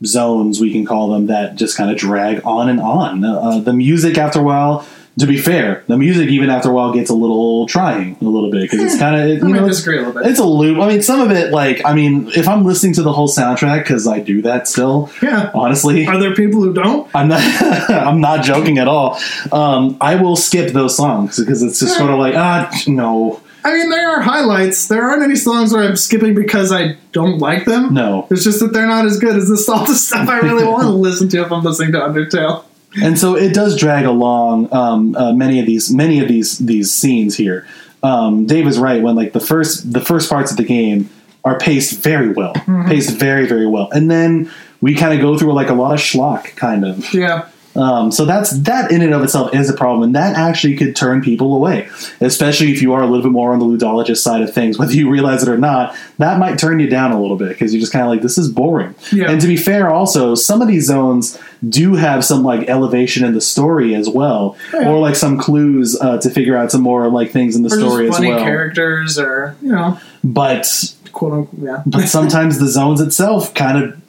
zones 0.06 0.62
we 0.62 0.72
can 0.72 0.86
call 0.86 1.10
them 1.10 1.26
that 1.28 1.56
just 1.56 1.76
kind 1.76 1.90
of 1.92 1.98
drag 1.98 2.46
on 2.46 2.70
and 2.70 2.80
on. 2.80 3.24
Uh, 3.24 3.60
the 3.60 3.74
music 3.74 4.18
after 4.18 4.40
a 4.40 4.44
while 4.44 4.86
to 5.20 5.28
be 5.28 5.38
fair, 5.38 5.84
the 5.88 5.98
music 5.98 6.30
even 6.30 6.50
after 6.50 6.70
a 6.70 6.74
while 6.74 6.94
gets 6.94 7.10
a 7.10 7.14
little 7.14 7.68
trying 7.68 8.18
a 8.22 8.26
little 8.26 8.52
bit 8.52 8.62
because 8.70 8.80
it's 8.80 8.98
kind 9.00 9.16
of 9.16 9.22
I 9.22 9.48
you 9.48 9.54
know 9.54 9.66
it's, 9.66 9.78
disagree 9.78 9.98
a 9.98 10.02
little 10.02 10.22
bit. 10.22 10.30
it's 10.30 10.40
a 10.40 10.46
loop. 10.46 10.80
I 10.80 10.88
mean, 10.88 11.02
some 11.02 11.20
of 11.20 11.32
it 11.32 11.52
like 11.52 11.84
I 11.86 11.94
mean, 11.94 12.30
if 12.36 12.48
I'm 12.48 12.64
listening 12.64 12.94
to 12.94 13.02
the 13.02 13.14
whole 13.14 13.28
soundtrack 13.28 13.84
because 13.84 14.08
I 14.08 14.20
do 14.20 14.42
that 14.44 14.68
still. 14.68 15.10
Yeah. 15.22 15.52
Honestly, 15.54 16.08
Are 16.08 16.20
there 16.20 16.34
people 16.36 16.62
who 16.62 16.74
don't? 16.74 17.10
I'm 17.16 17.28
not. 17.28 17.42
I'm 17.90 18.22
not 18.22 18.44
joking 18.44 18.78
at 18.78 18.88
all. 18.88 19.20
Um, 19.52 19.98
I 20.02 20.16
will 20.16 20.36
skip 20.36 20.74
those 20.74 20.96
songs 20.96 21.38
because 21.38 21.64
it's 21.64 21.80
just 21.80 21.98
sort 21.98 22.12
of 22.12 22.20
like 22.20 22.36
ah 22.36 22.72
no 22.88 23.42
I 23.64 23.74
mean, 23.74 23.90
there 23.90 24.10
are 24.10 24.22
highlights. 24.22 24.88
There 24.88 25.04
aren't 25.04 25.22
any 25.22 25.36
songs 25.36 25.74
where 25.74 25.84
I'm 25.84 25.98
skipping 25.98 26.34
because 26.34 26.72
I 26.72 26.96
don't 27.12 27.40
like 27.40 27.66
them. 27.66 27.94
no. 27.94 28.28
It's 28.32 28.44
just 28.44 28.60
that 28.62 28.72
they're 28.72 28.88
not 28.88 29.06
as 29.06 29.20
good 29.20 29.36
as 29.36 29.48
the 29.48 29.72
all 29.74 29.86
the 29.86 29.96
stuff 29.96 30.30
I 30.30 30.40
really 30.40 30.66
want 30.66 30.84
to 30.84 30.90
listen 30.90 31.28
to 31.30 31.42
if 31.42 31.52
I'm 31.52 31.64
listening 31.64 31.92
to 31.94 32.00
Undertale. 32.00 32.64
And 33.02 33.18
so 33.18 33.36
it 33.36 33.54
does 33.54 33.78
drag 33.78 34.06
along 34.06 34.74
um, 34.74 35.16
uh, 35.16 35.34
many 35.34 35.60
of 35.60 35.66
these 35.66 35.92
many 35.92 36.20
of 36.20 36.28
these 36.28 36.58
these 36.60 36.92
scenes 36.92 37.36
here. 37.36 37.68
Um, 38.02 38.46
Dave 38.46 38.68
is 38.68 38.80
right 38.80 39.02
when 39.02 39.16
like 39.16 39.34
the 39.34 39.40
first 39.40 39.92
the 39.92 40.02
first 40.02 40.30
parts 40.30 40.52
of 40.52 40.58
the 40.58 40.64
game 40.64 41.10
are 41.44 41.58
paced 41.58 42.00
very 42.00 42.30
well, 42.30 42.54
paced 42.88 43.16
very 43.16 43.46
very 43.46 43.68
well, 43.68 43.90
and 43.92 44.10
then 44.10 44.52
we 44.82 44.96
kind 44.96 45.14
of 45.14 45.22
go 45.22 45.38
through 45.38 45.54
like 45.54 45.70
a 45.70 45.74
lot 45.74 45.94
of 45.94 46.00
schlock 46.00 46.56
kind 46.56 46.86
of. 46.86 47.14
Yeah. 47.14 47.50
Um, 47.76 48.12
so 48.12 48.26
that's 48.26 48.52
that 48.62 48.92
in 48.92 49.02
and 49.02 49.14
of 49.14 49.24
itself 49.24 49.54
is 49.54 49.70
a 49.70 49.74
problem, 49.74 50.04
and 50.04 50.16
that 50.16 50.36
actually 50.36 50.76
could 50.76 50.96
turn 50.96 51.22
people 51.22 51.56
away, 51.56 51.88
especially 52.20 52.72
if 52.72 52.82
you 52.82 52.94
are 52.94 53.02
a 53.02 53.06
little 53.06 53.22
bit 53.24 53.32
more 53.32 53.54
on 53.54 53.60
the 53.60 53.66
ludologist 53.66 54.18
side 54.18 54.42
of 54.42 54.54
things. 54.54 54.78
Whether 54.80 54.94
you 54.94 55.10
realize 55.10 55.44
it 55.44 55.50
or 55.50 55.58
not, 55.58 55.96
that 56.18 56.40
might 56.40 56.58
turn 56.58 56.80
you 56.80 56.88
down 56.90 57.12
a 57.12 57.22
little 57.22 57.38
bit 57.38 57.50
because 57.50 57.74
you're 57.74 57.80
just 57.80 57.94
kind 57.94 58.04
of 58.04 58.10
like, 58.12 58.22
this 58.22 58.38
is 58.38 58.50
boring. 58.52 58.96
Yeah. 59.12 59.30
And 59.30 59.40
to 59.40 59.48
be 59.48 59.56
fair, 59.56 59.90
also 59.90 60.34
some 60.36 60.62
of 60.62 60.68
these 60.68 60.88
zones 60.88 61.40
do 61.68 61.94
have 61.96 62.26
some 62.26 62.44
like 62.44 62.68
elevation 62.68 63.24
in 63.24 63.34
the 63.34 63.42
story 63.42 63.94
as 63.96 64.10
well, 64.10 64.58
Yeah. 64.74 64.90
or 64.90 65.00
like 65.00 65.16
some 65.16 65.38
clues 65.38 65.96
uh, 66.02 66.18
to 66.20 66.30
figure 66.30 66.58
out 66.58 66.72
some 66.72 66.82
more 66.82 67.08
like 67.10 67.32
things 67.32 67.56
in 67.56 67.64
the 67.64 67.70
Or 67.74 67.78
story 67.80 68.10
as 68.10 68.16
funny 68.16 68.30
well. 68.30 68.44
characters 68.44 69.20
or, 69.20 69.56
you 69.62 69.72
know, 69.72 70.00
But 70.24 70.96
quote 71.12 71.34
unquote. 71.34 71.64
Yeah. 71.64 71.84
but 71.86 72.08
sometimes 72.08 72.58
the 72.60 72.68
zones 72.68 73.00
itself 73.02 73.54
kind 73.54 73.84
of 73.84 74.02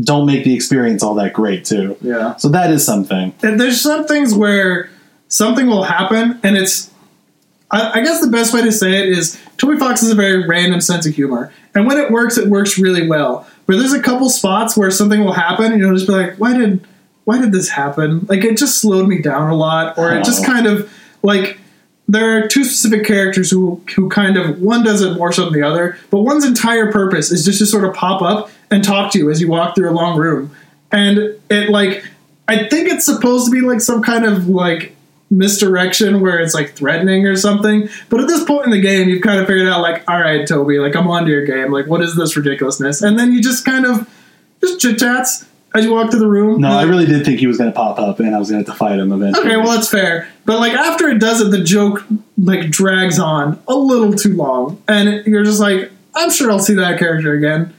don't 0.00 0.26
make 0.26 0.44
the 0.44 0.54
experience 0.54 1.02
all 1.02 1.14
that 1.14 1.32
great 1.32 1.64
too. 1.64 1.96
yeah. 2.02 2.36
So 2.36 2.48
that 2.50 2.70
is 2.70 2.84
something. 2.84 3.32
And 3.42 3.58
there's 3.58 3.80
some 3.80 4.06
things 4.06 4.34
where 4.34 4.90
something 5.28 5.66
will 5.66 5.84
happen 5.84 6.38
and 6.42 6.56
it's 6.56 6.90
I, 7.70 7.98
I 8.00 8.04
guess 8.04 8.20
the 8.20 8.30
best 8.30 8.54
way 8.54 8.62
to 8.62 8.70
say 8.70 8.92
it 9.02 9.08
is 9.08 9.40
Toby 9.56 9.76
Fox 9.78 10.00
has 10.02 10.10
a 10.10 10.14
very 10.14 10.46
random 10.46 10.80
sense 10.80 11.06
of 11.06 11.14
humor. 11.14 11.52
And 11.74 11.86
when 11.86 11.98
it 11.98 12.10
works, 12.12 12.38
it 12.38 12.48
works 12.48 12.78
really 12.78 13.08
well. 13.08 13.46
But 13.66 13.78
there's 13.78 13.92
a 13.92 14.00
couple 14.02 14.30
spots 14.30 14.76
where 14.76 14.90
something 14.90 15.24
will 15.24 15.32
happen 15.32 15.72
and 15.72 15.80
you'll 15.80 15.94
just 15.94 16.06
be 16.06 16.12
like, 16.12 16.36
why 16.36 16.56
did 16.56 16.86
why 17.24 17.40
did 17.40 17.50
this 17.52 17.68
happen? 17.70 18.24
Like 18.28 18.44
it 18.44 18.56
just 18.56 18.80
slowed 18.80 19.08
me 19.08 19.20
down 19.20 19.50
a 19.50 19.54
lot, 19.56 19.98
or 19.98 20.12
it 20.14 20.24
just 20.24 20.44
Oh. 20.44 20.46
kind 20.46 20.66
of 20.68 20.92
like 21.22 21.58
there 22.06 22.38
are 22.38 22.46
two 22.46 22.62
specific 22.62 23.04
characters 23.04 23.50
who 23.50 23.80
who 23.96 24.08
kind 24.10 24.36
of 24.36 24.60
one 24.62 24.84
does 24.84 25.00
it 25.02 25.16
more 25.16 25.32
so 25.32 25.44
than 25.46 25.54
the 25.54 25.62
other, 25.66 25.98
but 26.10 26.20
one's 26.20 26.44
entire 26.44 26.92
purpose 26.92 27.32
is 27.32 27.44
just 27.44 27.58
to 27.58 27.66
sort 27.66 27.82
of 27.84 27.94
pop 27.94 28.22
up 28.22 28.48
and 28.70 28.84
talk 28.84 29.12
to 29.12 29.18
you 29.18 29.30
as 29.30 29.40
you 29.40 29.48
walk 29.48 29.74
through 29.74 29.90
a 29.90 29.92
long 29.92 30.18
room. 30.18 30.54
And 30.92 31.18
it 31.50 31.70
like 31.70 32.04
I 32.48 32.68
think 32.68 32.88
it's 32.88 33.04
supposed 33.04 33.46
to 33.46 33.50
be 33.50 33.60
like 33.60 33.80
some 33.80 34.02
kind 34.02 34.24
of 34.24 34.48
like 34.48 34.96
misdirection 35.30 36.20
where 36.20 36.38
it's 36.38 36.54
like 36.54 36.72
threatening 36.74 37.26
or 37.26 37.36
something. 37.36 37.88
But 38.08 38.20
at 38.20 38.28
this 38.28 38.44
point 38.44 38.66
in 38.66 38.70
the 38.70 38.80
game, 38.80 39.08
you've 39.08 39.22
kind 39.22 39.40
of 39.40 39.46
figured 39.46 39.66
out 39.68 39.80
like, 39.80 40.08
all 40.08 40.20
right, 40.20 40.46
Toby, 40.46 40.78
like 40.78 40.94
I'm 40.94 41.08
onto 41.08 41.30
your 41.30 41.44
game. 41.44 41.72
Like, 41.72 41.86
what 41.86 42.00
is 42.00 42.14
this 42.14 42.36
ridiculousness? 42.36 43.02
And 43.02 43.18
then 43.18 43.32
you 43.32 43.42
just 43.42 43.64
kind 43.64 43.84
of 43.84 44.08
just 44.60 44.80
chit 44.80 44.98
chats 44.98 45.46
as 45.74 45.84
you 45.84 45.92
walk 45.92 46.10
through 46.10 46.20
the 46.20 46.28
room. 46.28 46.60
No, 46.60 46.70
You're 46.70 46.78
I 46.78 46.82
really 46.84 47.06
did 47.06 47.24
think 47.24 47.40
he 47.40 47.46
was 47.46 47.58
going 47.58 47.70
to 47.70 47.76
pop 47.76 47.98
up, 47.98 48.18
and 48.20 48.34
I 48.34 48.38
was 48.38 48.50
going 48.50 48.64
to 48.64 48.70
have 48.70 48.78
to 48.78 48.78
fight 48.78 48.98
him 48.98 49.12
eventually. 49.12 49.46
Okay, 49.46 49.56
well 49.56 49.74
that's 49.74 49.90
fair. 49.90 50.28
But 50.44 50.60
like 50.60 50.72
after 50.72 51.08
it 51.08 51.18
does 51.18 51.40
it, 51.40 51.50
the 51.50 51.62
joke 51.62 52.04
like 52.38 52.70
drags 52.70 53.18
on 53.18 53.62
a 53.68 53.74
little 53.74 54.12
too 54.12 54.34
long, 54.34 54.82
and 54.88 55.26
you're 55.26 55.44
just 55.44 55.60
like, 55.60 55.90
I'm 56.14 56.30
sure 56.30 56.50
I'll 56.50 56.58
see 56.58 56.74
that 56.74 56.98
character 56.98 57.32
again. 57.32 57.74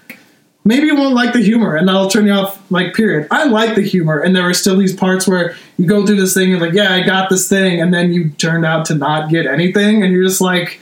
Maybe 0.67 0.87
you 0.87 0.97
won't 0.97 1.15
like 1.15 1.31
the 1.31 1.39
humor, 1.39 1.77
and 1.77 1.87
that'll 1.87 2.09
turn 2.09 2.25
you 2.25 2.33
off. 2.33 2.61
Like, 2.69 2.93
period. 2.93 3.29
I 3.31 3.45
like 3.45 3.75
the 3.75 3.81
humor, 3.81 4.19
and 4.19 4.35
there 4.35 4.43
are 4.43 4.53
still 4.53 4.75
these 4.75 4.93
parts 4.93 5.25
where 5.25 5.55
you 5.77 5.87
go 5.87 6.05
through 6.05 6.17
this 6.17 6.33
thing, 6.33 6.51
and 6.51 6.61
like, 6.61 6.73
yeah, 6.73 6.93
I 6.93 7.03
got 7.03 7.29
this 7.29 7.47
thing, 7.47 7.79
and 7.79 7.93
then 7.93 8.11
you 8.11 8.31
turn 8.31 8.65
out 8.65 8.83
to 8.87 8.95
not 8.95 9.29
get 9.29 9.45
anything, 9.45 10.03
and 10.03 10.11
you're 10.11 10.25
just 10.25 10.41
like, 10.41 10.81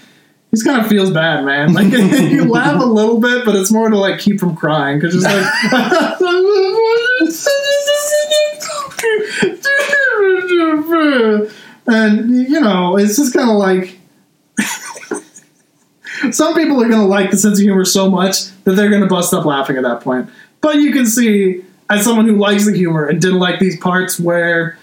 this 0.50 0.64
kind 0.64 0.82
of 0.82 0.88
feels 0.88 1.12
bad, 1.12 1.46
man. 1.46 1.72
Like, 1.76 1.92
you 2.32 2.46
laugh 2.46 2.82
a 2.82 2.86
little 2.86 3.20
bit, 3.20 3.46
but 3.46 3.56
it's 3.56 3.72
more 3.72 3.88
to 3.88 3.98
like 3.98 4.20
keep 4.20 4.40
from 4.40 4.56
crying 4.56 5.00
because 5.00 5.14
it's 5.14 5.24
like. 5.24 5.46
And 11.88 12.32
you 12.50 12.60
know, 12.60 12.98
it's 12.98 13.18
just 13.18 13.36
kind 13.36 13.48
of 13.48 13.58
like 13.58 14.00
some 16.32 16.54
people 16.54 16.82
are 16.82 16.88
going 16.90 17.02
to 17.02 17.08
like 17.08 17.32
the 17.32 17.38
sense 17.38 17.60
of 17.60 17.64
humor 17.64 17.86
so 17.86 18.10
much 18.10 18.46
that 18.64 18.76
they're 18.76 18.90
going 18.90 19.02
to 19.02 19.08
bust 19.08 19.34
up 19.34 19.46
laughing 19.46 19.78
at 19.78 19.84
that 19.84 20.02
point. 20.02 20.30
But 20.62 20.78
you 20.78 20.92
can 20.92 21.06
see, 21.06 21.64
as 21.90 22.04
someone 22.04 22.28
who 22.28 22.38
likes 22.38 22.66
the 22.66 22.76
humor 22.76 23.06
and 23.06 23.22
didn't 23.22 23.40
like 23.40 23.60
these 23.60 23.78
parts 23.80 24.20
where 24.20 24.78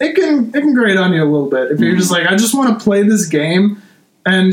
it 0.00 0.14
can 0.14 0.48
it 0.48 0.60
can 0.60 0.72
grate 0.74 0.96
on 0.96 1.12
you 1.12 1.22
a 1.22 1.24
little 1.24 1.50
bit 1.50 1.70
if 1.72 1.80
you're 1.80 1.96
just 1.96 2.10
like, 2.10 2.26
I 2.26 2.36
just 2.36 2.54
want 2.54 2.78
to 2.78 2.82
play 2.82 3.02
this 3.02 3.26
game 3.26 3.82
and 4.24 4.52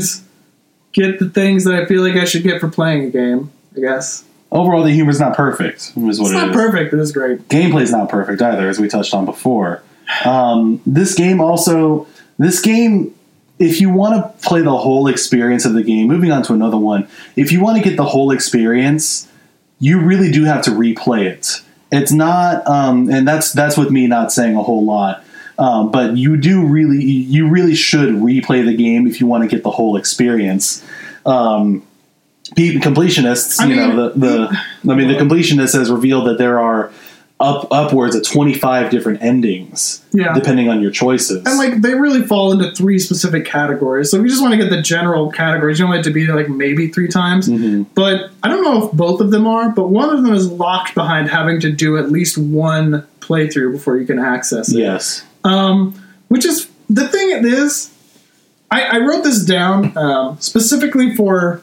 get 0.92 1.18
the 1.18 1.28
things 1.30 1.64
that 1.64 1.74
I 1.74 1.86
feel 1.86 2.02
like 2.02 2.16
I 2.16 2.24
should 2.24 2.42
get 2.42 2.60
for 2.60 2.68
playing 2.68 3.04
a 3.04 3.10
game. 3.10 3.50
I 3.76 3.80
guess 3.80 4.24
Overall, 4.50 4.82
the 4.82 4.90
humor's 4.92 5.20
not 5.20 5.36
perfect. 5.36 5.92
Is 5.94 5.96
what 5.96 6.08
it's 6.08 6.30
it 6.30 6.32
not 6.32 6.48
is. 6.50 6.56
perfect, 6.56 6.90
but 6.90 7.00
it's 7.00 7.12
great. 7.12 7.46
Gameplay's 7.48 7.92
not 7.92 8.08
perfect 8.08 8.40
either, 8.40 8.68
as 8.68 8.78
we 8.78 8.88
touched 8.88 9.12
on 9.12 9.26
before. 9.26 9.82
Um, 10.24 10.80
this 10.86 11.14
game 11.14 11.40
also, 11.40 12.06
this 12.38 12.60
game, 12.60 13.14
if 13.58 13.80
you 13.80 13.90
want 13.90 14.14
to 14.14 14.48
play 14.48 14.60
the 14.60 14.76
whole 14.76 15.08
experience 15.08 15.64
of 15.64 15.74
the 15.74 15.82
game, 15.82 16.06
moving 16.06 16.30
on 16.30 16.42
to 16.44 16.52
another 16.52 16.76
one, 16.76 17.08
if 17.36 17.52
you 17.52 17.60
want 17.60 17.76
to 17.82 17.88
get 17.88 17.96
the 17.96 18.04
whole 18.04 18.30
experience, 18.30 19.28
you 19.80 20.00
really 20.00 20.30
do 20.30 20.44
have 20.44 20.62
to 20.62 20.70
replay 20.70 21.26
it. 21.26 21.62
It's 21.90 22.12
not, 22.12 22.66
um, 22.66 23.10
and 23.10 23.26
that's 23.26 23.52
that's 23.52 23.76
with 23.76 23.90
me 23.90 24.06
not 24.06 24.32
saying 24.32 24.56
a 24.56 24.62
whole 24.62 24.84
lot. 24.84 25.24
Um, 25.58 25.90
but 25.90 26.16
you 26.16 26.36
do 26.36 26.64
really, 26.64 27.02
you 27.02 27.48
really 27.48 27.74
should 27.74 28.10
replay 28.10 28.64
the 28.64 28.74
game 28.74 29.08
if 29.08 29.20
you 29.20 29.26
want 29.26 29.42
to 29.42 29.48
get 29.48 29.64
the 29.64 29.70
whole 29.72 29.96
experience. 29.96 30.84
Um, 31.26 31.84
completionists, 32.54 33.60
I 33.60 33.66
you 33.66 33.76
mean, 33.76 33.96
know, 33.96 34.08
the, 34.10 34.18
the 34.18 34.92
I 34.92 34.94
mean, 34.94 35.08
the 35.08 35.14
completionist 35.14 35.74
has 35.74 35.90
revealed 35.90 36.28
that 36.28 36.38
there 36.38 36.60
are 36.60 36.92
up 37.40 37.68
upwards 37.70 38.16
of 38.16 38.24
twenty 38.24 38.52
five 38.54 38.90
different 38.90 39.22
endings, 39.22 40.04
Yeah. 40.12 40.34
depending 40.34 40.68
on 40.68 40.80
your 40.82 40.90
choices. 40.90 41.44
And 41.46 41.56
like 41.56 41.82
they 41.82 41.94
really 41.94 42.22
fall 42.22 42.50
into 42.50 42.72
three 42.72 42.98
specific 42.98 43.44
categories. 43.44 44.10
So 44.10 44.16
if 44.16 44.24
you 44.24 44.28
just 44.28 44.42
want 44.42 44.52
to 44.54 44.58
get 44.58 44.70
the 44.70 44.82
general 44.82 45.30
categories, 45.30 45.78
you 45.78 45.84
don't 45.84 45.90
want 45.94 46.00
it 46.04 46.08
to 46.08 46.12
be 46.14 46.26
like 46.26 46.48
maybe 46.48 46.88
three 46.88 47.06
times. 47.06 47.48
Mhm. 47.48 47.86
But 47.94 48.30
I 48.42 48.48
don't 48.48 48.64
know 48.64 48.86
if 48.88 48.92
both 48.92 49.20
of 49.20 49.30
them 49.30 49.46
are, 49.46 49.68
but 49.70 49.88
one 49.88 50.10
of 50.10 50.22
them 50.24 50.34
is 50.34 50.48
locked 50.48 50.96
behind 50.96 51.28
having 51.30 51.60
to 51.60 51.70
do 51.70 51.96
at 51.96 52.10
least 52.10 52.36
one 52.38 53.04
playthrough 53.20 53.70
before 53.70 53.98
you 53.98 54.06
can 54.06 54.18
access 54.18 54.70
it. 54.72 54.78
yes, 54.78 55.22
Um, 55.44 55.94
which 56.28 56.44
is 56.44 56.66
the 56.90 57.06
thing 57.06 57.30
it 57.30 57.44
is. 57.44 57.90
I, 58.70 58.82
I 58.82 58.98
wrote 58.98 59.22
this 59.22 59.44
down 59.44 59.96
um, 59.96 60.36
specifically 60.40 61.14
for 61.14 61.60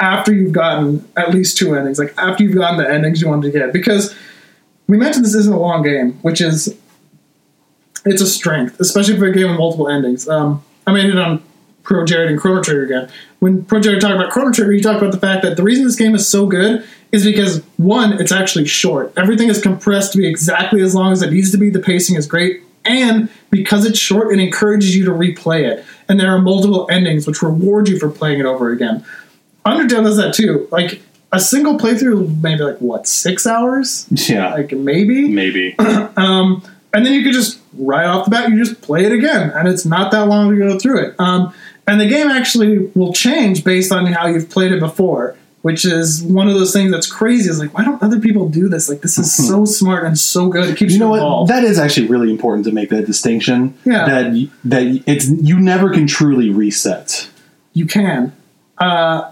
after 0.00 0.32
you've 0.32 0.52
gotten 0.52 1.04
at 1.16 1.34
least 1.34 1.58
two 1.58 1.74
endings, 1.74 1.98
like 1.98 2.14
after 2.16 2.44
you've 2.44 2.54
gotten 2.54 2.78
the 2.78 2.88
endings 2.88 3.20
you 3.20 3.28
wanted 3.28 3.52
to 3.52 3.58
get, 3.58 3.72
because 3.72 4.14
we 4.88 4.96
mentioned 4.96 5.24
this 5.24 5.34
isn't 5.34 5.52
a 5.52 5.58
long 5.58 5.82
game, 5.82 6.14
which 6.22 6.40
is 6.40 6.76
it's 8.04 8.22
a 8.22 8.26
strength, 8.26 8.80
especially 8.80 9.16
for 9.16 9.26
a 9.26 9.32
game 9.32 9.48
with 9.48 9.58
multiple 9.58 9.88
endings. 9.88 10.28
Um, 10.28 10.64
I 10.86 10.92
made 10.92 11.06
it 11.06 11.18
on 11.18 11.42
ProJared 11.84 12.28
and 12.28 12.40
Chrono 12.40 12.62
Trigger 12.62 12.84
again. 12.84 13.10
When 13.38 13.62
ProJared 13.62 14.00
talked 14.00 14.14
about 14.14 14.30
Chrono 14.30 14.50
Trigger, 14.50 14.72
he 14.72 14.80
talked 14.80 15.00
about 15.00 15.12
the 15.12 15.20
fact 15.20 15.42
that 15.42 15.56
the 15.56 15.62
reason 15.62 15.84
this 15.84 15.96
game 15.96 16.14
is 16.14 16.26
so 16.26 16.46
good 16.46 16.86
is 17.12 17.24
because 17.24 17.62
one, 17.76 18.14
it's 18.20 18.32
actually 18.32 18.66
short. 18.66 19.12
Everything 19.16 19.48
is 19.48 19.60
compressed 19.60 20.12
to 20.12 20.18
be 20.18 20.26
exactly 20.26 20.82
as 20.82 20.94
long 20.94 21.12
as 21.12 21.22
it 21.22 21.32
needs 21.32 21.50
to 21.52 21.58
be. 21.58 21.70
The 21.70 21.80
pacing 21.80 22.16
is 22.16 22.26
great, 22.26 22.62
and 22.84 23.28
because 23.50 23.84
it's 23.84 23.98
short, 23.98 24.32
it 24.32 24.40
encourages 24.40 24.96
you 24.96 25.04
to 25.04 25.10
replay 25.10 25.70
it. 25.70 25.84
And 26.08 26.18
there 26.18 26.34
are 26.34 26.40
multiple 26.40 26.86
endings 26.90 27.26
which 27.26 27.42
reward 27.42 27.88
you 27.88 27.98
for 27.98 28.08
playing 28.08 28.40
it 28.40 28.46
over 28.46 28.70
again. 28.70 29.04
Undertale 29.66 30.02
does 30.04 30.16
that 30.16 30.34
too. 30.34 30.68
Like 30.70 31.02
a 31.32 31.40
single 31.40 31.78
playthrough, 31.78 32.42
maybe 32.42 32.62
like 32.62 32.78
what 32.78 33.06
six 33.06 33.46
hours, 33.46 34.06
yeah, 34.10 34.54
like 34.54 34.72
maybe. 34.72 35.28
maybe. 35.28 35.74
Um, 36.16 36.62
and 36.92 37.04
then 37.06 37.12
you 37.12 37.22
could 37.22 37.32
just 37.34 37.60
right 37.76 38.06
off 38.06 38.24
the 38.24 38.30
bat, 38.30 38.48
you 38.50 38.64
just 38.64 38.80
play 38.80 39.04
it 39.04 39.12
again, 39.12 39.50
and 39.54 39.68
it's 39.68 39.84
not 39.84 40.10
that 40.12 40.26
long 40.26 40.50
to 40.50 40.56
go 40.56 40.78
through 40.78 41.00
it. 41.06 41.14
Um, 41.20 41.52
and 41.86 42.00
the 42.00 42.06
game 42.08 42.28
actually 42.28 42.78
will 42.94 43.12
change 43.12 43.62
based 43.62 43.92
on 43.92 44.06
how 44.06 44.26
you've 44.26 44.48
played 44.50 44.72
it 44.72 44.80
before, 44.80 45.36
which 45.62 45.84
is 45.84 46.22
one 46.22 46.48
of 46.48 46.54
those 46.54 46.72
things 46.72 46.90
that's 46.90 47.06
crazy. 47.10 47.48
Is 47.50 47.60
like, 47.60 47.72
why 47.76 47.84
don't 47.84 48.02
other 48.02 48.18
people 48.18 48.48
do 48.48 48.68
this? 48.68 48.88
Like, 48.88 49.00
this 49.02 49.16
is 49.18 49.32
so 49.32 49.64
smart 49.64 50.04
and 50.04 50.18
so 50.18 50.48
good. 50.48 50.64
It 50.68 50.76
keeps 50.76 50.92
You 50.92 50.98
you, 50.98 51.04
know 51.04 51.10
what? 51.10 51.16
involved. 51.18 51.50
That 51.50 51.62
is 51.62 51.78
actually 51.78 52.08
really 52.08 52.30
important 52.30 52.64
to 52.66 52.72
make 52.72 52.88
that 52.90 53.06
distinction. 53.06 53.74
Yeah. 53.84 54.06
That 54.06 54.48
that 54.64 55.02
it's 55.06 55.28
you 55.28 55.60
never 55.60 55.90
can 55.90 56.06
truly 56.06 56.50
reset. 56.50 57.28
you 57.74 57.86
can. 57.86 58.32
Uh, 58.78 59.30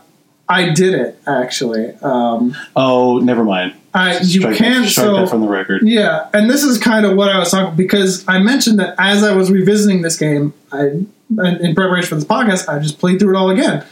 I 0.48 0.70
did 0.70 0.94
it 0.94 1.18
actually. 1.26 1.92
Um, 2.02 2.56
Oh, 2.76 3.18
never 3.18 3.44
mind. 3.44 3.74
I, 3.94 4.18
you 4.18 4.40
Strike, 4.42 4.56
can 4.58 4.84
strike 4.86 5.06
so 5.06 5.16
that 5.20 5.28
from 5.30 5.40
the 5.40 5.48
record. 5.48 5.80
yeah, 5.82 6.28
and 6.34 6.50
this 6.50 6.62
is 6.62 6.76
kind 6.78 7.06
of 7.06 7.16
what 7.16 7.30
I 7.30 7.38
was 7.38 7.50
talking 7.50 7.74
because 7.76 8.24
I 8.28 8.38
mentioned 8.40 8.78
that 8.78 8.94
as 8.98 9.22
I 9.22 9.34
was 9.34 9.50
revisiting 9.50 10.02
this 10.02 10.18
game, 10.18 10.52
I 10.70 11.06
in 11.30 11.74
preparation 11.74 12.08
for 12.10 12.14
this 12.16 12.24
podcast, 12.24 12.68
I 12.68 12.78
just 12.78 12.98
played 12.98 13.18
through 13.18 13.34
it 13.34 13.38
all 13.38 13.50
again. 13.50 13.84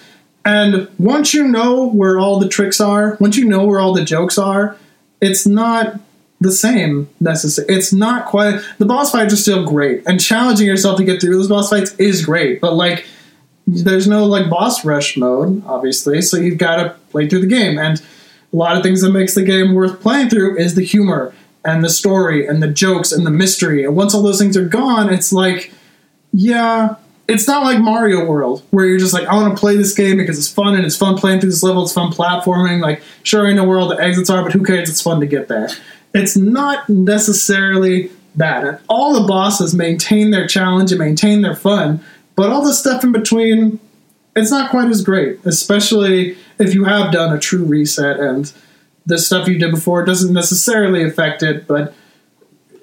And 0.45 0.89
once 0.99 1.33
you 1.33 1.49
know 1.49 1.89
where 1.89 2.19
all 2.19 2.39
the 2.39 2.49
tricks 2.49 2.81
are, 2.81 3.17
once 3.19 3.37
you 3.39 3.47
know 3.47 3.65
where 3.65 3.81
all 3.81 3.95
the 3.95 4.05
jokes 4.05 4.37
are, 4.37 4.77
it's 5.23 5.47
not 5.47 5.99
the 6.41 6.53
same 6.53 7.09
necessarily. 7.19 7.75
It's 7.75 7.93
not 7.93 8.27
quite. 8.27 8.61
The 8.77 8.85
boss 8.85 9.11
fights 9.11 9.33
are 9.33 9.37
still 9.39 9.65
great, 9.67 10.03
and 10.07 10.21
challenging 10.21 10.67
yourself 10.67 10.99
to 10.99 11.05
get 11.05 11.21
through 11.21 11.35
those 11.39 11.49
boss 11.49 11.71
fights 11.71 11.95
is 11.95 12.25
great. 12.25 12.61
But 12.61 12.75
like, 12.75 13.07
there's 13.67 14.07
no 14.07 14.27
like 14.27 14.51
boss 14.51 14.85
rush 14.85 15.17
mode, 15.17 15.63
obviously, 15.67 16.21
so 16.23 16.37
you've 16.37 16.59
got 16.59 16.77
to 16.77 16.91
play 17.11 17.29
through 17.29 17.41
the 17.41 17.47
game. 17.47 17.79
And 17.79 18.01
a 18.53 18.57
lot 18.57 18.77
of 18.77 18.83
things 18.83 19.01
that 19.01 19.11
makes 19.11 19.35
the 19.35 19.43
game 19.43 19.75
worth 19.75 20.01
playing 20.01 20.29
through 20.29 20.59
is 20.59 20.75
the 20.75 20.85
humor 20.85 21.35
and 21.65 21.83
the 21.83 21.89
story 21.89 22.47
and 22.47 22.63
the 22.63 22.69
jokes 22.69 23.11
and 23.11 23.27
the 23.27 23.31
mystery. 23.31 23.85
And 23.85 23.97
once 23.97 24.15
all 24.15 24.23
those 24.23 24.39
things 24.39 24.57
are 24.57 24.67
gone, 24.67 25.13
it's 25.13 25.33
like, 25.33 25.73
yeah, 26.33 26.97
it's 27.27 27.49
not 27.49 27.65
like 27.65 27.79
Mario 27.79 28.27
World 28.27 28.63
where 28.71 28.85
you're 28.85 28.99
just 28.99 29.15
like, 29.15 29.27
I 29.27 29.35
want 29.35 29.57
to 29.57 29.61
play 29.61 29.77
this 29.77 29.95
game 29.95 30.19
because 30.19 30.39
it's 30.39 30.51
fun 30.51 30.75
and 30.75 30.85
it's 30.85 30.97
fun 30.97 31.17
playing 31.17 31.41
through 31.41 31.51
this 31.51 31.63
level. 31.63 31.83
It's 31.83 31.93
fun 31.93 32.13
platforming. 32.13 32.83
Like, 32.83 33.03
sure, 33.23 33.47
I 33.47 33.55
know 33.55 33.65
where 33.65 33.79
all 33.79 33.89
the 33.89 34.01
exits 34.01 34.29
are, 34.29 34.43
but 34.43 34.53
who 34.53 34.63
cares? 34.63 34.91
It's 34.91 35.01
fun 35.01 35.21
to 35.21 35.27
get 35.27 35.49
there. 35.49 35.71
It's 36.13 36.37
not 36.37 36.89
necessarily 36.89 38.11
that. 38.37 38.81
All 38.89 39.19
the 39.19 39.27
bosses 39.27 39.75
maintain 39.75 40.31
their 40.31 40.47
challenge 40.47 40.93
and 40.93 40.99
maintain 40.99 41.41
their 41.43 41.57
fun, 41.57 42.05
but 42.37 42.51
all 42.51 42.65
the 42.65 42.75
stuff 42.75 43.05
in 43.05 43.13
between, 43.13 43.81
it's 44.37 44.51
not 44.51 44.71
quite 44.71 44.91
as 44.91 45.03
great, 45.03 45.39
especially 45.45 46.37
if 46.59 46.75
you 46.75 46.85
have 46.85 47.13
done 47.13 47.33
a 47.33 47.39
true 47.39 47.65
reset 47.65 48.19
and 48.19 48.53
the 49.07 49.19
stuff 49.19 49.49
you 49.49 49.59
did 49.59 49.71
before 49.71 50.05
doesn't 50.05 50.33
necessarily 50.33 51.05
affect 51.05 51.43
it, 51.43 51.67
but 51.67 51.95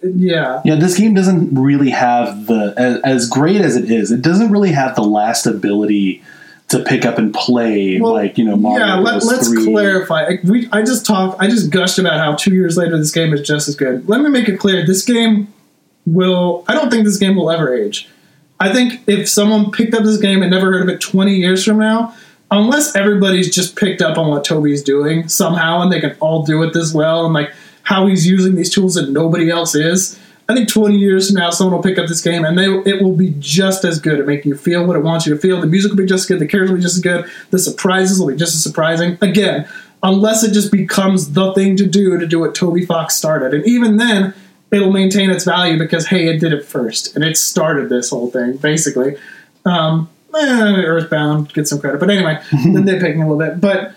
yeah. 0.04 0.62
Yeah, 0.66 0.76
this 0.76 0.98
game 0.98 1.14
doesn't 1.14 1.54
really 1.54 1.90
have 1.92 2.48
the 2.48 2.74
as, 2.78 3.02
as 3.02 3.30
great 3.30 3.62
as 3.62 3.76
it 3.76 3.90
is. 3.92 4.12
It 4.12 4.22
doesn't 4.22 4.52
really 4.52 4.72
have 4.72 4.96
the 4.96 5.04
last 5.04 5.46
ability 5.46 6.24
to 6.70 6.80
pick 6.84 7.06
up 7.06 7.18
and 7.18 7.34
play 7.34 8.00
Well, 8.00 8.14
like 8.14 8.38
you 8.38 8.46
know 8.46 8.56
Mario 8.56 8.86
yeah, 8.86 8.96
let, 8.96 9.24
let's 9.24 9.50
3. 9.50 9.66
clarify. 9.66 10.26
Like, 10.26 10.44
We, 10.44 10.70
I 10.72 10.84
just 10.84 11.06
talked, 11.06 11.42
I 11.42 11.48
just 11.50 11.70
gushed 11.70 12.00
about 12.00 12.18
how 12.18 12.36
two 12.36 12.54
years 12.54 12.78
later 12.78 12.98
this 12.98 13.12
game 13.12 13.34
is 13.34 13.42
just 13.42 13.68
as 13.68 13.76
good. 13.76 14.08
Let 14.08 14.22
me 14.22 14.30
make 14.30 14.48
it 14.48 14.58
clear: 14.58 14.86
this 14.86 15.04
game 15.04 15.54
will. 16.06 16.64
I 16.68 16.74
don't 16.74 16.90
think 16.90 17.04
this 17.06 17.18
game 17.18 17.36
will 17.36 17.52
ever 17.52 17.76
age. 17.76 18.10
I 18.62 18.72
think 18.72 19.02
if 19.08 19.28
someone 19.28 19.72
picked 19.72 19.96
up 19.96 20.04
this 20.04 20.18
game 20.20 20.44
and 20.44 20.52
never 20.52 20.72
heard 20.72 20.84
of 20.84 20.90
it 20.90 21.02
twenty 21.02 21.36
years 21.36 21.66
from 21.66 21.80
now, 21.80 22.16
unless 22.52 22.96
everybody's 22.96 23.54
just 23.54 23.76
picked 23.76 24.04
up 24.04 24.20
on 24.20 24.28
what 24.28 24.46
Toby's 24.46 24.84
doing 24.84 25.28
somehow 25.28 25.82
and 25.82 25.92
they 25.92 26.00
can 26.00 26.16
all 26.20 26.44
do 26.46 26.62
it 26.62 26.72
this 26.72 26.94
well 26.94 27.26
and 27.26 27.34
like 27.34 27.52
how 27.82 28.06
he's 28.06 28.28
using 28.28 28.54
these 28.54 28.70
tools 28.70 28.94
that 28.94 29.10
nobody 29.10 29.50
else 29.50 29.74
is. 29.74 30.20
I 30.48 30.54
think 30.54 30.70
20 30.70 30.96
years 30.96 31.30
from 31.30 31.38
now, 31.38 31.50
someone 31.50 31.76
will 31.76 31.82
pick 31.82 31.98
up 31.98 32.08
this 32.08 32.22
game 32.22 32.46
and 32.46 32.56
they 32.56 32.68
it 32.68 33.02
will 33.02 33.16
be 33.16 33.34
just 33.40 33.84
as 33.84 34.00
good 34.00 34.20
at 34.20 34.28
making 34.28 34.50
you 34.50 34.58
feel 34.58 34.86
what 34.86 34.96
it 34.96 35.00
wants 35.00 35.26
you 35.26 35.34
to 35.34 35.40
feel. 35.40 35.60
The 35.60 35.66
music 35.66 35.94
will 35.94 35.98
be 35.98 36.06
just 36.06 36.26
as 36.26 36.28
good, 36.28 36.40
the 36.40 36.48
characters 36.48 36.70
will 36.70 36.78
be 36.78 36.84
just 36.84 36.98
as 36.98 37.02
good, 37.02 37.32
the 37.50 37.58
surprises 37.58 38.20
will 38.20 38.28
be 38.28 38.36
just 38.36 38.54
as 38.54 38.62
surprising. 38.62 39.18
Again, 39.22 39.68
unless 40.04 40.44
it 40.44 40.54
just 40.54 40.72
becomes 40.72 41.32
the 41.32 41.52
thing 41.54 41.78
to 41.78 41.88
do 41.88 42.20
to 42.20 42.28
do 42.28 42.40
what 42.40 42.54
Toby 42.54 42.86
Fox 42.86 43.16
started. 43.16 43.56
And 43.56 43.66
even 43.66 43.98
then, 43.98 44.36
it'll 44.72 44.92
maintain 44.92 45.30
its 45.30 45.44
value 45.44 45.78
because, 45.78 46.08
hey, 46.08 46.28
it 46.28 46.40
did 46.40 46.54
it 46.54 46.66
first 46.66 47.16
and 47.16 47.24
it 47.24 47.38
started 47.38 47.90
this 47.90 48.10
whole 48.10 48.32
thing, 48.32 48.58
basically. 48.58 49.18
Um, 49.66 50.10
eh, 50.34 50.82
Earthbound 50.84 51.54
gets 51.54 51.70
some 51.70 51.80
credit. 51.80 52.00
But 52.00 52.10
anyway, 52.10 52.40
then 52.52 52.86
they're 52.86 53.00
picking 53.00 53.22
a 53.22 53.30
little 53.30 53.38
bit. 53.38 53.62
But 53.62 53.94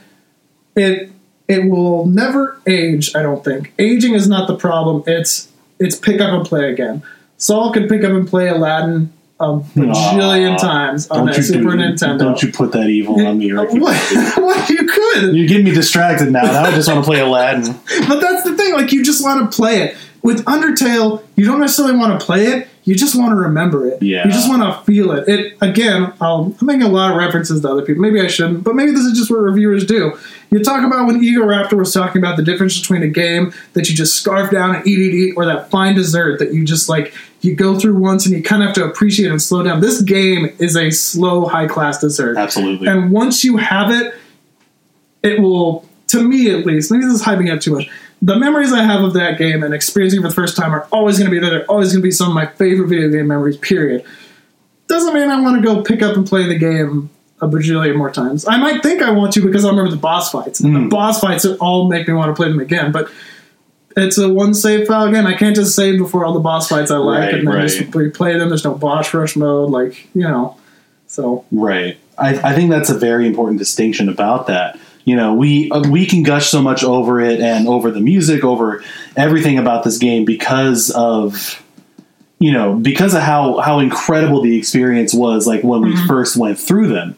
it 0.76 1.10
it 1.46 1.70
will 1.70 2.06
never 2.06 2.60
age, 2.66 3.14
I 3.14 3.22
don't 3.22 3.44
think. 3.44 3.72
Aging 3.78 4.14
is 4.14 4.28
not 4.28 4.48
the 4.48 4.56
problem. 4.56 5.02
It's 5.06 5.48
it's 5.78 5.96
pick 5.96 6.20
up 6.20 6.32
and 6.32 6.46
play 6.46 6.70
again. 6.70 7.02
Saul 7.36 7.72
can 7.72 7.88
pick 7.88 8.04
up 8.04 8.12
and 8.12 8.26
play 8.26 8.48
Aladdin 8.48 9.12
a 9.40 9.46
bajillion 9.46 10.56
times 10.58 11.08
on 11.08 11.26
that 11.26 11.42
Super 11.42 11.72
do- 11.72 11.78
Nintendo. 11.78 12.18
Don't 12.20 12.42
you 12.42 12.52
put 12.52 12.72
that 12.72 12.88
evil 12.88 13.26
on 13.26 13.38
me, 13.38 13.52
what? 13.52 13.76
what? 14.36 14.70
You 14.70 14.86
could. 14.86 15.34
You're 15.34 15.48
getting 15.48 15.64
me 15.64 15.72
distracted 15.72 16.30
now. 16.30 16.42
Now 16.42 16.64
I 16.64 16.70
just 16.70 16.88
want 16.88 17.04
to 17.04 17.10
play 17.10 17.20
Aladdin. 17.20 17.72
But 18.08 18.20
that's 18.20 18.44
the 18.44 18.56
thing, 18.56 18.74
like 18.74 18.92
you 18.92 19.04
just 19.04 19.22
want 19.22 19.50
to 19.50 19.54
play 19.56 19.82
it. 19.82 19.96
With 20.24 20.42
Undertale, 20.46 21.22
you 21.36 21.44
don't 21.44 21.60
necessarily 21.60 21.98
want 21.98 22.18
to 22.18 22.24
play 22.24 22.46
it, 22.46 22.68
you 22.84 22.94
just 22.94 23.14
want 23.14 23.32
to 23.32 23.36
remember 23.36 23.86
it. 23.86 24.02
Yeah. 24.02 24.24
You 24.24 24.32
just 24.32 24.48
want 24.48 24.62
to 24.62 24.82
feel 24.90 25.12
it. 25.12 25.28
It 25.28 25.58
again, 25.60 26.14
I'll, 26.18 26.54
I'm 26.58 26.66
making 26.66 26.84
a 26.84 26.88
lot 26.88 27.10
of 27.10 27.18
references 27.18 27.60
to 27.60 27.70
other 27.70 27.82
people. 27.82 28.00
Maybe 28.00 28.22
I 28.22 28.26
shouldn't, 28.26 28.64
but 28.64 28.74
maybe 28.74 28.92
this 28.92 29.04
is 29.04 29.18
just 29.18 29.30
what 29.30 29.40
reviewers 29.40 29.84
do. 29.84 30.18
You 30.50 30.64
talk 30.64 30.82
about 30.82 31.06
when 31.06 31.20
Egoraptor 31.20 31.76
was 31.76 31.92
talking 31.92 32.22
about 32.22 32.38
the 32.38 32.42
difference 32.42 32.80
between 32.80 33.02
a 33.02 33.08
game 33.08 33.52
that 33.74 33.90
you 33.90 33.94
just 33.94 34.16
scarf 34.16 34.50
down 34.50 34.76
and 34.76 34.86
eat, 34.86 34.98
eat, 34.98 35.14
eat, 35.14 35.34
or 35.36 35.44
that 35.44 35.70
fine 35.70 35.94
dessert 35.94 36.38
that 36.38 36.54
you 36.54 36.64
just 36.64 36.88
like 36.88 37.14
you 37.42 37.54
go 37.54 37.78
through 37.78 37.98
once 37.98 38.24
and 38.24 38.34
you 38.34 38.42
kind 38.42 38.62
of 38.62 38.68
have 38.68 38.74
to 38.76 38.84
appreciate 38.84 39.30
and 39.30 39.42
slow 39.42 39.62
down. 39.62 39.82
This 39.82 40.00
game 40.00 40.54
is 40.58 40.74
a 40.74 40.90
slow, 40.90 41.44
high 41.44 41.66
class 41.66 41.98
dessert. 41.98 42.38
Absolutely. 42.38 42.88
And 42.88 43.10
once 43.10 43.44
you 43.44 43.58
have 43.58 43.90
it, 43.90 44.14
it 45.22 45.38
will, 45.40 45.86
to 46.08 46.22
me 46.22 46.50
at 46.50 46.64
least, 46.64 46.90
maybe 46.90 47.04
this 47.04 47.14
is 47.14 47.22
hyping 47.22 47.52
up 47.54 47.60
too 47.60 47.74
much. 47.74 47.90
The 48.24 48.38
memories 48.38 48.72
I 48.72 48.82
have 48.82 49.02
of 49.04 49.12
that 49.14 49.36
game 49.36 49.62
and 49.62 49.74
experiencing 49.74 50.20
it 50.20 50.22
for 50.22 50.28
the 50.28 50.34
first 50.34 50.56
time 50.56 50.74
are 50.74 50.88
always 50.90 51.18
going 51.18 51.30
to 51.30 51.30
be 51.30 51.38
there. 51.38 51.50
They're 51.50 51.66
always 51.70 51.92
going 51.92 52.00
to 52.00 52.06
be 52.06 52.10
some 52.10 52.28
of 52.28 52.34
my 52.34 52.46
favorite 52.46 52.86
video 52.88 53.08
game 53.10 53.26
memories, 53.26 53.56
period. 53.58 54.02
Doesn't 54.86 55.12
mean 55.12 55.28
I 55.28 55.40
want 55.40 55.56
to 55.56 55.62
go 55.62 55.82
pick 55.82 56.00
up 56.00 56.16
and 56.16 56.26
play 56.26 56.46
the 56.46 56.56
game 56.58 57.10
a 57.42 57.46
bajillion 57.48 57.96
more 57.96 58.10
times. 58.10 58.46
I 58.46 58.56
might 58.56 58.82
think 58.82 59.02
I 59.02 59.10
want 59.10 59.32
to 59.34 59.44
because 59.44 59.64
I 59.66 59.68
remember 59.68 59.90
the 59.90 59.98
boss 59.98 60.30
fights. 60.30 60.60
And 60.60 60.74
Mm. 60.74 60.82
the 60.84 60.88
boss 60.88 61.20
fights 61.20 61.44
all 61.44 61.88
make 61.88 62.08
me 62.08 62.14
want 62.14 62.30
to 62.30 62.34
play 62.34 62.48
them 62.48 62.60
again. 62.60 62.92
But 62.92 63.10
it's 63.96 64.16
a 64.16 64.28
one 64.32 64.54
save 64.54 64.86
file 64.86 65.06
again. 65.06 65.26
I 65.26 65.34
can't 65.34 65.54
just 65.54 65.74
save 65.76 65.98
before 65.98 66.24
all 66.24 66.32
the 66.32 66.40
boss 66.40 66.68
fights 66.68 66.90
I 66.90 66.96
like 66.96 67.18
Right, 67.20 67.34
and 67.34 67.46
then 67.46 67.54
right. 67.54 67.68
just 67.68 67.78
replay 67.90 68.38
them. 68.38 68.48
There's 68.48 68.64
no 68.64 68.74
boss 68.74 69.12
rush 69.12 69.36
mode. 69.36 69.70
Like, 69.70 70.08
you 70.14 70.22
know. 70.22 70.56
So, 71.08 71.44
Right. 71.52 71.98
I, 72.16 72.52
I 72.52 72.54
think 72.54 72.70
that's 72.70 72.88
a 72.90 72.98
very 72.98 73.26
important 73.26 73.58
distinction 73.58 74.08
about 74.08 74.46
that. 74.46 74.78
You 75.04 75.16
know, 75.16 75.34
we 75.34 75.70
uh, 75.70 75.88
we 75.90 76.06
can 76.06 76.22
gush 76.22 76.48
so 76.48 76.62
much 76.62 76.82
over 76.82 77.20
it 77.20 77.40
and 77.40 77.68
over 77.68 77.90
the 77.90 78.00
music, 78.00 78.42
over 78.42 78.82
everything 79.16 79.58
about 79.58 79.84
this 79.84 79.98
game 79.98 80.24
because 80.24 80.90
of 80.90 81.62
you 82.38 82.52
know 82.52 82.74
because 82.76 83.12
of 83.14 83.20
how 83.22 83.58
how 83.60 83.80
incredible 83.80 84.40
the 84.42 84.56
experience 84.56 85.12
was. 85.12 85.46
Like 85.46 85.62
when 85.62 85.82
we 85.82 85.94
first 86.06 86.36
went 86.36 86.58
through 86.58 86.88
them. 86.88 87.16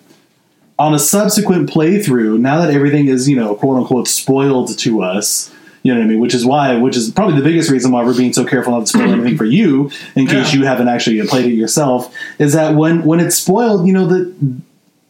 On 0.78 0.92
a 0.92 0.98
subsequent 0.98 1.70
playthrough, 1.70 2.38
now 2.38 2.60
that 2.60 2.70
everything 2.70 3.06
is 3.06 3.28
you 3.28 3.36
know 3.36 3.54
quote 3.54 3.78
unquote 3.78 4.08
spoiled 4.08 4.76
to 4.78 5.00
us, 5.02 5.50
you 5.82 5.94
know 5.94 6.00
what 6.00 6.04
I 6.04 6.08
mean. 6.08 6.20
Which 6.20 6.34
is 6.34 6.44
why, 6.44 6.76
which 6.76 6.96
is 6.98 7.10
probably 7.12 7.36
the 7.36 7.42
biggest 7.42 7.70
reason 7.70 7.92
why 7.92 8.04
we're 8.04 8.16
being 8.16 8.34
so 8.34 8.44
careful 8.44 8.72
not 8.72 8.80
to 8.80 8.86
spoil 8.88 9.10
anything 9.14 9.38
for 9.38 9.46
you, 9.46 9.90
in 10.16 10.26
case 10.26 10.52
Yeah. 10.52 10.58
you 10.60 10.66
haven't 10.66 10.88
actually 10.88 11.24
played 11.28 11.46
it 11.46 11.54
yourself. 11.54 12.12
Is 12.38 12.52
that 12.52 12.74
when 12.74 13.04
when 13.04 13.20
it's 13.20 13.36
spoiled, 13.36 13.86
you 13.86 13.92
know 13.94 14.06
the 14.06 14.34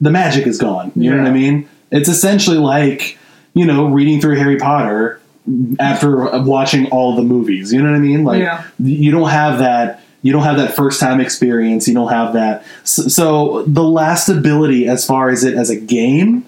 the 0.00 0.10
magic 0.10 0.46
is 0.46 0.58
gone. 0.58 0.92
You 0.94 1.10
know 1.10 1.16
what 1.18 1.26
I 1.26 1.32
mean? 1.32 1.68
It's 1.90 2.08
essentially 2.08 2.58
like 2.58 3.18
you 3.54 3.64
know 3.66 3.86
reading 3.86 4.20
through 4.20 4.36
Harry 4.36 4.56
Potter 4.56 5.20
after 5.78 6.40
watching 6.40 6.86
all 6.90 7.14
the 7.14 7.22
movies. 7.22 7.72
You 7.72 7.82
know 7.82 7.90
what 7.90 7.96
I 7.96 8.00
mean? 8.00 8.24
Like 8.24 8.40
Yeah. 8.40 8.64
you 8.78 9.10
don't 9.10 9.30
have 9.30 9.58
that. 9.60 10.02
You 10.22 10.32
don't 10.32 10.42
have 10.42 10.56
that 10.56 10.74
first 10.74 10.98
time 10.98 11.20
experience. 11.20 11.86
You 11.86 11.94
don't 11.94 12.10
have 12.10 12.32
that. 12.32 12.64
So, 12.82 13.02
so 13.02 13.62
the 13.62 13.84
last 13.84 14.28
ability, 14.28 14.88
as 14.88 15.06
far 15.06 15.30
as 15.30 15.44
it 15.44 15.54
as 15.54 15.70
a 15.70 15.76
game, 15.76 16.44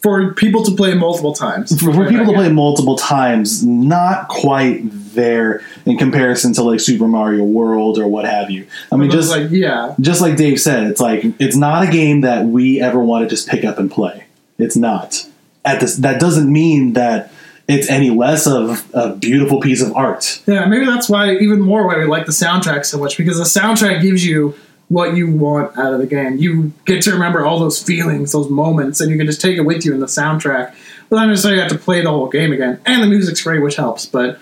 for 0.00 0.32
people 0.34 0.62
to 0.62 0.70
play 0.76 0.94
multiple 0.94 1.34
times. 1.34 1.76
for, 1.80 1.92
for 1.92 2.08
people 2.08 2.26
to 2.26 2.32
play 2.32 2.48
multiple 2.52 2.96
times, 2.96 3.64
not 3.64 4.28
quite 4.28 4.82
there 5.14 5.60
in 5.86 5.98
comparison 5.98 6.52
to 6.54 6.62
like 6.62 6.78
Super 6.78 7.08
Mario 7.08 7.42
World 7.42 7.98
or 7.98 8.06
what 8.06 8.24
have 8.24 8.48
you. 8.48 8.66
I 8.92 8.96
mean, 8.96 9.10
just 9.10 9.28
like, 9.28 9.50
yeah. 9.50 9.96
just 9.98 10.20
like 10.20 10.36
Dave 10.36 10.60
said, 10.60 10.86
it's 10.86 11.00
like 11.00 11.24
it's 11.40 11.56
not 11.56 11.88
a 11.88 11.90
game 11.90 12.20
that 12.20 12.44
we 12.44 12.80
ever 12.80 13.00
want 13.00 13.24
to 13.24 13.28
just 13.28 13.48
pick 13.48 13.64
up 13.64 13.78
and 13.78 13.90
play. 13.90 14.24
It's 14.58 14.76
not. 14.76 15.26
At 15.64 15.80
this, 15.80 15.96
that 15.96 16.20
doesn't 16.20 16.50
mean 16.52 16.94
that 16.94 17.32
it's 17.68 17.88
any 17.90 18.10
less 18.10 18.46
of 18.46 18.88
a 18.94 19.14
beautiful 19.14 19.60
piece 19.60 19.82
of 19.82 19.94
art. 19.94 20.40
Yeah, 20.46 20.64
maybe 20.66 20.86
that's 20.86 21.08
why 21.08 21.34
even 21.36 21.60
more 21.60 21.86
why 21.86 21.98
we 21.98 22.06
like 22.06 22.26
the 22.26 22.32
soundtrack 22.32 22.86
so 22.86 22.98
much 22.98 23.16
because 23.18 23.36
the 23.36 23.60
soundtrack 23.60 24.00
gives 24.00 24.24
you 24.24 24.54
what 24.88 25.14
you 25.14 25.30
want 25.30 25.76
out 25.76 25.92
of 25.92 25.98
the 25.98 26.06
game. 26.06 26.38
You 26.38 26.72
get 26.86 27.02
to 27.02 27.12
remember 27.12 27.44
all 27.44 27.58
those 27.58 27.82
feelings, 27.82 28.32
those 28.32 28.48
moments, 28.48 29.00
and 29.02 29.10
you 29.10 29.18
can 29.18 29.26
just 29.26 29.40
take 29.42 29.58
it 29.58 29.62
with 29.62 29.84
you 29.84 29.92
in 29.92 30.00
the 30.00 30.06
soundtrack. 30.06 30.74
But 31.10 31.16
not 31.16 31.28
necessarily 31.28 31.60
have 31.60 31.70
to 31.70 31.78
play 31.78 32.00
the 32.02 32.10
whole 32.10 32.28
game 32.28 32.52
again. 32.52 32.80
And 32.86 33.02
the 33.02 33.06
music's 33.06 33.42
great, 33.42 33.62
which 33.62 33.76
helps. 33.76 34.06
But 34.06 34.38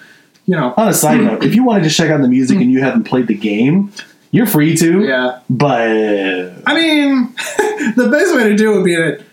you 0.47 0.55
know, 0.55 0.73
On 0.77 0.87
a 0.89 0.93
side 0.95 1.21
note, 1.21 1.43
if 1.43 1.57
you 1.57 1.65
want 1.65 1.83
to 1.83 1.89
just 1.89 1.97
check 1.97 2.11
out 2.11 2.21
the 2.23 2.29
music 2.29 2.59
and 2.61 2.71
you 2.71 2.81
haven't 2.81 3.05
played 3.05 3.27
the 3.27 3.35
game, 3.35 3.93
you're 4.31 4.47
free 4.47 4.77
to. 4.77 5.05
yeah. 5.05 5.41
But 5.51 5.91
I 6.65 6.75
mean, 6.75 7.35
the 7.97 8.09
best 8.11 8.37
way 8.37 8.45
to 8.45 8.57
do 8.57 8.73
it 8.73 8.77
would 8.77 8.85
be 8.85 8.97
well, 8.97 9.26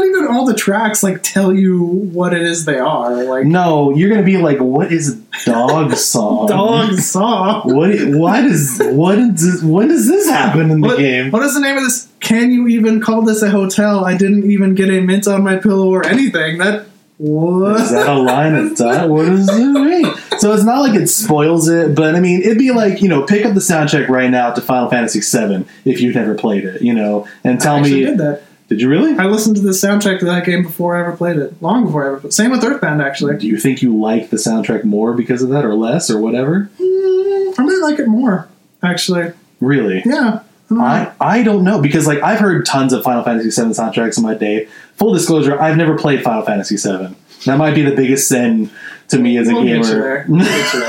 not 0.00 0.06
even 0.18 0.26
all 0.28 0.44
the 0.46 0.54
tracks 0.54 1.02
like 1.02 1.22
tell 1.22 1.52
you 1.52 1.82
what 1.84 2.32
it 2.34 2.42
is 2.42 2.64
they 2.64 2.78
are. 2.78 3.24
Like 3.24 3.46
no, 3.46 3.94
you're 3.94 4.10
gonna 4.10 4.22
be 4.22 4.38
like, 4.38 4.58
what 4.58 4.92
is 4.92 5.16
dog 5.44 5.92
song? 5.96 6.46
dog 6.48 6.94
song. 6.98 7.62
What? 7.74 7.90
Why 8.16 8.42
does 8.42 8.80
what 8.92 9.16
does 9.16 9.62
when 9.62 9.88
does 9.88 10.08
this 10.08 10.28
happen 10.28 10.70
in 10.70 10.80
the 10.80 10.88
What, 10.88 10.98
game? 10.98 11.30
what 11.30 11.42
is 11.42 11.54
the 11.54 11.60
name 11.60 11.76
of 11.76 11.84
this 11.84 12.08
can 12.20 12.52
you 12.52 12.68
even 12.68 13.00
call 13.00 13.22
this 13.22 13.42
a 13.42 13.50
hotel? 13.50 14.04
I 14.04 14.16
didn't 14.16 14.50
even 14.50 14.74
get 14.74 14.90
a 14.90 15.00
mint 15.00 15.26
on 15.26 15.42
my 15.42 15.56
pillow 15.56 15.88
or 15.88 16.04
anything. 16.06 16.58
That 16.58 16.86
what? 17.16 17.80
Is 17.80 17.90
that 17.90 18.08
a 18.08 18.18
line 18.18 18.54
of 18.54 18.76
dialogue? 18.76 19.10
What 19.10 19.26
does 19.26 19.48
it 19.48 19.64
mean? 19.70 20.14
So 20.38 20.52
it's 20.54 20.64
not 20.64 20.80
like 20.80 20.94
it 20.98 21.06
spoils 21.08 21.68
it, 21.68 21.94
but 21.94 22.14
I 22.14 22.20
mean, 22.20 22.40
it'd 22.42 22.56
be 22.58 22.70
like 22.70 23.02
you 23.02 23.08
know, 23.08 23.24
pick 23.24 23.44
up 23.44 23.52
the 23.54 23.60
soundtrack 23.60 24.08
right 24.08 24.30
now 24.30 24.52
to 24.52 24.60
Final 24.62 24.88
Fantasy 24.88 25.20
VII 25.20 25.66
if 25.84 26.00
you've 26.00 26.14
never 26.14 26.34
played 26.34 26.64
it, 26.64 26.80
you 26.82 26.94
know, 26.94 27.26
and 27.44 27.60
tell 27.60 27.76
I 27.76 27.80
actually 27.80 28.04
me, 28.16 28.36
did 28.70 28.80
you 28.80 28.88
really? 28.88 29.18
I 29.18 29.26
listened 29.26 29.56
to 29.56 29.62
the 29.62 29.70
soundtrack 29.70 30.20
to 30.20 30.26
that 30.26 30.46
game 30.46 30.62
before 30.62 30.96
I 30.96 31.00
ever 31.00 31.16
played 31.16 31.36
it. 31.38 31.60
Long 31.60 31.86
before 31.86 32.04
I 32.04 32.06
ever. 32.06 32.20
Played. 32.20 32.32
Same 32.32 32.52
with 32.52 32.62
Earthbound, 32.62 33.02
actually. 33.02 33.36
Do 33.36 33.48
you 33.48 33.58
think 33.58 33.82
you 33.82 34.00
like 34.00 34.30
the 34.30 34.36
soundtrack 34.36 34.84
more 34.84 35.12
because 35.12 35.42
of 35.42 35.48
that, 35.48 35.64
or 35.64 35.74
less, 35.74 36.08
or 36.08 36.20
whatever? 36.20 36.70
Mm, 36.78 37.58
I 37.58 37.64
might 37.64 37.80
like 37.82 37.98
it 37.98 38.06
more, 38.06 38.48
actually. 38.80 39.32
Really? 39.60 40.02
Yeah. 40.06 40.44
I 40.70 40.74
don't 40.74 40.78
know. 40.78 40.84
I, 41.20 41.38
I 41.38 41.42
don't 41.42 41.64
know 41.64 41.80
because 41.80 42.06
like 42.06 42.22
I've 42.22 42.38
heard 42.38 42.64
tons 42.66 42.92
of 42.92 43.02
Final 43.02 43.22
Fantasy 43.24 43.48
VII 43.50 43.70
soundtracks 43.70 44.16
in 44.18 44.22
my 44.22 44.34
day. 44.34 44.68
Full 44.96 45.12
disclosure, 45.14 45.60
I've 45.60 45.76
never 45.76 45.96
played 45.98 46.22
Final 46.22 46.42
Fantasy 46.42 46.76
VII. 46.76 47.14
That 47.46 47.56
might 47.56 47.74
be 47.74 47.82
the 47.82 47.96
biggest 47.96 48.28
sin 48.28 48.70
to 49.08 49.18
me 49.18 49.38
as 49.38 49.48
a 49.48 49.54
we'll 49.54 49.64
get 49.64 49.78
you 49.78 49.82
gamer. 49.82 49.94
there. 50.00 50.26
We'll 50.28 50.44
get 50.44 50.74
you 50.74 50.80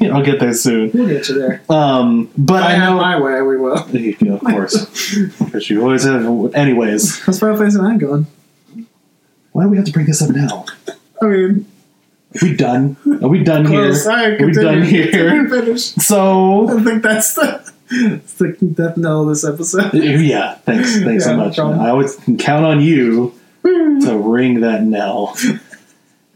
there. 0.00 0.14
I'll 0.14 0.22
get 0.24 0.40
there 0.40 0.54
soon. 0.54 0.90
We'll 0.94 1.06
get 1.08 1.28
you 1.28 1.38
there. 1.38 1.62
Um, 1.68 2.30
but 2.38 2.62
I 2.62 2.74
I 2.74 2.78
know, 2.78 2.96
my 2.96 3.20
way. 3.20 3.42
We 3.42 3.56
will. 3.58 3.86
Yeah, 3.92 4.32
of 4.34 4.40
course, 4.40 5.14
because 5.38 5.68
you 5.70 5.82
always 5.82 6.04
have. 6.04 6.24
Anyways, 6.54 7.20
How's 7.20 7.38
Final 7.38 7.56
Fantasy 7.58 7.78
Nine 7.78 7.98
going? 7.98 8.26
why 9.52 9.64
do 9.64 9.68
we 9.68 9.76
have 9.76 9.86
to 9.86 9.92
bring 9.92 10.06
this 10.06 10.22
up 10.22 10.30
now? 10.30 10.64
I 11.20 11.26
mean, 11.26 11.66
Are 12.34 12.38
we 12.42 12.56
done? 12.56 12.96
Are 13.22 13.28
we 13.28 13.42
done 13.44 13.66
close. 13.66 14.04
here? 14.04 14.12
Right, 14.12 14.40
Are 14.40 14.46
we 14.46 14.52
done 14.52 14.82
here? 14.82 15.48
Finish. 15.48 15.82
So 15.96 16.68
I 16.78 16.82
think 16.82 17.02
that's 17.02 17.34
the, 17.34 17.72
the 18.38 18.72
death 18.74 18.96
knell 18.96 19.22
of 19.22 19.28
this 19.28 19.44
episode. 19.44 19.92
yeah, 19.94 20.54
thanks, 20.56 21.00
thanks 21.00 21.24
so 21.24 21.30
Yeah, 21.30 21.36
no 21.36 21.44
much. 21.46 21.56
problem. 21.56 21.80
I 21.80 21.90
always 21.90 22.16
can 22.16 22.36
count 22.38 22.64
on 22.64 22.80
you 22.80 23.34
to 23.64 24.16
ring 24.16 24.60
that 24.60 24.82
knell. 24.84 25.36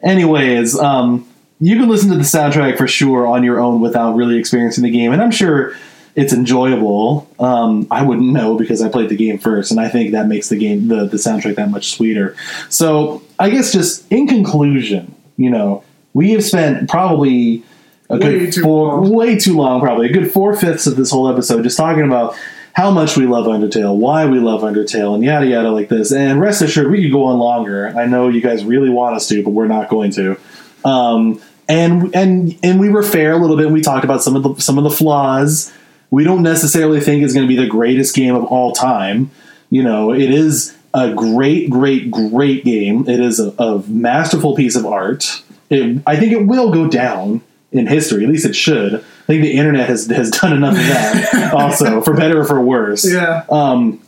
Anyways, 0.03 0.79
um, 0.79 1.27
you 1.61 1.79
can 1.79 1.89
listen 1.89 2.11
to 2.11 2.17
the 2.17 2.23
soundtrack 2.23 2.77
for 2.77 2.87
sure 2.87 3.27
on 3.27 3.43
your 3.45 3.61
own 3.61 3.81
without 3.81 4.15
really 4.17 4.39
experiencing 4.39 4.85
the 4.85 4.91
game, 4.91 5.13
and 5.13 5.23
I'm 5.23 5.31
sure 5.31 5.75
it's 6.15 6.33
enjoyable. 6.33 7.29
Um, 7.39 7.87
I 7.91 8.03
wouldn't 8.03 8.33
know 8.33 8.57
because 8.57 8.83
I 8.83 8.89
played 8.89 9.09
the 9.09 9.17
game 9.17 9.39
first, 9.39 9.71
and 9.71 9.81
I 9.81 9.89
think 9.89 10.13
that 10.13 10.27
makes 10.27 10.49
the 10.49 10.57
game 10.57 10.89
the 10.89 11.07
the 11.07 11.17
soundtrack 11.17 11.57
that 11.57 11.71
much 11.71 11.95
sweeter. 11.97 12.37
So 12.69 13.23
I 13.39 13.51
guess 13.51 13.73
just 13.73 14.11
in 14.13 14.27
conclusion, 14.27 15.15
you 15.37 15.51
know, 15.51 15.83
we 16.13 16.33
have 16.33 16.45
spent 16.45 16.89
probably 16.89 17.63
a 18.11 18.19
Way 18.19 18.39
good 18.39 18.53
too 18.53 18.63
four, 18.63 19.01
long. 19.01 19.15
way 19.15 19.39
too 19.39 19.57
long, 19.57 19.81
probably 19.81 20.11
a 20.11 20.13
good 20.13 20.31
four 20.31 20.55
fifths 20.55 20.87
of 20.87 20.97
this 20.97 21.11
whole 21.11 21.29
episode 21.29 21.63
just 21.63 21.77
talking 21.77 22.05
about 22.05 22.37
how 22.75 22.91
much 22.91 23.17
we 23.17 23.25
love 23.25 23.47
Undertale, 23.47 23.97
why 23.97 24.27
we 24.27 24.39
love 24.41 24.63
Undertale, 24.63 25.15
and 25.15 25.25
yada 25.25 25.47
yada 25.47 25.71
like 25.71 25.89
this. 25.89 26.13
And 26.13 26.41
rest 26.41 26.61
assured, 26.61 26.91
we 26.91 27.03
could 27.03 27.13
go 27.13 27.25
on 27.25 27.39
longer. 27.39 27.89
I 27.89 28.07
know 28.07 28.29
you 28.29 28.41
guys 28.41 28.65
really 28.65 28.91
want 28.91 29.17
us 29.17 29.29
to, 29.29 29.43
but 29.43 29.51
we're 29.51 29.69
not 29.69 29.89
going 29.89 30.11
to. 30.13 30.37
Um, 30.85 31.41
and 31.69 32.15
and 32.15 32.59
and 32.63 32.81
we 32.81 32.91
were 32.91 33.03
fair 33.03 33.33
a 33.33 33.39
little 33.39 33.57
bit. 33.57 33.71
We 33.71 33.81
talked 33.81 34.05
about 34.05 34.23
some 34.23 34.37
of 34.37 34.43
the 34.43 34.55
some 34.61 34.77
of 34.77 34.85
the 34.85 34.91
flaws. 34.91 35.73
We 36.11 36.25
don't 36.25 36.43
necessarily 36.43 37.01
think 37.01 37.23
it's 37.23 37.33
going 37.33 37.47
to 37.47 37.49
be 37.49 37.61
the 37.61 37.69
greatest 37.69 38.15
game 38.15 38.35
of 38.35 38.45
all 38.45 38.73
time. 38.73 39.31
You 39.71 39.83
know, 39.83 40.13
it 40.13 40.31
is 40.31 40.77
a 40.93 41.13
great, 41.15 41.71
great, 41.71 42.11
great 42.11 42.65
game. 42.65 43.09
It 43.09 43.19
is 43.19 43.41
a, 43.41 43.51
a 43.59 43.83
masterful 43.89 44.55
piece 44.55 44.77
of 44.77 44.85
art. 44.87 45.43
It, 45.71 46.03
I 46.07 46.17
think 46.17 46.33
it 46.33 46.47
will 46.47 46.71
go 46.71 46.89
down 46.89 47.41
in 47.75 47.87
history. 47.87 48.25
At 48.25 48.31
least 48.31 48.47
it 48.47 48.57
should. 48.57 48.95
I 48.95 49.27
think 49.27 49.43
the 49.43 49.53
internet 49.53 49.89
has 49.89 50.07
has 50.07 50.31
done 50.31 50.53
enough 50.55 50.73
of 50.79 50.87
that. 50.87 51.53
also, 51.55 52.01
for 52.01 52.15
better 52.15 52.41
or 52.41 52.45
for 52.45 52.61
worse. 52.61 53.11
Yeah. 53.11 53.45
Um, 53.51 54.01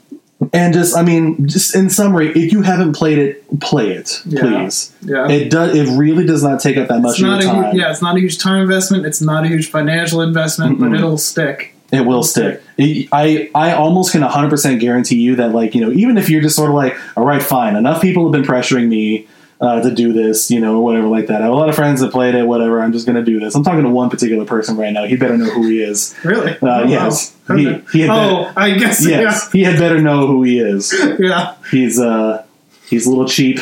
and 0.53 0.75
just, 0.75 0.95
I 0.95 1.03
mean, 1.03 1.49
just 1.49 1.75
in 1.75 1.89
summary, 1.89 2.29
if 2.29 2.53
you 2.53 2.61
haven't 2.61 2.93
played 2.93 3.17
it, 3.19 3.61
play 3.61 3.93
it, 3.93 4.23
Yeah. 4.27 4.41
please. 4.41 4.93
Yeah. 5.01 5.29
It 5.31 5.51
does. 5.51 5.75
It 5.75 5.97
really 5.99 6.27
does 6.27 6.43
not 6.43 6.61
take 6.61 6.77
up 6.77 6.89
that 6.89 7.01
much 7.01 7.19
of 7.21 7.27
your 7.27 7.41
time. 7.41 7.65
huge, 7.73 7.81
yeah, 7.83 7.91
it's 7.91 8.03
not 8.03 8.17
a 8.17 8.21
huge 8.21 8.39
time 8.39 8.61
investment. 8.61 9.07
It's 9.07 9.21
not 9.23 9.45
a 9.45 9.49
huge 9.49 9.71
financial 9.71 10.21
investment, 10.21 10.79
Mm-mm. 10.79 10.91
but 10.91 10.95
it'll 10.99 11.17
stick. 11.19 11.75
It 11.91 12.05
will 12.05 12.23
stick. 12.23 12.63
It- 12.77 13.09
I 13.13 13.51
I 13.55 13.73
almost 13.73 14.13
can 14.13 14.21
100% 14.23 14.79
guarantee 14.81 15.17
you 15.17 15.37
that 15.37 15.53
like 15.53 15.75
you 15.75 15.81
know 15.81 15.91
even 15.93 16.19
if 16.19 16.29
you're 16.29 16.43
just 16.43 16.57
sort 16.57 16.69
of 16.69 16.75
like 16.75 16.97
all 17.17 17.25
right 17.25 17.43
fine 17.43 17.75
enough 17.77 18.03
people 18.03 18.25
have 18.25 18.33
been 18.33 18.43
pressuring 18.43 18.89
me 18.89 19.27
uh, 19.61 19.81
to 19.81 19.95
do 19.95 20.13
this 20.13 20.51
you 20.51 20.61
know 20.61 20.77
or 20.79 20.85
whatever 20.85 21.07
like 21.09 21.27
that. 21.29 21.41
I 21.41 21.45
have 21.45 21.53
a 21.53 21.57
lot 21.57 21.69
of 21.69 21.75
friends 21.75 22.01
that 22.01 22.13
played 22.13 22.35
it 22.35 22.45
whatever. 22.47 22.81
I'm 22.83 22.93
just 22.93 23.07
gonna 23.07 23.25
do 23.25 23.41
this. 23.41 23.55
I'm 23.55 23.65
talking 23.65 23.83
to 23.85 23.89
one 23.91 24.11
particular 24.11 24.45
person 24.45 24.77
right 24.77 24.93
now. 24.93 25.05
He 25.05 25.17
better 25.17 25.37
know 25.37 25.51
who 25.51 25.67
he 25.69 25.83
is. 25.83 26.15
Really? 26.25 26.53
Uh, 26.59 26.85
yes. 26.87 27.35
wow. 27.49 27.57
He- 27.57 27.81
he 27.93 28.01
had 28.01 28.11
oh, 28.11 28.53
I 28.57 28.73
guess. 28.77 29.07
Yes, 29.07 29.51
he 29.53 29.63
had 29.63 29.79
better 29.79 30.01
know 30.01 30.27
who 30.27 30.43
he 30.43 30.59
is. 30.61 30.93
Yeah. 30.93 31.17
Yeah. 31.19 31.55
He's 31.71 31.99
uh 31.99 32.45
he's 32.89 33.07
a 33.07 33.11
little 33.11 33.27
cheap. 33.29 33.59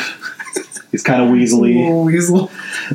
He's 0.91 1.03
kind 1.03 1.21
of 1.21 1.29
weaselly. 1.29 2.05
Weasel. 2.05 2.49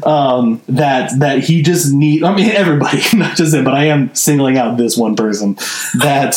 um, 0.04 0.62
that 0.68 1.18
that 1.18 1.40
he 1.40 1.60
just 1.62 1.92
need. 1.92 2.22
I 2.24 2.34
mean, 2.34 2.50
everybody, 2.50 3.02
not 3.14 3.36
just 3.36 3.52
him, 3.54 3.64
but 3.64 3.74
I 3.74 3.84
am 3.86 4.14
singling 4.14 4.56
out 4.56 4.78
this 4.78 4.96
one 4.96 5.16
person. 5.16 5.54
That 5.98 6.36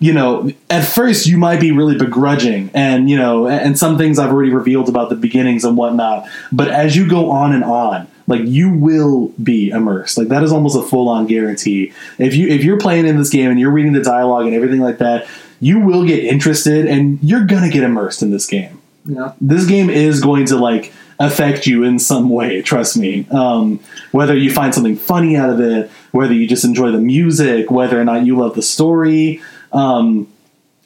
you 0.00 0.12
know, 0.12 0.50
at 0.70 0.84
first 0.84 1.26
you 1.26 1.36
might 1.38 1.60
be 1.60 1.72
really 1.72 1.96
begrudging, 1.96 2.70
and 2.74 3.08
you 3.08 3.16
know, 3.16 3.46
and 3.48 3.78
some 3.78 3.96
things 3.98 4.18
I've 4.18 4.30
already 4.32 4.50
revealed 4.50 4.88
about 4.88 5.08
the 5.08 5.16
beginnings 5.16 5.64
and 5.64 5.76
whatnot. 5.76 6.28
But 6.52 6.68
as 6.68 6.96
you 6.96 7.08
go 7.08 7.30
on 7.30 7.52
and 7.52 7.64
on, 7.64 8.08
like 8.26 8.42
you 8.44 8.70
will 8.72 9.28
be 9.42 9.70
immersed. 9.70 10.18
Like 10.18 10.28
that 10.28 10.42
is 10.42 10.52
almost 10.52 10.76
a 10.76 10.82
full 10.82 11.08
on 11.08 11.26
guarantee. 11.26 11.92
If 12.18 12.34
you 12.34 12.48
if 12.48 12.64
you're 12.64 12.78
playing 12.78 13.06
in 13.06 13.16
this 13.16 13.30
game 13.30 13.50
and 13.50 13.58
you're 13.60 13.70
reading 13.70 13.92
the 13.92 14.02
dialogue 14.02 14.46
and 14.46 14.54
everything 14.54 14.80
like 14.80 14.98
that, 14.98 15.26
you 15.60 15.80
will 15.80 16.04
get 16.04 16.24
interested, 16.24 16.86
and 16.86 17.18
you're 17.22 17.44
gonna 17.44 17.70
get 17.70 17.82
immersed 17.84 18.22
in 18.22 18.30
this 18.30 18.46
game 18.46 18.80
Yeah. 19.06 19.32
this 19.40 19.66
game 19.66 19.88
is 19.90 20.20
going 20.20 20.46
to 20.46 20.56
like 20.56 20.92
affect 21.20 21.66
you 21.68 21.84
in 21.84 22.00
some 22.00 22.28
way 22.28 22.60
trust 22.60 22.96
me 22.96 23.24
um, 23.30 23.78
whether 24.10 24.36
you 24.36 24.52
find 24.52 24.74
something 24.74 24.96
funny 24.96 25.36
out 25.36 25.48
of 25.48 25.60
it 25.60 25.88
whether 26.10 26.34
you 26.34 26.44
just 26.48 26.64
enjoy 26.64 26.90
the 26.90 26.98
music 26.98 27.70
whether 27.70 28.00
or 28.00 28.04
not 28.04 28.26
you 28.26 28.36
love 28.36 28.56
the 28.56 28.62
story 28.62 29.40
um, 29.74 30.32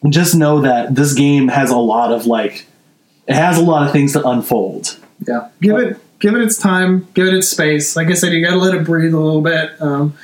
just 0.09 0.34
know 0.34 0.62
that 0.62 0.95
this 0.95 1.14
game 1.14 1.49
has 1.49 1.70
a 1.70 1.76
lot 1.76 2.12
of 2.12 2.26
like 2.26 2.66
it 3.26 3.34
has 3.34 3.59
a 3.59 3.62
lot 3.62 3.86
of 3.86 3.93
things 3.93 4.12
to 4.14 4.26
unfold 4.26 4.99
Yeah. 5.26 5.49
Give 5.61 5.76
it 5.76 5.97
give 6.18 6.34
it 6.34 6.43
its 6.43 6.59
time, 6.59 7.07
give 7.14 7.26
it 7.26 7.34
its 7.34 7.49
space. 7.49 7.95
Like 7.95 8.09
I 8.09 8.14
said, 8.14 8.32
you 8.32 8.45
gotta 8.45 8.59
let 8.59 8.74
it 8.74 8.84
breathe 8.84 9.14
a 9.14 9.18
little 9.18 9.43
bit. 9.43 9.80
Um, 9.80 10.16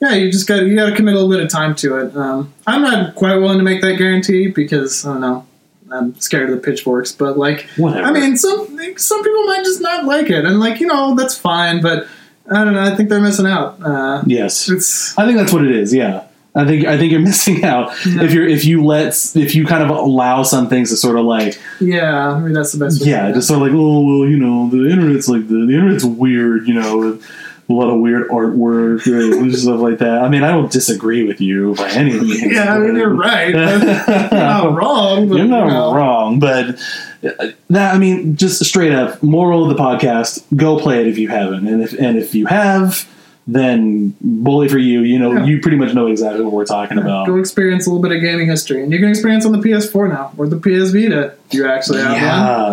yeah, 0.00 0.12
you 0.12 0.30
just 0.30 0.46
got 0.46 0.60
to 0.60 0.66
you 0.66 0.76
got 0.76 0.90
to 0.90 0.94
commit 0.94 1.14
a 1.14 1.18
little 1.18 1.34
bit 1.34 1.42
of 1.42 1.50
time 1.50 1.74
to 1.76 1.96
it. 1.98 2.14
Um, 2.16 2.52
I'm 2.66 2.82
not 2.82 3.14
quite 3.14 3.36
willing 3.36 3.58
to 3.58 3.64
make 3.64 3.80
that 3.80 3.96
guarantee 3.96 4.48
because 4.48 5.06
I 5.06 5.12
don't 5.12 5.20
know. 5.22 5.46
I'm 5.90 6.14
scared 6.20 6.50
of 6.50 6.56
the 6.56 6.62
pitchforks, 6.62 7.12
but 7.12 7.38
like, 7.38 7.66
whatever 7.76 8.06
I 8.06 8.12
mean, 8.12 8.36
some 8.36 8.66
some 8.98 9.24
people 9.24 9.44
might 9.44 9.64
just 9.64 9.80
not 9.80 10.04
like 10.04 10.28
it, 10.28 10.44
and 10.44 10.60
like 10.60 10.80
you 10.80 10.86
know 10.86 11.14
that's 11.14 11.38
fine. 11.38 11.80
But 11.80 12.08
I 12.50 12.62
don't 12.64 12.74
know. 12.74 12.82
I 12.82 12.94
think 12.94 13.08
they're 13.08 13.20
missing 13.20 13.46
out. 13.46 13.82
Uh, 13.82 14.22
yes 14.26 14.68
it's 14.68 15.16
i 15.18 15.24
think 15.24 15.36
that's 15.38 15.52
what 15.52 15.64
it 15.64 15.70
is 15.70 15.92
yeah 15.94 16.24
I 16.56 16.64
think 16.64 16.86
I 16.86 16.96
think 16.98 17.12
you're 17.12 17.20
missing 17.32 17.64
out 17.64 17.92
Yeah. 18.06 18.22
if 18.24 18.32
you're 18.32 18.48
if 18.48 18.64
you 18.64 18.82
let 18.84 19.08
if 19.36 19.54
you 19.54 19.66
kind 19.66 19.82
of 19.82 19.90
allow 19.90 20.42
some 20.42 20.68
things 20.68 20.90
to 20.90 20.96
sort 20.96 21.18
of 21.18 21.24
like 21.26 21.60
yeah. 21.80 22.30
I 22.32 22.38
mean 22.40 22.52
that's 22.54 22.72
the 22.72 22.84
best. 22.84 23.04
yeah, 23.04 23.30
just 23.32 23.48
sort 23.48 23.60
of 23.60 23.68
like, 23.68 23.76
oh 23.76 24.00
well, 24.00 24.28
you 24.28 24.38
know, 24.38 24.68
the 24.70 24.88
internet's 24.88 25.28
like 25.28 25.46
the, 25.48 25.66
the 25.66 25.74
internet's 25.74 26.04
weird, 26.04 26.66
you 26.66 26.74
know, 26.74 26.96
with 26.98 27.26
a 27.68 27.72
lot 27.72 27.88
of 27.92 27.98
weird 28.00 28.28
artwork 28.28 29.04
and 29.06 29.52
stuff 29.58 29.80
like 29.80 29.98
that. 29.98 30.22
I 30.22 30.28
mean, 30.28 30.44
I 30.44 30.50
don't 30.52 30.70
disagree 30.70 31.24
with 31.24 31.40
you 31.40 31.74
by 31.74 31.90
any 31.90 32.12
means. 32.20 32.40
yeah. 32.54 32.74
I 32.74 32.78
mean 32.78 32.94
you're 32.96 33.12
right. 33.14 33.48
You're 33.50 34.30
not 34.30 34.72
wrong. 34.74 35.28
But, 35.28 35.38
You're 35.38 35.46
not 35.48 35.66
you 35.66 35.72
know. 35.72 35.94
wrong, 35.94 36.38
but 36.38 36.78
uh, 37.24 37.48
that 37.70 37.94
I 37.94 37.98
mean, 37.98 38.36
just 38.36 38.64
straight 38.64 38.92
up 38.92 39.22
moral 39.22 39.68
of 39.68 39.76
the 39.76 39.82
podcast: 39.82 40.44
go 40.56 40.78
play 40.78 41.00
it 41.00 41.06
if 41.08 41.18
you 41.18 41.28
haven't, 41.28 41.66
and 41.66 41.82
if 41.82 41.92
and 41.98 42.16
if 42.16 42.34
you 42.34 42.46
have, 42.46 43.04
then 43.48 44.12
bully 44.20 44.66
for 44.68 44.78
you. 44.78 45.02
You 45.02 45.20
know, 45.20 45.32
Yeah. 45.32 45.44
you 45.44 45.60
pretty 45.60 45.76
much 45.76 45.94
know 45.94 46.08
exactly 46.08 46.42
what 46.44 46.52
we're 46.52 46.64
talking 46.64 46.98
about. 46.98 47.28
Go 47.28 47.36
experience 47.36 47.86
a 47.86 47.90
little 47.90 48.02
bit 48.02 48.10
of 48.10 48.20
gaming 48.20 48.48
history, 48.48 48.82
and 48.82 48.90
you 48.92 48.98
can 48.98 49.08
experience 49.08 49.46
on 49.46 49.52
the 49.52 49.58
PS4 49.58 50.08
now 50.08 50.32
or 50.36 50.48
the 50.48 50.56
PS 50.56 50.90
Vita. 50.90 51.34
You 51.52 51.64
actually 51.68 52.00
have 52.00 52.10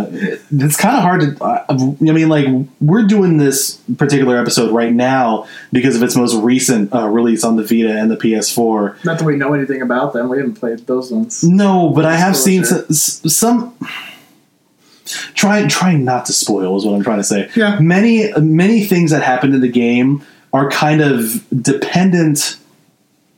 one. 0.08 0.16
Yeah, 0.16 0.36
it's 0.66 0.76
kind 0.78 0.98
of 0.98 1.04
hard 1.04 1.22
to. 1.22 1.44
I 1.45 1.64
I 1.70 2.12
mean, 2.12 2.28
like 2.28 2.48
we're 2.82 3.04
doing 3.04 3.38
this 3.38 3.78
particular 3.98 4.36
episode 4.38 4.72
right 4.72 4.91
now 4.91 5.45
because 5.72 5.95
of 5.95 6.02
its 6.02 6.16
most 6.16 6.34
recent 6.36 6.91
uh, 6.91 7.08
release 7.08 7.44
on 7.44 7.56
the 7.56 7.64
Vita 7.64 7.95
and 7.95 8.10
the 8.10 8.18
PS4. 8.18 9.06
Not 9.06 9.20
that 9.20 9.26
we 9.26 9.36
know 9.36 9.54
anything 9.54 9.84
about 9.84 10.14
them. 10.14 10.28
We 10.30 10.38
haven't 10.38 10.56
played 10.56 10.80
those 10.88 11.12
ones. 11.12 11.44
No, 11.44 11.90
but 11.90 12.06
I 12.06 12.16
have 12.16 12.36
seen 12.36 12.66
some, 12.66 12.86
some. 12.90 13.76
Try 15.36 15.68
trying 15.68 16.06
not 16.06 16.26
to 16.28 16.34
spoil 16.34 16.78
is 16.78 16.86
what 16.86 16.95
I'm 16.95 17.04
trying 17.04 17.18
to 17.20 17.24
say. 17.26 17.50
Yeah. 17.56 17.78
Many 17.80 18.32
many 18.40 18.86
things 18.86 19.12
that 19.12 19.22
happened 19.22 19.54
in 19.54 19.62
the 19.62 19.68
game 19.68 20.24
are 20.54 20.70
kind 20.70 21.02
of 21.02 21.44
dependent 21.62 22.58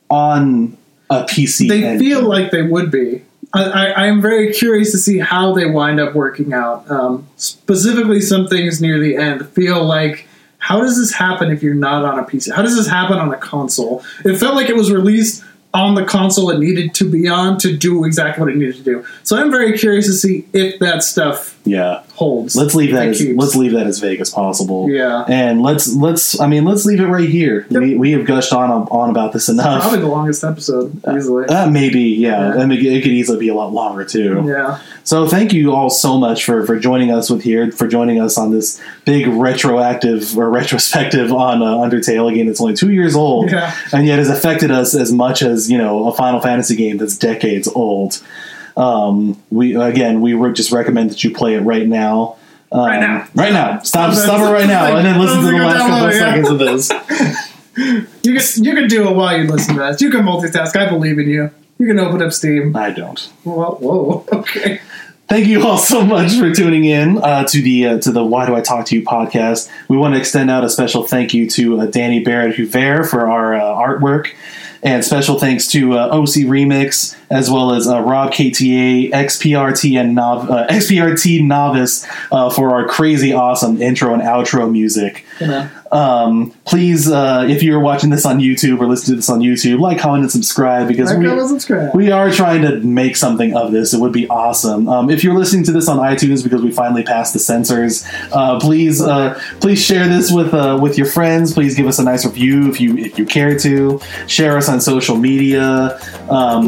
on 0.09 0.77
a 1.09 1.23
PC. 1.23 1.69
They 1.69 1.83
engine. 1.83 1.99
feel 1.99 2.21
like 2.23 2.51
they 2.51 2.61
would 2.61 2.91
be. 2.91 3.23
I, 3.53 4.07
am 4.07 4.21
very 4.21 4.51
curious 4.51 4.91
to 4.91 4.97
see 4.97 5.17
how 5.17 5.53
they 5.53 5.65
wind 5.65 5.99
up 5.99 6.13
working 6.13 6.51
out. 6.51 6.91
Um, 6.91 7.25
specifically, 7.37 8.19
some 8.19 8.47
things 8.47 8.81
near 8.81 8.99
the 8.99 9.15
end 9.15 9.47
feel 9.49 9.83
like. 9.83 10.27
How 10.57 10.79
does 10.81 10.97
this 10.97 11.13
happen 11.13 11.51
if 11.51 11.61
you're 11.61 11.75
not 11.75 12.03
on 12.03 12.17
a 12.17 12.23
PC? 12.23 12.51
How 12.51 12.63
does 12.63 12.75
this 12.75 12.87
happen 12.87 13.19
on 13.19 13.31
a 13.31 13.37
console? 13.37 14.03
It 14.25 14.37
felt 14.37 14.55
like 14.55 14.67
it 14.67 14.75
was 14.75 14.91
released 14.91 15.43
on 15.75 15.95
the 15.95 16.05
console 16.05 16.49
it 16.49 16.59
needed 16.59 16.93
to 16.95 17.09
be 17.09 17.27
on 17.27 17.57
to 17.59 17.75
do 17.75 18.03
exactly 18.05 18.41
what 18.43 18.51
it 18.51 18.57
needed 18.57 18.75
to 18.77 18.83
do. 18.83 19.05
So 19.23 19.37
I'm 19.37 19.51
very 19.51 19.77
curious 19.77 20.07
to 20.07 20.13
see 20.13 20.45
if 20.53 20.79
that 20.79 21.03
stuff 21.03 21.57
Yeah. 21.65 22.01
holds. 22.13 22.55
Let's 22.55 22.73
leave 22.75 22.93
that 22.93 23.09
as 23.09 23.17
keeps. 23.19 23.37
let's 23.37 23.55
leave 23.55 23.73
that 23.73 23.85
as 23.87 23.99
vague 23.99 24.21
as 24.21 24.29
possible. 24.29 24.89
Yeah. 24.89 25.25
And 25.27 25.61
let's 25.61 25.93
let's 25.95 26.39
I 26.39 26.47
mean 26.47 26.63
let's 26.65 26.85
leave 26.85 26.99
it 26.99 27.07
right 27.07 27.27
here. 27.29 27.65
Yep. 27.69 27.81
We, 27.81 27.95
we 27.95 28.11
have 28.13 28.25
gushed 28.25 28.53
on 28.53 28.69
on 28.71 29.09
about 29.09 29.33
this 29.33 29.49
enough. 29.49 29.81
Probably 29.81 29.99
the 29.99 30.07
longest 30.07 30.43
episode, 30.43 31.01
easily. 31.15 31.45
Uh, 31.47 31.69
maybe, 31.69 32.01
yeah. 32.01 32.55
Yeah. 32.55 32.61
I 32.61 32.65
mean, 32.65 32.79
it 32.85 33.01
could 33.03 33.11
easily 33.11 33.37
be 33.39 33.49
a 33.49 33.55
lot 33.55 33.73
longer 33.73 34.05
too. 34.05 34.43
yeah. 34.47 34.79
So 35.03 35.27
thank 35.27 35.53
you 35.53 35.71
all 35.71 35.91
so 35.91 36.17
much 36.17 36.45
for, 36.45 36.65
for 36.65 36.79
joining 36.79 37.11
us 37.11 37.29
with 37.29 37.43
here, 37.43 37.71
for 37.71 37.87
joining 37.87 38.19
us 38.19 38.39
on 38.39 38.49
this 38.51 38.81
big 39.05 39.27
retroactive 39.27 40.37
or 40.37 40.49
retrospective 40.49 41.31
on 41.31 41.61
uh, 41.61 41.75
Undertale. 41.75 42.31
Again, 42.31 42.47
it's 42.47 42.59
only 42.61 42.73
two 42.75 42.91
years 42.91 43.15
old, 43.15 43.51
Yeah. 43.51 43.75
and 43.93 44.07
yet 44.07 44.17
has 44.19 44.29
affected 44.29 44.71
us 44.71 44.95
as 44.95 45.11
much 45.11 45.41
as 45.43 45.64
you 45.69 45.77
know 45.77 46.07
a 46.07 46.13
Final 46.13 46.39
Fantasy 46.39 46.75
game 46.75 46.97
that's 46.97 47.17
decades 47.17 47.67
old. 47.67 48.21
Um, 48.77 49.41
we 49.51 49.75
again, 49.75 50.21
we 50.21 50.33
would 50.33 50.55
just 50.55 50.71
recommend 50.71 51.11
that 51.11 51.23
you 51.23 51.33
play 51.33 51.55
it 51.55 51.61
right 51.61 51.87
now. 51.87 52.37
Um, 52.71 52.81
Right 52.81 52.99
now. 52.99 53.27
right 53.35 53.53
now. 53.53 53.79
Stop, 53.79 54.13
Stop 54.13 54.25
stop 54.25 54.41
it. 54.41 54.49
it 54.49 54.53
right 54.53 54.67
now, 54.67 54.97
and 54.97 55.05
then 55.05 55.19
listen 55.19 55.39
to 55.39 55.45
the 55.45 55.53
last 55.53 55.77
couple 55.77 56.07
of 56.07 56.13
yeah. 56.13 56.19
seconds 56.19 56.49
of 56.49 56.59
this. 56.59 57.51
You 57.77 58.39
can 58.39 58.63
you 58.63 58.73
can 58.73 58.87
do 58.87 59.09
it 59.09 59.15
while 59.15 59.37
you 59.37 59.47
listen 59.47 59.75
to 59.75 59.81
this. 59.81 60.01
You 60.01 60.09
can 60.09 60.21
multitask. 60.21 60.77
I 60.77 60.89
believe 60.89 61.19
in 61.19 61.27
you. 61.27 61.51
You 61.77 61.87
can 61.87 61.99
open 61.99 62.21
up 62.21 62.31
Steam. 62.31 62.73
I 62.75 62.89
don't. 62.91 63.19
Whoa, 63.43 63.71
whoa 63.75 64.25
okay. 64.31 64.79
Thank 65.27 65.47
you 65.47 65.65
all 65.65 65.77
so 65.77 66.05
much 66.05 66.37
for 66.37 66.53
tuning 66.53 66.85
in 66.85 67.17
uh, 67.17 67.43
to 67.45 67.61
the 67.61 67.87
uh, 67.87 67.99
to 67.99 68.11
the 68.11 68.23
Why 68.23 68.45
Do 68.45 68.55
I 68.55 68.61
Talk 68.61 68.85
to 68.87 68.95
You 68.95 69.03
podcast. 69.03 69.69
We 69.89 69.97
want 69.97 70.13
to 70.13 70.19
extend 70.19 70.49
out 70.49 70.63
a 70.63 70.69
special 70.69 71.03
thank 71.03 71.33
you 71.33 71.49
to 71.49 71.81
uh, 71.81 71.85
Danny 71.87 72.23
Barrett 72.23 72.55
Huvert 72.55 73.09
for 73.09 73.27
our 73.27 73.55
uh, 73.55 73.61
artwork, 73.61 74.33
and 74.85 75.03
special 75.03 75.37
thanks 75.39 75.67
to 75.69 75.93
uh, 75.97 76.07
OC 76.09 76.45
Remix 76.45 77.17
as 77.29 77.49
well 77.49 77.73
as 77.73 77.87
uh, 77.87 77.99
Rob 78.01 78.31
KTA 78.31 79.11
XPRT 79.11 79.99
and 79.99 80.13
Nov- 80.15 80.49
uh, 80.49 80.67
XPRT 80.67 81.43
Novice 81.43 82.07
uh, 82.31 82.49
for 82.51 82.71
our 82.75 82.87
crazy 82.87 83.33
awesome 83.33 83.81
intro 83.81 84.13
and 84.13 84.21
outro 84.21 84.71
music. 84.71 85.25
Um, 85.95 86.51
please, 86.65 87.09
uh, 87.09 87.45
if 87.49 87.63
you're 87.63 87.79
watching 87.79 88.09
this 88.09 88.25
on 88.25 88.39
YouTube 88.39 88.79
or 88.81 88.87
listening 88.87 89.13
to 89.13 89.15
this 89.17 89.29
on 89.29 89.39
YouTube, 89.39 89.79
like, 89.79 89.97
comment, 89.97 90.23
and 90.23 90.31
subscribe 90.31 90.87
because 90.89 91.09
Like, 91.09 91.19
we, 91.93 92.05
we 92.05 92.11
are 92.11 92.29
trying 92.31 92.63
to 92.63 92.79
make 92.81 93.15
something 93.15 93.55
of 93.55 93.71
this. 93.71 93.93
It 93.93 94.01
would 94.01 94.11
be 94.11 94.27
awesome. 94.27 94.89
Um, 94.89 95.09
if 95.09 95.23
you're 95.23 95.37
listening 95.37 95.63
to 95.65 95.71
this 95.71 95.87
on 95.87 95.97
iTunes 95.97 96.43
because 96.43 96.61
we 96.61 96.71
finally 96.71 97.03
passed 97.03 97.31
the 97.33 97.39
censors, 97.39 98.05
uh, 98.33 98.59
please 98.59 99.01
uh, 99.01 99.39
please 99.61 99.81
share 99.83 100.07
this 100.07 100.31
with 100.31 100.53
uh, 100.53 100.77
with 100.81 100.97
your 100.97 101.07
friends. 101.07 101.53
Please 101.53 101.75
give 101.75 101.87
us 101.87 101.97
a 101.99 102.03
nice 102.03 102.25
review 102.25 102.69
if 102.69 102.81
you 102.81 102.97
if 102.97 103.17
you 103.17 103.25
care 103.25 103.57
to. 103.59 104.01
Share 104.27 104.57
us 104.57 104.67
on 104.67 104.81
social 104.81 105.15
media. 105.15 105.97
Um, 106.29 106.67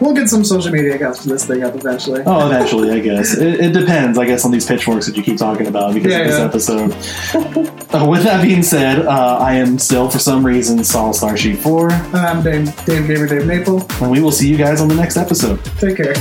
we'll 0.00 0.14
get 0.14 0.28
some 0.28 0.44
social 0.44 0.72
media 0.72 0.94
accounts 0.94 1.22
for 1.22 1.28
this 1.28 1.44
thing 1.44 1.62
up 1.62 1.74
eventually. 1.74 2.22
Oh, 2.24 2.46
eventually, 2.46 2.90
I 2.90 3.00
guess. 3.00 3.36
It, 3.42 3.58
it 3.60 3.72
depends, 3.72 4.18
I 4.18 4.24
guess, 4.26 4.44
on 4.44 4.52
these 4.52 4.64
pitchforks 4.66 5.06
that 5.06 5.16
you 5.16 5.22
keep 5.22 5.36
talking 5.36 5.66
about 5.66 5.94
because 5.94 6.12
Yeah, 6.12 6.18
of 6.44 6.52
this 6.52 6.68
yeah. 6.68 6.84
episode. 6.86 7.92
uh, 7.92 8.06
with 8.08 8.22
that 8.22 8.40
being 8.42 8.61
being 8.62 8.70
said, 8.70 9.06
uh, 9.06 9.38
I 9.40 9.54
am 9.54 9.76
still, 9.78 10.08
for 10.08 10.20
some 10.20 10.46
reason, 10.46 10.84
Saul 10.84 11.12
Starsheet 11.12 11.58
4. 11.58 11.92
And 11.92 12.16
I'm 12.16 12.42
Dave, 12.44 12.84
Dave 12.84 13.08
Gamer, 13.08 13.26
Dave 13.26 13.46
Maple. 13.46 13.86
And 14.00 14.10
we 14.10 14.20
will 14.20 14.30
see 14.30 14.48
you 14.48 14.56
guys 14.56 14.80
on 14.80 14.88
the 14.88 14.94
next 14.94 15.16
episode. 15.16 15.64
Take 15.80 15.96
care. 15.96 16.14